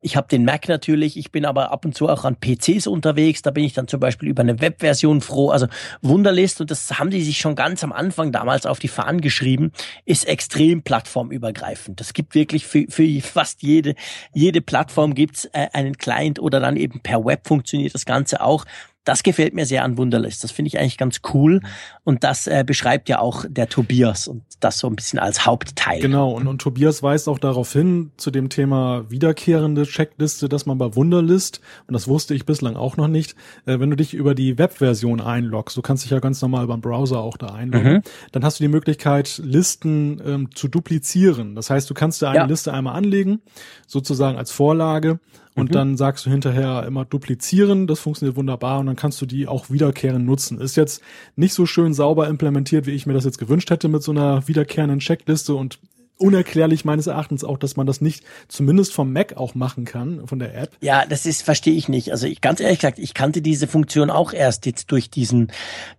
Ich 0.04 0.18
habe 0.18 0.28
den 0.28 0.44
Mac 0.44 0.68
natürlich, 0.68 1.16
ich 1.18 1.32
bin 1.32 1.46
aber 1.46 1.72
ab 1.72 1.86
und 1.86 1.96
zu 1.96 2.10
auch 2.10 2.26
an 2.26 2.36
PCs 2.36 2.88
unterwegs. 2.88 3.42
Da 3.42 3.52
bin 3.52 3.64
ich 3.64 3.72
dann 3.72 3.88
zum 3.88 4.02
Beispiel 4.02 4.28
über 4.28 4.42
eine 4.42 4.60
Webversion 4.60 5.22
froh. 5.22 5.50
Also 5.50 5.68
Wunderlist, 6.02 6.60
und 6.60 6.70
das 6.70 7.00
haben 7.00 7.10
die 7.10 7.22
sich 7.22 7.38
schon 7.38 7.56
ganz 7.56 7.86
am 7.86 7.94
Anfang 7.94 8.34
damals 8.34 8.66
auf 8.66 8.80
die 8.80 8.90
Fahnen 8.90 9.22
geschrieben, 9.22 9.72
ist 10.04 10.28
extrem 10.28 10.84
plattformübergreifend. 10.84 12.02
Das 12.02 12.14
gibt 12.14 12.36
wirklich 12.36 12.68
für, 12.68 12.86
für 12.90 13.08
fast 13.22 13.64
jede, 13.64 13.96
jede 14.34 14.60
Plattform 14.60 15.16
gibt's 15.16 15.46
äh, 15.54 15.68
einen 15.72 15.98
Client 15.98 16.38
oder 16.38 16.60
dann 16.60 16.76
eben 16.76 17.00
per 17.00 17.24
Web 17.24 17.48
funktioniert 17.48 17.96
das 17.96 18.06
Ganze 18.06 18.42
auch. 18.42 18.66
Das 19.04 19.24
gefällt 19.24 19.54
mir 19.54 19.66
sehr 19.66 19.84
an 19.84 19.98
Wunderlist. 19.98 20.44
Das 20.44 20.52
finde 20.52 20.68
ich 20.68 20.80
eigentlich 20.80 20.98
ganz 20.98 21.22
cool. 21.34 21.62
Und 22.04 22.24
das 22.24 22.48
äh, 22.48 22.64
beschreibt 22.66 23.10
ja 23.10 23.20
auch 23.20 23.46
der 23.48 23.68
Tobias 23.68 24.28
und 24.28 24.44
das 24.60 24.80
so 24.80 24.88
ein 24.88 24.96
bisschen 24.96 25.20
als 25.20 25.46
Hauptteil. 25.46 26.00
Genau, 26.00 26.32
und, 26.32 26.48
und 26.48 26.60
Tobias 26.60 27.04
weist 27.04 27.28
auch 27.28 27.40
darauf 27.40 27.72
hin, 27.74 28.12
zu 28.18 28.32
dem 28.32 28.50
Thema 28.50 29.10
wiederkehrende 29.10 29.84
Checkliste, 29.84 30.48
dass 30.50 30.66
man 30.66 30.78
bei 30.78 30.96
Wunderlist, 30.96 31.62
und 31.88 31.94
das 31.94 32.08
wusste 32.08 32.34
ich 32.34 32.46
bislang 32.46 32.76
auch 32.76 32.98
noch 32.98 33.08
nicht, 33.08 33.36
äh, 33.66 33.80
wenn 33.80 33.90
du 33.90 33.96
dich 33.96 34.14
über 34.14 34.36
die 34.36 34.58
Webversion 34.58 35.22
einloggst, 35.22 35.76
du 35.76 35.82
kannst 35.82 36.04
dich 36.04 36.12
ja 36.12 36.20
ganz 36.20 36.42
normal 36.42 36.68
beim 36.68 36.82
Browser 36.82 37.20
auch 37.20 37.38
da 37.38 37.48
einloggen, 37.48 37.94
mhm. 37.94 38.02
dann 38.32 38.44
hast 38.44 38.60
du 38.60 38.64
die 38.64 38.70
Möglichkeit, 38.70 39.42
Listen 39.44 40.22
ähm, 40.26 40.56
zu 40.56 40.68
duplizieren. 40.68 41.56
Das 41.56 41.70
heißt, 41.70 41.90
du 41.90 41.94
kannst 41.94 42.22
dir 42.22 42.30
eine 42.30 42.40
ja. 42.40 42.46
Liste 42.46 42.74
einmal 42.74 42.96
anlegen, 42.96 43.42
sozusagen 43.88 44.38
als 44.38 44.52
Vorlage, 44.52 45.20
und 45.56 45.70
mhm. 45.70 45.74
dann 45.74 45.98
sagst 45.98 46.26
du 46.26 46.30
hinterher 46.30 46.84
immer 46.86 47.06
duplizieren, 47.06 47.88
das 47.88 48.00
funktioniert 48.00 48.36
wunderbar 48.36 48.80
und 48.80 48.88
dann 48.88 48.96
kannst 48.96 49.22
du 49.22 49.26
die 49.26 49.48
auch 49.48 49.70
wiederkehrend 49.70 50.26
nutzen. 50.26 50.60
Ist 50.60 50.76
jetzt 50.76 51.02
nicht 51.36 51.54
so 51.54 51.66
schön 51.66 51.94
sauber 51.94 52.28
implementiert, 52.28 52.86
wie 52.86 52.92
ich 52.92 53.06
mir 53.06 53.14
das 53.14 53.26
jetzt 53.26 53.38
gewünscht 53.38 53.70
hätte 53.70 53.88
mit 53.88 54.04
so 54.04 54.12
einer 54.12 54.48
wiederkehrenden 54.48 55.00
Checkliste 55.00 55.56
und 55.56 55.80
unerklärlich 56.24 56.86
meines 56.86 57.08
Erachtens 57.08 57.44
auch, 57.44 57.58
dass 57.58 57.76
man 57.76 57.86
das 57.86 58.00
nicht 58.00 58.24
zumindest 58.48 58.94
vom 58.94 59.12
Mac 59.12 59.36
auch 59.36 59.56
machen 59.56 59.84
kann, 59.84 60.26
von 60.26 60.40
der 60.40 60.56
App. 60.56 60.72
Ja, 60.80 61.06
das 61.06 61.26
ist, 61.26 61.42
verstehe 61.44 61.74
ich 61.74 61.90
nicht. 61.90 62.12
Also 62.12 62.28
ich 62.28 62.40
ganz 62.40 62.62
ehrlich 62.62 62.80
gesagt, 62.80 62.98
ich 62.98 63.14
kannte 63.14 63.42
diese 63.42 63.68
Funktion 63.68 64.10
auch 64.10 64.32
erst 64.32 64.66
jetzt 64.66 64.90
durch 64.92 65.10
diesen, 65.10 65.52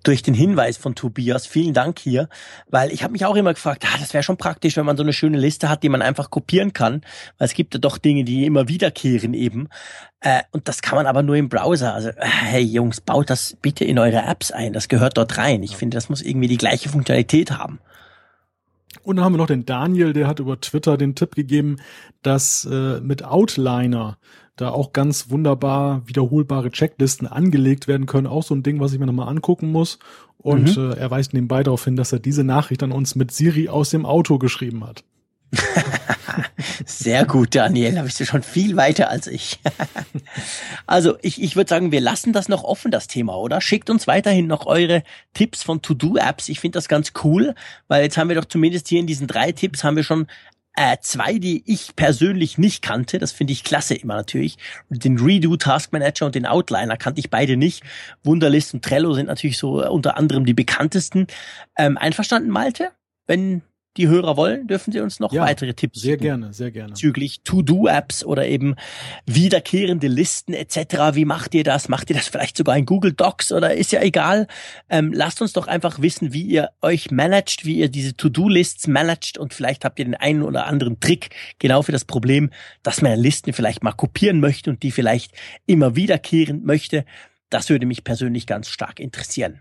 durch 0.03 0.23
den 0.23 0.33
Hinweis 0.33 0.79
von 0.79 0.95
Tobias. 0.95 1.47
Vielen 1.47 1.75
Dank 1.75 1.99
hier, 1.99 2.31
weil 2.71 2.91
ich 2.91 3.03
habe 3.03 3.13
mich 3.13 3.27
auch 3.27 3.37
immer 3.37 3.53
gefragt, 3.53 3.85
ah, 3.87 3.99
das 4.01 4.15
wäre 4.15 4.23
schon 4.23 4.39
praktisch, 4.39 4.79
wenn 4.79 4.87
man 4.87 4.97
so 4.97 5.03
eine 5.03 5.13
schöne 5.13 5.37
Liste 5.37 5.69
hat, 5.69 5.83
die 5.83 5.91
man 5.91 6.01
einfach 6.01 6.31
kopieren 6.31 6.73
kann, 6.73 7.03
weil 7.37 7.47
es 7.47 7.55
gibt 7.55 7.75
ja 7.75 7.81
doch 7.81 7.99
Dinge, 7.99 8.25
die 8.25 8.47
immer 8.47 8.67
wiederkehren 8.67 9.35
eben. 9.35 9.69
Äh, 10.21 10.41
und 10.53 10.69
das 10.69 10.81
kann 10.81 10.97
man 10.97 11.07
aber 11.07 11.23
nur 11.23 11.37
im 11.37 11.51
Browser. 11.51 11.93
Also, 11.93 12.09
äh, 12.09 12.15
hey 12.25 12.63
Jungs, 12.63 13.03
baut 13.03 13.29
das 13.29 13.59
bitte 13.61 13.85
in 13.85 13.99
eure 13.99 14.23
Apps 14.23 14.53
ein. 14.53 14.73
Das 14.73 14.89
gehört 14.89 15.19
dort 15.19 15.37
rein. 15.37 15.63
Ich 15.63 15.77
finde, 15.77 15.97
das 15.97 16.09
muss 16.09 16.23
irgendwie 16.23 16.49
die 16.49 16.57
gleiche 16.57 16.89
Funktionalität 16.89 17.51
haben. 17.51 17.79
Und 19.05 19.17
dann 19.17 19.25
haben 19.25 19.35
wir 19.35 19.39
noch 19.39 19.47
den 19.47 19.67
Daniel, 19.67 20.13
der 20.13 20.27
hat 20.27 20.41
über 20.41 20.61
Twitter 20.61 20.97
den 20.97 21.15
Tipp 21.15 21.35
gegeben, 21.35 21.77
dass 22.23 22.65
äh, 22.65 23.01
mit 23.01 23.25
Outliner 23.25 24.19
da 24.57 24.71
auch 24.71 24.93
ganz 24.93 25.31
wunderbar 25.31 26.03
wiederholbare 26.07 26.71
Checklisten 26.71 27.27
angelegt 27.27 27.87
werden 27.87 28.07
können. 28.07 28.27
Auch 28.27 28.43
so 28.43 28.55
ein 28.55 28.63
Ding, 28.63 28.81
was 28.81 28.93
ich 28.93 28.99
mir 28.99 29.07
nochmal 29.07 29.29
angucken 29.29 29.71
muss. 29.71 29.99
Und 30.39 30.77
mhm. 30.77 30.93
äh, 30.93 30.95
er 30.95 31.11
weist 31.11 31.35
nebenbei 31.35 31.63
darauf 31.63 31.85
hin, 31.85 31.97
dass 31.97 32.13
er 32.13 32.19
diese 32.19 32.45
Nachricht 32.45 32.83
an 32.83 32.93
uns 32.93 33.15
mit 33.15 33.31
Siri 33.31 33.69
aus 33.69 33.91
dem 33.91 34.07
Auto 34.07 34.39
geschrieben 34.39 34.85
hat. 34.87 35.05
Sehr 36.87 37.25
gut, 37.25 37.55
Daniel. 37.55 37.95
Da 37.95 38.03
bist 38.03 38.21
du 38.21 38.27
schon 38.27 38.43
viel 38.43 38.77
weiter 38.77 39.11
als 39.11 39.27
ich. 39.27 39.61
also 40.87 41.17
ich, 41.23 41.43
ich 41.43 41.57
würde 41.57 41.69
sagen, 41.69 41.93
wir 41.93 42.01
lassen 42.01 42.33
das 42.33 42.49
noch 42.49 42.65
offen, 42.65 42.91
das 42.91 43.07
Thema, 43.07 43.37
oder? 43.37 43.61
Schickt 43.61 43.91
uns 43.91 44.07
weiterhin 44.07 44.47
noch 44.47 44.67
eure 44.67 45.03
Tipps 45.35 45.63
von 45.63 45.83
To-Do-Apps. 45.83 46.49
Ich 46.49 46.61
finde 46.61 46.77
das 46.77 46.89
ganz 46.89 47.13
cool, 47.23 47.55
weil 47.89 48.03
jetzt 48.03 48.17
haben 48.17 48.29
wir 48.29 48.37
doch 48.37 48.45
zumindest 48.45 48.89
hier 48.89 49.01
in 49.01 49.07
diesen 49.07 49.27
drei 49.27 49.53
Tipps 49.53 49.85
haben 49.85 49.97
wir 49.97 50.05
schon 50.05 50.27
äh, 50.77 50.97
zwei, 51.01 51.39
die 51.39 51.63
ich 51.67 51.95
persönlich 51.95 52.59
nicht 52.59 52.83
kannte. 52.83 53.19
Das 53.19 53.33
finde 53.33 53.53
ich 53.53 53.65
klasse 53.65 53.95
immer 53.95 54.15
natürlich. 54.15 54.59
Den 54.89 55.19
Redo 55.19 55.57
Task 55.57 55.93
Manager 55.93 56.27
und 56.27 56.35
den 56.35 56.47
Outliner 56.47 56.97
kannte 56.97 57.21
ich 57.21 57.31
beide 57.31 57.57
nicht. 57.57 57.83
Wunderlist 58.25 58.75
und 58.75 58.85
Trello 58.85 59.15
sind 59.15 59.27
natürlich 59.27 59.59
so 59.59 59.87
unter 59.89 60.17
anderem 60.17 60.45
die 60.45 60.55
bekanntesten. 60.55 61.29
Ähm, 61.77 61.97
einverstanden, 61.97 62.51
Malte? 62.51 62.91
Wenn 63.27 63.63
die 63.97 64.09
Hörer 64.09 64.37
wollen, 64.37 64.67
dürfen 64.67 64.93
sie 64.93 65.01
uns 65.01 65.21
noch 65.21 65.33
ja, 65.33 65.43
weitere 65.43 65.75
Tipps 65.75 66.01
Sehr 66.01 66.17
gerne, 66.17 66.53
sehr 66.53 66.71
gerne. 66.71 66.91
Bezüglich 66.91 67.43
To-Do-Apps 67.43 68.25
oder 68.25 68.47
eben 68.47 68.75
wiederkehrende 69.27 70.09
Listen 70.09 70.53
etc. 70.53 71.15
Wie 71.15 71.25
macht 71.25 71.55
ihr 71.55 71.65
das? 71.65 71.89
Macht 71.89 72.11
ihr 72.11 72.17
das 72.17 72.29
vielleicht 72.29 72.57
sogar 72.57 72.77
in 72.77 72.87
Google 72.87 73.13
Docs 73.13 73.53
oder 73.53 73.75
ist 73.75 73.93
ja 73.93 74.03
egal. 74.03 74.49
Ähm, 74.89 75.13
lasst 75.13 75.41
uns 75.41 75.53
doch 75.53 75.67
einfach 75.67 76.01
wissen, 76.01 76.33
wie 76.33 76.43
ihr 76.43 76.71
euch 76.83 77.11
managt, 77.11 77.65
wie 77.65 77.77
ihr 77.77 77.89
diese 77.89 78.17
To-Do-Lists 78.17 78.87
managt 78.89 79.39
und 79.39 79.55
vielleicht 79.55 79.85
habt 79.85 79.99
ihr 79.99 80.05
den 80.05 80.15
einen 80.15 80.43
oder 80.43 80.67
anderen 80.67 80.99
Trick 81.01 81.31
genau 81.59 81.83
für 81.83 81.93
das 81.93 82.05
Problem, 82.05 82.51
dass 82.83 83.01
man 83.01 83.19
Listen 83.19 83.53
vielleicht 83.53 83.83
mal 83.83 83.93
kopieren 83.93 84.41
möchte 84.41 84.71
und 84.71 84.83
die 84.83 84.91
vielleicht 84.91 85.33
immer 85.67 85.97
wiederkehren 85.97 86.65
möchte. 86.65 87.05
Das 87.51 87.71
würde 87.71 87.87
mich 87.87 88.03
persönlich 88.03 88.47
ganz 88.47 88.69
stark 88.69 88.99
interessieren. 88.99 89.61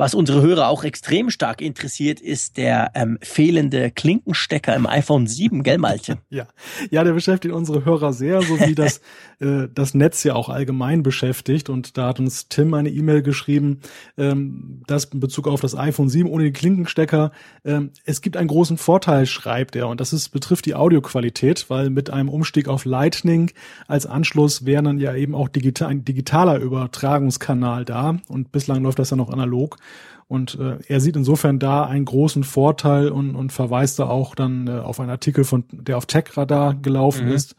Was 0.00 0.14
unsere 0.14 0.42
Hörer 0.42 0.68
auch 0.68 0.84
extrem 0.84 1.28
stark 1.28 1.60
interessiert, 1.60 2.20
ist 2.20 2.56
der 2.56 2.92
ähm, 2.94 3.18
fehlende 3.20 3.90
Klinkenstecker 3.90 4.76
im 4.76 4.86
iPhone 4.86 5.26
7, 5.26 5.64
gell, 5.64 5.78
Malte? 5.78 6.18
ja. 6.30 6.46
ja, 6.92 7.02
der 7.02 7.14
beschäftigt 7.14 7.52
unsere 7.52 7.84
Hörer 7.84 8.12
sehr, 8.12 8.40
so 8.42 8.60
wie 8.60 8.76
das, 8.76 9.00
äh, 9.40 9.66
das 9.74 9.94
Netz 9.94 10.22
ja 10.22 10.36
auch 10.36 10.50
allgemein 10.50 11.02
beschäftigt. 11.02 11.68
Und 11.68 11.98
da 11.98 12.06
hat 12.06 12.20
uns 12.20 12.48
Tim 12.48 12.74
eine 12.74 12.90
E-Mail 12.90 13.22
geschrieben, 13.22 13.80
ähm, 14.16 14.82
dass 14.86 15.06
in 15.06 15.18
Bezug 15.18 15.48
auf 15.48 15.60
das 15.60 15.76
iPhone 15.76 16.08
7 16.08 16.28
ohne 16.28 16.44
den 16.44 16.52
Klinkenstecker, 16.52 17.32
ähm, 17.64 17.90
es 18.04 18.20
gibt 18.20 18.36
einen 18.36 18.46
großen 18.46 18.78
Vorteil, 18.78 19.26
schreibt 19.26 19.74
er. 19.74 19.88
Und 19.88 20.00
das 20.00 20.12
ist, 20.12 20.28
betrifft 20.28 20.66
die 20.66 20.76
Audioqualität, 20.76 21.70
weil 21.70 21.90
mit 21.90 22.08
einem 22.08 22.28
Umstieg 22.28 22.68
auf 22.68 22.84
Lightning 22.84 23.50
als 23.88 24.06
Anschluss 24.06 24.64
wäre 24.64 24.84
dann 24.84 25.00
ja 25.00 25.12
eben 25.16 25.34
auch 25.34 25.48
digital, 25.48 25.88
ein 25.88 26.04
digitaler 26.04 26.60
Übertragungskanal 26.60 27.84
da. 27.84 28.18
Und 28.28 28.52
bislang 28.52 28.84
läuft 28.84 29.00
das 29.00 29.10
ja 29.10 29.16
noch 29.16 29.30
analog. 29.30 29.76
Und 30.26 30.58
äh, 30.60 30.78
er 30.86 31.00
sieht 31.00 31.16
insofern 31.16 31.58
da 31.58 31.86
einen 31.86 32.04
großen 32.04 32.44
Vorteil 32.44 33.08
und, 33.08 33.34
und 33.34 33.50
verweist 33.50 33.98
da 33.98 34.08
auch 34.08 34.34
dann 34.34 34.66
äh, 34.66 34.72
auf 34.72 35.00
einen 35.00 35.10
Artikel 35.10 35.44
von, 35.44 35.64
der 35.72 35.96
auf 35.96 36.06
TechRadar 36.06 36.74
gelaufen 36.74 37.26
mhm. 37.26 37.32
ist. 37.32 37.56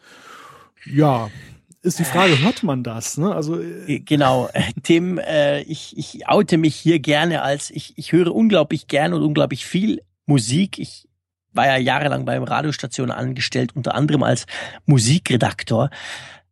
Ja, 0.86 1.30
ist 1.82 1.98
die 1.98 2.04
Frage, 2.04 2.40
hört 2.40 2.64
man 2.64 2.84
das? 2.84 3.18
Ne? 3.18 3.34
Also 3.34 3.60
äh, 3.60 4.00
genau, 4.00 4.50
Tim, 4.84 5.18
äh, 5.18 5.62
ich, 5.62 5.98
ich 5.98 6.28
oute 6.28 6.58
mich 6.58 6.76
hier 6.76 7.00
gerne 7.00 7.42
als 7.42 7.70
ich, 7.72 7.98
ich 7.98 8.12
höre 8.12 8.36
unglaublich 8.36 8.88
gerne 8.88 9.16
und 9.16 9.24
unglaublich 9.24 9.66
viel 9.66 10.02
Musik. 10.26 10.78
Ich 10.78 11.08
war 11.54 11.68
ja 11.68 11.78
jahrelang 11.78 12.26
beim 12.26 12.44
Radiostation 12.44 13.12
angestellt, 13.12 13.76
unter 13.76 13.96
anderem 13.96 14.24
als 14.24 14.46
Musikredaktor. 14.86 15.90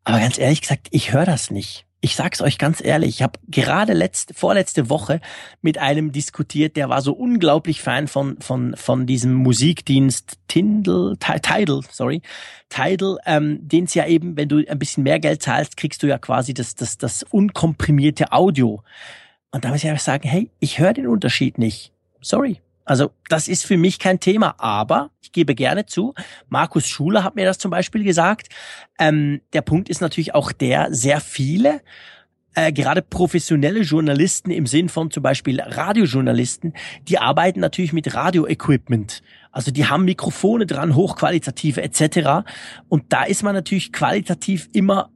Aber 0.03 0.19
ganz 0.19 0.37
ehrlich 0.37 0.61
gesagt, 0.61 0.87
ich 0.91 1.11
höre 1.11 1.25
das 1.25 1.51
nicht. 1.51 1.86
Ich 1.99 2.15
sag's 2.15 2.41
euch 2.41 2.59
ganz 2.59 2.83
ehrlich, 2.83 3.09
ich 3.09 3.21
habe 3.23 3.39
gerade 3.47 3.93
letzte, 3.93 4.35
vorletzte 4.35 4.89
Woche 4.89 5.19
mit 5.61 5.79
einem 5.79 6.11
diskutiert, 6.11 6.75
der 6.75 6.89
war 6.89 7.01
so 7.01 7.11
unglaublich 7.11 7.81
Fan 7.81 8.07
von 8.07 8.39
von 8.39 8.75
von 8.75 9.07
diesem 9.07 9.33
Musikdienst 9.33 10.37
Tindle, 10.47 11.17
Tidal, 11.19 11.81
sorry, 11.89 12.21
Tidal, 12.69 13.17
ähm, 13.25 13.67
den 13.67 13.85
es 13.85 13.95
ja 13.95 14.05
eben, 14.05 14.37
wenn 14.37 14.47
du 14.47 14.63
ein 14.67 14.77
bisschen 14.77 15.03
mehr 15.03 15.19
Geld 15.19 15.41
zahlst, 15.41 15.75
kriegst 15.75 16.03
du 16.03 16.07
ja 16.07 16.19
quasi 16.19 16.53
das 16.53 16.75
das 16.75 16.99
das 16.99 17.23
unkomprimierte 17.23 18.31
Audio. 18.31 18.83
Und 19.51 19.65
da 19.65 19.69
muss 19.69 19.83
ich 19.83 19.89
einfach 19.89 20.03
sagen, 20.03 20.29
hey, 20.29 20.51
ich 20.59 20.77
höre 20.77 20.93
den 20.93 21.07
Unterschied 21.07 21.57
nicht. 21.57 21.93
Sorry, 22.21 22.61
also 22.87 23.11
das 23.27 23.49
ist 23.49 23.65
für 23.65 23.77
mich 23.77 23.99
kein 23.99 24.19
Thema, 24.19 24.55
aber 24.59 25.11
ich 25.21 25.33
gebe 25.33 25.55
gerne 25.55 25.85
zu, 25.85 26.13
Markus 26.47 26.87
Schuler 26.87 27.23
hat 27.23 27.35
mir 27.35 27.45
das 27.45 27.57
zum 27.57 27.69
Beispiel 27.69 28.03
gesagt. 28.03 28.47
Ähm, 28.97 29.41
der 29.51 29.61
Punkt 29.61 29.89
ist 29.89 29.99
natürlich 29.99 30.33
auch 30.33 30.53
der, 30.53 30.93
sehr 30.93 31.19
viele, 31.19 31.81
äh, 32.55 32.71
gerade 32.71 33.01
professionelle 33.01 33.81
Journalisten 33.81 34.51
im 34.51 34.65
Sinn 34.65 34.87
von 34.87 35.11
zum 35.11 35.21
Beispiel 35.21 35.59
Radiojournalisten, 35.59 36.73
die 37.03 37.19
arbeiten 37.19 37.59
natürlich 37.59 37.91
mit 37.91 38.13
Radioequipment. 38.15 39.21
Also 39.51 39.71
die 39.71 39.87
haben 39.87 40.05
Mikrofone 40.05 40.65
dran, 40.65 40.95
hochqualitative 40.95 41.81
etc. 41.81 42.47
Und 42.87 43.03
da 43.09 43.23
ist 43.23 43.43
man 43.43 43.53
natürlich 43.53 43.91
qualitativ 43.91 44.69
immer 44.71 45.11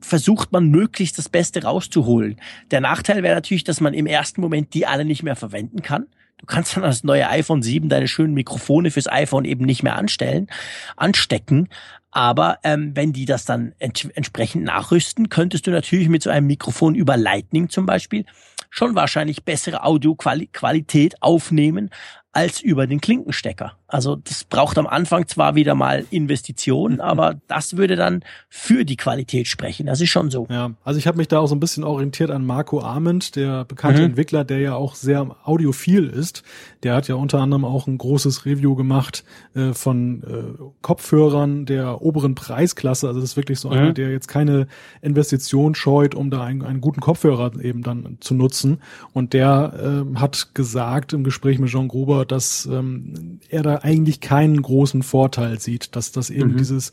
versucht 0.00 0.50
man 0.50 0.68
möglichst 0.68 1.18
das 1.18 1.28
Beste 1.28 1.62
rauszuholen. 1.62 2.40
Der 2.70 2.80
Nachteil 2.80 3.22
wäre 3.22 3.34
natürlich, 3.34 3.64
dass 3.64 3.82
man 3.82 3.92
im 3.92 4.06
ersten 4.06 4.40
Moment 4.40 4.72
die 4.72 4.86
alle 4.86 5.04
nicht 5.04 5.22
mehr 5.22 5.36
verwenden 5.36 5.82
kann. 5.82 6.06
Du 6.42 6.46
kannst 6.46 6.76
dann 6.76 6.82
das 6.82 7.04
neue 7.04 7.28
iPhone 7.28 7.62
7 7.62 7.88
deine 7.88 8.08
schönen 8.08 8.34
Mikrofone 8.34 8.90
fürs 8.90 9.06
iPhone 9.06 9.44
eben 9.44 9.64
nicht 9.64 9.82
mehr 9.82 9.96
anstellen, 9.96 10.48
anstecken. 10.96 11.68
Aber 12.10 12.58
ähm, 12.64 12.92
wenn 12.94 13.12
die 13.12 13.24
das 13.24 13.44
dann 13.44 13.74
ent 13.78 14.10
entsprechend 14.14 14.64
nachrüsten, 14.64 15.28
könntest 15.28 15.66
du 15.66 15.70
natürlich 15.70 16.08
mit 16.08 16.22
so 16.22 16.30
einem 16.30 16.48
Mikrofon 16.48 16.94
über 16.96 17.16
Lightning 17.16 17.70
zum 17.70 17.86
Beispiel 17.86 18.26
schon 18.70 18.94
wahrscheinlich 18.96 19.44
bessere 19.44 19.84
Audioqualität 19.84 21.22
aufnehmen 21.22 21.90
als 22.32 22.60
über 22.60 22.86
den 22.86 23.00
Klinkenstecker. 23.00 23.78
Also 23.92 24.16
das 24.16 24.44
braucht 24.44 24.78
am 24.78 24.86
Anfang 24.86 25.28
zwar 25.28 25.54
wieder 25.54 25.74
mal 25.74 26.06
Investitionen, 26.08 26.94
mhm. 26.94 27.02
aber 27.02 27.34
das 27.46 27.76
würde 27.76 27.94
dann 27.94 28.24
für 28.48 28.86
die 28.86 28.96
Qualität 28.96 29.48
sprechen. 29.48 29.84
Das 29.84 30.00
ist 30.00 30.08
schon 30.08 30.30
so. 30.30 30.46
Ja, 30.50 30.70
also 30.82 30.98
ich 30.98 31.06
habe 31.06 31.18
mich 31.18 31.28
da 31.28 31.40
auch 31.40 31.46
so 31.46 31.54
ein 31.54 31.60
bisschen 31.60 31.84
orientiert 31.84 32.30
an 32.30 32.46
Marco 32.46 32.80
Arment, 32.80 33.36
der 33.36 33.66
bekannte 33.66 34.00
mhm. 34.00 34.06
Entwickler, 34.06 34.44
der 34.44 34.60
ja 34.60 34.74
auch 34.74 34.94
sehr 34.94 35.36
audiophil 35.44 36.06
ist. 36.06 36.42
Der 36.84 36.94
hat 36.94 37.06
ja 37.06 37.16
unter 37.16 37.40
anderem 37.40 37.66
auch 37.66 37.86
ein 37.86 37.98
großes 37.98 38.46
Review 38.46 38.76
gemacht 38.76 39.24
äh, 39.54 39.74
von 39.74 40.22
äh, 40.22 40.62
Kopfhörern 40.80 41.66
der 41.66 42.00
oberen 42.00 42.34
Preisklasse. 42.34 43.08
Also 43.08 43.20
das 43.20 43.30
ist 43.30 43.36
wirklich 43.36 43.60
so 43.60 43.68
mhm. 43.68 43.74
einer, 43.74 43.92
der 43.92 44.10
jetzt 44.10 44.26
keine 44.26 44.68
Investition 45.02 45.74
scheut, 45.74 46.14
um 46.14 46.30
da 46.30 46.42
einen, 46.42 46.62
einen 46.62 46.80
guten 46.80 47.00
Kopfhörer 47.00 47.60
eben 47.62 47.82
dann 47.82 48.16
zu 48.20 48.32
nutzen. 48.32 48.80
Und 49.12 49.34
der 49.34 50.06
äh, 50.14 50.18
hat 50.18 50.54
gesagt 50.54 51.12
im 51.12 51.24
Gespräch 51.24 51.58
mit 51.58 51.68
Jean 51.68 51.88
Gruber, 51.88 52.24
dass 52.24 52.64
ähm, 52.64 53.38
er 53.50 53.62
da 53.62 53.81
eigentlich 53.82 54.20
keinen 54.20 54.60
großen 54.60 55.02
Vorteil 55.02 55.60
sieht, 55.60 55.96
dass 55.96 56.12
das 56.12 56.30
eben 56.30 56.52
mhm. 56.52 56.56
dieses, 56.56 56.92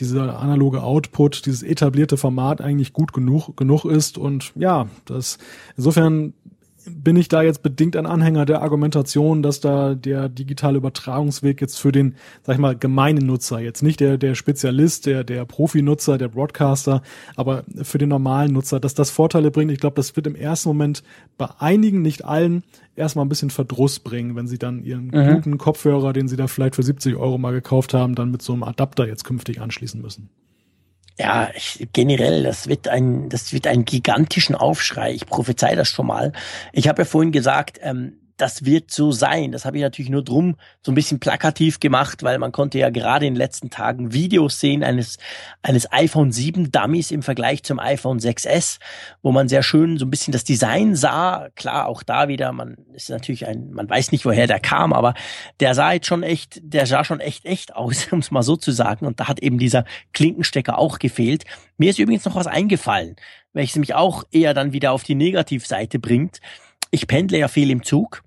dieser 0.00 0.38
analoge 0.38 0.82
Output, 0.82 1.46
dieses 1.46 1.62
etablierte 1.62 2.16
Format 2.16 2.60
eigentlich 2.60 2.92
gut 2.92 3.12
genug, 3.12 3.56
genug 3.56 3.84
ist 3.84 4.18
und 4.18 4.52
ja, 4.54 4.88
das, 5.04 5.38
insofern 5.76 6.34
bin 6.88 7.16
ich 7.16 7.28
da 7.28 7.42
jetzt 7.42 7.62
bedingt 7.62 7.96
ein 7.96 8.06
Anhänger 8.06 8.46
der 8.46 8.62
Argumentation, 8.62 9.42
dass 9.42 9.60
da 9.60 9.94
der 9.94 10.28
digitale 10.28 10.78
Übertragungsweg 10.78 11.60
jetzt 11.60 11.78
für 11.78 11.92
den, 11.92 12.14
sag 12.42 12.54
ich 12.54 12.60
mal, 12.60 12.76
gemeinen 12.76 13.26
Nutzer, 13.26 13.60
jetzt 13.60 13.82
nicht 13.82 14.00
der, 14.00 14.18
der 14.18 14.34
Spezialist, 14.34 15.06
der, 15.06 15.24
der 15.24 15.44
Profi-Nutzer, 15.44 16.18
der 16.18 16.28
Broadcaster, 16.28 17.02
aber 17.36 17.64
für 17.82 17.98
den 17.98 18.08
normalen 18.08 18.52
Nutzer, 18.52 18.80
dass 18.80 18.94
das 18.94 19.10
Vorteile 19.10 19.50
bringt. 19.50 19.70
Ich 19.70 19.80
glaube, 19.80 19.96
das 19.96 20.14
wird 20.16 20.26
im 20.26 20.34
ersten 20.34 20.68
Moment 20.68 21.02
bei 21.36 21.48
einigen, 21.58 22.02
nicht 22.02 22.24
allen, 22.24 22.62
erstmal 22.94 23.24
ein 23.24 23.28
bisschen 23.28 23.50
Verdruss 23.50 23.98
bringen, 23.98 24.36
wenn 24.36 24.46
sie 24.46 24.58
dann 24.58 24.82
ihren 24.82 25.08
mhm. 25.08 25.34
guten 25.34 25.58
Kopfhörer, 25.58 26.12
den 26.12 26.28
sie 26.28 26.36
da 26.36 26.46
vielleicht 26.46 26.76
für 26.76 26.82
70 26.82 27.16
Euro 27.16 27.38
mal 27.38 27.52
gekauft 27.52 27.94
haben, 27.94 28.14
dann 28.14 28.30
mit 28.30 28.42
so 28.42 28.52
einem 28.52 28.62
Adapter 28.62 29.06
jetzt 29.06 29.24
künftig 29.24 29.60
anschließen 29.60 30.00
müssen. 30.00 30.30
Ja, 31.18 31.50
ich, 31.54 31.88
generell, 31.92 32.42
das 32.42 32.68
wird 32.68 32.88
ein, 32.88 33.30
das 33.30 33.52
wird 33.52 33.66
einen 33.66 33.86
gigantischen 33.86 34.54
Aufschrei. 34.54 35.12
Ich 35.12 35.26
prophezei 35.26 35.74
das 35.74 35.88
schon 35.88 36.06
mal. 36.06 36.32
Ich 36.72 36.88
habe 36.88 37.02
ja 37.02 37.06
vorhin 37.06 37.32
gesagt, 37.32 37.78
ähm, 37.82 38.18
das 38.36 38.64
wird 38.64 38.90
so 38.90 39.12
sein. 39.12 39.52
Das 39.52 39.64
habe 39.64 39.78
ich 39.78 39.82
natürlich 39.82 40.10
nur 40.10 40.22
drum 40.22 40.56
so 40.82 40.92
ein 40.92 40.94
bisschen 40.94 41.20
plakativ 41.20 41.80
gemacht, 41.80 42.22
weil 42.22 42.38
man 42.38 42.52
konnte 42.52 42.78
ja 42.78 42.90
gerade 42.90 43.26
in 43.26 43.34
den 43.34 43.38
letzten 43.38 43.70
Tagen 43.70 44.12
Videos 44.12 44.60
sehen 44.60 44.84
eines, 44.84 45.18
eines 45.62 45.90
iPhone 45.92 46.32
7 46.32 46.70
Dummies 46.70 47.10
im 47.10 47.22
Vergleich 47.22 47.62
zum 47.62 47.78
iPhone 47.78 48.18
6S, 48.18 48.78
wo 49.22 49.32
man 49.32 49.48
sehr 49.48 49.62
schön 49.62 49.96
so 49.98 50.04
ein 50.04 50.10
bisschen 50.10 50.32
das 50.32 50.44
Design 50.44 50.94
sah. 50.94 51.48
Klar, 51.56 51.86
auch 51.86 52.02
da 52.02 52.28
wieder, 52.28 52.52
man 52.52 52.76
ist 52.92 53.08
natürlich 53.08 53.46
ein, 53.46 53.70
man 53.70 53.88
weiß 53.88 54.12
nicht, 54.12 54.26
woher 54.26 54.46
der 54.46 54.60
kam, 54.60 54.92
aber 54.92 55.14
der 55.60 55.74
sah 55.74 55.92
jetzt 55.92 56.06
schon 56.06 56.22
echt, 56.22 56.60
der 56.62 56.86
sah 56.86 57.04
schon 57.04 57.20
echt 57.20 57.46
echt 57.46 57.74
aus, 57.74 58.08
um 58.12 58.18
es 58.18 58.30
mal 58.30 58.42
so 58.42 58.56
zu 58.56 58.70
sagen. 58.70 59.06
Und 59.06 59.18
da 59.20 59.28
hat 59.28 59.40
eben 59.40 59.58
dieser 59.58 59.84
Klinkenstecker 60.12 60.78
auch 60.78 60.98
gefehlt. 60.98 61.44
Mir 61.78 61.90
ist 61.90 61.98
übrigens 61.98 62.24
noch 62.26 62.34
was 62.34 62.46
eingefallen, 62.46 63.16
welches 63.54 63.76
mich 63.76 63.94
auch 63.94 64.24
eher 64.30 64.52
dann 64.52 64.72
wieder 64.72 64.92
auf 64.92 65.04
die 65.04 65.14
Negativseite 65.14 65.98
bringt. 65.98 66.40
Ich 66.90 67.06
pendle 67.06 67.38
ja 67.38 67.48
viel 67.48 67.70
im 67.70 67.82
Zug 67.82 68.22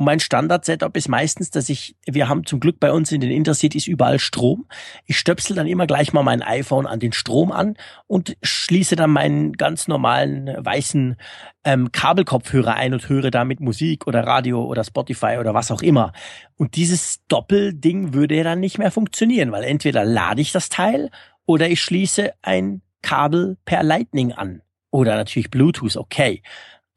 und 0.00 0.06
mein 0.06 0.18
Standard-Setup 0.18 0.96
ist 0.96 1.10
meistens, 1.10 1.50
dass 1.50 1.68
ich, 1.68 1.94
wir 2.06 2.26
haben 2.26 2.46
zum 2.46 2.58
Glück 2.58 2.80
bei 2.80 2.90
uns 2.90 3.12
in 3.12 3.20
den 3.20 3.30
Intercities 3.30 3.86
überall 3.86 4.18
Strom. 4.18 4.64
Ich 5.04 5.18
stöpsel 5.18 5.54
dann 5.54 5.66
immer 5.66 5.86
gleich 5.86 6.14
mal 6.14 6.22
mein 6.22 6.40
iPhone 6.40 6.86
an 6.86 7.00
den 7.00 7.12
Strom 7.12 7.52
an 7.52 7.76
und 8.06 8.34
schließe 8.42 8.96
dann 8.96 9.10
meinen 9.10 9.52
ganz 9.52 9.88
normalen 9.88 10.56
weißen 10.58 11.16
ähm, 11.64 11.92
Kabelkopfhörer 11.92 12.76
ein 12.76 12.94
und 12.94 13.10
höre 13.10 13.30
damit 13.30 13.60
Musik 13.60 14.06
oder 14.06 14.26
Radio 14.26 14.64
oder 14.64 14.84
Spotify 14.84 15.36
oder 15.38 15.52
was 15.52 15.70
auch 15.70 15.82
immer. 15.82 16.14
Und 16.56 16.76
dieses 16.76 17.20
Doppelding 17.28 18.14
würde 18.14 18.42
dann 18.42 18.60
nicht 18.60 18.78
mehr 18.78 18.90
funktionieren, 18.90 19.52
weil 19.52 19.64
entweder 19.64 20.06
lade 20.06 20.40
ich 20.40 20.50
das 20.50 20.70
Teil 20.70 21.10
oder 21.44 21.68
ich 21.68 21.82
schließe 21.82 22.32
ein 22.40 22.80
Kabel 23.02 23.58
per 23.66 23.82
Lightning 23.82 24.32
an. 24.32 24.62
Oder 24.90 25.16
natürlich 25.16 25.50
Bluetooth, 25.50 25.98
okay. 25.98 26.42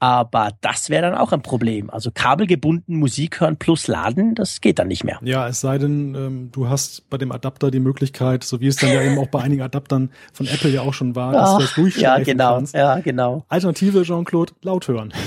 Aber 0.04 0.52
das 0.60 0.90
wäre 0.90 1.04
dann 1.04 1.16
auch 1.16 1.32
ein 1.32 1.42
Problem. 1.42 1.90
Also 1.90 2.12
kabelgebunden 2.14 2.98
Musik 2.98 3.40
hören 3.40 3.56
plus 3.56 3.88
laden, 3.88 4.36
das 4.36 4.60
geht 4.60 4.78
dann 4.78 4.90
nicht 4.90 5.06
mehr. 5.06 5.18
Ja, 5.24 5.48
es 5.48 5.62
sei 5.62 5.78
denn, 5.78 6.14
ähm, 6.14 6.50
du 6.52 6.68
hast 6.68 7.10
bei 7.10 7.18
dem 7.18 7.32
Adapter 7.32 7.72
die 7.72 7.80
Möglichkeit, 7.80 8.44
so 8.44 8.60
wie 8.60 8.68
es 8.68 8.76
dann 8.76 8.90
ja 8.90 9.02
eben 9.02 9.18
auch 9.18 9.28
bei 9.28 9.40
einigen 9.40 9.62
Adaptern 9.62 10.12
von 10.34 10.46
Apple 10.48 10.72
ja 10.72 10.82
auch 10.82 10.94
schon 10.94 11.16
war, 11.16 11.32
dass 11.32 11.54
du 11.54 11.60
das 11.62 11.76
durchschleifen 11.76 12.26
ja, 12.26 12.34
genau, 12.34 12.56
kannst. 12.56 12.74
Ja, 12.74 13.00
genau. 13.00 13.46
Alternative, 13.48 14.04
Jean-Claude, 14.04 14.52
laut 14.62 14.90
hören. 14.90 15.14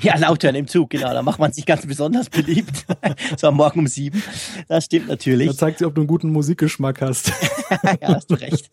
Ja, 0.00 0.16
laut 0.16 0.44
hören 0.44 0.54
im 0.54 0.68
Zug, 0.68 0.90
genau. 0.90 1.12
Da 1.12 1.20
macht 1.20 1.40
man 1.40 1.52
sich 1.52 1.66
ganz 1.66 1.84
besonders 1.84 2.30
beliebt. 2.30 2.86
so 3.36 3.48
am 3.48 3.56
Morgen 3.56 3.80
um 3.80 3.86
sieben. 3.88 4.22
Das 4.68 4.84
stimmt 4.84 5.08
natürlich. 5.08 5.48
Da 5.48 5.56
zeigt 5.56 5.78
sich, 5.78 5.86
ob 5.86 5.96
du 5.96 6.02
einen 6.02 6.08
guten 6.08 6.30
Musikgeschmack 6.30 7.00
hast. 7.00 7.32
ja, 8.00 8.14
hast 8.14 8.30
du 8.30 8.34
recht. 8.34 8.70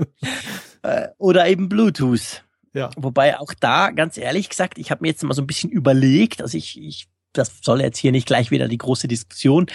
Äh, 0.84 1.08
oder 1.18 1.48
eben 1.48 1.70
Bluetooth. 1.70 2.44
Ja. 2.74 2.90
Wobei 2.96 3.40
auch 3.40 3.54
da, 3.60 3.92
ganz 3.92 4.18
ehrlich 4.18 4.50
gesagt, 4.50 4.78
ich 4.78 4.92
habe 4.92 5.02
mir 5.02 5.10
jetzt 5.10 5.24
mal 5.24 5.34
so 5.34 5.42
ein 5.42 5.48
bisschen 5.48 5.70
überlegt, 5.70 6.42
also 6.42 6.58
ich, 6.58 6.80
ich 6.82 7.08
das 7.34 7.60
soll 7.62 7.82
jetzt 7.82 7.98
hier 7.98 8.12
nicht 8.12 8.28
gleich 8.28 8.52
wieder 8.52 8.68
die 8.68 8.78
große 8.78 9.08
Diskussion 9.08 9.68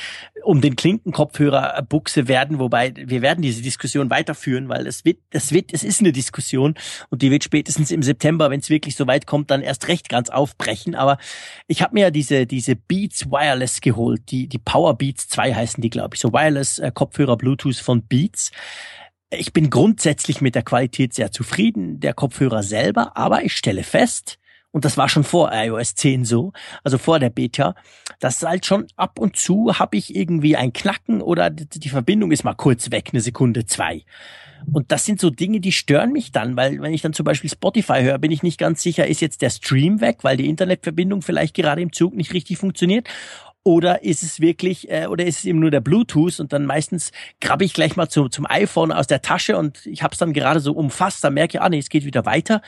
um 0.42 0.60
den 0.60 0.76
Klinkenkopfhörer 0.76 1.82
Buchse 1.82 2.26
werden, 2.28 2.58
wobei 2.58 2.92
wir 2.96 3.22
werden 3.22 3.42
diese 3.42 3.62
Diskussion 3.62 4.10
weiterführen, 4.10 4.68
weil 4.68 4.86
es 4.86 5.04
wird, 5.04 5.18
es 5.30 5.52
wird, 5.52 5.72
es 5.72 5.84
ist 5.84 6.00
eine 6.00 6.12
Diskussion 6.12 6.74
und 7.10 7.22
die 7.22 7.30
wird 7.30 7.44
spätestens 7.44 7.90
im 7.90 8.02
September, 8.02 8.50
wenn 8.50 8.60
es 8.60 8.70
wirklich 8.70 8.96
so 8.96 9.06
weit 9.06 9.26
kommt, 9.26 9.50
dann 9.50 9.62
erst 9.62 9.88
recht 9.88 10.08
ganz 10.08 10.30
aufbrechen. 10.30 10.94
Aber 10.94 11.18
ich 11.68 11.82
habe 11.82 11.94
mir 11.94 12.00
ja 12.02 12.10
diese 12.10 12.46
diese 12.46 12.76
Beats 12.76 13.30
Wireless 13.30 13.80
geholt, 13.80 14.22
die 14.30 14.48
die 14.48 14.58
Power 14.58 14.94
Beats 14.98 15.28
2 15.28 15.54
heißen 15.54 15.80
die, 15.80 15.90
glaube 15.90 16.16
ich, 16.16 16.20
so 16.20 16.32
Wireless 16.32 16.78
äh, 16.78 16.90
Kopfhörer 16.92 17.36
Bluetooth 17.36 17.76
von 17.76 18.02
Beats. 18.02 18.50
Ich 19.39 19.52
bin 19.52 19.70
grundsätzlich 19.70 20.40
mit 20.40 20.55
der 20.55 20.62
Qualität 20.62 21.15
sehr 21.15 21.31
zufrieden, 21.32 22.01
der 22.01 22.15
Kopfhörer 22.15 22.62
selber, 22.62 23.16
aber 23.16 23.44
ich 23.44 23.56
stelle 23.56 23.82
fest, 23.82 24.39
und 24.74 24.85
das 24.85 24.97
war 24.97 25.09
schon 25.09 25.23
vor 25.23 25.52
iOS 25.52 25.94
10 25.94 26.24
so, 26.24 26.52
also 26.82 26.98
vor 26.98 27.20
der 27.20 27.31
Beta, 27.31 27.77
dass 28.19 28.43
halt 28.43 28.66
schon 28.66 28.89
ab 28.97 29.20
und 29.20 29.36
zu 29.36 29.78
habe 29.78 29.97
ich 29.97 30.16
irgendwie 30.16 30.56
ein 30.56 30.73
Knacken 30.73 31.23
oder 31.23 31.48
die 31.48 31.89
Verbindung 31.89 32.32
ist 32.32 32.43
mal 32.43 32.55
kurz 32.55 32.90
weg, 32.90 33.11
eine 33.12 33.20
Sekunde, 33.20 33.66
zwei. 33.66 34.05
Und 34.73 34.90
das 34.90 35.05
sind 35.05 35.20
so 35.20 35.31
Dinge, 35.31 35.61
die 35.61 35.73
stören 35.73 36.12
mich 36.12 36.32
dann, 36.32 36.56
weil 36.56 36.81
wenn 36.81 36.93
ich 36.94 37.02
dann 37.02 37.12
zum 37.12 37.24
Beispiel 37.24 37.51
Spotify 37.51 38.02
höre, 38.02 38.19
bin 38.19 38.32
ich 38.32 38.43
nicht 38.43 38.59
ganz 38.59 38.82
sicher, 38.82 39.06
ist 39.06 39.20
jetzt 39.20 39.43
der 39.43 39.51
Stream 39.51 40.01
weg, 40.01 40.19
weil 40.23 40.36
die 40.36 40.48
Internetverbindung 40.48 41.23
vielleicht 41.23 41.55
gerade 41.55 41.82
im 41.82 41.93
Zug 41.93 42.15
nicht 42.15 42.32
richtig 42.32 42.59
funktioniert. 42.59 43.09
Oder 43.65 44.05
ist 44.05 44.23
es 44.23 44.41
wirklich, 44.41 44.91
äh, 44.91 45.07
oder 45.07 45.24
ist 45.24 45.39
es 45.39 45.45
eben 45.47 45.59
nur 45.59 45.70
der 45.70 45.81
Bluetooth 45.81 46.39
und 46.39 46.53
dann 46.53 46.66
meistens 46.66 47.12
grabbe 47.41 47.65
ich 47.65 47.73
gleich 47.73 47.97
mal 47.97 48.09
zu, 48.11 48.28
zum 48.28 48.47
iPhone 48.47 48.93
aus 48.93 49.07
der 49.07 49.23
Tasche 49.23 49.57
und 49.57 49.86
ich 49.86 50.03
habe 50.03 50.12
es 50.12 50.19
dann 50.19 50.35
gerade 50.35 50.61
so 50.61 50.73
umfasst, 50.73 51.24
dann 51.24 51.32
merke 51.32 51.57
ich, 51.57 51.62
ah 51.62 51.69
nee, 51.70 51.78
es 51.78 51.89
geht 51.89 52.05
wieder 52.05 52.27
weiter. 52.27 52.61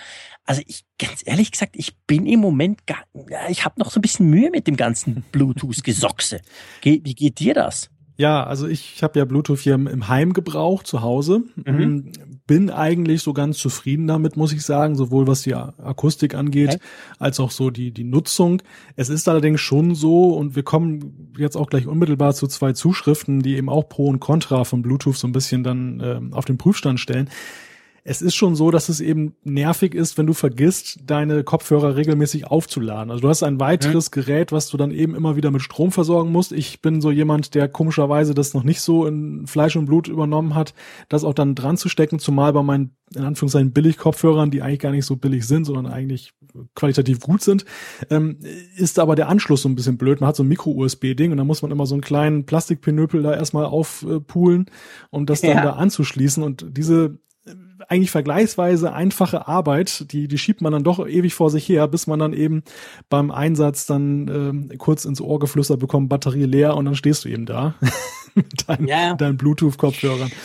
Also 0.46 0.62
ich, 0.66 0.86
ganz 0.98 1.22
ehrlich 1.26 1.52
gesagt, 1.52 1.76
ich 1.76 1.98
bin 2.06 2.24
im 2.24 2.40
Moment 2.40 2.86
gar, 2.86 3.04
ja, 3.28 3.40
ich 3.50 3.66
habe 3.66 3.78
noch 3.78 3.90
so 3.90 3.98
ein 3.98 4.02
bisschen 4.02 4.30
Mühe 4.30 4.50
mit 4.50 4.66
dem 4.66 4.76
ganzen 4.76 5.22
Bluetooth-Gesochse. 5.32 6.40
Ge 6.80 7.02
wie 7.04 7.14
geht 7.14 7.40
dir 7.40 7.52
das? 7.52 7.90
Ja, 8.16 8.44
also 8.44 8.66
ich 8.66 9.02
habe 9.02 9.18
ja 9.18 9.26
Bluetooth 9.26 9.58
hier 9.58 9.74
im 9.74 10.08
Heim 10.08 10.32
gebraucht, 10.32 10.86
zu 10.86 11.02
Hause. 11.02 11.42
Mhm. 11.56 12.10
Bin 12.46 12.70
eigentlich 12.70 13.22
so 13.22 13.32
ganz 13.32 13.58
zufrieden 13.58 14.06
damit, 14.06 14.36
muss 14.36 14.52
ich 14.52 14.62
sagen, 14.62 14.94
sowohl 14.94 15.26
was 15.26 15.42
die 15.42 15.54
Akustik 15.54 16.34
angeht, 16.34 16.74
okay. 16.74 16.80
als 17.18 17.40
auch 17.40 17.50
so 17.50 17.70
die, 17.70 17.90
die 17.90 18.04
Nutzung. 18.04 18.62
Es 18.94 19.08
ist 19.08 19.28
allerdings 19.28 19.60
schon 19.60 19.94
so, 19.94 20.30
und 20.30 20.54
wir 20.54 20.62
kommen 20.62 21.32
jetzt 21.38 21.56
auch 21.56 21.68
gleich 21.68 21.86
unmittelbar 21.86 22.34
zu 22.34 22.46
zwei 22.46 22.72
Zuschriften, 22.72 23.42
die 23.42 23.56
eben 23.56 23.68
auch 23.68 23.88
Pro 23.88 24.06
und 24.06 24.20
Contra 24.20 24.64
von 24.64 24.82
Bluetooth 24.82 25.16
so 25.16 25.26
ein 25.26 25.32
bisschen 25.32 25.64
dann 25.64 26.00
äh, 26.00 26.20
auf 26.34 26.44
den 26.44 26.58
Prüfstand 26.58 27.00
stellen 27.00 27.28
es 28.08 28.22
ist 28.22 28.36
schon 28.36 28.54
so, 28.54 28.70
dass 28.70 28.88
es 28.88 29.00
eben 29.00 29.34
nervig 29.42 29.92
ist, 29.92 30.16
wenn 30.16 30.26
du 30.26 30.32
vergisst, 30.32 31.00
deine 31.04 31.42
Kopfhörer 31.42 31.96
regelmäßig 31.96 32.46
aufzuladen. 32.46 33.10
Also 33.10 33.22
du 33.22 33.28
hast 33.28 33.42
ein 33.42 33.58
weiteres 33.58 34.10
mhm. 34.10 34.12
Gerät, 34.12 34.52
was 34.52 34.68
du 34.68 34.76
dann 34.76 34.92
eben 34.92 35.16
immer 35.16 35.34
wieder 35.34 35.50
mit 35.50 35.62
Strom 35.62 35.90
versorgen 35.90 36.30
musst. 36.30 36.52
Ich 36.52 36.80
bin 36.80 37.00
so 37.00 37.10
jemand, 37.10 37.56
der 37.56 37.66
komischerweise 37.66 38.32
das 38.32 38.54
noch 38.54 38.62
nicht 38.62 38.80
so 38.80 39.06
in 39.06 39.48
Fleisch 39.48 39.74
und 39.74 39.86
Blut 39.86 40.06
übernommen 40.06 40.54
hat, 40.54 40.72
das 41.08 41.24
auch 41.24 41.34
dann 41.34 41.56
dran 41.56 41.76
zu 41.76 41.88
stecken, 41.88 42.20
zumal 42.20 42.52
bei 42.52 42.62
meinen 42.62 42.96
in 43.14 43.22
Anführungszeichen 43.22 43.72
billig 43.72 43.98
Kopfhörern, 43.98 44.50
die 44.50 44.62
eigentlich 44.62 44.80
gar 44.80 44.90
nicht 44.90 45.06
so 45.06 45.16
billig 45.16 45.46
sind, 45.46 45.64
sondern 45.64 45.86
eigentlich 45.86 46.32
qualitativ 46.74 47.20
gut 47.20 47.42
sind, 47.42 47.64
ähm, 48.10 48.38
ist 48.76 48.98
aber 48.98 49.14
der 49.14 49.28
Anschluss 49.28 49.62
so 49.62 49.68
ein 49.68 49.74
bisschen 49.74 49.96
blöd. 49.96 50.20
Man 50.20 50.28
hat 50.28 50.36
so 50.36 50.42
ein 50.42 50.48
Micro-USB-Ding 50.48 51.30
und 51.30 51.36
da 51.36 51.44
muss 51.44 51.62
man 51.62 51.70
immer 51.70 51.86
so 51.86 51.94
einen 51.94 52.02
kleinen 52.02 52.46
Plastikpinöpel 52.46 53.22
da 53.22 53.34
erstmal 53.34 53.64
aufpulen, 53.64 54.66
um 55.10 55.26
das 55.26 55.40
dann 55.40 55.56
ja. 55.56 55.62
da 55.62 55.72
anzuschließen. 55.72 56.42
Und 56.42 56.66
diese 56.70 57.18
eigentlich 57.88 58.10
vergleichsweise 58.10 58.92
einfache 58.92 59.48
Arbeit, 59.48 60.12
die, 60.12 60.28
die 60.28 60.38
schiebt 60.38 60.60
man 60.60 60.72
dann 60.72 60.84
doch 60.84 61.06
ewig 61.06 61.34
vor 61.34 61.50
sich 61.50 61.68
her, 61.68 61.88
bis 61.88 62.06
man 62.06 62.18
dann 62.18 62.32
eben 62.32 62.62
beim 63.08 63.30
Einsatz 63.30 63.86
dann 63.86 64.28
ähm, 64.28 64.78
kurz 64.78 65.04
ins 65.04 65.20
Ohr 65.20 65.38
geflüstert 65.38 65.80
bekommt, 65.80 66.08
Batterie 66.08 66.44
leer 66.44 66.76
und 66.76 66.84
dann 66.84 66.94
stehst 66.94 67.24
du 67.24 67.28
eben 67.28 67.46
da 67.46 67.74
mit 68.34 68.68
deinen, 68.68 68.88
ja. 68.88 69.14
deinen 69.14 69.36
Bluetooth-Kopfhörern. 69.36 70.30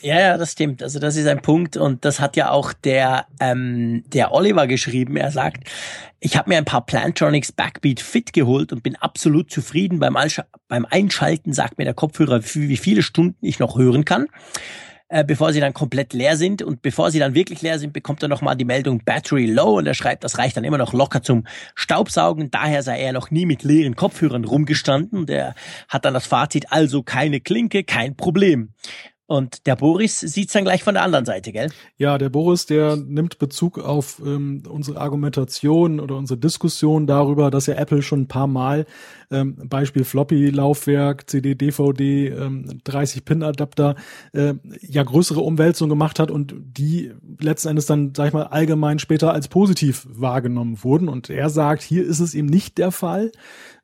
Ja, 0.00 0.18
ja, 0.18 0.36
das 0.36 0.50
stimmt. 0.50 0.82
Also 0.82 0.98
das 0.98 1.14
ist 1.14 1.28
ein 1.28 1.42
Punkt 1.42 1.76
und 1.76 2.04
das 2.04 2.18
hat 2.18 2.36
ja 2.36 2.50
auch 2.50 2.72
der 2.72 3.26
ähm, 3.38 4.02
der 4.08 4.32
Oliver 4.32 4.66
geschrieben. 4.66 5.16
Er 5.16 5.30
sagt, 5.30 5.68
ich 6.18 6.36
habe 6.36 6.50
mir 6.50 6.58
ein 6.58 6.64
paar 6.64 6.84
Plantronics 6.84 7.52
Backbeat 7.52 8.00
Fit 8.00 8.32
geholt 8.32 8.72
und 8.72 8.82
bin 8.82 8.96
absolut 8.96 9.52
zufrieden. 9.52 10.00
Beim, 10.00 10.16
beim 10.66 10.86
Einschalten 10.86 11.52
sagt 11.52 11.78
mir 11.78 11.84
der 11.84 11.94
Kopfhörer, 11.94 12.42
wie 12.42 12.76
viele 12.76 13.02
Stunden 13.02 13.46
ich 13.46 13.60
noch 13.60 13.78
hören 13.78 14.04
kann 14.04 14.26
äh, 15.12 15.24
bevor 15.24 15.52
sie 15.52 15.60
dann 15.60 15.74
komplett 15.74 16.14
leer 16.14 16.36
sind. 16.36 16.62
Und 16.62 16.80
bevor 16.80 17.10
sie 17.10 17.18
dann 17.18 17.34
wirklich 17.34 17.60
leer 17.60 17.78
sind, 17.78 17.92
bekommt 17.92 18.22
er 18.22 18.28
nochmal 18.28 18.56
die 18.56 18.64
Meldung 18.64 19.02
Battery 19.04 19.46
Low 19.46 19.76
und 19.76 19.86
er 19.86 19.92
schreibt, 19.92 20.24
das 20.24 20.38
reicht 20.38 20.56
dann 20.56 20.64
immer 20.64 20.78
noch 20.78 20.94
locker 20.94 21.22
zum 21.22 21.46
Staubsaugen. 21.74 22.50
Daher 22.50 22.82
sei 22.82 22.98
er 22.98 23.12
noch 23.12 23.30
nie 23.30 23.44
mit 23.44 23.62
leeren 23.62 23.94
Kopfhörern 23.94 24.44
rumgestanden. 24.44 25.18
Und 25.18 25.30
er 25.30 25.54
hat 25.88 26.06
dann 26.06 26.14
das 26.14 26.26
Fazit, 26.26 26.72
also 26.72 27.02
keine 27.02 27.40
Klinke, 27.40 27.84
kein 27.84 28.16
Problem. 28.16 28.70
Und 29.32 29.66
der 29.66 29.76
Boris 29.76 30.20
sieht's 30.20 30.52
dann 30.52 30.64
gleich 30.64 30.82
von 30.82 30.92
der 30.92 31.02
anderen 31.02 31.24
Seite, 31.24 31.52
gell? 31.52 31.70
Ja, 31.96 32.18
der 32.18 32.28
Boris, 32.28 32.66
der 32.66 32.96
nimmt 32.96 33.38
Bezug 33.38 33.78
auf 33.78 34.20
ähm, 34.22 34.62
unsere 34.68 35.00
Argumentation 35.00 36.00
oder 36.00 36.16
unsere 36.16 36.38
Diskussion 36.38 37.06
darüber, 37.06 37.50
dass 37.50 37.64
ja 37.64 37.76
Apple 37.76 38.02
schon 38.02 38.20
ein 38.20 38.28
paar 38.28 38.46
Mal 38.46 38.84
ähm, 39.30 39.56
Beispiel 39.68 40.04
Floppy-Laufwerk, 40.04 41.30
CD, 41.30 41.54
DVD, 41.54 42.28
ähm, 42.28 42.80
30-Pin-Adapter, 42.84 43.96
äh, 44.34 44.52
ja 44.82 45.02
größere 45.02 45.40
Umwälzungen 45.40 45.88
gemacht 45.88 46.18
hat 46.18 46.30
und 46.30 46.54
die 46.58 47.12
letzten 47.40 47.68
Endes 47.68 47.86
dann, 47.86 48.12
sag 48.14 48.28
ich 48.28 48.32
mal, 48.34 48.44
allgemein 48.44 48.98
später 48.98 49.32
als 49.32 49.48
positiv 49.48 50.06
wahrgenommen 50.10 50.84
wurden. 50.84 51.08
Und 51.08 51.30
er 51.30 51.48
sagt, 51.48 51.82
hier 51.82 52.04
ist 52.04 52.20
es 52.20 52.34
eben 52.34 52.48
nicht 52.48 52.76
der 52.76 52.90
Fall, 52.90 53.32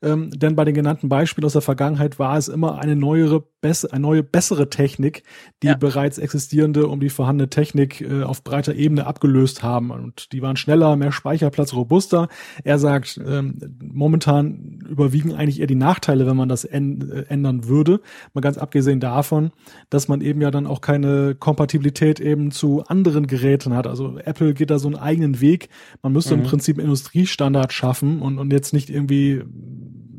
ähm, 0.02 0.30
denn 0.30 0.54
bei 0.54 0.64
den 0.64 0.74
genannten 0.74 1.08
Beispielen 1.08 1.46
aus 1.46 1.54
der 1.54 1.62
Vergangenheit 1.62 2.18
war 2.18 2.36
es 2.36 2.48
immer 2.48 2.78
eine 2.78 2.94
neuere, 2.94 3.44
bess 3.60 3.84
eine 3.84 4.02
neue, 4.02 4.22
bessere 4.22 4.70
Technik, 4.70 5.22
die 5.62 5.68
ja. 5.68 5.74
bereits 5.74 6.18
existierende 6.18 6.86
um 6.86 7.00
die 7.00 7.10
vorhandene 7.10 7.50
Technik 7.50 8.00
äh, 8.00 8.22
auf 8.22 8.44
breiter 8.44 8.74
Ebene 8.74 9.06
abgelöst 9.06 9.62
haben. 9.62 9.90
Und 9.90 10.32
die 10.32 10.42
waren 10.42 10.56
schneller, 10.56 10.96
mehr 10.96 11.12
Speicherplatz, 11.12 11.74
robuster. 11.74 12.28
Er 12.64 12.78
sagt, 12.78 13.20
ähm, 13.26 13.58
momentan 13.82 14.80
überwiegen 14.88 15.34
eigentlich 15.34 15.60
eher 15.60 15.66
die 15.66 15.74
Nachteile, 15.74 16.26
wenn 16.26 16.36
man 16.36 16.48
das 16.48 16.64
äh, 16.64 16.76
ändern 16.76 17.66
würde. 17.66 18.00
Mal 18.34 18.40
ganz 18.40 18.58
abgesehen 18.58 19.00
davon, 19.00 19.50
dass 19.90 20.08
man 20.08 20.20
eben 20.20 20.40
ja 20.40 20.50
dann 20.50 20.66
auch 20.66 20.80
keine 20.80 21.34
Kompatibilität 21.34 22.20
eben 22.20 22.50
zu 22.50 22.84
anderen 22.86 23.26
Geräten 23.26 23.74
hat. 23.74 23.86
Also 23.86 24.18
Apple 24.18 24.54
geht 24.54 24.70
da 24.70 24.78
so 24.78 24.88
einen 24.88 24.96
eigenen 24.96 25.40
Weg. 25.40 25.68
Man 26.02 26.12
müsste 26.12 26.36
mhm. 26.36 26.42
im 26.42 26.48
Prinzip 26.48 26.78
Industriestandard 26.78 27.72
schaffen 27.72 28.22
und, 28.22 28.38
und 28.38 28.52
jetzt 28.52 28.72
nicht 28.72 28.90
irgendwie 28.90 29.42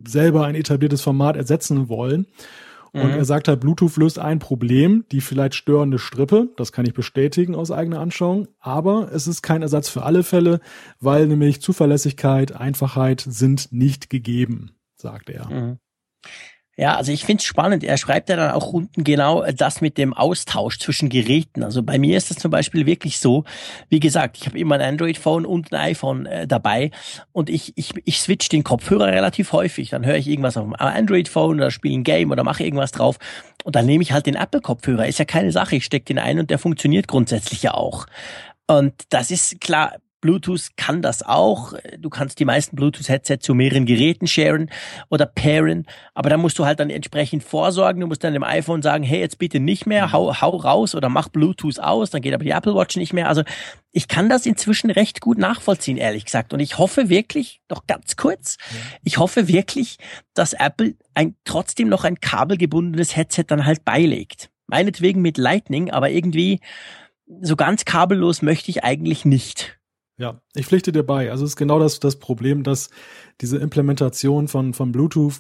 selber 0.08 0.46
ein 0.46 0.56
etabliertes 0.56 1.02
Format 1.02 1.36
ersetzen 1.36 1.90
wollen. 1.90 2.28
Und 2.92 3.12
mhm. 3.12 3.18
er 3.18 3.26
sagt 3.26 3.48
halt, 3.48 3.60
Bluetooth 3.60 3.98
löst 3.98 4.20
ein 4.20 4.40
Problem, 4.40 5.06
die 5.12 5.22
vielleicht 5.22 5.56
störende 5.56 6.00
Strippe, 6.00 6.50
das 6.58 6.72
kann 6.72 6.86
ich 6.86 6.94
bestätigen 6.94 7.56
aus 7.56 7.72
eigener 7.72 8.00
Anschauung, 8.00 8.48
aber 8.60 9.12
es 9.14 9.28
ist 9.28 9.42
kein 9.42 9.62
Ersatz 9.62 9.90
für 9.90 10.04
alle 10.04 10.24
Fälle, 10.24 10.60
weil 11.00 11.28
nämlich 11.28 11.62
Zuverlässigkeit, 11.62 12.52
Einfachheit 12.52 13.26
sind 13.28 13.72
nicht 13.72 14.10
gegeben 14.10 14.72
sagt 15.02 15.30
er. 15.30 15.50
Mhm. 15.50 15.80
Ja, 16.80 16.96
also 16.96 17.12
ich 17.12 17.26
finde 17.26 17.42
es 17.42 17.46
spannend. 17.46 17.84
Er 17.84 17.98
schreibt 17.98 18.30
ja 18.30 18.38
dann 18.38 18.52
auch 18.52 18.72
unten 18.72 19.04
genau 19.04 19.44
das 19.52 19.82
mit 19.82 19.98
dem 19.98 20.14
Austausch 20.14 20.80
zwischen 20.80 21.10
Geräten. 21.10 21.62
Also 21.62 21.84
bei 21.84 22.00
mir 22.00 22.16
ist 22.16 22.30
das 22.30 22.38
zum 22.38 22.52
Beispiel 22.52 22.86
wirklich 22.86 23.20
so, 23.20 23.44
wie 23.90 24.00
gesagt, 24.00 24.38
ich 24.38 24.46
habe 24.46 24.58
immer 24.58 24.76
ein 24.76 24.94
Android-Phone 24.94 25.46
und 25.46 25.74
ein 25.74 25.80
iPhone 25.82 26.26
äh, 26.26 26.48
dabei 26.48 26.92
und 27.34 27.50
ich, 27.50 27.74
ich, 27.76 27.92
ich 28.06 28.22
switch 28.22 28.48
den 28.48 28.64
Kopfhörer 28.64 29.08
relativ 29.08 29.52
häufig. 29.52 29.90
Dann 29.90 30.06
höre 30.06 30.16
ich 30.16 30.28
irgendwas 30.30 30.56
auf 30.56 30.64
dem 30.64 30.74
Android-Phone 30.74 31.58
oder 31.58 31.70
spiele 31.70 31.96
ein 31.96 32.06
Game 32.06 32.32
oder 32.32 32.46
mache 32.46 32.64
irgendwas 32.64 32.94
drauf 32.94 33.18
und 33.66 33.76
dann 33.76 33.86
nehme 33.86 34.02
ich 34.02 34.14
halt 34.14 34.26
den 34.26 34.36
Apple-Kopfhörer. 34.36 35.06
Ist 35.06 35.20
ja 35.20 35.26
keine 35.26 35.52
Sache. 35.52 35.76
Ich 35.76 35.84
stecke 35.84 36.06
den 36.06 36.18
ein 36.18 36.40
und 36.40 36.50
der 36.50 36.60
funktioniert 36.60 37.10
grundsätzlich 37.10 37.62
ja 37.62 37.74
auch. 37.74 38.06
Und 38.68 38.94
das 39.10 39.32
ist 39.32 39.60
klar, 39.60 39.98
Bluetooth 40.22 40.70
kann 40.76 41.02
das 41.02 41.24
auch. 41.24 41.74
Du 41.98 42.10
kannst 42.10 42.40
die 42.40 42.46
meisten 42.46 42.76
Bluetooth-Headsets 42.76 43.46
zu 43.46 43.54
mehreren 43.54 43.86
Geräten 43.86 44.28
sharen 44.28 44.70
oder 45.10 45.26
pairen, 45.26 45.86
aber 46.14 46.30
da 46.30 46.38
musst 46.38 46.60
du 46.60 46.66
halt 46.66 46.80
dann 46.80 46.90
entsprechend 46.90 47.44
vorsorgen. 47.44 48.02
Du 48.02 48.08
musst 48.08 48.24
dann 48.24 48.34
dem 48.34 48.44
iPhone 48.44 48.82
sagen, 48.82 49.04
hey, 49.04 49.20
jetzt 49.20 49.40
bitte 49.40 49.60
nicht 49.60 49.86
mehr, 49.86 50.08
mhm. 50.08 50.12
hau, 50.14 50.42
hau 50.42 50.56
raus 50.58 50.96
oder 50.96 51.10
mach 51.10 51.30
Bluetooth 51.30 51.80
aus, 51.80 52.10
dann 52.10 52.22
geht 52.22 52.34
aber 52.34 52.44
die 52.44 52.52
Apple 52.52 52.76
Watch 52.76 52.98
nicht 52.98 53.14
mehr. 53.14 53.30
Also 53.30 53.44
ich 53.92 54.08
kann 54.08 54.30
das 54.30 54.46
inzwischen 54.46 54.92
recht 54.92 55.22
gut 55.22 55.38
nachvollziehen, 55.38 55.98
ehrlich 55.98 56.26
gesagt. 56.26 56.54
Und 56.54 56.60
ich 56.60 56.78
hoffe 56.78 57.10
wirklich, 57.10 57.62
noch 57.70 57.88
ganz 57.88 58.16
kurz, 58.16 58.58
ich 59.04 59.18
hoffe 59.18 59.48
wirklich, 59.48 59.98
dass 60.34 60.54
Apple 60.54 60.96
ein, 61.14 61.36
trotzdem 61.46 61.90
noch 61.90 62.04
ein 62.04 62.20
kabelgebundenes 62.20 63.16
Headset 63.16 63.46
dann 63.48 63.66
halt 63.66 63.86
beilegt. 63.86 64.50
Meinetwegen 64.68 65.22
mit 65.22 65.38
Lightning, 65.38 65.90
aber 65.90 66.12
irgendwie 66.12 66.60
so 67.42 67.56
ganz 67.56 67.86
kabellos 67.86 68.42
möchte 68.42 68.72
ich 68.72 68.84
eigentlich 68.84 69.26
nicht. 69.26 69.79
Ja, 70.20 70.42
ich 70.54 70.68
pflichte 70.68 70.92
dir 70.92 71.04
bei. 71.04 71.32
Also 71.32 71.46
es 71.46 71.52
ist 71.52 71.56
genau 71.56 71.80
das, 71.80 72.02
das 72.02 72.18
Problem, 72.18 72.64
dass 72.64 72.90
diese 73.40 73.58
Implementation 73.58 74.50
von, 74.50 74.74
von 74.74 74.92
Bluetooth 74.92 75.40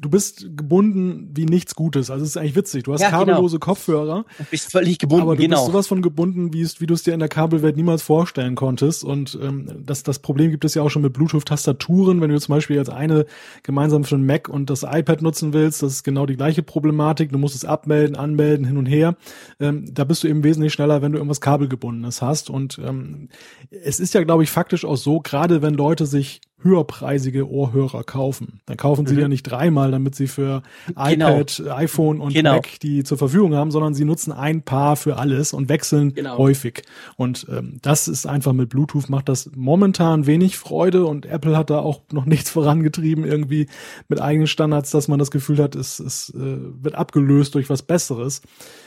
du 0.00 0.10
bist 0.10 0.56
gebunden 0.56 1.30
wie 1.34 1.46
nichts 1.46 1.74
Gutes. 1.76 2.10
Also 2.10 2.24
es 2.24 2.30
ist 2.30 2.36
eigentlich 2.36 2.56
witzig. 2.56 2.82
Du 2.82 2.92
hast 2.92 3.00
ja, 3.00 3.10
genau. 3.10 3.20
kabellose 3.20 3.58
genau. 3.58 3.64
Kopfhörer. 3.64 4.24
Du 4.38 4.44
bist 4.50 4.70
völlig 4.70 4.98
gebunden, 4.98 5.22
aber 5.22 5.36
du 5.36 5.42
genau. 5.42 5.56
bist 5.56 5.66
sowas 5.66 5.86
von 5.86 6.02
gebunden, 6.02 6.52
wie, 6.52 6.62
es, 6.62 6.80
wie 6.80 6.86
du 6.86 6.94
es 6.94 7.04
dir 7.04 7.14
in 7.14 7.20
der 7.20 7.28
Kabelwelt 7.28 7.76
niemals 7.76 8.02
vorstellen 8.02 8.56
konntest. 8.56 9.04
Und 9.04 9.38
ähm, 9.40 9.84
das, 9.86 10.02
das 10.02 10.18
Problem 10.18 10.50
gibt 10.50 10.64
es 10.64 10.74
ja 10.74 10.82
auch 10.82 10.88
schon 10.90 11.02
mit 11.02 11.12
Bluetooth-Tastaturen. 11.12 12.20
Wenn 12.20 12.30
du 12.30 12.40
zum 12.40 12.54
Beispiel 12.54 12.76
jetzt 12.76 12.90
eine 12.90 13.24
gemeinsam 13.62 14.02
für 14.02 14.16
den 14.16 14.26
Mac 14.26 14.48
und 14.48 14.68
das 14.68 14.82
iPad 14.82 15.22
nutzen 15.22 15.52
willst, 15.52 15.82
das 15.82 15.92
ist 15.92 16.02
genau 16.02 16.26
die 16.26 16.36
gleiche 16.36 16.64
Problematik. 16.64 17.30
Du 17.30 17.38
musst 17.38 17.54
es 17.54 17.64
abmelden, 17.64 18.16
anmelden, 18.16 18.66
hin 18.66 18.76
und 18.76 18.86
her. 18.86 19.16
Ähm, 19.60 19.84
da 19.92 20.02
bist 20.02 20.24
du 20.24 20.28
eben 20.28 20.42
wesentlich 20.42 20.72
schneller, 20.72 21.02
wenn 21.02 21.12
du 21.12 21.18
irgendwas 21.18 21.40
kabelgebundenes 21.40 22.20
hast. 22.20 22.50
Und 22.50 22.80
ähm, 22.84 23.28
es 23.70 24.00
ist 24.00 24.12
ja, 24.12 24.24
glaube 24.24 24.42
ich, 24.42 24.50
faktisch 24.50 24.84
auch 24.84 24.96
so, 24.96 25.20
gerade 25.20 25.62
wenn 25.62 25.74
Leute 25.74 26.06
sich 26.06 26.40
höherpreisige 26.64 27.48
Ohrhörer 27.48 28.02
kaufen. 28.02 28.60
Dann 28.66 28.76
kaufen 28.76 29.06
sie 29.06 29.14
mhm. 29.14 29.20
ja 29.20 29.28
nicht 29.28 29.42
dreimal, 29.44 29.90
damit 29.90 30.14
sie 30.14 30.26
für 30.26 30.62
genau. 30.86 31.40
iPad, 31.40 31.62
iPhone 31.76 32.20
und 32.20 32.34
genau. 32.34 32.54
Mac 32.54 32.80
die 32.80 33.04
zur 33.04 33.18
Verfügung 33.18 33.54
haben, 33.54 33.70
sondern 33.70 33.94
sie 33.94 34.04
nutzen 34.04 34.32
ein 34.32 34.62
Paar 34.62 34.96
für 34.96 35.16
alles 35.16 35.52
und 35.52 35.68
wechseln 35.68 36.14
genau. 36.14 36.38
häufig. 36.38 36.82
Und 37.16 37.46
ähm, 37.50 37.78
das 37.82 38.08
ist 38.08 38.26
einfach 38.26 38.52
mit 38.52 38.70
Bluetooth 38.70 39.08
macht 39.08 39.28
das 39.28 39.50
momentan 39.54 40.26
wenig 40.26 40.56
Freude 40.56 41.06
und 41.06 41.26
Apple 41.26 41.56
hat 41.56 41.70
da 41.70 41.78
auch 41.80 42.02
noch 42.10 42.24
nichts 42.26 42.50
vorangetrieben 42.50 43.24
irgendwie 43.24 43.66
mit 44.08 44.20
eigenen 44.20 44.46
Standards, 44.46 44.90
dass 44.90 45.08
man 45.08 45.18
das 45.18 45.30
Gefühl 45.30 45.58
hat, 45.58 45.74
es, 45.74 46.00
es 46.00 46.30
äh, 46.30 46.56
wird 46.82 46.94
abgelöst 46.94 47.54
durch 47.54 47.68
was 47.70 47.82
Besseres. 47.82 48.42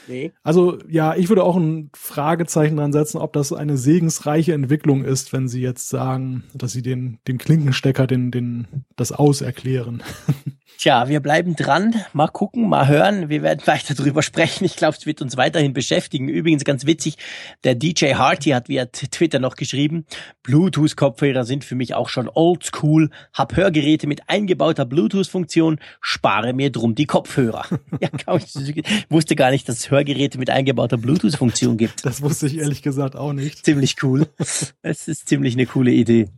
Nee. 0.07 0.31
Also 0.43 0.79
ja, 0.89 1.15
ich 1.15 1.29
würde 1.29 1.43
auch 1.43 1.57
ein 1.57 1.89
Fragezeichen 1.95 2.77
dran 2.77 2.93
setzen, 2.93 3.17
ob 3.17 3.33
das 3.33 3.53
eine 3.53 3.77
segensreiche 3.77 4.53
Entwicklung 4.53 5.03
ist, 5.03 5.33
wenn 5.33 5.47
sie 5.47 5.61
jetzt 5.61 5.89
sagen, 5.89 6.43
dass 6.53 6.71
sie 6.71 6.81
den, 6.81 7.19
den 7.27 7.37
Klinkenstecker, 7.68 8.07
den, 8.07 8.31
den, 8.31 8.68
das 8.95 9.11
Aus 9.11 9.41
erklären. 9.41 10.02
Tja, 10.77 11.10
wir 11.10 11.22
bleiben 11.22 11.56
dran. 11.56 11.95
Mal 12.14 12.27
gucken, 12.27 12.69
mal 12.69 12.88
hören. 12.88 13.30
Wir 13.30 13.41
werden 13.41 13.61
weiter 13.65 13.95
drüber 13.95 14.22
sprechen. 14.22 14.64
Ich 14.64 14.76
glaube, 14.76 14.95
es 14.98 15.06
wird 15.07 15.22
uns 15.22 15.35
weiterhin 15.35 15.73
beschäftigen. 15.73 16.30
Übrigens 16.30 16.64
ganz 16.64 16.85
witzig, 16.85 17.18
der 17.64 17.73
DJ 17.76 18.14
Harty 18.14 18.52
hat 18.52 18.69
via 18.69 18.85
Twitter 18.85 19.39
noch 19.39 19.56
geschrieben, 19.56 20.06
Bluetooth-Kopfhörer 20.44 21.45
sind 21.45 21.65
für 21.65 21.76
mich 21.76 21.95
auch 21.95 22.10
schon 22.10 22.30
oldschool. 22.30 23.10
Hab 23.34 23.57
Hörgeräte 23.57 24.07
mit 24.07 24.30
eingebauter 24.30 24.85
Bluetooth-Funktion, 24.85 25.80
spare 25.99 26.53
mir 26.53 26.72
drum 26.72 26.94
die 26.94 27.07
Kopfhörer. 27.07 27.65
ja, 27.99 28.10
ich 28.35 28.84
wusste 29.10 29.35
gar 29.35 29.49
nicht, 29.49 29.68
dass 29.68 29.80
es 29.80 29.91
Hörgeräte 29.91 30.38
mit 30.38 30.52
eingebauter 30.52 30.98
Bluetooth-Funktion 30.98 31.77
gibt. 31.77 32.06
Das 32.06 32.22
wusste 32.22 32.45
ich 32.48 32.60
ehrlich 32.60 32.84
gesagt 32.84 33.15
auch 33.15 33.34
nicht. 33.34 33.65
Ziemlich 33.65 33.95
cool. 34.03 34.27
Es 34.38 35.07
ist 35.07 35.27
ziemlich 35.27 35.56
eine 35.56 35.65
coole 35.65 35.91
Idee. 35.91 36.30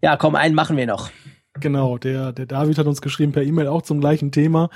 Ja, 0.00 0.16
komm, 0.16 0.34
einen 0.34 0.54
machen 0.54 0.76
wir 0.76 0.86
noch. 0.86 1.10
Genau, 1.60 1.98
der, 1.98 2.32
der 2.32 2.46
David 2.46 2.78
hat 2.78 2.86
uns 2.86 3.02
geschrieben 3.02 3.32
per 3.32 3.42
E-Mail 3.42 3.68
auch 3.68 3.82
zum 3.82 4.00
gleichen 4.00 4.32
Thema. 4.32 4.70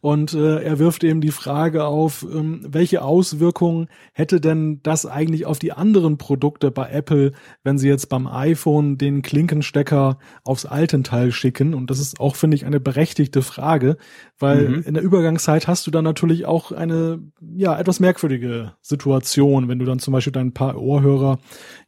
Und 0.00 0.32
äh, 0.32 0.62
er 0.62 0.78
wirft 0.78 1.04
eben 1.04 1.20
die 1.20 1.30
Frage 1.30 1.84
auf, 1.84 2.24
ähm, 2.24 2.60
welche 2.66 3.02
Auswirkungen 3.02 3.88
hätte 4.12 4.40
denn 4.40 4.80
das 4.82 5.04
eigentlich 5.04 5.44
auf 5.44 5.58
die 5.58 5.72
anderen 5.72 6.16
Produkte 6.16 6.70
bei 6.70 6.88
Apple, 6.90 7.32
wenn 7.64 7.76
sie 7.76 7.88
jetzt 7.88 8.08
beim 8.08 8.26
iPhone 8.26 8.96
den 8.96 9.20
Klinkenstecker 9.20 10.18
aufs 10.42 10.64
alten 10.64 11.04
Teil 11.04 11.32
schicken? 11.32 11.74
Und 11.74 11.90
das 11.90 12.00
ist 12.00 12.18
auch, 12.18 12.36
finde 12.36 12.54
ich, 12.56 12.64
eine 12.64 12.80
berechtigte 12.80 13.42
Frage, 13.42 13.98
weil 14.38 14.68
mhm. 14.68 14.82
in 14.84 14.94
der 14.94 15.02
Übergangszeit 15.02 15.68
hast 15.68 15.86
du 15.86 15.90
dann 15.90 16.04
natürlich 16.04 16.46
auch 16.46 16.72
eine, 16.72 17.20
ja, 17.54 17.78
etwas 17.78 18.00
merkwürdige 18.00 18.72
Situation, 18.80 19.68
wenn 19.68 19.78
du 19.78 19.84
dann 19.84 19.98
zum 19.98 20.12
Beispiel 20.12 20.32
dein 20.32 20.52
paar 20.52 20.80
Ohrhörer 20.80 21.38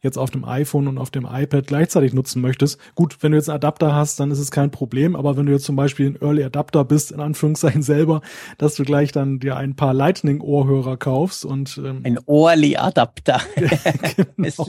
jetzt 0.02 0.18
auf 0.18 0.30
dem 0.30 0.44
iPhone 0.44 0.86
und 0.86 0.98
auf 0.98 1.10
dem 1.10 1.26
iPad 1.30 1.66
gleichzeitig 1.66 2.12
nutzen 2.12 2.42
möchtest. 2.42 2.78
Gut, 2.94 3.16
wenn 3.22 3.32
du 3.32 3.38
jetzt 3.38 3.48
einen 3.48 3.56
Adapter 3.56 3.94
hast, 3.94 4.20
dann 4.20 4.30
ist 4.30 4.38
es 4.38 4.50
kein 4.50 4.70
Problem, 4.70 5.16
aber 5.16 5.38
wenn 5.38 5.46
du 5.46 5.52
jetzt 5.52 5.64
zum 5.64 5.76
Beispiel 5.76 6.08
ein 6.08 6.20
Early 6.20 6.44
Adapter 6.44 6.84
bist, 6.84 7.10
in 7.10 7.20
Anführungszeichen 7.20 7.82
selber, 8.02 8.20
dass 8.58 8.74
du 8.74 8.84
gleich 8.84 9.12
dann 9.12 9.38
dir 9.38 9.56
ein 9.56 9.76
paar 9.76 9.94
Lightning-Ohrhörer 9.94 10.96
kaufst 10.96 11.44
und 11.44 11.78
ähm, 11.78 12.02
ein 12.04 12.18
Early 12.26 12.76
Adapter. 12.76 13.40
genau. 14.36 14.66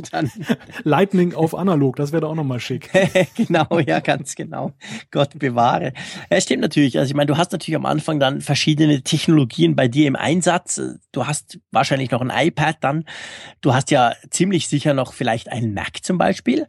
Lightning 0.84 1.34
auf 1.34 1.55
analog, 1.55 1.95
das 1.95 2.11
wäre 2.11 2.22
doch 2.22 2.30
auch 2.30 2.35
nochmal 2.35 2.60
schick. 2.60 2.91
genau, 3.35 3.80
ja, 3.80 3.99
ganz 4.01 4.35
genau. 4.35 4.73
Gott 5.10 5.39
bewahre. 5.39 5.93
Ja, 6.30 6.39
stimmt 6.39 6.61
natürlich. 6.61 6.99
Also 6.99 7.10
ich 7.10 7.15
meine, 7.15 7.27
du 7.27 7.38
hast 7.38 7.51
natürlich 7.51 7.76
am 7.76 7.88
Anfang 7.88 8.19
dann 8.19 8.41
verschiedene 8.41 9.01
Technologien 9.01 9.76
bei 9.76 9.88
dir 9.88 10.07
im 10.07 10.15
Einsatz. 10.15 10.80
Du 11.11 11.26
hast 11.26 11.60
wahrscheinlich 11.72 12.11
noch 12.11 12.22
ein 12.22 12.31
iPad 12.31 12.77
dann. 12.81 13.05
Du 13.61 13.73
hast 13.73 13.89
ja 13.89 14.14
ziemlich 14.30 14.68
sicher 14.68 14.93
noch 14.93 15.14
vielleicht 15.14 15.51
einen 15.51 15.73
Mac 15.73 16.03
zum 16.03 16.19
Beispiel. 16.19 16.68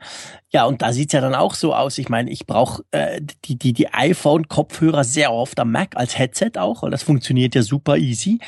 Ja, 0.55 0.65
und 0.67 0.83
da 0.83 0.93
sieht's 0.93 1.13
ja 1.13 1.21
dann 1.21 1.35
auch 1.35 1.55
so 1.55 1.75
aus. 1.75 1.99
Ich 1.99 2.09
meine, 2.09 2.31
ich 2.31 2.47
brauche 2.47 2.85
äh, 2.93 3.21
die, 3.45 3.59
die, 3.59 3.73
die 3.73 3.93
iPhone-Kopfhörer 3.93 5.03
sehr 5.03 5.33
oft 5.33 5.59
am 5.59 5.73
Mac 5.73 5.97
als 5.97 6.17
Headset 6.17 6.53
auch, 6.59 6.83
weil 6.83 6.91
das 6.91 7.03
funktioniert 7.03 7.55
ja 7.55 7.63
super 7.63 7.97
easy. 7.97 8.39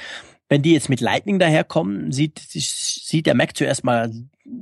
Wenn 0.49 0.63
die 0.63 0.73
jetzt 0.73 0.89
mit 0.89 1.01
Lightning 1.01 1.41
daherkommen, 1.41 2.13
sieht, 2.13 2.39
sieht 2.39 3.27
der 3.27 3.35
Mac 3.35 3.57
zuerst 3.57 3.83
mal 3.83 4.13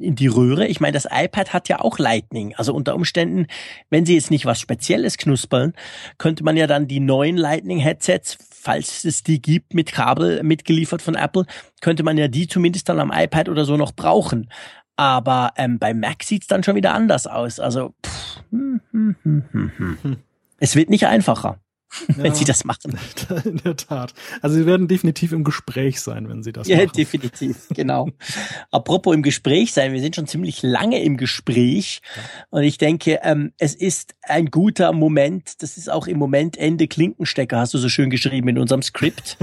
in 0.00 0.14
die 0.14 0.28
Röhre. 0.28 0.66
Ich 0.66 0.80
meine, 0.80 0.92
das 0.92 1.06
iPad 1.10 1.52
hat 1.52 1.68
ja 1.68 1.80
auch 1.80 1.98
Lightning. 1.98 2.54
Also 2.56 2.72
unter 2.72 2.94
Umständen, 2.94 3.46
wenn 3.90 4.06
sie 4.06 4.14
jetzt 4.14 4.30
nicht 4.30 4.46
was 4.46 4.60
Spezielles 4.60 5.18
knuspern, 5.18 5.74
könnte 6.16 6.42
man 6.42 6.56
ja 6.56 6.66
dann 6.66 6.88
die 6.88 7.00
neuen 7.00 7.36
Lightning-Headsets, 7.36 8.38
falls 8.50 9.04
es 9.04 9.22
die 9.22 9.42
gibt, 9.42 9.74
mit 9.74 9.92
Kabel 9.92 10.42
mitgeliefert 10.42 11.02
von 11.02 11.16
Apple, 11.16 11.44
könnte 11.82 12.02
man 12.02 12.16
ja 12.16 12.28
die 12.28 12.48
zumindest 12.48 12.88
dann 12.88 13.00
am 13.00 13.12
iPad 13.12 13.50
oder 13.50 13.66
so 13.66 13.76
noch 13.76 13.92
brauchen. 13.92 14.48
Aber 14.96 15.52
ähm, 15.56 15.78
bei 15.78 15.92
Mac 15.92 16.22
sieht's 16.22 16.46
dann 16.46 16.62
schon 16.62 16.76
wieder 16.76 16.94
anders 16.94 17.26
aus. 17.26 17.60
Also 17.60 17.94
pff, 18.06 18.42
hm, 18.50 18.80
hm, 18.90 19.16
hm, 19.22 19.42
hm. 19.52 19.98
hm. 20.02 20.16
es 20.58 20.76
wird 20.76 20.88
nicht 20.88 21.06
einfacher. 21.06 21.58
wenn 22.08 22.26
ja, 22.26 22.34
sie 22.34 22.44
das 22.44 22.64
machen. 22.64 22.98
In 23.44 23.58
der 23.58 23.76
Tat. 23.76 24.12
Also 24.42 24.56
sie 24.56 24.66
werden 24.66 24.88
definitiv 24.88 25.32
im 25.32 25.44
Gespräch 25.44 26.00
sein, 26.00 26.28
wenn 26.28 26.42
sie 26.42 26.52
das 26.52 26.68
ja, 26.68 26.76
machen. 26.76 26.88
Ja, 26.88 26.92
definitiv, 26.92 27.68
genau. 27.70 28.08
Apropos 28.70 29.14
im 29.14 29.22
Gespräch 29.22 29.72
sein, 29.72 29.92
wir 29.92 30.00
sind 30.00 30.16
schon 30.16 30.26
ziemlich 30.26 30.62
lange 30.62 31.02
im 31.02 31.16
Gespräch 31.16 32.00
ja. 32.16 32.22
und 32.50 32.62
ich 32.62 32.78
denke, 32.78 33.20
ähm, 33.22 33.52
es 33.58 33.74
ist 33.74 34.14
ein 34.22 34.46
guter 34.46 34.92
Moment, 34.92 35.62
das 35.62 35.76
ist 35.76 35.90
auch 35.90 36.06
im 36.06 36.18
Moment 36.18 36.56
Ende 36.56 36.88
Klinkenstecker, 36.88 37.58
hast 37.58 37.74
du 37.74 37.78
so 37.78 37.88
schön 37.88 38.10
geschrieben 38.10 38.48
in 38.48 38.58
unserem 38.58 38.82
Skript. 38.82 39.38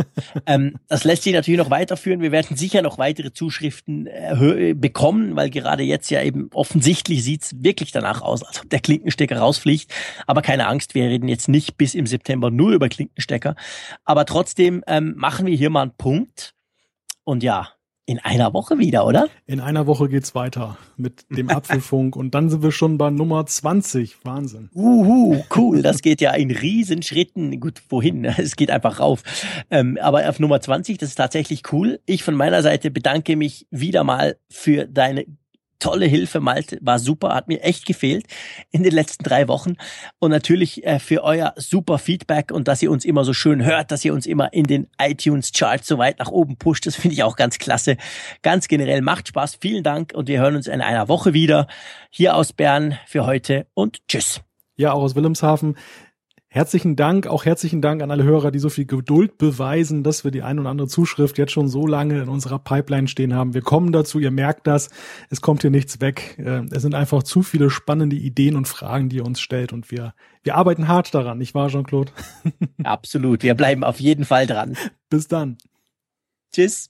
ähm, 0.45 0.75
das 0.87 1.03
lässt 1.03 1.23
sich 1.23 1.33
natürlich 1.33 1.59
noch 1.59 1.69
weiterführen. 1.69 2.21
Wir 2.21 2.31
werden 2.31 2.57
sicher 2.57 2.81
noch 2.81 2.97
weitere 2.97 3.33
Zuschriften 3.33 4.07
äh, 4.07 4.73
bekommen, 4.75 5.35
weil 5.35 5.49
gerade 5.49 5.83
jetzt 5.83 6.09
ja 6.09 6.21
eben 6.21 6.49
offensichtlich 6.53 7.23
sieht's 7.23 7.55
wirklich 7.63 7.91
danach 7.91 8.21
aus, 8.21 8.43
als 8.43 8.61
ob 8.61 8.69
der 8.69 8.79
Klinkenstecker 8.79 9.37
rausfliegt. 9.37 9.91
Aber 10.27 10.41
keine 10.41 10.67
Angst, 10.67 10.95
wir 10.95 11.05
reden 11.05 11.27
jetzt 11.27 11.47
nicht 11.47 11.77
bis 11.77 11.95
im 11.95 12.05
September 12.05 12.40
September 12.41 12.51
nur 12.51 12.71
über 12.71 12.89
Klinkenstecker. 12.89 13.55
Aber 14.03 14.25
trotzdem 14.25 14.83
ähm, 14.87 15.13
machen 15.15 15.45
wir 15.45 15.55
hier 15.55 15.69
mal 15.69 15.83
einen 15.83 15.97
Punkt. 15.97 16.53
Und 17.23 17.43
ja, 17.43 17.69
in 18.07 18.19
einer 18.19 18.53
Woche 18.53 18.79
wieder, 18.79 19.05
oder? 19.05 19.27
In 19.45 19.59
einer 19.59 19.85
Woche 19.85 20.09
geht's 20.09 20.33
weiter 20.33 20.77
mit 20.97 21.25
dem 21.29 21.49
Apfelfunk 21.49 22.15
und 22.15 22.33
dann 22.33 22.49
sind 22.49 22.63
wir 22.63 22.71
schon 22.71 22.97
bei 22.97 23.11
Nummer 23.11 23.45
20. 23.45 24.25
Wahnsinn. 24.25 24.69
Uhu, 24.73 25.43
cool. 25.55 25.81
Das 25.83 26.01
geht 26.01 26.19
ja 26.19 26.31
in 26.33 26.51
Riesenschritten. 26.51 27.59
Gut, 27.59 27.81
wohin? 27.89 28.25
Es 28.37 28.55
geht 28.55 28.71
einfach 28.71 28.99
rauf. 28.99 29.23
Ähm, 29.69 29.97
aber 30.01 30.27
auf 30.27 30.39
Nummer 30.39 30.59
20, 30.59 30.97
das 30.97 31.09
ist 31.09 31.15
tatsächlich 31.15 31.71
cool. 31.71 31.99
Ich 32.05 32.23
von 32.23 32.35
meiner 32.35 32.63
Seite 32.63 32.89
bedanke 32.89 33.35
mich 33.35 33.67
wieder 33.69 34.03
mal 34.03 34.35
für 34.49 34.87
deine 34.87 35.25
tolle 35.81 36.05
Hilfe, 36.05 36.39
Malte, 36.39 36.77
war 36.81 36.99
super, 36.99 37.35
hat 37.35 37.49
mir 37.49 37.61
echt 37.61 37.85
gefehlt 37.85 38.25
in 38.71 38.83
den 38.83 38.93
letzten 38.93 39.23
drei 39.23 39.47
Wochen. 39.47 39.75
Und 40.19 40.31
natürlich 40.31 40.85
äh, 40.85 40.99
für 40.99 41.23
euer 41.23 41.53
super 41.57 41.97
Feedback 41.97 42.51
und 42.51 42.67
dass 42.67 42.81
ihr 42.81 42.91
uns 42.91 43.03
immer 43.03 43.25
so 43.25 43.33
schön 43.33 43.65
hört, 43.65 43.91
dass 43.91 44.05
ihr 44.05 44.13
uns 44.13 44.25
immer 44.25 44.53
in 44.53 44.65
den 44.65 44.87
iTunes-Charts 44.99 45.87
so 45.87 45.97
weit 45.97 46.19
nach 46.19 46.29
oben 46.29 46.57
pusht. 46.57 46.85
Das 46.85 46.95
finde 46.95 47.15
ich 47.15 47.23
auch 47.23 47.35
ganz 47.35 47.57
klasse. 47.57 47.97
Ganz 48.41 48.67
generell 48.67 49.01
macht 49.01 49.27
Spaß. 49.27 49.57
Vielen 49.59 49.83
Dank 49.83 50.13
und 50.13 50.27
wir 50.29 50.39
hören 50.39 50.55
uns 50.55 50.67
in 50.67 50.81
einer 50.81 51.07
Woche 51.09 51.33
wieder 51.33 51.67
hier 52.09 52.35
aus 52.35 52.53
Bern 52.53 52.97
für 53.05 53.25
heute 53.25 53.67
und 53.73 54.07
tschüss. 54.07 54.41
Ja, 54.77 54.93
auch 54.93 55.01
aus 55.01 55.15
Wilhelmshaven. 55.15 55.75
Herzlichen 56.53 56.97
Dank, 56.97 57.27
auch 57.27 57.45
herzlichen 57.45 57.81
Dank 57.81 58.03
an 58.03 58.11
alle 58.11 58.25
Hörer, 58.25 58.51
die 58.51 58.59
so 58.59 58.67
viel 58.67 58.85
Geduld 58.85 59.37
beweisen, 59.37 60.03
dass 60.03 60.25
wir 60.25 60.31
die 60.31 60.41
ein 60.41 60.59
oder 60.59 60.69
andere 60.69 60.89
Zuschrift 60.89 61.37
jetzt 61.37 61.53
schon 61.53 61.69
so 61.69 61.87
lange 61.87 62.23
in 62.23 62.27
unserer 62.27 62.59
Pipeline 62.59 63.07
stehen 63.07 63.33
haben. 63.33 63.53
Wir 63.53 63.61
kommen 63.61 63.93
dazu, 63.93 64.19
ihr 64.19 64.31
merkt 64.31 64.67
das, 64.67 64.89
es 65.29 65.39
kommt 65.39 65.61
hier 65.61 65.71
nichts 65.71 66.01
weg. 66.01 66.35
Äh, 66.39 66.63
es 66.69 66.81
sind 66.81 66.93
einfach 66.93 67.23
zu 67.23 67.41
viele 67.41 67.69
spannende 67.69 68.17
Ideen 68.17 68.57
und 68.57 68.67
Fragen, 68.67 69.07
die 69.07 69.15
ihr 69.15 69.25
uns 69.25 69.39
stellt 69.39 69.71
und 69.71 69.91
wir, 69.91 70.13
wir 70.43 70.55
arbeiten 70.55 70.89
hart 70.89 71.15
daran, 71.15 71.37
nicht 71.37 71.55
wahr, 71.55 71.69
Jean-Claude? 71.69 72.11
Absolut, 72.83 73.43
wir 73.43 73.55
bleiben 73.55 73.85
auf 73.85 74.01
jeden 74.01 74.25
Fall 74.25 74.45
dran. 74.45 74.75
Bis 75.09 75.29
dann. 75.29 75.57
Tschüss. 76.51 76.89